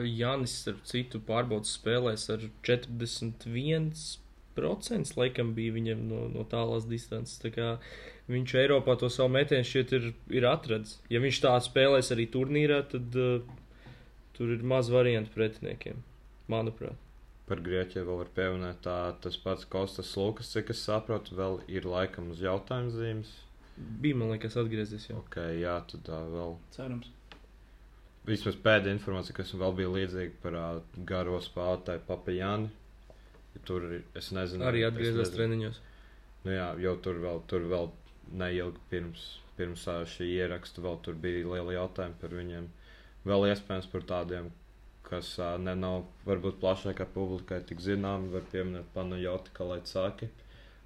Jānis, 0.00 0.54
starp 0.62 0.86
citu, 0.88 1.20
pārbaudas 1.26 1.74
spēlēs 1.76 2.22
ar 2.32 2.40
41%, 2.64 5.12
laikam 5.18 5.52
bija 5.56 5.72
viņam 5.76 6.00
no, 6.08 6.20
no 6.32 6.42
tālās 6.48 6.84
distances. 6.88 7.36
Tā 7.42 7.50
kā 7.52 7.66
viņš 8.32 8.54
Eiropā 8.62 8.92
to 9.00 9.08
savu 9.12 9.30
metienu 9.36 9.64
šķiet 9.68 9.88
ir, 9.98 10.04
ir 10.32 10.44
atradis. 10.48 10.92
Ja 11.12 11.18
viņš 11.24 11.36
tā 11.44 11.52
spēlēs 11.66 12.08
arī 12.14 12.24
turnīrā, 12.32 12.78
tad 12.94 13.06
uh, 13.20 13.44
tur 14.36 14.46
ir 14.56 14.62
maz 14.64 14.86
variantu 14.92 15.30
pretiniekiem, 15.36 15.96
manuprāt. 16.52 16.96
Par 17.50 17.58
Grieķiju 17.60 18.04
vēl 18.06 18.18
var 18.22 18.30
pieminēt, 18.36 18.78
tā, 18.84 18.98
tas 19.20 19.36
pats 19.36 19.64
Kostas 19.68 20.16
Lukas, 20.16 20.52
cik 20.54 20.70
es 20.72 20.80
saprotu, 20.86 21.34
vēl 21.36 21.54
ir 21.68 21.84
laikam 21.90 22.30
uz 22.32 22.40
jautājumu 22.40 22.90
zīmes. 22.94 23.30
Bija, 23.76 24.16
man 24.20 24.32
liekas, 24.32 24.56
atgriezies 24.60 25.08
jau. 25.08 25.18
Ok, 25.24 25.38
jā, 25.58 25.74
tad 25.90 26.04
tā 26.06 26.18
vēl. 26.32 26.56
Cerams. 26.76 27.10
Vismaz 28.22 28.54
pēdējā 28.62 28.94
informācija, 28.94 29.34
kas 29.34 29.50
man 29.52 29.64
vēl 29.64 29.72
bija 29.80 29.92
līdzīga 29.96 30.36
par 30.44 30.56
uh, 30.58 30.98
garo 31.08 31.40
spēlētāju 31.42 32.04
Papajānu. 32.06 32.68
Tur 33.66 33.86
es 34.18 34.28
nezinu, 34.34 34.62
arī 34.68 34.84
atgriezās 34.86 35.32
treniņos. 35.34 35.80
Nu 36.44 36.54
jā, 36.54 36.68
jau 36.84 36.92
tur 37.02 37.18
vēl, 37.22 37.42
tur 37.50 37.66
vēl 37.70 37.90
neilgi 38.38 38.82
pirms, 38.92 39.24
pirms 39.58 39.86
uh, 39.90 40.04
šī 40.08 40.28
ieraksta 40.36 40.84
vēl 40.84 41.00
tur 41.02 41.18
bija 41.24 41.42
liela 41.50 41.74
jautājuma 41.74 42.18
par 42.20 42.36
viņiem. 42.38 42.68
Vēl 43.26 43.48
iespējams 43.50 43.90
par 43.90 44.06
tādiem, 44.12 44.52
kas 45.08 45.32
uh, 45.42 45.56
ne 45.58 45.74
nav 45.78 46.06
varbūt 46.28 46.62
plašākā 46.62 47.08
publikai 47.16 47.58
tik 47.66 47.82
zināmi, 47.82 48.30
var 48.36 48.46
pieminēt 48.54 48.94
Panu 48.94 49.18
Joti 49.18 49.54
Kalaitsāki, 49.58 50.30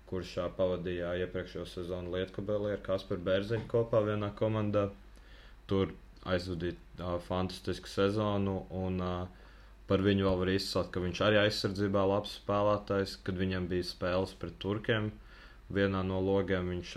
kurš 0.09 0.39
uh, 0.41 0.49
pavadīja 0.57 1.13
iepriekšējo 1.27 1.69
sezonu 1.69 2.17
Lietkabelī 2.17 2.73
ar 2.79 2.83
Kasparu 2.89 3.29
Bērziņu 3.29 3.69
kopā 3.77 4.01
vienā 4.09 4.33
komandā. 4.41 4.89
Tur 5.69 5.93
aizvadīt 6.35 7.01
uh, 7.01 7.17
fantastisku 7.27 7.91
sezonu. 7.91 8.61
Un, 8.85 9.03
uh, 9.03 9.45
par 9.91 10.03
viņu 10.03 10.27
vēl 10.27 10.41
var 10.43 10.51
izsākt, 10.51 10.91
ka 10.95 11.03
viņš 11.03 11.21
arī 11.27 11.39
aizsardzībā 11.45 12.03
labs 12.11 12.37
spēlētājs, 12.41 13.19
kad 13.27 13.39
viņam 13.39 13.69
bija 13.71 13.87
spēles 13.93 14.35
pret 14.41 14.59
turkiem. 14.63 15.13
vienā 15.77 16.01
no 16.07 16.21
logiem 16.23 16.69
viņš 16.71 16.91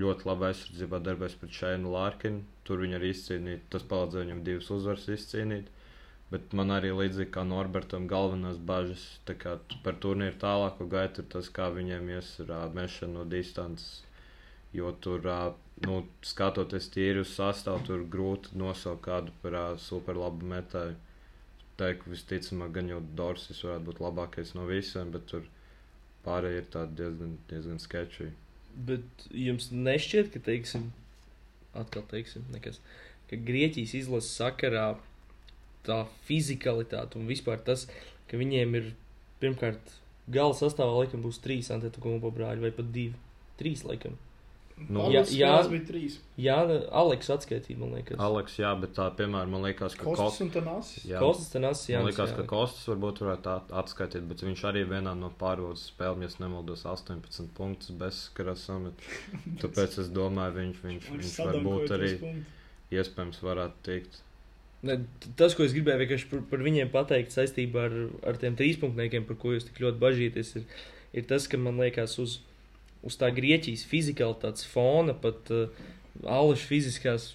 ļoti 0.00 0.26
labi 0.28 0.46
aizsardzībā 0.48 1.00
darbojas 1.04 1.34
pret 1.40 1.56
Šēnu 1.58 1.90
Lārkinu. 1.92 2.40
Tur 2.64 2.80
viņa 2.80 2.96
arī 2.96 3.10
izcīnīja, 3.12 3.60
tas 3.74 3.84
palīdzēja 3.90 4.24
viņam 4.24 4.44
divas 4.46 4.70
uzvaras 4.72 5.08
izcīnīt. 5.16 5.68
Bet 6.30 6.56
man 6.56 6.72
arī 6.72 6.94
līdzīgi 6.96 7.30
kā 7.34 7.44
Norbertam, 7.44 8.06
galvenās 8.08 8.56
bažas 8.56 9.04
par 9.84 10.00
turnīru 10.00 10.40
tālāko 10.40 10.88
gaitu 10.88 11.20
ir 11.20 11.28
tas, 11.36 11.52
kā 11.52 11.68
viņiem 11.68 12.08
ies 12.16 12.32
ar 12.46 12.54
ā, 12.56 12.62
mešanu 12.78 13.20
no 13.20 13.24
distances. 13.28 14.03
Jo 14.74 14.90
tur, 15.04 15.26
nu, 15.86 16.00
skatoties 16.26 16.90
tīri 16.94 17.22
uz 17.22 17.34
sastāvu, 17.36 17.84
tur 17.86 18.06
grūti 18.10 18.56
nosaukt 18.58 19.04
kādu 19.06 19.34
par 19.42 19.58
superlabu 19.80 20.46
metāju. 20.50 20.96
Teiktu, 21.78 22.12
visticamāk, 22.12 22.70
gan 22.76 22.90
jau 22.90 23.00
Dorsis 23.18 23.64
varētu 23.66 23.88
būt 23.88 24.00
labākais 24.02 24.52
no 24.54 24.66
visiem, 24.68 25.10
bet 25.14 25.26
tur 25.30 25.46
pārējie 26.26 26.60
ir 26.60 26.68
tādi 26.70 27.00
diezgan, 27.00 27.32
diezgan 27.50 27.80
sketčīgi. 27.82 28.34
Bet 28.86 29.26
jums 29.34 29.72
nešķiet, 29.74 30.30
ka, 30.34 30.42
teiksim, 30.46 30.86
atkal 31.78 32.06
teiksim, 32.10 32.46
nekas, 32.54 32.78
ka 33.30 33.38
Grieķijas 33.48 33.96
izlases 33.98 34.38
sakarā 34.38 34.86
tā 35.86 36.04
fizikalitāte 36.28 37.18
un 37.18 37.26
vispār 37.28 37.60
tas, 37.66 37.86
ka 38.30 38.38
viņiem 38.40 38.78
ir 38.78 38.92
pirmkārt 39.42 39.96
gala 40.32 40.56
sastāvā 40.56 41.02
laikam 41.02 41.24
būs 41.24 41.42
trīs 41.44 41.70
antetokumpa 41.74 42.32
brāļi 42.34 42.64
vai 42.64 42.72
pat 42.74 42.90
divi. 42.94 43.18
Trīs 43.60 43.84
laikam. 43.86 44.16
Nu, 44.74 45.04
Jā, 45.12 45.20
jā. 45.30 45.50
bija 45.70 45.84
trīs. 45.86 46.16
Jā, 46.40 46.56
Aleks 46.98 47.28
atskaitīja, 47.30 47.78
man 47.78 47.92
liekas. 47.94 48.18
Aleks, 48.20 48.56
jā, 48.58 48.72
bet 48.80 48.96
tā, 48.96 49.06
piemēram, 49.14 49.52
man 49.54 49.62
liekas, 49.68 49.94
ka 49.94 50.08
Kostas 50.08 50.40
un 50.42 50.50
Tanasis. 50.50 51.04
Jā, 51.06 51.20
Kostas 51.22 51.52
tenas, 51.52 51.84
jā. 51.88 52.00
man 52.02 52.10
liekas, 52.10 52.32
ka 52.34 52.46
Kostas 52.50 52.88
varbūt 52.90 53.22
varētu 53.22 53.52
at- 53.52 53.70
atskaitīt, 53.84 54.26
bet 54.28 54.42
viņš 54.42 54.64
arī 54.72 54.82
vienā 54.90 55.14
no 55.16 55.30
pārbaudas 55.40 55.86
spēlēm, 55.92 56.24
ja 56.26 56.32
nemaldos, 56.42 56.82
18 56.90 57.52
punktus 57.54 57.94
bezskaras 58.00 58.66
samet. 58.66 59.06
Tāpēc 59.62 59.98
es 60.02 60.10
domāju, 60.10 60.56
viņš, 60.58 60.80
viņš, 60.88 61.10
viņš 61.14 61.36
varbūt 61.46 61.94
arī 61.94 62.10
iespējams 62.98 63.42
varētu 63.46 63.84
tikt. 63.86 64.18
Ne, 64.84 64.98
tas, 65.38 65.54
ko 65.56 65.64
es 65.64 65.72
gribēju 65.72 66.02
vienkārši 66.02 66.26
par, 66.32 66.42
par 66.50 66.64
viņiem 66.66 66.90
pateikt 66.92 67.32
saistībā 67.32 67.86
ar, 67.88 67.94
ar 68.26 68.42
tiem 68.42 68.58
trīspunktiem, 68.58 69.24
par 69.30 69.38
ko 69.40 69.54
jūs 69.54 69.70
tik 69.70 69.78
ļoti 69.86 70.02
bažīties, 70.02 70.50
ir, 70.60 70.66
ir 71.14 71.30
tas, 71.30 71.46
ka 71.48 71.56
man 71.62 71.78
liekas, 71.80 72.18
uz, 72.20 72.40
uz 73.04 73.18
tā 73.20 73.30
Grieķijas 73.34 73.84
fizikalitātes 73.88 74.66
fona, 74.68 75.14
pat 75.16 75.50
uh, 75.54 75.82
Alaša 76.22 76.68
fiziskās 76.70 77.32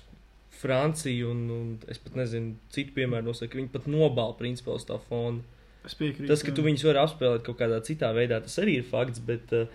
Francija 0.59 1.27
un, 1.29 1.45
un 1.53 1.67
es 1.91 2.01
pat 2.03 2.17
nezinu, 2.19 2.57
citu 2.73 2.95
piemēru 2.97 3.29
nosaka, 3.29 3.59
viņi 3.59 3.71
pat 3.73 3.87
nobāla 3.91 4.35
principā 4.39 4.75
uz 4.75 4.87
tā 4.87 4.97
fona. 5.07 5.43
Es 5.87 5.95
piekrītu. 5.95 6.27
Tas, 6.27 6.43
ka 6.43 6.51
tu 6.55 6.65
viņus 6.65 6.83
vari 6.89 6.99
apspēlēt 7.01 7.45
kaut 7.45 7.59
kādā 7.61 7.79
citā 7.85 8.09
veidā, 8.15 8.41
tas 8.43 8.57
arī 8.59 8.79
ir 8.81 8.87
fakts, 8.87 9.21
bet 9.23 9.53
uh, 9.55 9.69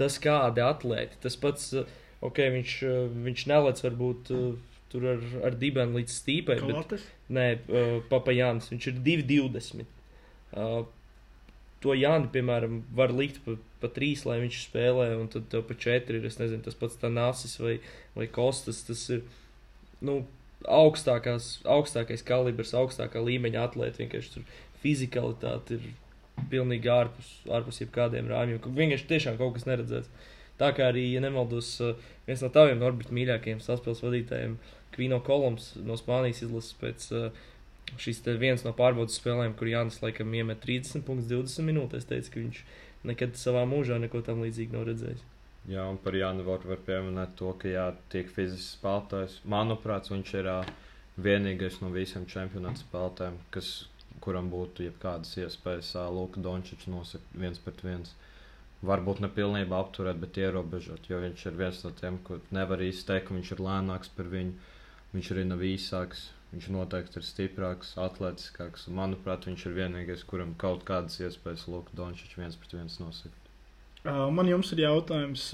tas 0.00 0.18
kādi 0.22 0.64
atlēti, 0.64 1.20
tas 1.22 1.38
pats, 1.40 1.70
uh, 1.78 1.88
ok, 2.24 2.42
viņš, 2.58 2.74
uh, 2.84 2.98
viņš 3.28 3.46
nelec 3.48 3.80
varbūt 3.86 4.34
uh, 4.36 4.50
tur 4.92 5.08
ar, 5.14 5.24
ar 5.48 5.56
dibenu 5.60 6.00
līdz 6.00 6.18
stīpai, 6.20 6.58
bet 6.60 6.76
Kalates. 6.76 7.08
Nē, 7.32 7.48
uh, 7.68 7.96
Papa 8.12 8.34
Jānis. 8.36 8.70
Viņš 8.72 8.90
ir 8.92 9.00
2,20. 9.08 9.88
Uh, 10.48 10.84
to 11.84 11.94
Jāni, 11.94 12.30
piemēram, 12.34 12.80
var 12.94 13.12
likt 13.14 13.38
pa, 13.44 13.54
pa 13.82 13.90
3, 13.94 14.24
lai 14.28 14.38
viņš 14.42 14.62
spēlē, 14.64 15.10
un 15.20 15.28
tad 15.32 15.46
tev 15.52 15.64
pa 15.68 15.76
4 15.78 16.18
ir, 16.18 16.26
es 16.26 16.40
nezinu, 16.40 16.64
tas 16.64 16.78
pats 16.78 16.98
Tanasis 17.00 17.58
vai, 17.62 17.78
vai 18.16 18.26
Kostas. 18.32 18.82
Tas 18.88 19.04
ir 19.14 19.22
nu, 20.04 20.20
augstākās, 20.66 21.58
augstākais 21.68 22.24
kalibrs, 22.26 22.74
augstākā 22.78 23.22
līmeņa 23.22 23.68
atlētājs. 23.68 24.02
Vienkārši 24.02 24.34
tur 24.34 24.48
fizikalitāte 24.82 25.78
ir 25.78 25.86
pilnīgi 26.50 26.90
ārpus, 26.92 27.30
ārpus 27.50 27.80
jebkādiem 27.82 28.30
rāmjiem. 28.30 28.62
Vienkārši 28.62 29.08
tiešām 29.12 29.38
kaut 29.38 29.56
kas 29.56 29.68
neredzēts. 29.68 30.10
Tā 30.58 30.72
kā 30.74 30.88
arī, 30.90 31.04
ja 31.12 31.22
nemaldos, 31.22 31.70
uh, 31.84 31.94
viens 32.26 32.42
no 32.42 32.50
taviem 32.54 32.80
Norbita 32.82 33.14
mīļākajiem 33.14 33.62
saspēles 33.62 34.02
vadītājiem, 34.02 34.56
Kvino 34.94 35.20
Kolums 35.22 35.76
no 35.86 35.94
Spānijas 35.98 36.42
izlases 36.42 36.74
pēc 36.80 37.06
uh, 37.14 37.44
šīs 37.96 38.20
te 38.24 38.34
vienas 38.40 38.64
no 38.66 38.74
pārbaudas 38.76 39.16
spēlēm, 39.20 39.56
kur 39.58 39.70
Jānis 39.70 40.02
laikam 40.02 40.34
iemet 40.36 40.60
30 40.64 41.06
punktus 41.06 41.30
20 41.30 41.66
minūtēs, 41.70 42.06
teica, 42.08 42.34
ka 42.34 42.42
viņš 42.42 42.62
nekad 43.08 43.36
savā 43.40 43.64
mūžā 43.68 43.98
neko 44.02 44.22
tam 44.26 44.44
līdzīgu 44.44 44.76
nav 44.76 44.88
redzējis. 44.90 45.24
Jā, 45.68 45.82
un 45.84 45.98
par 46.00 46.16
Jānu 46.16 46.46
var, 46.46 46.62
var 46.64 46.80
pieminēt 46.86 47.34
to, 47.36 47.50
ka 47.60 47.68
jā, 47.68 47.88
tiek 48.12 48.30
fizisks 48.32 48.78
spēlētājs. 48.78 49.40
Manuprāt, 49.52 50.08
viņš 50.08 50.32
ir 50.40 50.48
ā, 50.48 50.58
vienīgais 51.20 51.80
no 51.82 51.90
visiem 51.92 52.24
čempionāta 52.30 52.80
spēlētājiem, 52.84 53.36
kas, 53.52 53.72
kuram 54.24 54.48
būtu 54.52 54.86
jebkādas 54.86 55.34
iespējas 55.42 55.92
ā, 56.00 56.06
Luka 56.14 56.40
Dončičs 56.42 56.88
nosakt 56.88 57.36
viens 57.36 57.60
pret 57.62 57.84
viens. 57.84 58.14
Varbūt 58.88 59.20
ne 59.20 59.28
pilnībā 59.34 59.82
apturēt, 59.82 60.20
bet 60.22 60.38
ierobežot, 60.38 61.10
jo 61.10 61.20
viņš 61.20 61.44
ir 61.50 61.58
viens 61.58 61.84
no 61.84 61.92
tiem, 62.00 62.18
ko 62.24 62.38
nevar 62.54 62.82
īsti 62.82 63.08
teikt, 63.10 63.28
ka 63.28 63.36
viņš 63.36 63.52
ir 63.56 63.62
lēnāks 63.66 64.12
par 64.16 64.30
viņu. 64.32 64.74
Viņš 65.12 65.30
arī 65.34 65.44
nav 65.48 65.64
īsāks, 65.66 66.28
viņš 66.52 66.70
noteikti 66.72 67.20
ir 67.20 67.26
stiprāks, 67.26 67.92
atletiskāks. 68.00 68.86
Un, 68.88 68.96
manuprāt, 69.00 69.48
viņš 69.48 69.66
ir 69.68 69.76
vienīgais, 69.82 70.24
kuram 70.28 70.54
kaut 70.60 70.86
kādas 70.88 71.20
iespējas 71.20 71.66
Luka 71.68 71.94
Dončičs 71.98 72.38
viens 72.40 72.56
pret 72.56 72.74
viens 72.78 72.98
nosakt. 73.02 73.44
Man 74.08 74.48
jums 74.48 74.70
ir 74.72 74.84
jautājums. 74.86 75.50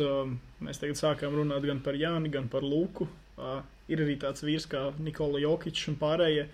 Mēs 0.62 0.78
tagad 0.78 1.00
sākām 1.00 1.34
runāt 1.34 1.64
gan 1.66 1.80
par 1.82 1.96
Jāni, 1.98 2.30
gan 2.30 2.46
par 2.52 2.62
Luku. 2.62 3.08
Ir 3.90 4.00
arī 4.04 4.14
tāds 4.20 4.44
vīrs 4.46 4.68
kā 4.70 4.86
Nikola 5.02 5.40
Jokičs 5.42 5.88
un 5.90 5.98
pārējie. 6.00 6.46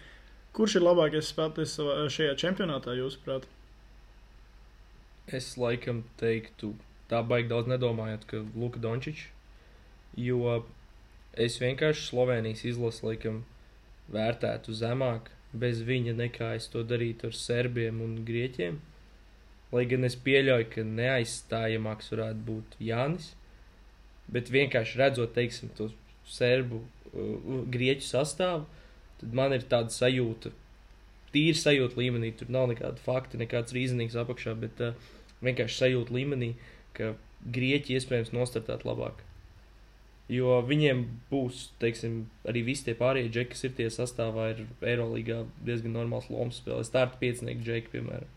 Kurš 0.57 0.79
ir 0.79 0.87
labākais 0.87 1.29
spēlētājs 1.31 1.77
šajā 2.15 2.37
čempionātā, 2.41 2.97
jūsuprāt? 2.99 3.45
Es 5.31 5.53
laikam 5.61 6.03
teiktu, 6.19 6.73
tā 7.11 7.21
baigi 7.23 7.53
daudz 7.53 7.71
nedomājot, 7.71 8.25
ka 8.27 8.41
Luka 8.59 8.81
Dončičs, 8.83 9.29
jo 10.19 10.57
es 11.39 11.61
vienkārši 11.62 12.09
Slovenijas 12.09 12.65
izlasu 12.67 13.07
laikam 13.07 13.45
vērtētu 14.15 14.74
zemāk 14.77 15.31
bez 15.53 15.82
viņa 15.87 16.15
nekā 16.19 16.55
es 16.59 16.69
to 16.70 16.82
darītu 16.87 17.31
ar 17.31 17.37
serbiem 17.37 18.01
un 18.05 18.20
grieķiem. 18.27 18.78
Lai 19.74 19.85
gan 19.91 20.07
es 20.07 20.16
pieļauju, 20.19 20.66
ka 20.73 20.85
neaizstājamāks 20.87 22.11
varētu 22.15 22.45
būt 22.47 22.77
Jānis, 22.82 23.32
bet 24.31 24.51
vienkārši 24.51 24.99
redzot, 24.99 25.35
teiksim, 25.35 25.70
to 25.78 25.91
serbu, 26.27 26.82
uh, 27.12 27.62
grieķu 27.70 28.07
sastāvu, 28.07 28.66
tad 29.20 29.37
man 29.37 29.55
ir 29.55 29.66
tāda 29.70 29.95
sajūta, 29.95 30.53
tīri 31.35 31.59
sajūta 31.59 31.99
līmenī, 31.99 32.32
tur 32.35 32.51
nav 32.51 32.70
nekāda 32.73 32.99
fakta, 33.03 33.39
nekāds 33.39 33.74
rīznieks 33.74 34.19
apakšā, 34.19 34.57
bet 34.59 34.82
uh, 34.82 35.11
vienkārši 35.47 35.85
sajūta 35.85 36.19
līmenī, 36.19 36.55
ka 36.99 37.15
grieķi 37.47 37.99
iespējams 37.99 38.35
nostartēt 38.35 38.87
labāk. 38.87 39.23
Jo 40.31 40.61
viņiem 40.62 41.01
būs, 41.31 41.70
teiksim, 41.82 42.20
arī 42.47 42.62
visi 42.69 42.86
tie 42.86 42.94
pārējie 42.98 43.32
džeki, 43.35 43.51
kas 43.55 43.65
ir 43.66 43.73
tie 43.78 43.89
sastāvā, 43.90 44.51
ir 44.52 44.61
Eirolandā 44.86 45.40
diezgan 45.66 45.97
normāls 45.97 46.28
lomas 46.31 46.61
spēlē. 46.61 46.85
Starta 46.86 47.19
piecinieku 47.19 47.66
džeki, 47.66 47.90
piemēram. 47.97 48.36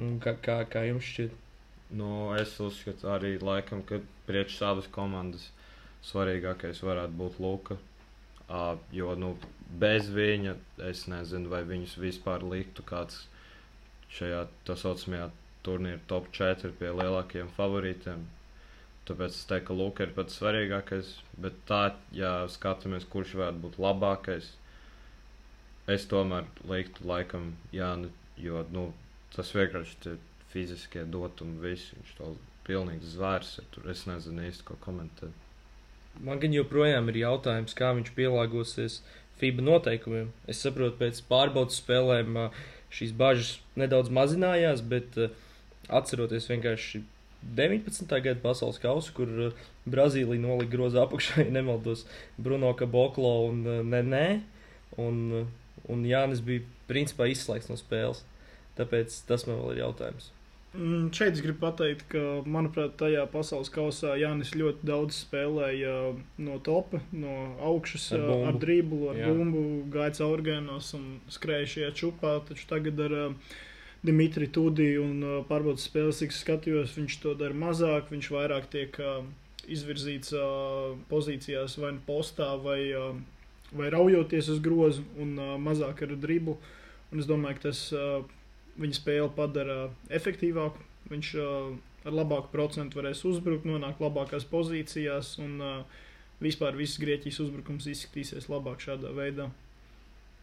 Un 0.00 0.18
Kā, 0.24 0.34
kā, 0.42 0.56
kā 0.72 0.82
jums 0.88 1.06
šķiet? 1.06 1.36
Nu, 1.94 2.08
es 2.38 2.56
uzskatu 2.62 3.10
arī, 3.12 3.34
laikam, 3.42 3.84
ka 3.86 4.00
priekš 4.26 4.58
savas 4.62 4.88
komandas 4.90 5.48
svarīgākais 6.06 6.82
varētu 6.86 7.18
būt 7.18 7.38
Luka. 7.42 7.76
Uh, 8.50 8.74
jo 8.94 9.14
nu, 9.18 9.34
bez 9.78 10.08
viņa 10.10 10.56
es 10.88 11.04
nezinu, 11.10 11.50
vai 11.52 11.62
viņus 11.68 11.94
vispār 12.02 12.42
liktu 12.42 12.82
kāds 12.86 13.28
šajā 14.16 14.44
tā 14.66 14.74
saucamajā 14.78 15.28
turnīra 15.66 16.00
top 16.10 16.30
4 16.34 16.72
pie 16.80 16.90
lielākajiem 16.90 17.50
favorītiem. 17.58 18.24
Tāpēc 19.10 19.34
es 19.34 19.46
teiktu, 19.50 19.66
ka 19.66 19.74
Luka 19.74 20.04
ir 20.06 20.14
pats 20.14 20.36
svarīgākais. 20.38 21.08
Bet 21.42 21.56
tā, 21.66 21.82
ja 22.14 22.44
skatāmies, 22.52 23.08
kurš 23.10 23.34
varētu 23.40 23.62
būt 23.64 23.78
labākais, 23.82 24.52
es 25.90 26.06
tomēr 26.06 26.46
liktu 26.70 27.08
laikam 27.10 27.48
Jānu, 27.74 28.12
jo 28.38 28.62
nu, 28.70 28.84
tas 29.34 29.50
vienkārši 29.56 29.98
tie 30.04 30.14
fiziskie 30.52 31.02
dotumi, 31.10 31.58
visi 31.64 31.98
viņš 31.98 32.14
to 32.20 32.30
pilnīgi 32.68 33.10
zvērs. 33.16 33.56
ir 33.58 33.68
Tur 33.74 33.90
es 33.90 34.06
nezinu 34.06 34.46
īsti, 34.46 34.66
ko 34.68 34.78
komentēt. 34.86 35.34
Man 36.22 36.38
gan 36.42 36.54
joprojām 36.54 37.10
ir 37.10 37.22
jautājums, 37.24 37.74
kā 37.74 37.90
viņš 37.98 38.14
pielāgosies 38.14 39.00
FIBA 39.42 39.66
noteikumiem. 39.66 40.30
Es 40.50 40.62
saprotu, 40.62 41.00
pēc 41.02 41.22
pārbaudas 41.30 41.82
spēlēm 41.82 42.38
šīs 42.94 43.14
bažas 43.16 43.56
nedaudz 43.78 44.10
mazinājās, 44.14 44.82
bet 44.86 45.18
atceroties 45.88 46.46
vienkārši 46.50 47.02
19. 47.42 48.06
gada 48.22 48.40
pasaules 48.42 48.78
kausu, 48.82 49.12
kur 49.16 49.30
ā, 49.48 49.50
Brazīlija 49.90 50.42
nolika 50.42 50.70
grozu 50.74 51.00
apakšā, 51.02 51.42
ja 51.46 51.54
nemaldos, 51.54 52.06
Bruno 52.38 52.72
Kaboklo 52.76 53.34
un 53.48 53.62
ā, 53.64 53.78
Nenē, 53.86 54.26
un, 55.00 55.22
ā, 55.40 55.46
un 55.90 56.04
Jānis 56.08 56.42
bija 56.44 56.66
principā 56.90 57.30
izslēgts 57.32 57.70
no 57.72 57.78
spēles. 57.80 58.24
Tāpēc 58.78 59.22
tas 59.28 59.46
man 59.48 59.58
vēl 59.62 59.74
ir 59.76 59.82
jautājums. 59.84 60.30
Mm, 60.70 61.08
Šeit 61.10 61.34
es 61.34 61.40
gribu 61.42 61.58
pateikt, 61.64 62.04
ka, 62.12 62.20
manuprāt, 62.46 62.92
tajā 63.00 63.24
pasaules 63.32 63.72
kausā 63.74 64.12
Jānis 64.20 64.52
ļoti 64.54 64.86
daudz 64.86 65.16
spēlēja 65.24 65.94
no 66.46 66.58
topa, 66.62 67.00
no 67.10 67.32
augšas, 67.72 68.04
Ar 68.14 68.22
bumbu. 68.28 68.46
ar 68.52 68.60
driblu, 68.62 69.00
ar 69.10 69.18
Jā. 69.18 69.32
bumbu, 69.34 69.64
gāja 69.90 70.12
caurgainos 70.20 70.92
un 70.94 71.08
skrēja 71.34 71.66
šajā 71.74 71.90
čupā. 72.04 72.36
Taču 72.46 72.68
tagad 72.70 73.02
ar 73.08 73.16
uh, 73.18 73.58
Dimitri 74.06 74.48
Tudī 74.48 74.94
un 75.00 75.20
uh, 75.20 75.36
pārbaudas 75.48 75.84
spēles, 75.88 76.22
cik 76.22 76.32
skatījos, 76.32 76.96
viņš 76.96 77.18
to 77.20 77.34
dara 77.36 77.56
mazāk, 77.56 78.08
viņš 78.12 78.30
vairāk 78.32 78.70
tiek 78.72 78.96
uh, 79.04 79.20
izvirzīts 79.68 80.32
uh, 80.36 80.94
pozīcijās 81.10 81.76
vai 81.82 81.92
nu 81.98 82.04
postā 82.06 82.54
vai, 82.64 82.80
uh, 82.96 83.12
vai 83.76 83.90
raujoties 83.92 84.48
uz 84.54 84.62
grozu 84.64 85.04
un 85.20 85.36
uh, 85.36 85.54
mazāk 85.60 86.04
ar 86.06 86.16
dribu. 86.16 86.56
Un 87.10 87.20
es 87.20 87.28
domāju, 87.28 87.58
ka 87.58 87.68
tas 87.68 87.82
uh, 87.92 88.22
viņa 88.80 89.00
spēli 89.00 89.30
padara 89.36 89.80
efektīvāku. 90.08 90.88
Viņš 91.10 91.32
uh, 91.42 91.72
ar 92.06 92.16
labāku 92.16 92.52
procentu 92.54 93.00
varēs 93.00 93.24
uzbrukt, 93.28 93.68
nonākt 93.68 94.00
labākās 94.00 94.46
pozīcijās 94.48 95.34
un 95.42 95.58
uh, 95.60 96.04
vispār 96.40 96.78
viss 96.78 97.00
Grieķijas 97.00 97.42
uzbrukums 97.44 97.88
izskatīsies 97.90 98.48
labāk 98.48 98.80
šādā 98.84 99.12
veidā. 99.16 99.50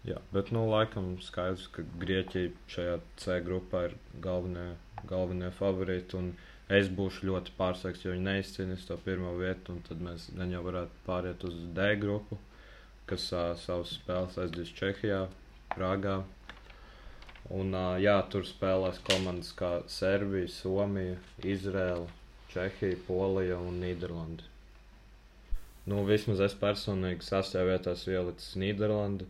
Jā, 0.08 0.22
bet 0.32 0.54
nu, 0.56 0.62
laikam 0.72 1.16
skaidrs, 1.20 1.66
ka 1.76 1.84
Grieķija 2.00 2.52
šajā 2.72 3.00
C 3.20 3.40
grupā 3.44 3.88
ir 3.90 3.96
galvenie, 4.24 4.70
galvenie 5.10 5.50
favorīti. 5.58 6.22
Es 6.78 6.88
būšu 6.92 7.28
ļoti 7.28 7.54
pārsteigts, 7.58 8.06
jo 8.06 8.14
viņi 8.14 8.26
neizcīnīs 8.28 8.86
to 8.88 8.96
pirmo 9.04 9.34
vietu, 9.40 9.76
un 9.76 9.84
tad 9.88 10.04
mēs 10.04 10.30
gan 10.36 10.52
jau 10.52 10.64
varētu 10.66 11.04
pāriet 11.06 11.44
uz 11.48 11.58
D 11.76 11.90
grupu, 12.00 12.40
kas 13.08 13.28
uh, 13.36 13.52
savus 13.60 13.94
spēles 14.00 14.36
aizdīs 14.44 14.74
Čehijā, 14.80 15.22
Prāgā. 15.76 16.18
Un, 17.56 17.72
uh, 17.72 17.96
jā, 18.04 18.18
tur 18.32 18.48
spēlēs 18.48 19.00
komandas 19.08 19.54
kā 19.56 19.72
Serbija, 19.92 20.52
Somija, 20.52 21.16
Izraela, 21.56 22.08
Čehija, 22.52 23.00
Polija 23.08 23.60
un 23.64 23.80
Nīderlanda. 23.84 24.48
Nu, 25.88 26.02
vismaz 26.08 26.44
es 26.44 26.56
personīgi 26.60 27.24
sastajā 27.24 27.68
vietā 27.70 27.96
esmu 27.96 28.16
ielicis 28.18 28.56
Nīderlandi. 28.60 29.28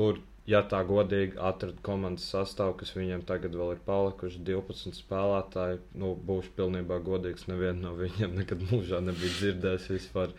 Tur 0.00 0.22
ja 0.50 0.60
tā 0.66 0.80
godīgi 0.86 1.38
atrada 1.50 1.78
komandas 1.86 2.26
sastāvu, 2.32 2.76
kas 2.80 2.92
viņiem 2.96 3.24
tagad 3.28 3.54
vēl 3.58 3.74
ir 3.76 3.82
palikuši 3.86 4.42
12 4.46 4.98
spēlētāji, 4.98 5.80
nu, 6.00 6.14
būšu 6.26 6.54
pilnībā 6.56 7.00
godīgs. 7.06 7.46
Nevienu 7.50 7.84
no 7.84 7.96
viņiem 7.98 8.38
nekad 8.40 8.64
mūžā 8.70 9.02
nebija 9.04 9.36
dzirdējis 9.38 9.90
vispār. 9.94 10.34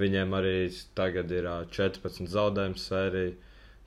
Viņiem 0.00 0.32
arī 0.34 0.54
tagad 0.98 1.30
ir 1.30 1.48
14 1.76 2.30
zaudējumu 2.30 2.80
sērija. 2.82 3.34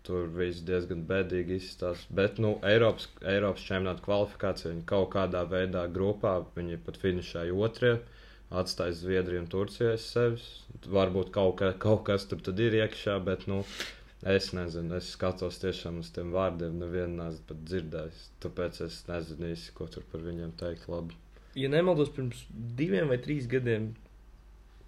Tur 0.08 0.30
viss 0.32 0.64
diezgan 0.64 1.02
bēdīgi 1.10 1.58
izskatās. 1.60 2.06
Bet, 2.16 2.38
nu, 2.40 2.54
Eiropas, 2.64 3.10
Eiropas 3.28 3.66
čempionāta 3.68 4.06
kvalifikācija 4.06 4.72
viņi 4.72 4.86
kaut 4.88 5.10
kādā 5.18 5.42
veidā 5.52 5.82
grupā, 5.92 6.38
viņi 6.56 6.80
pat 6.86 7.02
finišēja 7.02 7.58
otrie, 7.66 7.98
atstāja 8.62 8.96
Zviedriju 9.02 9.42
un 9.44 9.50
Turciju 9.52 9.90
aiz 9.98 10.06
sevis. 10.08 10.46
Varbūt 10.88 11.34
kaut, 11.36 11.58
ka, 11.60 11.74
kaut 11.84 12.06
kas 12.08 12.24
tur 12.32 12.40
ir 12.56 12.80
iekšā, 12.86 13.18
bet, 13.28 13.50
nu, 13.52 13.66
Es 14.26 14.50
nezinu, 14.50 14.96
es 14.98 15.12
skatos 15.14 15.60
tiešām 15.62 16.00
uz 16.02 16.10
tiem 16.10 16.32
vārdiem, 16.34 16.80
nevienu 16.82 17.20
neesmu 17.20 17.44
pat 17.52 17.60
dzirdējis. 17.70 18.22
Tāpēc 18.42 18.80
es 18.88 19.04
nezinu 19.06 19.52
īsti, 19.52 19.76
ko 19.78 19.86
tur 19.94 20.08
par 20.10 20.24
viņiem 20.26 20.56
teikt. 20.58 20.88
Labi. 20.90 21.14
Ja 21.58 21.70
nemaldos, 21.70 22.10
pirms 22.14 22.42
diviem 22.50 23.12
vai 23.12 23.20
trīs 23.22 23.46
gadiem 23.50 23.92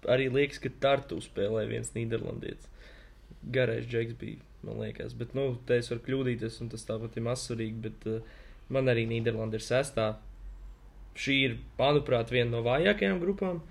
arī 0.08 0.30
liekas, 0.32 0.58
ka 0.62 0.72
Tartu 0.82 1.20
spēlēja 1.22 1.70
viens 1.70 1.92
Nīderlandietis. 1.94 2.66
Garais 3.54 3.86
džeks 3.88 4.16
bija, 4.20 4.40
man 4.66 4.80
liekas. 4.82 5.14
Bet, 5.18 5.36
nu, 5.38 5.52
te 5.66 5.78
es 5.80 5.90
varu 5.92 6.02
kļūdīties, 6.08 6.58
un 6.64 6.72
tas 6.72 6.84
tāpat 6.88 7.16
ir 7.16 7.26
mazsvarīgi. 7.28 7.78
Bet 7.86 8.08
uh, 8.10 8.42
man 8.72 8.90
arī 8.90 9.06
Nīderlanda 9.10 9.60
ir 9.60 9.64
sestā. 9.64 10.08
Šī 11.20 11.38
ir, 11.46 11.56
manuprāt, 11.78 12.32
viena 12.34 12.50
no 12.56 12.64
vājākajām 12.66 13.22
grupām. 13.22 13.62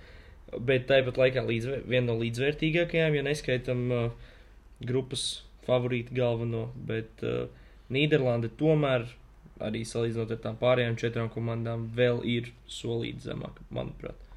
Bet 0.55 0.87
tāpat 0.89 1.19
laikā 1.19 1.43
līdzvēr, 1.45 1.85
viena 1.89 2.13
no 2.13 2.17
līdzvērtīgākajām, 2.23 3.19
ja 3.19 3.27
neskaitam 3.27 3.85
uh, 3.93 4.33
grupas 4.79 5.27
favorīti 5.69 6.17
galveno, 6.17 6.67
bet 6.89 7.23
uh, 7.25 7.45
Nīderlanda 7.93 8.49
tomēr 8.59 9.07
arī 9.63 9.83
salīdzinot 9.87 10.33
ar 10.33 10.41
tām 10.43 10.57
pārējām 10.59 10.97
četrām 10.99 11.29
komandām 11.33 11.87
vēl 11.95 12.21
ir 12.27 12.51
solīti 12.71 13.27
zemāk, 13.27 13.59
manuprāt. 13.75 14.27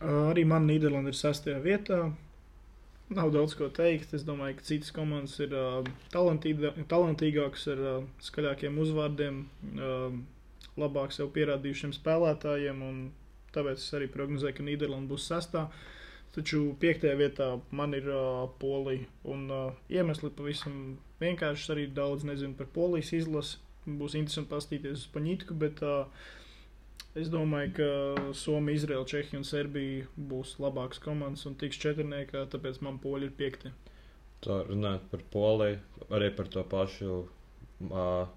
Arī 0.00 0.46
man 0.48 0.66
Nīderlanda 0.68 1.12
ir 1.12 1.18
sastajā 1.18 1.60
vietā. 1.64 2.00
Nav 3.10 3.32
daudz 3.34 3.56
ko 3.58 3.66
teikt. 3.74 4.14
Es 4.14 4.22
domāju, 4.24 4.56
ka 4.60 4.66
citas 4.68 4.92
komandas 4.94 5.34
ir 5.42 5.54
uh, 5.56 5.86
talantīgākas 6.14 7.66
ar 7.72 7.80
uh, 7.82 8.04
skaļākiem 8.22 8.78
uzvārdiem, 8.80 9.40
uh, 9.74 10.14
labāk 10.80 11.12
sev 11.16 11.32
pierādījušiem 11.34 11.92
spēlētājiem. 11.96 12.84
Tāpēc 13.50 13.82
es 13.82 13.96
arī 13.98 14.06
prognozēju, 14.14 14.56
ka 14.56 14.68
Nīderlanda 14.68 15.10
būs 15.10 15.26
sastāvā. 15.32 15.68
Taču 16.30 16.60
piektajā 16.78 17.16
vietā 17.18 17.46
man 17.74 17.94
ir 17.96 18.04
uh, 18.06 18.44
Polija. 18.62 19.06
Un 19.26 19.48
uh, 19.50 19.78
iemesli 19.90 20.30
pavisam 20.30 20.74
vienkārši 21.18 21.72
arī 21.74 21.86
daudz 21.94 22.26
nezinu 22.28 22.54
par 22.58 22.68
Polijas 22.74 23.10
izlasi. 23.16 23.58
Būs 23.82 24.14
interesanti 24.14 24.52
paskatīties 24.52 25.00
uz 25.00 25.08
Paņitku, 25.10 25.56
bet 25.58 25.80
uh, 25.82 26.28
es 27.18 27.32
domāju, 27.32 27.72
ka 27.80 27.88
Somija, 28.38 28.78
Izraela, 28.78 29.08
Čehija 29.10 29.40
un 29.40 29.46
Serbija 29.48 30.04
būs 30.30 30.52
labākas 30.62 31.02
komandas 31.02 31.48
un 31.50 31.56
tiks 31.58 31.80
četrniekā, 31.82 32.44
tāpēc 32.52 32.78
man 32.86 33.00
Polija 33.02 33.32
ir 33.32 33.34
piekta. 33.40 33.72
Tā 34.44 34.60
runājot 34.68 35.08
par 35.10 35.24
Poliju, 35.32 35.80
arī 36.14 36.28
par 36.36 36.52
to 36.52 36.62
pašu 36.76 37.16
uh, 37.24 38.28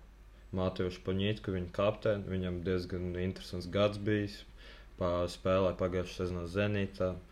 Mātiešu 0.57 1.03
Paņitku, 1.06 1.53
viņa 1.53 1.70
kapteini. 1.78 2.26
Viņam 2.32 2.57
diezgan 2.65 3.14
interesants 3.22 3.70
gads 3.70 4.02
bijis. 4.02 4.40
Spēlēja 4.98 5.78
pagājušajā 5.78 6.24
sezonā 6.24 6.48
Zenītā. 6.49 7.11
Uh, 7.14 7.30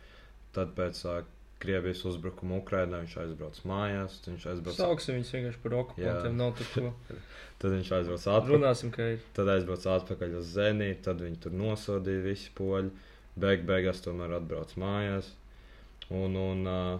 Tad 0.56 0.73
pēc 0.78 1.03
uh, 1.07 1.22
Krievijas 1.61 2.02
uzbrukuma 2.10 2.57
Ukrainā 2.57 3.03
viņš 3.03 3.14
aizbrauca 3.22 3.68
mājās. 3.69 4.18
Viņš 4.26 4.48
aizbrauca. 4.53 4.80
Sauksim 4.80 5.19
viņus 5.19 5.34
vienkārši 5.36 5.61
par 5.61 5.76
okupantiem, 5.78 6.40
nav 6.40 6.56
tur 6.57 6.72
ko. 6.73 7.18
tad 7.61 7.76
viņš 7.76 7.91
aizbrauca 7.99 8.34
atpakaļ. 8.34 8.56
Runāsim, 8.56 8.94
ka 8.95 9.10
ir. 9.14 9.22
Tad 9.38 9.52
aizbrauca 9.53 9.94
atpakaļ 9.99 10.36
uz 10.40 10.49
Zenītu, 10.56 11.03
tad 11.06 11.22
viņi 11.22 11.40
tur 11.44 11.56
nosodīja 11.60 12.26
visi 12.26 12.49
poļi. 12.57 12.90
Beig 13.41 13.64
beigās 13.69 14.02
tomēr 14.03 14.34
atbrauca 14.40 14.82
mājās. 14.82 15.30
Un, 16.11 16.36
un 16.36 16.65
uh, 16.68 16.98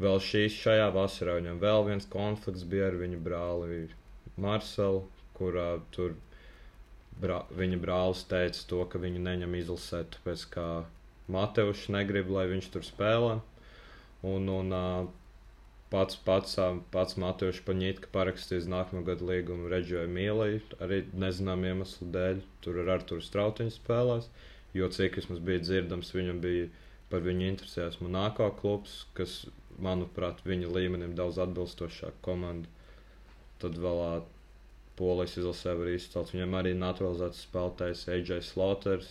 vēl 0.00 0.20
šīs 0.28 0.60
šajā 0.60 0.90
vasarā 0.94 1.40
viņam 1.40 1.58
vēl 1.64 1.88
viens 1.88 2.06
konflikts 2.12 2.68
bija 2.68 2.92
ar 2.92 3.00
viņu 3.00 3.18
brāli 3.24 3.80
Marselu, 4.40 5.02
kurā 5.36 5.72
tur 5.94 6.14
brā, 7.20 7.42
viņa 7.56 7.80
brālis 7.82 8.22
teica 8.28 8.62
to, 8.70 8.84
ka 8.92 9.00
viņu 9.02 9.20
neņem 9.24 9.56
izlasē, 9.60 10.04
tāpēc 10.14 10.44
kā 10.54 10.68
Mateušs 11.34 11.88
negrib, 11.94 12.30
lai 12.34 12.46
viņš 12.50 12.68
tur 12.74 12.86
spēlē. 12.86 13.38
Un, 14.26 14.48
un 14.52 14.74
pats, 15.92 16.18
pats, 16.26 16.56
pats 16.94 17.16
Mateušs 17.20 17.62
paņītka 17.66 18.10
parakstīs 18.14 18.68
nākamā 18.70 19.02
gada 19.06 19.26
līgumu 19.30 19.70
Reģioja 19.72 20.10
Mīlai, 20.10 20.50
arī 20.84 21.02
nezinām 21.24 21.64
iemeslu 21.70 22.10
dēļ. 22.14 22.42
Tur 22.64 22.82
ar 22.84 22.92
Arturu 22.98 23.24
Strautiņu 23.24 23.74
spēlēs, 23.74 24.28
jo 24.76 24.90
cik 24.92 25.18
es 25.22 25.30
mums 25.30 25.42
bija 25.46 25.64
dzirdams, 25.64 26.12
viņam 26.16 26.42
bija 26.44 26.68
par 27.10 27.24
viņu 27.26 27.48
interesējās 27.48 27.98
Monako 28.04 28.50
klubs, 28.60 29.00
kas, 29.18 29.40
manuprāt, 29.80 30.44
viņa 30.46 30.68
līmenim 30.70 31.16
daudz 31.18 31.40
atbilstošāk 31.42 32.20
komanda. 32.26 32.68
Tad 33.60 33.78
vēl 33.80 34.22
Polijas 35.00 35.38
izlasē 35.40 35.72
var 35.78 35.88
izcelt. 35.94 36.30
Viņam 36.34 36.54
arī 36.58 36.74
naturalizēts 36.76 37.46
spēlētājs 37.46 38.04
AJ 38.12 38.42
Slauters 38.50 39.10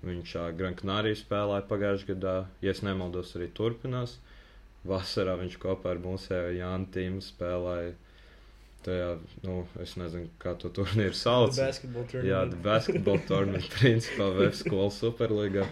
Viņš 0.00 0.34
Gran 0.56 0.76
Canaria 0.78 1.16
spēlēja 1.18 1.66
pagājušajā 1.68 2.14
gadā, 2.14 2.36
ja 2.64 2.72
nemaldos, 2.86 3.34
arī 3.36 3.50
turpinās. 3.52 4.16
Vasarā 4.88 5.34
viņš 5.36 5.58
kopā 5.60 5.92
ar 5.92 6.00
mūsu 6.00 6.38
Jānu 6.56 6.88
Tīmu 6.94 7.20
spēlēja. 7.24 7.92
Tajā, 8.80 9.10
nu, 9.44 9.58
es 9.84 9.92
nezinu, 10.00 10.30
kā 10.40 10.54
to 10.56 10.70
turnīru 10.72 11.12
sauc. 11.12 11.52
Jā, 12.24 12.46
basketbola 12.64 13.20
turnīrs, 13.28 13.68
principā, 13.76 14.30
Web 14.38 14.56
skolas 14.56 14.96
superligā. 15.02 15.66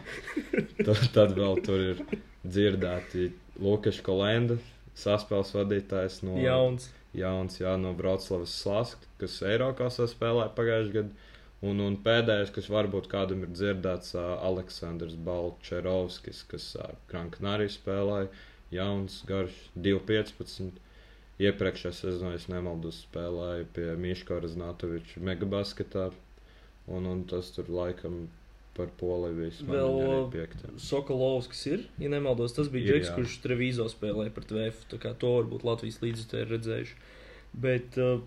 tad, 0.83 1.07
tad 1.15 1.33
vēl 1.39 1.63
tur 1.65 1.85
ir 1.87 2.03
dzirdēti 2.45 3.31
Lukas 3.65 4.03
Kolenda, 4.05 4.59
saspēles 4.93 5.55
vadītājs 5.57 6.21
no 6.29 6.37
Jauns. 6.43 6.91
Jauns, 7.17 7.57
jā, 7.63 7.73
no 7.81 7.95
Broclavas 7.97 8.53
Slask, 8.61 9.09
kas 9.17 9.41
Eiropasā 9.41 10.05
spēlēja 10.13 10.53
pagājušajā 10.61 10.97
gadā. 10.99 11.29
Un, 11.67 11.81
un 11.83 11.97
pēdējais, 12.05 12.53
kas 12.55 12.69
varbūt 12.71 13.09
kādam 13.11 13.43
ir 13.43 13.51
dzirdēts, 13.51 14.13
uh, 14.15 14.37
Aleksandrs 14.47 15.17
Balčerovskis, 15.27 16.45
kas 16.51 16.69
Kranknārī 17.11 17.67
spēlēja, 17.75 18.29
jauns, 18.75 19.23
garš, 19.27 19.57
2.15. 19.75 20.79
Iepriekšējā 21.39 21.95
sezonā, 21.95 22.33
ja 22.35 22.55
nemaldos, 22.57 23.05
spēlēja 23.07 23.67
pie 23.75 23.93
Miško 23.99 24.41
Raznatoviča 24.43 25.23
megabasketā, 25.23 26.09
un, 26.91 27.07
un 27.07 27.23
tas 27.31 27.53
tur 27.55 27.71
laikam 27.71 28.25
par 28.79 28.91
poliju. 28.99 29.51
Vēl 29.67 30.01
Sokolovskis 30.83 31.63
ir, 31.71 31.85
ja 32.03 32.11
nemaldos, 32.13 32.55
tas 32.57 32.71
bija 32.73 32.91
Džeks, 32.95 33.13
kurš 33.17 33.39
Trevizo 33.45 33.87
spēlēja 33.91 34.35
par 34.35 34.47
TVF, 34.51 34.83
tā 34.91 34.99
kā 35.03 35.15
to 35.19 35.35
varbūt 35.41 35.67
Latvijas 35.67 36.01
līdzekļi 36.05 36.43
ir 36.43 36.53
redzējuši. 36.55 36.99
Bet 37.59 37.99
uh, 38.03 38.21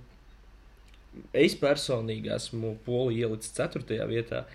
es 1.34 1.56
personīgi 1.60 2.32
esmu 2.36 2.76
Poliju 2.86 3.28
ielicis 3.28 3.54
4. 3.58 4.00
vietā 4.10 4.46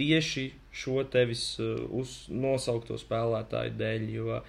tieši 0.00 0.50
šo 0.72 1.04
tevis 1.12 1.44
uh, 1.60 1.82
uz 2.00 2.24
nosaukto 2.32 2.96
spēlētāju 3.00 3.74
dēļ. 3.80 4.06
Jo, 4.14 4.40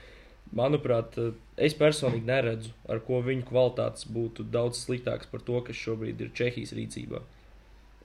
manuprāt, 0.55 1.17
uh, 1.19 1.33
es 1.57 1.75
personīgi 1.77 2.27
neredzu, 2.29 2.71
ar 2.91 3.01
ko 3.07 3.19
viņu 3.25 3.47
kvalitātes 3.49 4.07
būtu 4.11 4.45
daudz 4.53 4.85
sliktāks 4.85 5.29
par 5.31 5.43
to, 5.47 5.59
kas 5.67 5.79
šobrīd 5.81 6.21
ir 6.23 6.31
Čehijas 6.37 6.75
rīcībā. 6.77 7.23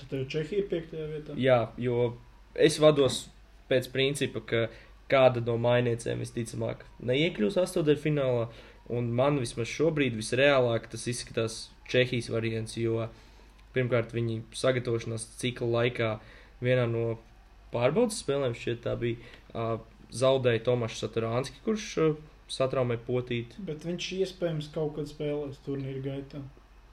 Tad 0.01 0.10
tev 0.10 0.27
Čehija 0.32 0.64
ir 0.64 0.70
piektajā 0.73 1.06
vietā. 1.12 1.36
Jā, 1.40 1.60
jo 1.81 2.16
es 2.55 2.81
vados 2.82 3.27
pēc 3.70 3.89
principa, 3.93 4.43
ka 4.43 4.66
kāda 5.10 5.43
no 5.47 5.55
mainniecēm 5.62 6.24
visticamāk 6.24 6.82
neiekļūs 7.06 7.60
astotdaļfinālā. 7.62 8.48
Un 8.97 9.09
man 9.18 9.40
vismaz 9.43 9.70
šobrīd 9.70 10.14
visreālāk 10.14 10.86
tas 10.93 11.06
izskatās 11.10 11.56
Čehijas 11.90 12.28
variants, 12.31 12.77
jo 12.78 13.09
pirmkārt 13.77 14.15
viņi 14.16 14.40
sagatavošanās 14.57 15.28
cikla 15.40 15.69
laikā 15.81 16.11
vienā 16.65 16.89
no 16.90 17.07
pārbaudas 17.74 18.23
spēlēm 18.24 18.57
šķiet 18.57 18.82
tā 18.86 18.97
bija 19.01 19.20
uh, 19.20 19.77
zaudēja 20.16 20.65
Tomašs 20.66 21.03
Saturānski, 21.05 21.62
kurš 21.66 21.89
uh, 22.03 22.20
satraumē 22.53 22.98
potīti. 23.07 23.62
Bet 23.69 23.85
viņš 23.86 24.12
iespējams 24.20 24.70
kaut 24.74 24.97
kad 24.98 25.11
spēlēs 25.11 25.61
turnīra 25.66 26.03
gaitā. 26.05 26.43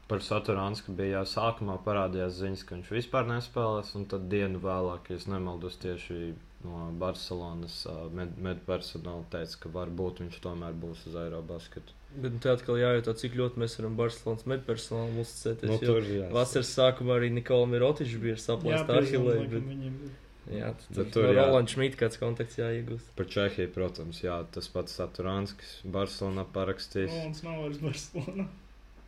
Par 0.10 0.22
Saturānsku 0.22 0.94
bija 0.98 1.22
jau 1.22 1.28
sākumā 1.32 1.78
parādījās 1.86 2.36
ziņas, 2.42 2.64
ka 2.68 2.76
viņš 2.76 2.90
vispār 2.92 3.28
nespēlēs, 3.30 3.94
un 3.98 4.04
tad 4.12 4.28
dienu 4.30 4.60
vēlāk, 4.62 5.08
ja 5.10 5.20
es 5.22 5.30
nemaldos, 5.32 5.78
tieši 5.82 6.34
no 6.66 6.90
Barcelonas 7.00 7.78
med 8.16 8.36
medpersonāla 8.44 9.24
teica, 9.32 9.62
ka 9.64 9.72
varbūt 9.78 10.22
viņš 10.24 10.42
tomēr 10.44 10.76
būs 10.84 11.08
uz 11.10 11.18
Eirobasketu. 11.24 11.96
Bet 12.14 12.36
nu, 12.36 12.40
te 12.44 12.52
atkal 12.52 12.78
jājautā, 12.78 13.16
cik 13.18 13.38
ļoti 13.40 13.62
mēs 13.64 13.78
varam 13.80 13.96
Barcelonas 13.98 14.46
medpersonālam 14.50 15.22
uzticēties. 15.24 15.72
Nu, 15.72 15.78
jo 15.82 15.96
tur 15.96 16.10
jā. 16.12 16.28
Vasaras 16.34 16.74
sākumā 16.78 17.16
arī 17.18 17.32
Nikola 17.34 17.70
Mirotičs 17.72 18.20
bija 18.22 18.36
saplēsta 18.38 19.00
arhilē. 19.00 19.40
Bet... 19.48 19.66
Viņiem 19.72 19.96
Jā, 20.52 20.74
Bet 20.76 20.82
tad 20.84 20.98
tur 20.98 21.12
tur 21.16 21.30
jā. 21.30 21.36
Rolands 21.38 21.72
Šmit 21.72 21.94
kāds 22.00 22.20
kontakts 22.20 22.58
jāiegūst. 22.60 23.14
Par 23.16 23.28
Čehiju, 23.32 23.70
protams, 23.72 24.20
jā, 24.26 24.42
tas 24.52 24.68
pats 24.74 24.98
Saturānskis 25.00 25.78
Barcelonā 25.88 26.44
parakstījis. 26.56 27.14
Rolands 27.14 27.46
nav 27.46 27.62
vairs 27.62 27.80
Barcelona. 27.84 28.50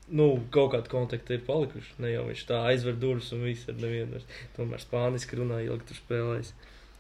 Nu, 0.06 0.28
kaut 0.54 0.72
kādi 0.76 0.92
kontakti 0.92 1.36
ir 1.36 1.44
palikuši. 1.48 1.98
Ne 2.04 2.14
jau 2.14 2.28
viņš 2.30 2.46
tā 2.48 2.62
aizver 2.70 2.96
durvis 3.02 3.32
un 3.36 3.44
viss 3.44 3.68
ar 3.72 3.76
nevienu. 3.82 4.14
vairs. 4.16 4.40
Tomēr 4.56 4.84
spāniski 4.84 5.40
runā, 5.42 5.60
ilgi 5.66 5.90
tur 5.90 6.00
spēlējis. 6.00 6.54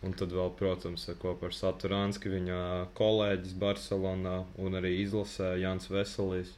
Un 0.06 0.14
tad 0.14 0.34
vēl, 0.36 0.52
protams, 0.60 1.07
kopā 1.22 1.49
ar 1.49 1.56
Saturānski 1.57 2.30
viņa 2.30 2.57
kolēģis 2.98 3.56
Barcelonā 3.61 4.36
un 4.61 4.77
arī 4.77 4.91
izlasē 5.02 5.56
Jans 5.61 5.90
Veselīs. 5.90 6.52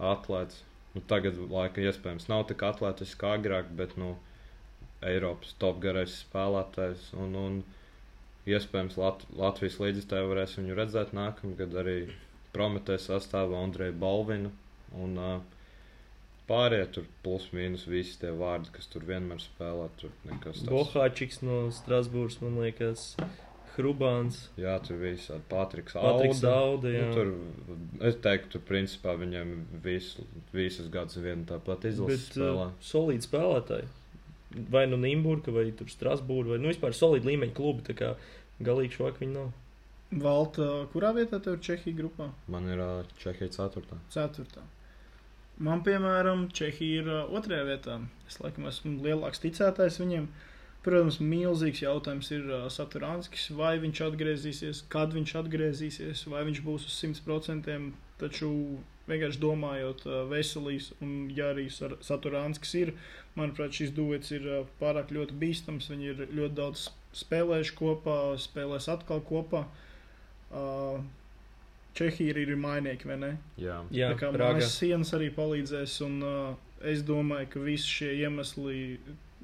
Atlēts. 0.00 0.62
Nu, 0.94 1.00
tagad, 1.08 1.38
laikam, 1.52 1.86
iespējams, 1.86 2.26
nav 2.32 2.46
tik 2.50 2.64
atlētisks 2.66 3.18
kā 3.20 3.36
agrāk, 3.38 3.68
bet, 3.78 3.94
nu, 4.00 4.14
Eiropas 5.06 5.54
topgarais 5.60 6.18
spēlētājs. 6.24 7.06
Un, 7.16 7.36
un 7.40 7.60
iespējams, 8.50 8.98
Lat 9.00 9.24
Latvijas 9.36 9.78
līdzekļi 9.80 10.26
varēs 10.32 10.58
viņu 10.58 10.76
redzēt 10.76 11.14
nākamgad 11.16 11.76
arī 11.82 11.96
Prometēs 12.52 13.06
sastāvā 13.08 13.62
Andreju 13.64 13.96
Balvinu. 14.02 14.50
Un 15.00 15.16
uh, 15.16 15.59
pārējie 16.50 16.88
tur 16.96 17.06
plus 17.24 17.46
mīnus 17.56 17.86
visi 17.90 18.18
tie 18.20 18.32
vārdi, 18.36 18.72
kas 18.74 18.90
tur 18.90 19.06
vienmēr 19.08 19.40
spēlē. 19.42 19.86
Tur 20.02 20.10
nekas 20.28 20.60
tāds. 20.64 20.72
Bohāčiks 20.74 21.40
no 21.46 21.60
Strasbūras, 21.74 22.40
man 22.42 22.58
liekas, 22.64 23.14
Hrubāns, 23.76 24.48
Jā, 24.58 24.72
tur 24.82 24.98
viss 25.00 25.28
ir 25.30 25.40
Patriks 25.48 25.94
Patriks 25.94 26.40
Auda. 26.42 26.50
Dauda. 26.82 26.90
Jā. 26.92 27.04
Nu, 27.06 27.14
tur, 27.14 27.78
es 28.08 28.18
teiktu, 28.24 28.56
tur 28.56 28.64
principā 28.66 29.14
viņiem 29.20 29.52
visu, 29.84 30.24
visas 30.52 30.90
gadus 30.92 31.20
viena 31.22 31.46
tā 31.48 31.60
pati 31.64 31.92
izlases 31.94 32.26
Bet 32.26 32.34
spēlē. 32.34 32.66
uh, 32.66 32.74
solīdi 32.84 33.28
spēlētāji. 33.28 33.88
Vai 34.74 34.82
nu 34.90 34.98
Nimburga, 34.98 35.54
vai 35.54 35.68
tur 35.78 35.86
Strasbūra, 35.92 36.56
vai 36.56 36.58
nu 36.58 36.72
vispār 36.72 36.96
solīdi 36.98 37.30
līmeņa 37.30 37.54
klubi. 37.56 37.86
Tā 37.86 37.94
kā 38.00 38.10
galīgi 38.66 38.98
švāk 38.98 39.22
viņi 39.22 39.36
nav. 39.38 39.52
Valta, 40.10 40.66
kurā 40.90 41.12
vietā 41.14 41.38
tev 41.38 41.54
ir 41.56 41.62
Čehija 41.62 41.94
grupā? 42.02 42.26
Man 42.50 42.66
ir 42.74 42.82
uh, 42.82 43.06
Čehija 43.22 43.52
4. 43.54 44.00
Ceturtā. 44.10 44.66
Man, 45.60 45.82
piemēram, 45.84 46.46
Čehija 46.56 47.02
ir 47.02 47.08
uh, 47.12 47.32
otrajā 47.36 47.66
vietā. 47.68 47.98
Es 48.24 48.38
laikam 48.40 48.64
esmu 48.70 48.94
lielāks 49.04 49.42
ticētājs 49.42 49.98
viņiem. 50.00 50.30
Protams, 50.80 51.18
milzīgs 51.20 51.82
jautājums 51.82 52.30
ir 52.32 52.46
uh, 52.48 52.62
Saturānskis, 52.72 53.50
vai 53.58 53.74
viņš 53.82 54.00
atgriezīsies, 54.06 54.80
kad 54.94 55.12
viņš 55.12 55.34
atgriezīsies, 55.42 56.22
vai 56.32 56.46
viņš 56.48 56.62
būs 56.64 56.88
uz 56.88 56.96
100%. 57.02 57.76
Taču 58.22 58.48
vienkārši 59.10 59.42
domājot, 59.44 60.06
uh, 60.08 60.22
veselīs, 60.32 60.94
un 61.04 61.28
ja 61.36 61.52
arī 61.52 61.68
Saturānskis 61.68 62.74
ir, 62.80 62.94
manuprāt, 63.36 63.76
šis 63.76 63.92
duets 63.92 64.32
ir 64.32 64.48
pārāk 64.80 65.12
ļoti 65.12 65.36
bīstams. 65.44 65.92
Viņi 65.92 66.12
ir 66.14 66.26
ļoti 66.30 66.56
daudz 66.56 66.88
spēlējuši 67.20 67.76
kopā, 67.84 68.18
spēlēs 68.40 68.88
atkal 68.96 69.20
kopā. 69.28 69.66
Uh, 70.48 71.04
Čehija 71.98 72.34
ir, 72.34 72.38
ir 72.44 72.56
mainieki, 72.60 73.08
vai 73.10 73.16
ne? 73.18 73.30
Jā, 73.60 73.80
Jā, 73.94 74.12
Tā 74.12 74.18
kā 74.20 74.30
mājas 74.34 74.76
sienas 74.78 75.10
arī 75.16 75.30
palīdzēs, 75.34 75.96
un 76.06 76.20
uh, 76.22 76.54
es 76.86 77.02
domāju, 77.06 77.48
ka 77.52 77.64
visi 77.64 77.90
šie 77.90 78.12
iemesli, 78.22 79.00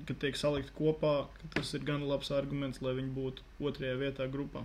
kad 0.07 0.21
tiek 0.23 0.39
salikti 0.39 0.73
kopā, 0.79 1.15
ka 1.41 1.51
tas 1.57 1.75
ir 1.77 1.85
gan 1.89 2.07
labs 2.07 2.31
arguments, 2.35 2.83
lai 2.85 2.95
viņi 2.99 3.13
būtu 3.17 3.67
otrajā 3.71 3.99
vietā 4.01 4.29
grupā. 4.31 4.63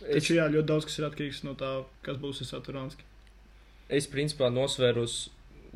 Es, 0.00 0.22
Taču 0.22 0.36
jā, 0.38 0.46
ļoti 0.52 0.68
daudz 0.68 0.86
kas 0.88 0.98
ir 1.00 1.08
atkarīgs 1.08 1.42
no 1.44 1.56
tā, 1.60 1.72
kas 2.06 2.20
būs 2.20 2.44
Saturānski. 2.48 3.04
es 3.88 4.06
principā 4.06 4.48
nosvēru 4.52 5.02
uz 5.04 5.16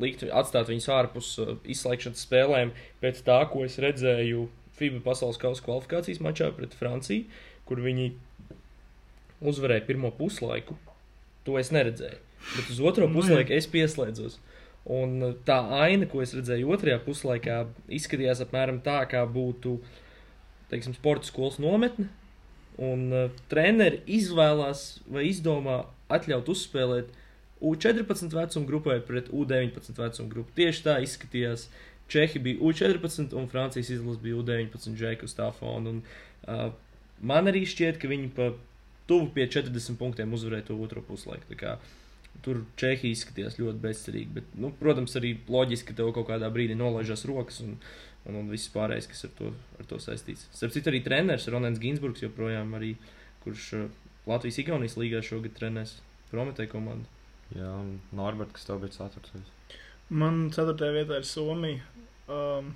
likt, 0.01 0.22
atstāt 0.22 0.68
viņus 0.70 0.88
ārpus 0.92 1.32
uh, 1.42 1.56
izslēgšanas 1.64 2.22
spēlēm 2.26 2.72
pēc 3.02 3.20
tā, 3.26 3.40
ko 3.51 3.64
es 3.64 3.78
redzēju 3.82 4.46
FIBA 4.78 5.02
pasaules 5.05 5.38
kausa 5.38 5.62
kvalifikācijas 5.62 6.22
mačā 6.24 6.51
pret 6.55 6.74
Franciju, 6.74 7.26
kur 7.68 7.82
viņi 7.82 8.12
uzvarēja 9.44 9.86
pirmo 9.86 10.10
puslaiku. 10.14 10.76
To 11.44 11.58
es 11.60 11.70
neredzēju. 11.74 12.20
Bet 12.54 12.70
uz 12.72 12.80
otro 12.84 13.08
Nu, 13.08 13.18
puslaiku 13.18 13.54
es 13.56 13.68
pieslēdzos. 13.70 14.38
Un 14.94 15.16
uh, 15.24 15.32
tā 15.48 15.58
aina, 15.80 16.08
ko 16.10 16.20
es 16.24 16.34
redzēju 16.36 16.72
otrajā 16.76 16.98
puslaikā, 17.04 17.62
izskatījās 17.92 18.42
apmēram 18.44 18.82
tā, 18.84 19.00
kā 19.08 19.22
būtu 19.28 19.78
teiksim, 20.72 20.96
sporta 20.96 21.28
skolas 21.28 21.60
nometne. 21.62 22.10
Un 22.82 23.06
uh, 23.12 23.30
treneri 23.52 24.02
izvēlās 24.18 24.86
vai 25.08 25.28
izdomā 25.30 25.84
atļaut 26.12 26.50
uzspēlēt 26.52 27.12
U14 27.64 28.34
vecuma 28.34 28.68
grupai 28.68 28.98
pret 29.06 29.30
U19 29.32 29.96
vecuma 29.96 30.28
grupu. 30.28 30.52
Tieši 30.58 30.84
tā 30.84 30.98
izskatījās. 31.04 31.68
Čehi 32.12 32.42
bija 32.42 32.60
U14 32.60 33.32
un 33.38 33.48
Francijas 33.48 33.88
izlase 33.94 34.20
bija 34.20 34.36
U19 34.42 34.98
Džeku 34.98 35.28
Stafona. 35.30 35.94
Un, 35.94 36.02
uh, 36.44 36.68
man 37.24 37.48
arī 37.48 37.64
šķiet, 37.68 37.96
ka 38.02 38.10
viņi 38.10 38.28
pa 38.36 38.50
tuvu 39.10 39.31
pie 39.35 39.47
40 39.51 39.98
punktiem 40.01 40.32
uzvarēja 40.36 40.68
to 40.70 40.78
otro 40.81 41.02
puslaiku. 41.05 41.59
Tur 42.44 42.64
Čehija 42.81 43.14
izskatījās 43.14 43.60
ļoti 43.60 43.81
bezcerīgi. 43.82 44.32
Bet, 44.35 44.55
nu, 44.59 44.72
protams, 44.81 45.14
arī 45.20 45.36
loģiski, 45.48 45.93
ka 45.93 46.01
tev 46.01 46.10
kaut 46.16 46.26
kādā 46.32 46.48
brīdī 46.52 46.74
nolaižas 46.76 47.22
rokas 47.31 47.60
un, 47.62 47.76
un, 48.26 48.40
un 48.40 48.48
viss 48.51 48.72
pārējais, 48.74 49.06
kas 49.10 49.28
ar 49.28 49.35
to, 49.39 49.52
ar 49.78 49.86
to 49.90 50.01
saistīts. 50.02 50.48
Starp 50.56 50.74
citu, 50.74 50.90
arī 50.90 51.01
treneris 51.05 51.47
Ronēns 51.52 51.78
Ginsburgs 51.82 52.24
joprojām, 52.24 52.74
arī, 52.76 52.97
kurš 53.44 53.68
uh, 53.78 53.86
Latvijas-Igaunijas 54.31 54.98
līgā 54.98 55.22
šogad 55.24 55.55
trenēs 55.59 55.98
Prometēju 56.32 56.72
komandu. 56.72 57.06
jā 57.55 57.68
un 57.70 57.98
Norbert, 58.16 58.51
kas 58.56 58.66
tev 58.66 58.81
bija 58.82 58.97
4. 58.97 59.44
Man 60.10 60.48
ceturtajā 60.55 60.97
vietā 60.97 61.20
ir 61.20 61.28
Somija. 61.28 61.85
Um, 62.26 62.72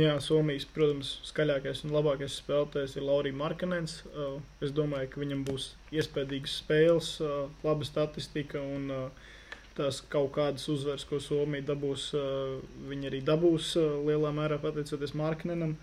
jā, 0.00 0.14
Somijas, 0.22 0.66
protams, 0.74 1.12
skaļākais 1.28 1.84
un 1.86 1.94
labākais 1.94 2.38
spēlētājs 2.40 2.96
ir 2.98 3.06
Laurija 3.06 3.36
Markanens. 3.36 4.00
Uh, 4.10 4.38
es 4.64 4.74
domāju, 4.76 5.10
ka 5.12 5.22
viņam 5.22 5.44
būs 5.48 5.70
iespējīgas 5.94 6.58
spēles, 6.62 7.10
uh, 7.24 7.46
laba 7.66 7.86
statistika 7.88 8.60
un 8.62 8.90
uh, 8.94 9.30
tās 9.78 10.02
kaut 10.12 10.32
kādas 10.36 10.68
uzvaras, 10.72 11.06
ko 11.08 11.20
Somija 11.22 11.70
dabūs, 11.72 12.10
uh, 12.18 12.60
viņi 12.90 13.10
arī 13.10 13.22
dabūs 13.24 13.72
uh, 13.80 13.96
lielā 14.08 14.34
mērā 14.36 14.60
pateicoties 14.62 15.16
Markanenam. 15.18 15.76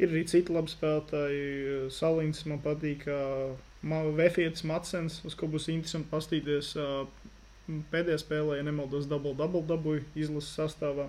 Ir 0.00 0.08
arī 0.10 0.24
citi 0.30 0.54
labi 0.54 0.72
spēlētāji. 0.72 1.42
uh, 1.42 1.90
Salins 1.92 2.46
man 2.46 2.62
patīk, 2.64 3.08
uh, 3.10 3.52
Vefietis 4.16 4.64
Matsens, 4.68 5.20
uz 5.26 5.34
ko 5.34 5.50
būs 5.50 5.70
interesanti 5.72 6.10
pastīties. 6.12 6.76
Uh, 6.78 7.06
pēdējā 7.92 8.18
spēlē, 8.22 8.58
ja 8.58 8.66
nemaldos, 8.66 9.06
double 9.10 9.34
double 9.38 9.62
dabūja 9.66 10.04
izlases 10.18 10.54
sastāvā. 10.58 11.08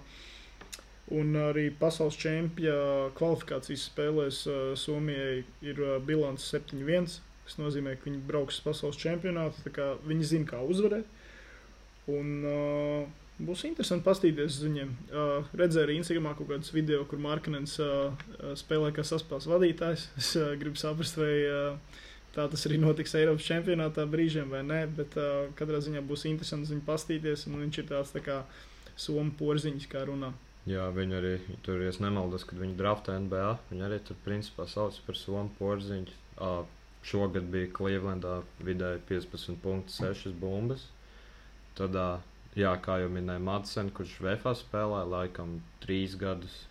Un 1.11 1.35
arī 1.35 1.67
pasaules 1.75 2.15
čempiona 2.15 3.09
kvalifikācijas 3.17 3.89
spēlēs 3.89 4.37
uh, 4.47 4.59
Somijai 4.79 5.41
ir 5.65 5.81
uh, 5.83 5.97
bilants 5.99 6.45
7-1. 6.53 7.17
Tas 7.43 7.57
nozīmē, 7.59 7.97
ka 7.99 8.07
viņi 8.07 8.21
brauks 8.23 8.61
uz 8.61 8.63
pasaules 8.63 8.99
čempionātu. 9.01 9.73
Viņi 10.07 10.29
zina, 10.29 10.47
kā 10.47 10.61
uzvarēt. 10.63 11.09
Un 12.13 12.29
uh, 12.47 13.03
būs 13.43 13.65
interesanti 13.67 14.07
paskatīties 14.07 14.61
uz 14.61 14.63
viņiem. 14.63 14.93
Uh, 15.11 15.51
redzēju 15.59 15.89
arī 15.89 15.97
Instagramā 15.99 16.33
kaut 16.37 16.53
kādus 16.53 16.71
video, 16.75 17.01
kur 17.09 17.19
Markinens 17.19 17.75
uh, 17.83 18.15
spēlē 18.59 18.93
kā 18.95 19.03
saspēles 19.07 19.49
vadītājs. 19.51 20.07
Es 20.23 20.31
uh, 20.39 20.53
gribu 20.59 20.79
saprast, 20.79 21.19
vai 21.19 21.33
uh, 21.49 21.99
tā 22.31 22.47
tas 22.47 22.63
arī 22.69 22.79
notiks 22.79 23.15
Eiropas 23.19 23.49
čempionātā 23.49 24.07
brīžiem 24.07 24.47
vai 24.55 24.63
nē. 24.63 24.81
Bet 24.95 25.19
uh, 25.19 25.51
katrā 25.59 25.83
ziņā 25.83 26.05
būs 26.07 26.23
interesanti 26.31 26.71
viņu 26.71 26.87
paskatīties. 26.87 27.45
Viņš 27.51 27.83
ir 27.83 27.91
tāds 27.91 28.15
tā 28.15 28.23
kā 28.23 28.39
somu 28.95 29.35
porziņš, 29.35 29.91
kā 29.91 30.07
runā. 30.07 30.31
Jā, 30.63 30.83
viņi 30.95 31.15
arī 31.17 31.31
tur, 31.65 31.81
ja 31.83 31.91
es 31.91 31.97
nemaldos, 31.99 32.45
kad 32.47 32.61
viņi 32.61 32.77
draftē 32.79 33.17
NBA. 33.25 33.47
Viņi 33.71 33.83
arī 33.83 33.97
tur 34.07 34.15
principā 34.23 34.63
sauc 34.71 34.95
par 35.03 35.17
Somu 35.19 35.51
porziņu. 35.57 36.13
Uh, 36.39 36.61
šogad 37.03 37.49
bija 37.51 37.71
Clevelandā 37.75 38.37
vidēji 38.63 39.01
15,6 39.09 40.37
bumbas. 40.39 40.85
Tad, 41.75 41.97
uh, 41.99 42.23
jā, 42.55 42.71
kā 42.85 43.01
jau 43.01 43.09
minēja 43.11 43.43
Madsen, 43.43 43.91
kurš 43.97 44.15
VFA 44.23 44.53
spēlē 44.61 45.03
laikam 45.15 45.57
trīs 45.83 46.15
gadus. 46.15 46.61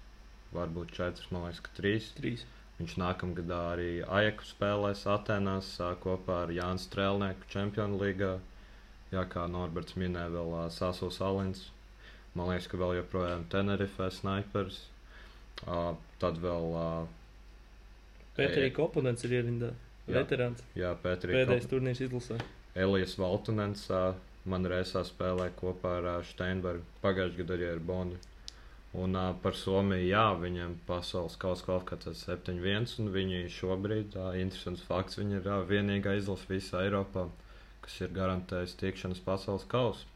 varbūt 0.52 0.90
četras, 0.92 1.28
man 1.32 1.46
liekas, 1.46 1.60
ka 1.64 1.76
trīs. 1.76 2.08
Trīs. 2.16 2.46
Viņš 2.78 2.96
nākamgadā 3.00 3.60
arī 3.74 3.90
Ajaku 4.04 4.48
spēlēs 4.48 5.04
Atenās 5.08 5.68
ā, 5.84 5.92
kopā 6.00 6.42
ar 6.46 6.52
Jānu 6.52 6.80
Strēlnieku 6.80 7.52
Čempionu 7.52 8.00
līgā. 8.00 8.32
Jā, 9.12 9.28
kā 9.28 9.44
Norberts 9.52 10.00
minēja, 10.00 10.32
vēl 10.32 10.56
ā, 10.64 10.66
Sasūs 10.72 11.20
Alins. 11.24 11.66
Man 12.34 12.48
liekas, 12.48 12.68
ka 12.72 12.78
vēl 12.80 12.94
joprojām 13.02 13.44
Tenerife 13.52 14.08
snipers. 14.14 14.78
Ā, 15.68 15.92
Tad 16.22 16.38
vēl, 16.40 16.68
ā, 16.78 16.88
Pēterī 18.36 18.70
Koponents 18.72 19.24
ir 19.26 19.34
ierindā. 19.40 19.72
Jā. 20.08 20.22
Veterāns. 20.22 20.62
jā, 20.74 20.90
Pēterī 21.02 21.36
Pēdējais 21.36 21.68
turnīrs 21.70 22.00
izlasē. 22.06 22.38
Elijas 22.74 23.14
Valtunens 23.20 23.84
ā, 23.92 24.14
man 24.48 24.64
reizē 24.66 25.02
spēlē 25.06 25.50
kopā 25.58 25.98
ar 26.00 26.08
ā, 26.14 26.18
Steinbergu. 26.26 26.82
Pagājušajā 27.04 27.42
gadā 27.42 27.58
arī 27.58 27.68
ar 27.74 27.82
Bondu. 27.90 28.18
Un 29.02 29.14
ā, 29.16 29.26
par 29.44 29.54
Somiju, 29.56 30.08
jā, 30.08 30.24
viņiem 30.40 30.74
pasaules 30.88 31.36
kausa 31.40 31.64
kvalifikācijas 31.68 32.24
7-1, 32.28 32.96
un 33.00 33.12
viņi 33.14 33.44
šobrīd, 33.54 34.16
ā, 34.20 34.32
interesants 34.40 34.82
fakts, 34.88 35.20
viņi 35.20 35.38
ir 35.38 35.46
ā, 35.48 35.60
vienīgā 35.68 36.16
izlase 36.18 36.48
visā 36.50 36.82
Eiropā, 36.88 37.28
kas 37.84 38.00
ir 38.04 38.12
garantējis 38.16 38.74
tiekšanas 38.82 39.22
pasaules 39.24 39.64
kausa. 39.70 40.08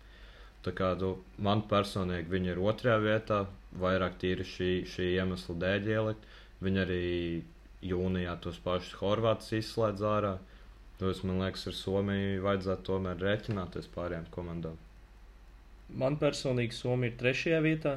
Tā 0.66 0.72
kā 0.74 0.88
tu, 0.98 1.12
man 1.38 1.60
personīgi 1.70 2.32
viņi 2.32 2.50
ir 2.50 2.58
otrajā 2.58 2.96
vietā, 2.98 3.36
vairāk 3.78 4.16
tīri 4.18 4.42
šī, 4.42 4.70
šī 4.90 5.12
iemesla 5.20 5.54
dēļ 5.62 5.90
ielikt. 5.92 6.24
Viņi 6.66 6.80
arī 6.82 7.02
jūnijā 7.86 8.34
tos 8.42 8.58
pašus 8.64 8.96
Horvātus 8.98 9.52
izslēdz 9.60 10.02
ārā. 10.10 10.32
Tos, 10.98 11.20
man 11.28 11.42
liekas, 11.44 11.66
ar 11.70 11.76
Somiju 11.76 12.40
vajadzētu 12.42 12.86
tomēr 12.88 13.20
rēķināties 13.22 13.86
pārējām 13.94 14.26
komandām. 14.34 14.80
Man 16.02 16.16
personīgi 16.18 16.74
Somija 16.74 17.12
ir 17.12 17.20
trešajā 17.20 17.60
vietā. 17.62 17.92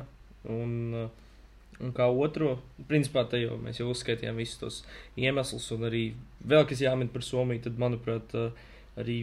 Un, 0.52 0.76
uh, 0.94 1.30
un 1.80 1.96
kā 1.96 2.06
otro, 2.12 2.58
principā 2.92 3.24
te 3.32 3.40
jau 3.42 3.58
mēs 3.64 3.80
jau 3.82 3.88
uzskaitījām 3.96 4.38
visus 4.40 4.60
tos 4.62 4.78
iemeslus, 5.18 5.72
un 5.74 5.88
arī 5.90 6.04
vēl 6.46 6.68
kas 6.70 6.84
jāmin 6.84 7.10
par 7.10 7.26
Somiju, 7.26 7.64
tad, 7.66 7.82
manuprāt, 7.82 8.36
arī 9.00 9.18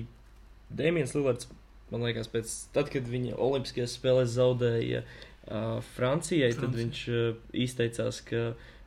Dēmons 0.76 1.14
Lillards, 1.14 1.52
man 1.92 2.06
liekas, 2.06 2.30
pēc 2.32 2.52
tad, 2.74 2.90
kad 2.92 3.08
viņa 3.10 3.36
Olimpiskajās 3.42 3.96
spēlēs 3.98 4.34
zaudēja 4.36 5.02
uh, 5.04 5.82
Francijai, 5.94 6.52
tad 6.54 6.72
Francija. 6.72 6.82
viņš 6.82 7.02
uh, 7.12 7.44
izteicās, 7.66 8.22
ka 8.26 8.42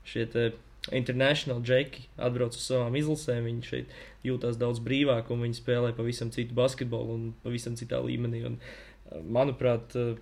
šie 0.09 0.26
te 0.31 0.49
international 0.95 1.61
džeki 1.61 2.07
atbrauc 2.23 2.55
uz 2.55 2.63
savām 2.65 2.95
izlasēm, 2.99 3.45
viņi 3.49 3.67
šeit 3.67 3.97
jūtās 4.26 4.57
daudz 4.59 4.81
brīvāk, 4.84 5.30
un 5.34 5.43
viņi 5.45 5.59
spēlē 5.59 5.91
pavisam 5.97 6.31
citu 6.35 6.55
basketbolu 6.57 7.15
un 7.15 7.30
pavisam 7.43 7.76
citā 7.80 8.01
līmenī. 8.03 8.43
Un, 8.49 8.57
uh, 8.59 9.21
manuprāt, 9.23 9.95
uh, 9.99 10.17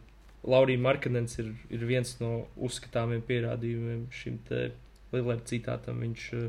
Laurija 0.48 0.80
Markanens 0.80 1.40
ir, 1.42 1.52
ir 1.74 1.82
viens 1.90 2.14
no 2.22 2.46
uzskatāmiem 2.64 3.24
pierādījumiem 3.28 4.06
šim 4.14 4.38
te 4.48 4.70
Lillarda 5.14 5.48
citātam. 5.50 6.04
Viņš 6.04 6.28
uh, 6.38 6.48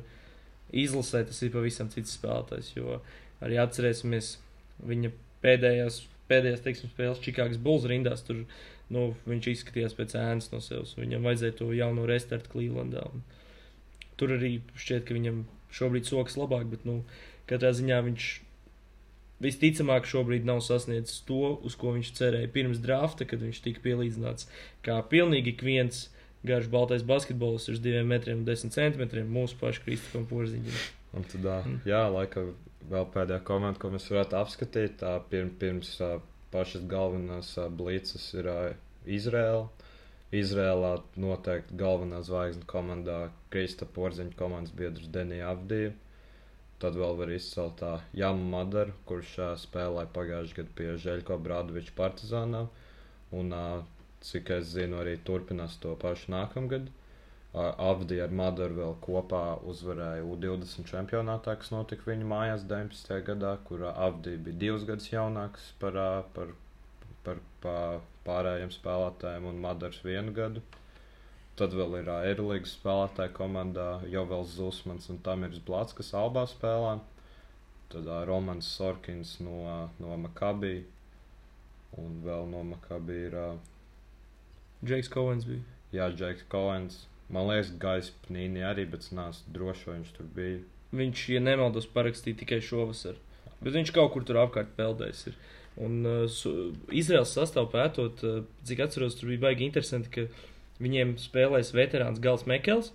izlasē 0.77 1.25
tas 1.29 1.41
ir 1.43 1.55
pavisam 1.55 1.89
cits 1.93 2.19
spēlētājs, 2.19 2.75
jo 2.77 3.01
arī 3.45 3.59
atcerēsimies 3.63 4.35
viņa 4.89 5.13
pēdējās, 5.43 6.03
pēdējās 6.31 6.65
teiksim, 6.65 6.91
spēles 6.93 7.23
Čikāgas 7.25 7.61
Bulls 7.63 7.87
rindās. 7.91 8.23
Tur 8.27 8.45
nu, 8.95 9.05
viņš 9.29 9.51
izskatījās 9.55 9.97
pēc 9.99 10.15
ēnas 10.21 10.51
no 10.53 10.61
sevis. 10.65 10.95
Viņam 10.99 11.27
vajadzēja 11.29 11.57
to 11.61 11.71
jauno 11.77 12.07
restartu 12.09 12.53
Clevelandā. 12.55 13.07
Tur 14.19 14.35
arī 14.37 14.59
šķiet, 14.77 15.05
ka 15.09 15.15
viņam 15.17 15.43
šobrīd 15.79 16.09
sokas 16.09 16.39
labāk, 16.41 16.67
bet 16.73 16.85
nu, 16.89 17.03
katrā 17.51 17.71
ziņā 17.77 18.01
viņš 18.09 18.29
visticamāk 19.45 20.07
šobrīd 20.11 20.47
nav 20.49 20.61
sasniedzis 20.67 21.21
to, 21.29 21.59
uz 21.63 21.77
ko 21.79 21.93
viņš 21.95 22.09
cerēja 22.19 22.51
pirms 22.55 22.81
drafta, 22.83 23.27
kad 23.29 23.43
viņš 23.45 23.61
tika 23.63 23.83
pielīdzināts 23.85 24.49
kā 24.87 24.97
pilnīgi 25.13 25.53
ik 25.55 25.63
viens 25.63 26.09
garš 26.49 26.67
baltais 26.73 27.05
basketbols 27.07 27.69
uz 27.71 27.79
2 27.85 28.03
metriem 28.07 28.41
un 28.43 28.49
10 28.49 28.75
centimetriem 28.75 29.31
mūsu 29.31 29.59
pašu 29.61 29.85
Kristofam 29.87 30.27
Porziņam. 30.31 30.81
Un 31.19 31.25
tad, 31.25 31.47
Mm. 31.67 31.79
jā, 31.87 32.03
laikam 32.13 32.51
vēl 32.93 33.07
pēdējā 33.15 33.43
komanda, 33.49 33.81
ko 33.83 33.91
mēs 33.95 34.09
varētu 34.13 34.37
apskatīt, 34.39 34.99
tā 35.03 35.15
pirm, 35.31 35.51
pirms 35.61 35.95
pašas 36.53 36.85
galvenās 36.91 37.55
blīces 37.79 38.29
ir 38.39 38.51
ā, 38.53 38.59
Izrēla. 39.19 39.69
Izrēlā 40.39 40.91
noteikti 41.17 41.77
galvenā 41.81 42.19
zvaigzne 42.27 42.67
komandā 42.69 43.19
Krista 43.53 43.87
Porziņa 43.97 44.37
komandas 44.37 44.75
biedrs 44.77 45.09
Denija 45.15 45.55
Avdija. 45.55 45.95
Tad 46.83 46.99
vēl 47.01 47.17
var 47.19 47.33
izcelt 47.35 47.79
tā 47.81 47.95
Jamu 48.15 48.45
Madaru, 48.53 48.93
kurš 49.09 49.33
ā, 49.43 49.49
spēlēja 49.59 50.13
pagājušajā 50.15 50.59
gadā 50.61 50.75
pie 50.81 50.91
Žeļko 51.05 51.39
Brādoviča 51.47 51.95
Partizānā. 51.97 52.67
Un, 53.41 53.55
ā, 53.57 53.65
cik 54.29 54.53
es 54.59 54.69
zinu, 54.77 55.01
arī 55.01 55.17
turpinās 55.31 55.79
to 55.83 55.97
pašu 56.05 56.31
nākamgad. 56.37 56.93
Avdija 57.57 58.27
ar 58.29 58.33
Madaru 58.39 58.77
vēl 58.77 58.97
kopā 59.03 59.43
uzvarēja 59.73 60.25
U20 60.29 60.85
čempionātā, 60.91 61.55
kas 61.57 61.71
notika 61.73 62.11
viņa 62.11 62.27
mājās 62.29 62.67
19. 62.69 63.15
gadā, 63.25 63.55
kur 63.65 63.87
Avdija 63.89 64.39
bija 64.45 64.61
divus 64.65 64.85
gadus 64.85 65.09
jaunāks 65.09 65.71
par, 65.81 65.97
par, 66.35 66.53
par, 67.25 67.41
par 67.65 68.03
pārējiem 68.27 68.75
spēlētājiem 68.75 69.49
un 69.49 69.63
Madars 69.65 70.03
vienu 70.05 70.37
gadu. 70.37 70.63
Tad 71.59 71.73
vēl 71.75 71.97
ir 72.03 72.13
Eirolandes 72.13 72.77
spēlētāja 72.77 73.33
komandā 73.35 73.89
Jovels 74.13 74.53
Zusmans 74.55 75.09
un 75.11 75.19
Tamirs 75.25 75.59
Blats, 75.65 75.97
kas 75.97 76.13
abā 76.15 76.45
spēlē. 76.47 76.99
Tad 77.89 78.13
Romans 78.29 78.69
Sorkins 78.77 79.39
no, 79.41 79.89
no 79.99 80.21
Makabī. 80.21 80.85
Un 81.99 82.21
vēl 82.23 82.47
no 82.53 82.61
Makabī 82.69 83.23
ir 83.31 83.35
ā, 83.41 83.51
Džeks 84.85 85.09
Kovens 85.11 85.49
bija. 85.49 85.65
Jā, 85.97 86.13
Džeks 86.13 86.45
Koens. 86.53 87.07
Man 87.33 87.49
liekas, 87.51 87.75
Gais 87.81 88.11
Pnīni 88.25 88.63
arī, 88.65 88.87
bet 88.89 89.05
es 89.05 89.13
neesmu 89.13 89.53
drošs, 89.53 89.85
vai 89.89 89.99
viņš 89.99 90.13
tur 90.17 90.29
bija. 90.37 90.61
Viņš, 90.97 91.25
ja 91.35 91.41
nemaldos, 91.45 91.89
parakstīja 91.93 92.41
tikai 92.41 92.63
šovasar. 92.65 93.19
Bet 93.61 93.75
viņš 93.75 93.93
kaut 93.93 94.15
kur 94.15 94.25
tur 94.25 94.41
apkārt 94.41 94.73
peldējis. 94.79 95.27
Ir. 95.29 95.37
Un 95.85 96.01
uh, 96.09 96.39
Izraels 96.95 97.35
sastāvā 97.37 97.69
pētot, 97.75 98.25
uh, 98.25 98.41
cik 98.67 98.81
atceros, 98.87 99.19
tur 99.19 99.31
bija 99.31 99.45
baigi 99.45 99.67
interesanti, 99.69 100.11
ka 100.15 100.83
viņiem 100.83 101.17
spēlēs 101.21 101.75
veterāns 101.77 102.23
Gals 102.23 102.47
Mekels, 102.51 102.93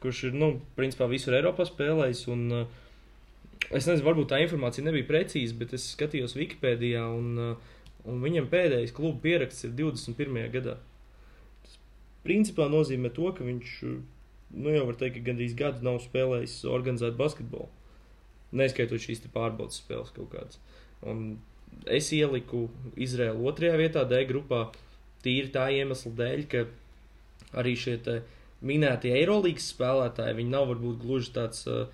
kurš 0.00 0.28
ir, 0.28 0.36
nu, 0.38 0.52
principā 0.78 1.08
visur 1.10 1.36
Eiropā 1.36 1.66
spēlējis. 1.68 2.22
Un, 2.32 2.46
uh, 2.54 3.64
es 3.68 3.88
nezinu, 3.88 4.06
varbūt 4.06 4.30
tā 4.30 4.40
informācija 4.44 4.86
nebija 4.86 5.08
precīza, 5.10 5.58
bet 5.58 5.74
es 5.76 5.90
skatījos 5.96 6.38
Wikipēdijā, 6.38 7.02
un, 7.18 7.32
uh, 7.50 7.80
un 8.06 8.22
viņam 8.22 8.46
pēdējais 8.52 8.94
kluba 8.96 9.18
pieraksts 9.26 9.66
ir 9.66 9.74
21. 9.74 10.46
gadā. 10.54 10.78
Principā 12.26 12.68
nozīmē 12.72 13.12
to, 13.14 13.30
ka 13.36 13.46
viņš, 13.46 13.74
uh, 13.86 13.98
nu, 14.56 14.72
jau 14.74 14.86
var 14.90 14.98
teikt, 15.00 15.20
ka 15.20 15.26
gandrīz 15.30 15.56
gadu 15.58 15.86
nav 15.86 16.00
spēlējis 16.04 16.60
organizēt 16.70 17.18
basketbolu. 17.18 17.68
Neskaitot 18.56 19.02
šīs 19.02 19.24
pārbaudas 19.34 19.80
spēles 19.82 20.12
kaut 20.16 20.32
kādas. 20.32 20.60
Un 21.06 21.38
es 21.90 22.08
ieliku 22.14 22.66
Izraēlu 22.96 23.46
otrajā 23.50 23.78
vietā, 23.80 24.04
D 24.08 24.22
grupā, 24.28 24.66
tīri 25.24 25.50
tā 25.54 25.68
iemesla 25.74 26.12
dēļ, 26.20 26.44
ka 26.50 26.64
arī 27.60 27.74
šie 27.78 27.98
minētie 28.66 29.12
Eirolandes 29.18 29.70
spēlētāji, 29.74 30.36
viņi 30.38 30.52
nav 30.52 30.68
varbūt 30.70 31.00
gluži 31.02 31.32
tāds 31.34 31.66
uh, 31.68 31.86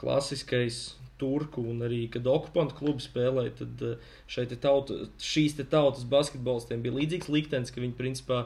klasiskais 0.00 0.80
turku 1.20 1.62
un 1.68 1.84
arī, 1.84 2.04
kad 2.12 2.28
okupantu 2.28 2.76
klubi 2.78 3.04
spēlē, 3.04 3.46
tad 3.56 3.84
uh, 3.84 4.10
te 4.36 4.58
tauta, 4.60 5.04
šīs 5.20 5.56
te 5.58 5.66
tautas 5.68 6.06
basketbolistiem 6.08 6.82
bija 6.84 6.96
līdzīgs 6.96 7.30
liktenis, 7.32 7.72
ka 7.72 7.82
viņi 7.82 7.96
principā 7.98 8.44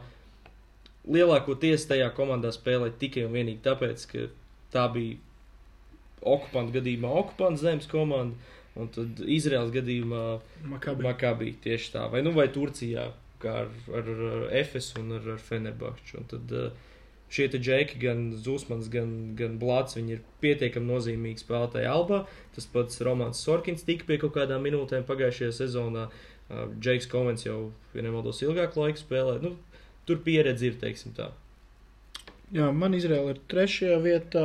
lielākoties 1.10 1.88
tajā 1.90 2.08
komandā 2.16 2.52
spēlē 2.54 2.90
tikai 3.00 3.26
un 3.28 3.34
vienīgi 3.36 3.62
tāpēc, 3.64 4.06
ka 4.10 4.26
tā 4.74 4.86
bija 4.94 5.18
okupantu 6.24 6.78
gadījumā 6.78 7.10
okupantu 7.20 7.60
zemes 7.60 7.88
komanda, 7.90 8.38
un 8.80 8.88
tad 8.94 9.20
Izraels 9.30 9.72
gadījumā 9.74 10.22
Makabi. 10.70 11.06
Makabī 11.06 11.52
tieši 11.64 11.92
tā, 11.94 12.06
vai, 12.12 12.24
nu, 12.26 12.32
vai 12.36 12.48
Turcijā, 12.52 13.10
kā 13.42 13.60
ar, 13.64 13.70
ar, 14.00 14.10
ar 14.30 14.46
Efes 14.56 14.94
un 15.00 15.18
ar, 15.18 15.28
ar 15.36 15.42
Fenerbahču. 15.44 16.24
Tad 16.30 16.54
uh, 16.56 16.94
šie 17.34 17.48
te 17.52 17.60
džeki, 17.60 18.00
gan 18.02 18.24
Zusmans, 18.40 18.88
gan, 18.92 19.34
gan 19.38 19.58
Blāts, 19.60 19.98
viņi 19.98 20.16
ir 20.16 20.24
pietiekami 20.42 20.90
nozīmīgi 20.90 21.44
spēlētāji 21.44 21.90
Albā. 21.90 22.24
Tas 22.56 22.66
pats 22.72 23.02
Romans 23.04 23.44
Sorkins 23.44 23.86
tika 23.86 24.08
pie 24.08 24.18
kaut 24.22 24.34
kādām 24.38 24.64
minūtēm 24.66 25.06
pagājušajā 25.08 25.52
sezonā. 25.60 26.08
Uh, 26.44 26.66
Džeks 26.80 27.06
Kovens 27.12 27.46
jau, 27.46 27.70
ja 27.96 28.02
nemaldos, 28.04 28.42
ilgāku 28.44 28.82
laiku 28.82 29.00
spēlē. 29.00 29.38
Nu, 29.44 29.54
tur 30.08 30.20
pieredze 30.24 30.68
ir, 30.70 30.78
teiksim 30.80 31.14
tā. 31.16 31.30
Jā, 32.54 32.68
man 32.76 32.94
Izraela 32.94 33.32
ir 33.34 33.40
trešajā 33.50 33.96
vietā, 34.04 34.44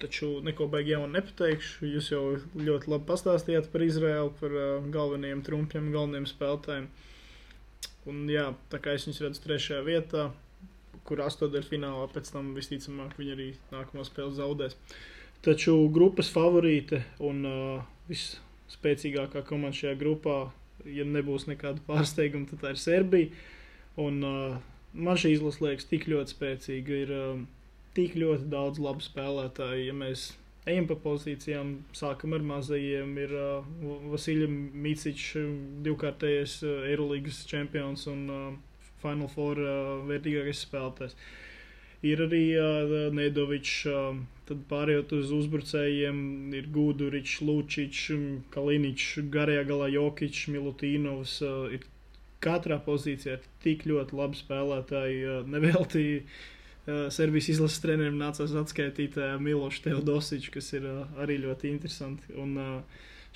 taču 0.00 0.40
neko 0.44 0.66
baigi 0.72 0.94
jaunu 0.94 1.12
nepateikšu. 1.14 1.88
Jūs 1.88 2.08
jau 2.12 2.22
ļoti 2.58 2.90
labi 2.90 3.06
pastāstījāt 3.08 3.68
par 3.72 3.84
Izraelu, 3.84 4.32
par 4.40 4.56
uh, 4.56 4.88
galvenajiem 4.92 5.44
trumpiem, 5.46 5.92
galvenajiem 5.94 6.26
spēlētājiem. 6.30 6.88
Un 8.10 8.26
jā, 8.30 8.48
tā 8.72 8.80
kā 8.82 8.94
es 8.96 9.06
viņus 9.06 9.22
redzu 9.24 9.44
trešajā 9.44 9.82
vietā, 9.86 10.28
kur 11.06 11.22
astotdaļu 11.24 11.70
finālā 11.70 12.06
pēc 12.12 12.30
tam 12.34 12.52
visticamāk 12.56 13.16
viņi 13.18 13.34
arī 13.36 13.48
nākamo 13.72 14.04
spēli 14.06 14.36
zaudēs. 14.36 14.76
Taču 15.46 15.74
grupas 15.94 16.30
favorīte 16.34 17.02
un 17.22 17.42
uh, 17.46 17.82
visspēcīgākā 18.10 19.44
komanda 19.46 19.78
šajā 19.78 19.98
grupā, 20.00 20.46
ja 20.86 21.06
nebūs 21.06 21.46
nekāda 21.50 21.82
pārsteiguma, 21.86 22.48
tad 22.50 22.64
tā 22.64 22.72
ir 22.74 22.80
Serbija. 22.82 23.44
Un, 24.02 24.18
uh, 24.26 24.56
man 24.96 25.20
šī 25.20 25.36
izlase 25.36 25.64
liekas 25.64 25.88
tik 25.90 26.08
ļoti 26.10 26.34
spēcīga. 26.34 26.98
Ir 27.04 27.14
uh, 27.14 27.44
tik 27.96 28.16
ļoti 28.18 28.50
daudz 28.52 28.80
labu 28.82 29.04
spēlētāju. 29.04 29.86
Ja 29.88 29.96
mēs 29.96 30.30
ejam 30.66 30.88
pa 30.90 30.96
pozīcijām, 31.00 31.72
sākam 31.96 32.34
ar 32.36 32.44
mazajiem, 32.46 33.16
ir 33.22 33.34
uh, 33.38 33.66
Vasiljs 34.10 34.50
Mīciņš, 34.50 35.26
divkārtējais 35.86 36.60
uh, 36.66 36.86
Eirolandes 36.90 37.44
čempions 37.48 38.06
un 38.12 38.24
uh, 38.28 38.46
Final 39.02 39.30
Four 39.32 39.60
uh, 39.62 40.06
vērtīgākais 40.08 40.64
spēlētājs. 40.66 41.18
Ir 42.06 42.20
arī 42.26 42.42
uh, 42.60 42.96
Nedovičs, 43.16 43.76
uh, 43.88 44.18
tad 44.46 44.66
pārējot 44.70 45.14
uz 45.16 45.32
uzbrucējiem, 45.38 46.18
ir 46.58 46.68
Guduričs, 46.74 47.40
Lučičs, 47.46 48.10
Kaliničs, 48.54 49.22
garajā 49.32 49.64
galā 49.70 49.88
Jokičs, 49.94 50.48
Milutīnovs. 50.52 51.38
Uh, 51.46 51.70
ir 51.78 51.86
katrā 52.46 52.78
pozīcijā 52.86 53.36
ir 53.36 53.50
tik 53.64 53.84
ļoti 53.90 54.16
labi 54.16 54.38
spēlētāji. 54.38 55.42
Nevelti 55.50 56.06
uh, 56.22 57.08
Serbijas 57.12 57.50
izlases 57.56 57.82
trenerim 57.82 58.16
nācās 58.22 58.54
atskaitīt 58.62 59.18
uh, 59.20 59.34
Milošu 59.42 59.88
Teodosiču, 59.88 60.54
kas 60.54 60.72
ir 60.78 60.86
uh, 60.86 61.20
arī 61.22 61.40
ļoti 61.42 61.74
interesanti. 61.74 62.32
Un, 62.38 62.56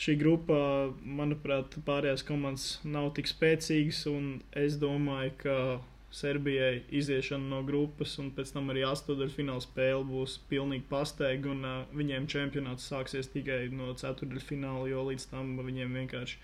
šī 0.01 0.17
grupa, 0.21 0.57
manuprāt, 1.05 1.77
pārējās 1.85 2.25
komandas 2.25 2.67
nav 2.89 3.11
tik 3.19 3.29
spēcīgas, 3.29 4.07
un 4.09 4.39
es 4.57 4.79
domāju, 4.81 5.35
ka 5.43 5.57
Serbijai 6.11 6.81
iziešana 6.99 7.53
no 7.53 7.61
grupas, 7.63 8.17
un 8.19 8.33
pēc 8.35 8.51
tam 8.57 8.73
arī 8.73 8.83
astotdaļfināla 8.89 9.63
spēle 9.63 10.03
būs 10.09 10.41
pilnīgi 10.51 10.89
pastaiga, 10.91 11.53
un 11.53 11.67
uh, 11.67 11.85
viņiem 11.95 12.27
čempionāts 12.33 12.89
sāksies 12.91 13.31
tikai 13.31 13.69
no 13.71 13.93
ceturdaļfināla, 13.95 14.89
jo 14.91 15.05
līdz 15.11 15.29
tam 15.31 15.53
viņiem 15.63 15.95
vienkārši 16.01 16.41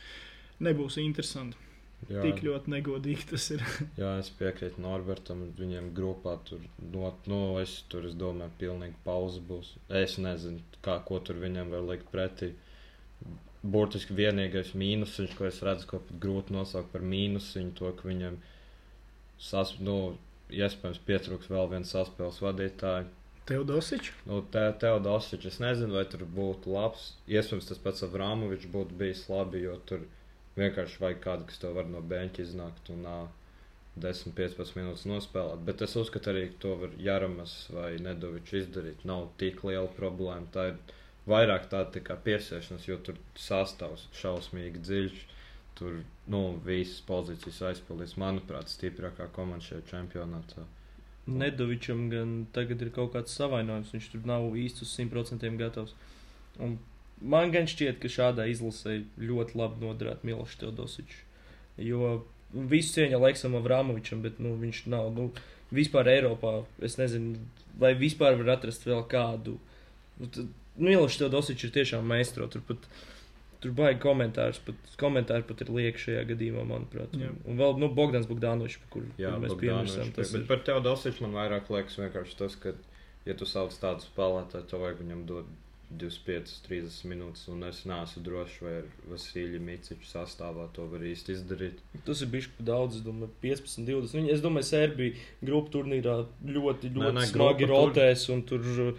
nebūs 0.68 1.00
interesanti. 1.02 1.65
Jā. 2.06 2.20
Tik 2.22 2.42
ļoti 2.46 2.70
negodīgi 2.70 3.24
tas 3.32 3.48
ir. 3.54 3.62
jā, 4.02 4.12
es 4.20 4.28
piekrītu 4.38 4.82
Norbertam. 4.84 5.46
Viņiem 5.58 5.90
grupā 5.96 6.36
tur, 6.46 6.62
no, 6.92 7.10
no 7.26 7.40
es 7.62 7.80
tur, 7.90 8.06
es 8.06 8.14
domāju, 8.18 8.52
pilnīgi 8.60 9.00
pauze 9.06 9.42
būs. 9.42 9.72
Es 10.02 10.18
nezinu, 10.22 10.62
kā, 10.86 11.00
ko 11.08 11.18
tur 11.24 11.40
viņiem 11.42 11.72
var 11.74 11.86
likt 11.88 12.12
pretī. 12.12 12.52
Burtiski 13.66 14.14
vienīgais 14.14 14.76
mīnus, 14.78 15.16
ko 15.34 15.48
es 15.48 15.58
redzu, 15.66 15.88
ko 15.90 15.98
pat 16.04 16.20
grūti 16.22 16.54
nosaukt 16.54 16.92
par 16.92 17.02
mīnusu, 17.02 17.64
to, 17.74 17.90
ka 17.98 18.06
viņiem 18.06 18.36
ir 18.36 18.52
sas, 19.38 19.74
nu, 19.82 20.16
iespējams, 20.52 21.00
pietrūks 21.06 21.50
vēl 21.52 21.70
viens 21.74 21.92
saspēles 21.92 22.42
vadītājs. 22.42 23.12
Teodosičs? 23.46 24.10
Nu, 24.26 24.40
te, 24.50 24.62
Teodosičs, 24.80 25.46
es 25.52 25.58
nezinu, 25.62 25.94
vai 25.94 26.04
tur 26.10 26.24
būtu 26.26 26.72
labs. 26.74 27.12
Iespējams, 27.30 27.68
tas 27.68 27.82
pats 27.82 28.02
Avrāmovičs 28.06 28.66
būtu 28.72 28.96
bijis 28.98 29.22
labi, 29.30 29.62
jo 29.68 29.76
tur 29.86 30.02
vienkārši 30.56 31.02
vajag 31.02 31.22
kādu, 31.24 31.48
kas 31.50 31.62
to 31.62 31.72
var 31.76 31.88
no 31.90 32.02
beņķa 32.12 32.42
iznākt 32.44 32.90
un 32.94 33.06
uh, 33.08 33.26
10-15 34.00 34.76
minūtes 34.76 35.06
nospēlēt. 35.08 35.62
Bet 35.68 35.84
es 35.86 35.96
uzskatu 35.96 36.32
arī, 36.32 36.48
ka 36.52 36.62
to 36.66 36.74
var 36.82 36.96
Jaramas 37.00 37.54
vai 37.72 37.94
Nedovičs 38.02 38.58
izdarīt. 38.62 39.06
Nav 39.08 39.30
tik 39.40 39.62
liela 39.64 39.88
problēma. 39.96 40.50
Tā 40.52 40.70
ir 40.72 40.96
vairāk 41.28 41.70
tāda 41.72 41.94
tā 41.96 42.04
kā 42.04 42.18
piesiešanās, 42.26 42.88
jo 42.88 42.98
tur 43.06 43.20
sastāvs 43.40 44.08
šausmīgi 44.20 44.84
dziļš 44.84 45.24
tur 45.76 46.00
nu, 46.32 46.42
visas 46.64 47.02
pozīcijas 47.08 47.62
aizpildīs. 47.70 48.16
Manuprāt, 48.20 48.70
stiprākā 48.72 49.28
komanda 49.36 49.64
šajā 49.64 49.84
čempionātā. 49.90 50.64
Nedovičam 51.26 52.06
gan 52.12 52.36
tagad 52.54 52.84
ir 52.84 52.92
kaut 52.94 53.12
kāds 53.16 53.34
savainojums, 53.36 53.92
viņš 53.94 54.10
tur 54.12 54.28
nav 54.28 54.46
īsti 54.56 54.86
uz 54.86 54.92
100% 54.94 55.58
gatavs. 55.60 55.96
Un 56.62 56.78
man 57.20 57.52
gan 57.54 57.68
šķiet, 57.70 58.00
ka 58.02 58.10
šādā 58.12 58.46
izlasē 58.50 59.00
ļoti 59.20 59.58
labi 59.58 59.84
noderētu 59.84 60.28
Milošs 60.28 60.60
Teodosičs. 60.62 61.22
Jo 61.82 62.22
visu 62.52 62.96
cieņu 62.96 63.18
Aleksam 63.18 63.56
Avramovičam, 63.58 64.22
bet 64.24 64.38
nu, 64.42 64.54
viņš 64.60 64.86
nav 64.92 65.10
nu, 65.16 65.30
vispār 65.74 66.08
Eiropā. 66.12 66.60
Es 66.84 66.96
nezinu, 67.00 67.36
vai 67.80 67.94
vispār 67.98 68.38
var 68.40 68.56
atrast 68.56 68.86
vēl 68.88 69.04
kādu. 69.10 69.58
Nu, 70.20 70.48
Milošs 70.76 71.20
Teodosičs 71.20 71.68
ir 71.68 71.76
tiešām 71.80 72.08
meistro. 72.08 72.48
Turpat 72.52 72.88
Tur 73.66 73.72
baigi 73.72 73.98
komentārus, 74.02 74.58
pat 74.62 74.96
komentāri 75.00 75.46
pat 75.48 75.62
ir 75.64 75.70
lieki 75.72 76.02
šajā 76.02 76.24
gadījumā, 76.28 76.64
manuprāt. 76.68 77.14
Jā. 77.16 77.30
Un, 77.48 77.56
vēl 77.58 77.78
nu, 77.80 77.88
Bogdans 77.96 78.28
Bogdanovičs, 78.28 78.82
kur, 78.92 79.06
Jā, 79.18 79.32
kur 79.32 79.42
mēs 79.42 79.54
piemirstām. 79.62 80.10
Tas 80.16 80.32
bet 80.34 80.42
ir... 80.42 80.48
par 80.50 80.60
tevi 80.66 80.82
Dosiču 80.84 81.24
man 81.24 81.36
vairāk 81.38 81.70
liekas 81.72 81.96
vienkārši 81.98 82.36
tas, 82.36 82.56
ka, 82.60 82.74
ja 83.26 83.36
tu 83.38 83.48
sauc 83.48 83.74
tādu 83.80 84.04
spēlētāju, 84.04 84.68
tev 84.70 84.84
vajag 84.84 85.00
viņam 85.00 85.24
dot 85.30 85.48
25, 85.90 86.54
30 86.66 87.10
minūtes, 87.12 87.44
un 87.52 87.62
es 87.68 87.84
neesmu 87.86 88.22
drošs, 88.26 88.56
vai 88.64 88.72
ar 88.80 88.88
Vasiļu 89.10 89.60
Miciču 89.62 90.08
sastāvā 90.08 90.66
to 90.74 90.86
var 90.90 91.04
īsti 91.06 91.36
izdarīt. 91.36 91.78
Tas 92.08 92.24
ir 92.24 92.32
bijis 92.32 92.48
daudz, 92.58 92.98
es 92.98 93.04
domāju, 93.06 93.30
15, 93.44 93.86
20. 93.86 94.16
Viņi, 94.18 94.32
es 94.34 94.42
domāju, 94.42 94.66
Serbija 94.72 95.14
grupu 95.46 95.76
turnīrā 95.78 96.16
ļoti, 96.42 96.90
ļoti 96.90 97.06
nē, 97.06 97.14
nē, 97.20 97.28
smagi 97.30 97.70
rotēs, 97.70 98.26
tur... 98.26 98.34
un 98.34 98.44
tur 98.50 98.98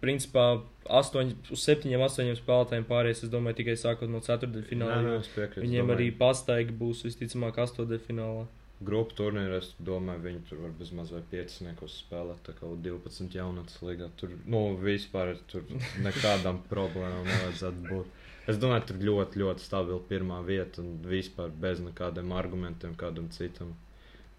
principā 0.00 0.62
8, 0.88 1.32
uz 1.52 1.64
7, 1.66 1.90
8 2.00 2.38
spēlētājiem 2.38 2.86
pārējais, 2.88 3.24
es 3.26 3.32
domāju, 3.32 3.58
tikai 3.60 3.74
sākot 3.76 4.10
no 4.10 4.22
4. 4.24 4.62
fināla. 4.68 5.18
Viņiem 5.56 5.92
arī 5.92 6.10
pastaigi 6.16 6.72
būs 6.76 7.04
visticamāk 7.06 7.58
8. 7.66 7.98
finālā. 8.06 8.46
Grupu 8.84 9.14
turnīrā 9.16 9.56
es 9.62 9.70
domāju, 9.80 10.20
viņi 10.26 10.40
tur 10.50 10.58
var 10.60 10.72
bez 10.76 10.90
mazliet 10.92 11.24
pieciniekos 11.30 11.94
spēlēt, 12.02 12.42
tā 12.44 12.52
kā 12.58 12.68
12 12.84 13.32
jaunatnes 13.38 13.78
līgā. 13.80 14.10
Tur, 14.20 14.34
nu, 14.44 14.60
vispār 14.82 15.32
tur 15.48 15.64
nekādām 16.04 16.60
problēmām 16.72 17.24
nevajadzētu 17.24 17.86
būt. 17.88 18.10
Es 18.52 18.60
domāju, 18.60 18.84
tur 18.90 19.00
ļoti, 19.08 19.40
ļoti 19.40 19.64
stabila 19.64 20.02
pirmā 20.10 20.42
vieta 20.44 20.84
un 20.84 21.00
vispār 21.08 21.54
bez 21.64 21.80
nekādiem 21.82 22.36
argumentiem 22.36 22.92
kādam 23.00 23.30
citam. 23.32 23.72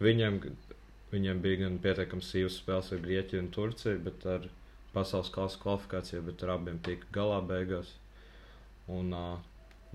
Viņiem, 0.06 0.38
viņiem 1.12 1.42
bija 1.42 1.64
gan 1.64 1.82
pietiekami 1.82 2.24
sīvas 2.24 2.62
spēles 2.62 2.94
ar 2.94 3.02
Grieķiju 3.08 3.42
un 3.42 3.52
Turciju, 3.58 4.04
bet 4.06 4.28
ar 4.30 4.46
pasaules 4.94 5.34
kausa 5.34 5.58
kvalifikācijā, 5.66 6.22
bet 6.30 6.46
ar 6.46 6.54
abiem 6.60 6.78
tika 6.86 7.10
galā 7.18 7.42
beigās. 7.42 7.96
Un, 8.88 9.10
uh, 9.18 9.42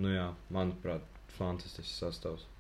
nu 0.03 0.11
jā, 0.13 0.33
manuprāt, 0.51 1.07
fantastisks 1.39 1.95
sastāvs. 2.03 2.51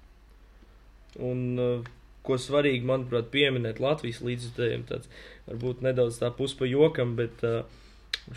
Un, 1.20 1.44
uh, 1.60 1.92
ko 2.26 2.38
svarīgi, 2.38 2.86
manuprāt, 2.86 3.30
pieminēt 3.34 3.80
Latvijas 3.82 4.22
līdzjutējiem, 4.24 4.84
tāds 4.88 5.10
varbūt 5.48 5.82
nedaudz 5.84 6.20
tā 6.22 6.30
puspa 6.36 6.68
jokam, 6.70 7.16
bet 7.18 7.42
uh, 7.46 7.62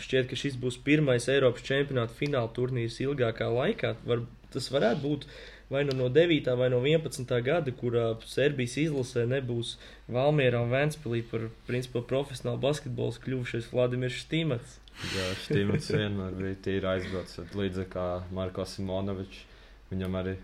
šķiet, 0.02 0.26
ka 0.30 0.38
šis 0.38 0.58
būs 0.60 0.80
pirmais 0.84 1.28
Eiropas 1.32 1.64
čempionāta 1.66 2.16
fināla 2.16 2.50
turnīrs 2.56 2.98
ilgākā 3.04 3.48
laikā. 3.52 3.94
Var, 4.08 4.24
tas 4.54 4.70
varētu 4.74 5.04
būt 5.04 5.28
vai 5.70 5.84
nu 5.84 5.96
no 5.98 6.08
9. 6.08 6.56
vai 6.58 6.68
no 6.70 6.80
11. 6.82 7.42
gada, 7.42 7.72
kurā 7.74 8.08
Serbijas 8.26 8.76
izlasē 8.78 9.26
nebūs 9.30 9.76
Valmjerā 10.12 10.62
un 10.62 10.74
Vēnspilī 10.74 11.22
par 11.30 11.48
principā 11.66 12.02
profesionālu 12.06 12.62
basketbolu 12.62 13.22
kļuvušais 13.24 13.70
Vladimirs 13.72 14.20
Štīmats. 14.22 14.78
Jā, 15.12 15.30
Štīmats 15.44 15.90
vienmēr 15.92 16.36
bija 16.38 16.60
tīri 16.68 16.90
aizbraucis 16.94 17.56
līdzīgi 17.58 17.90
kā 17.92 18.06
Marko 18.34 18.64
Simonovičs. 18.68 19.42
Viņam 19.90 20.14
arī 20.22 20.36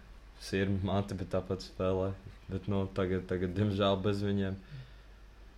sirma 0.43 0.79
māte, 0.91 1.17
bet 1.19 1.31
tāpat 1.35 1.65
spēlē. 1.65 2.11
Bet 2.51 2.67
nu, 2.69 2.83
tagad, 2.97 3.27
tagad, 3.31 3.55
diemžēl, 3.57 3.99
bez 4.05 4.23
viņiem. 4.27 4.59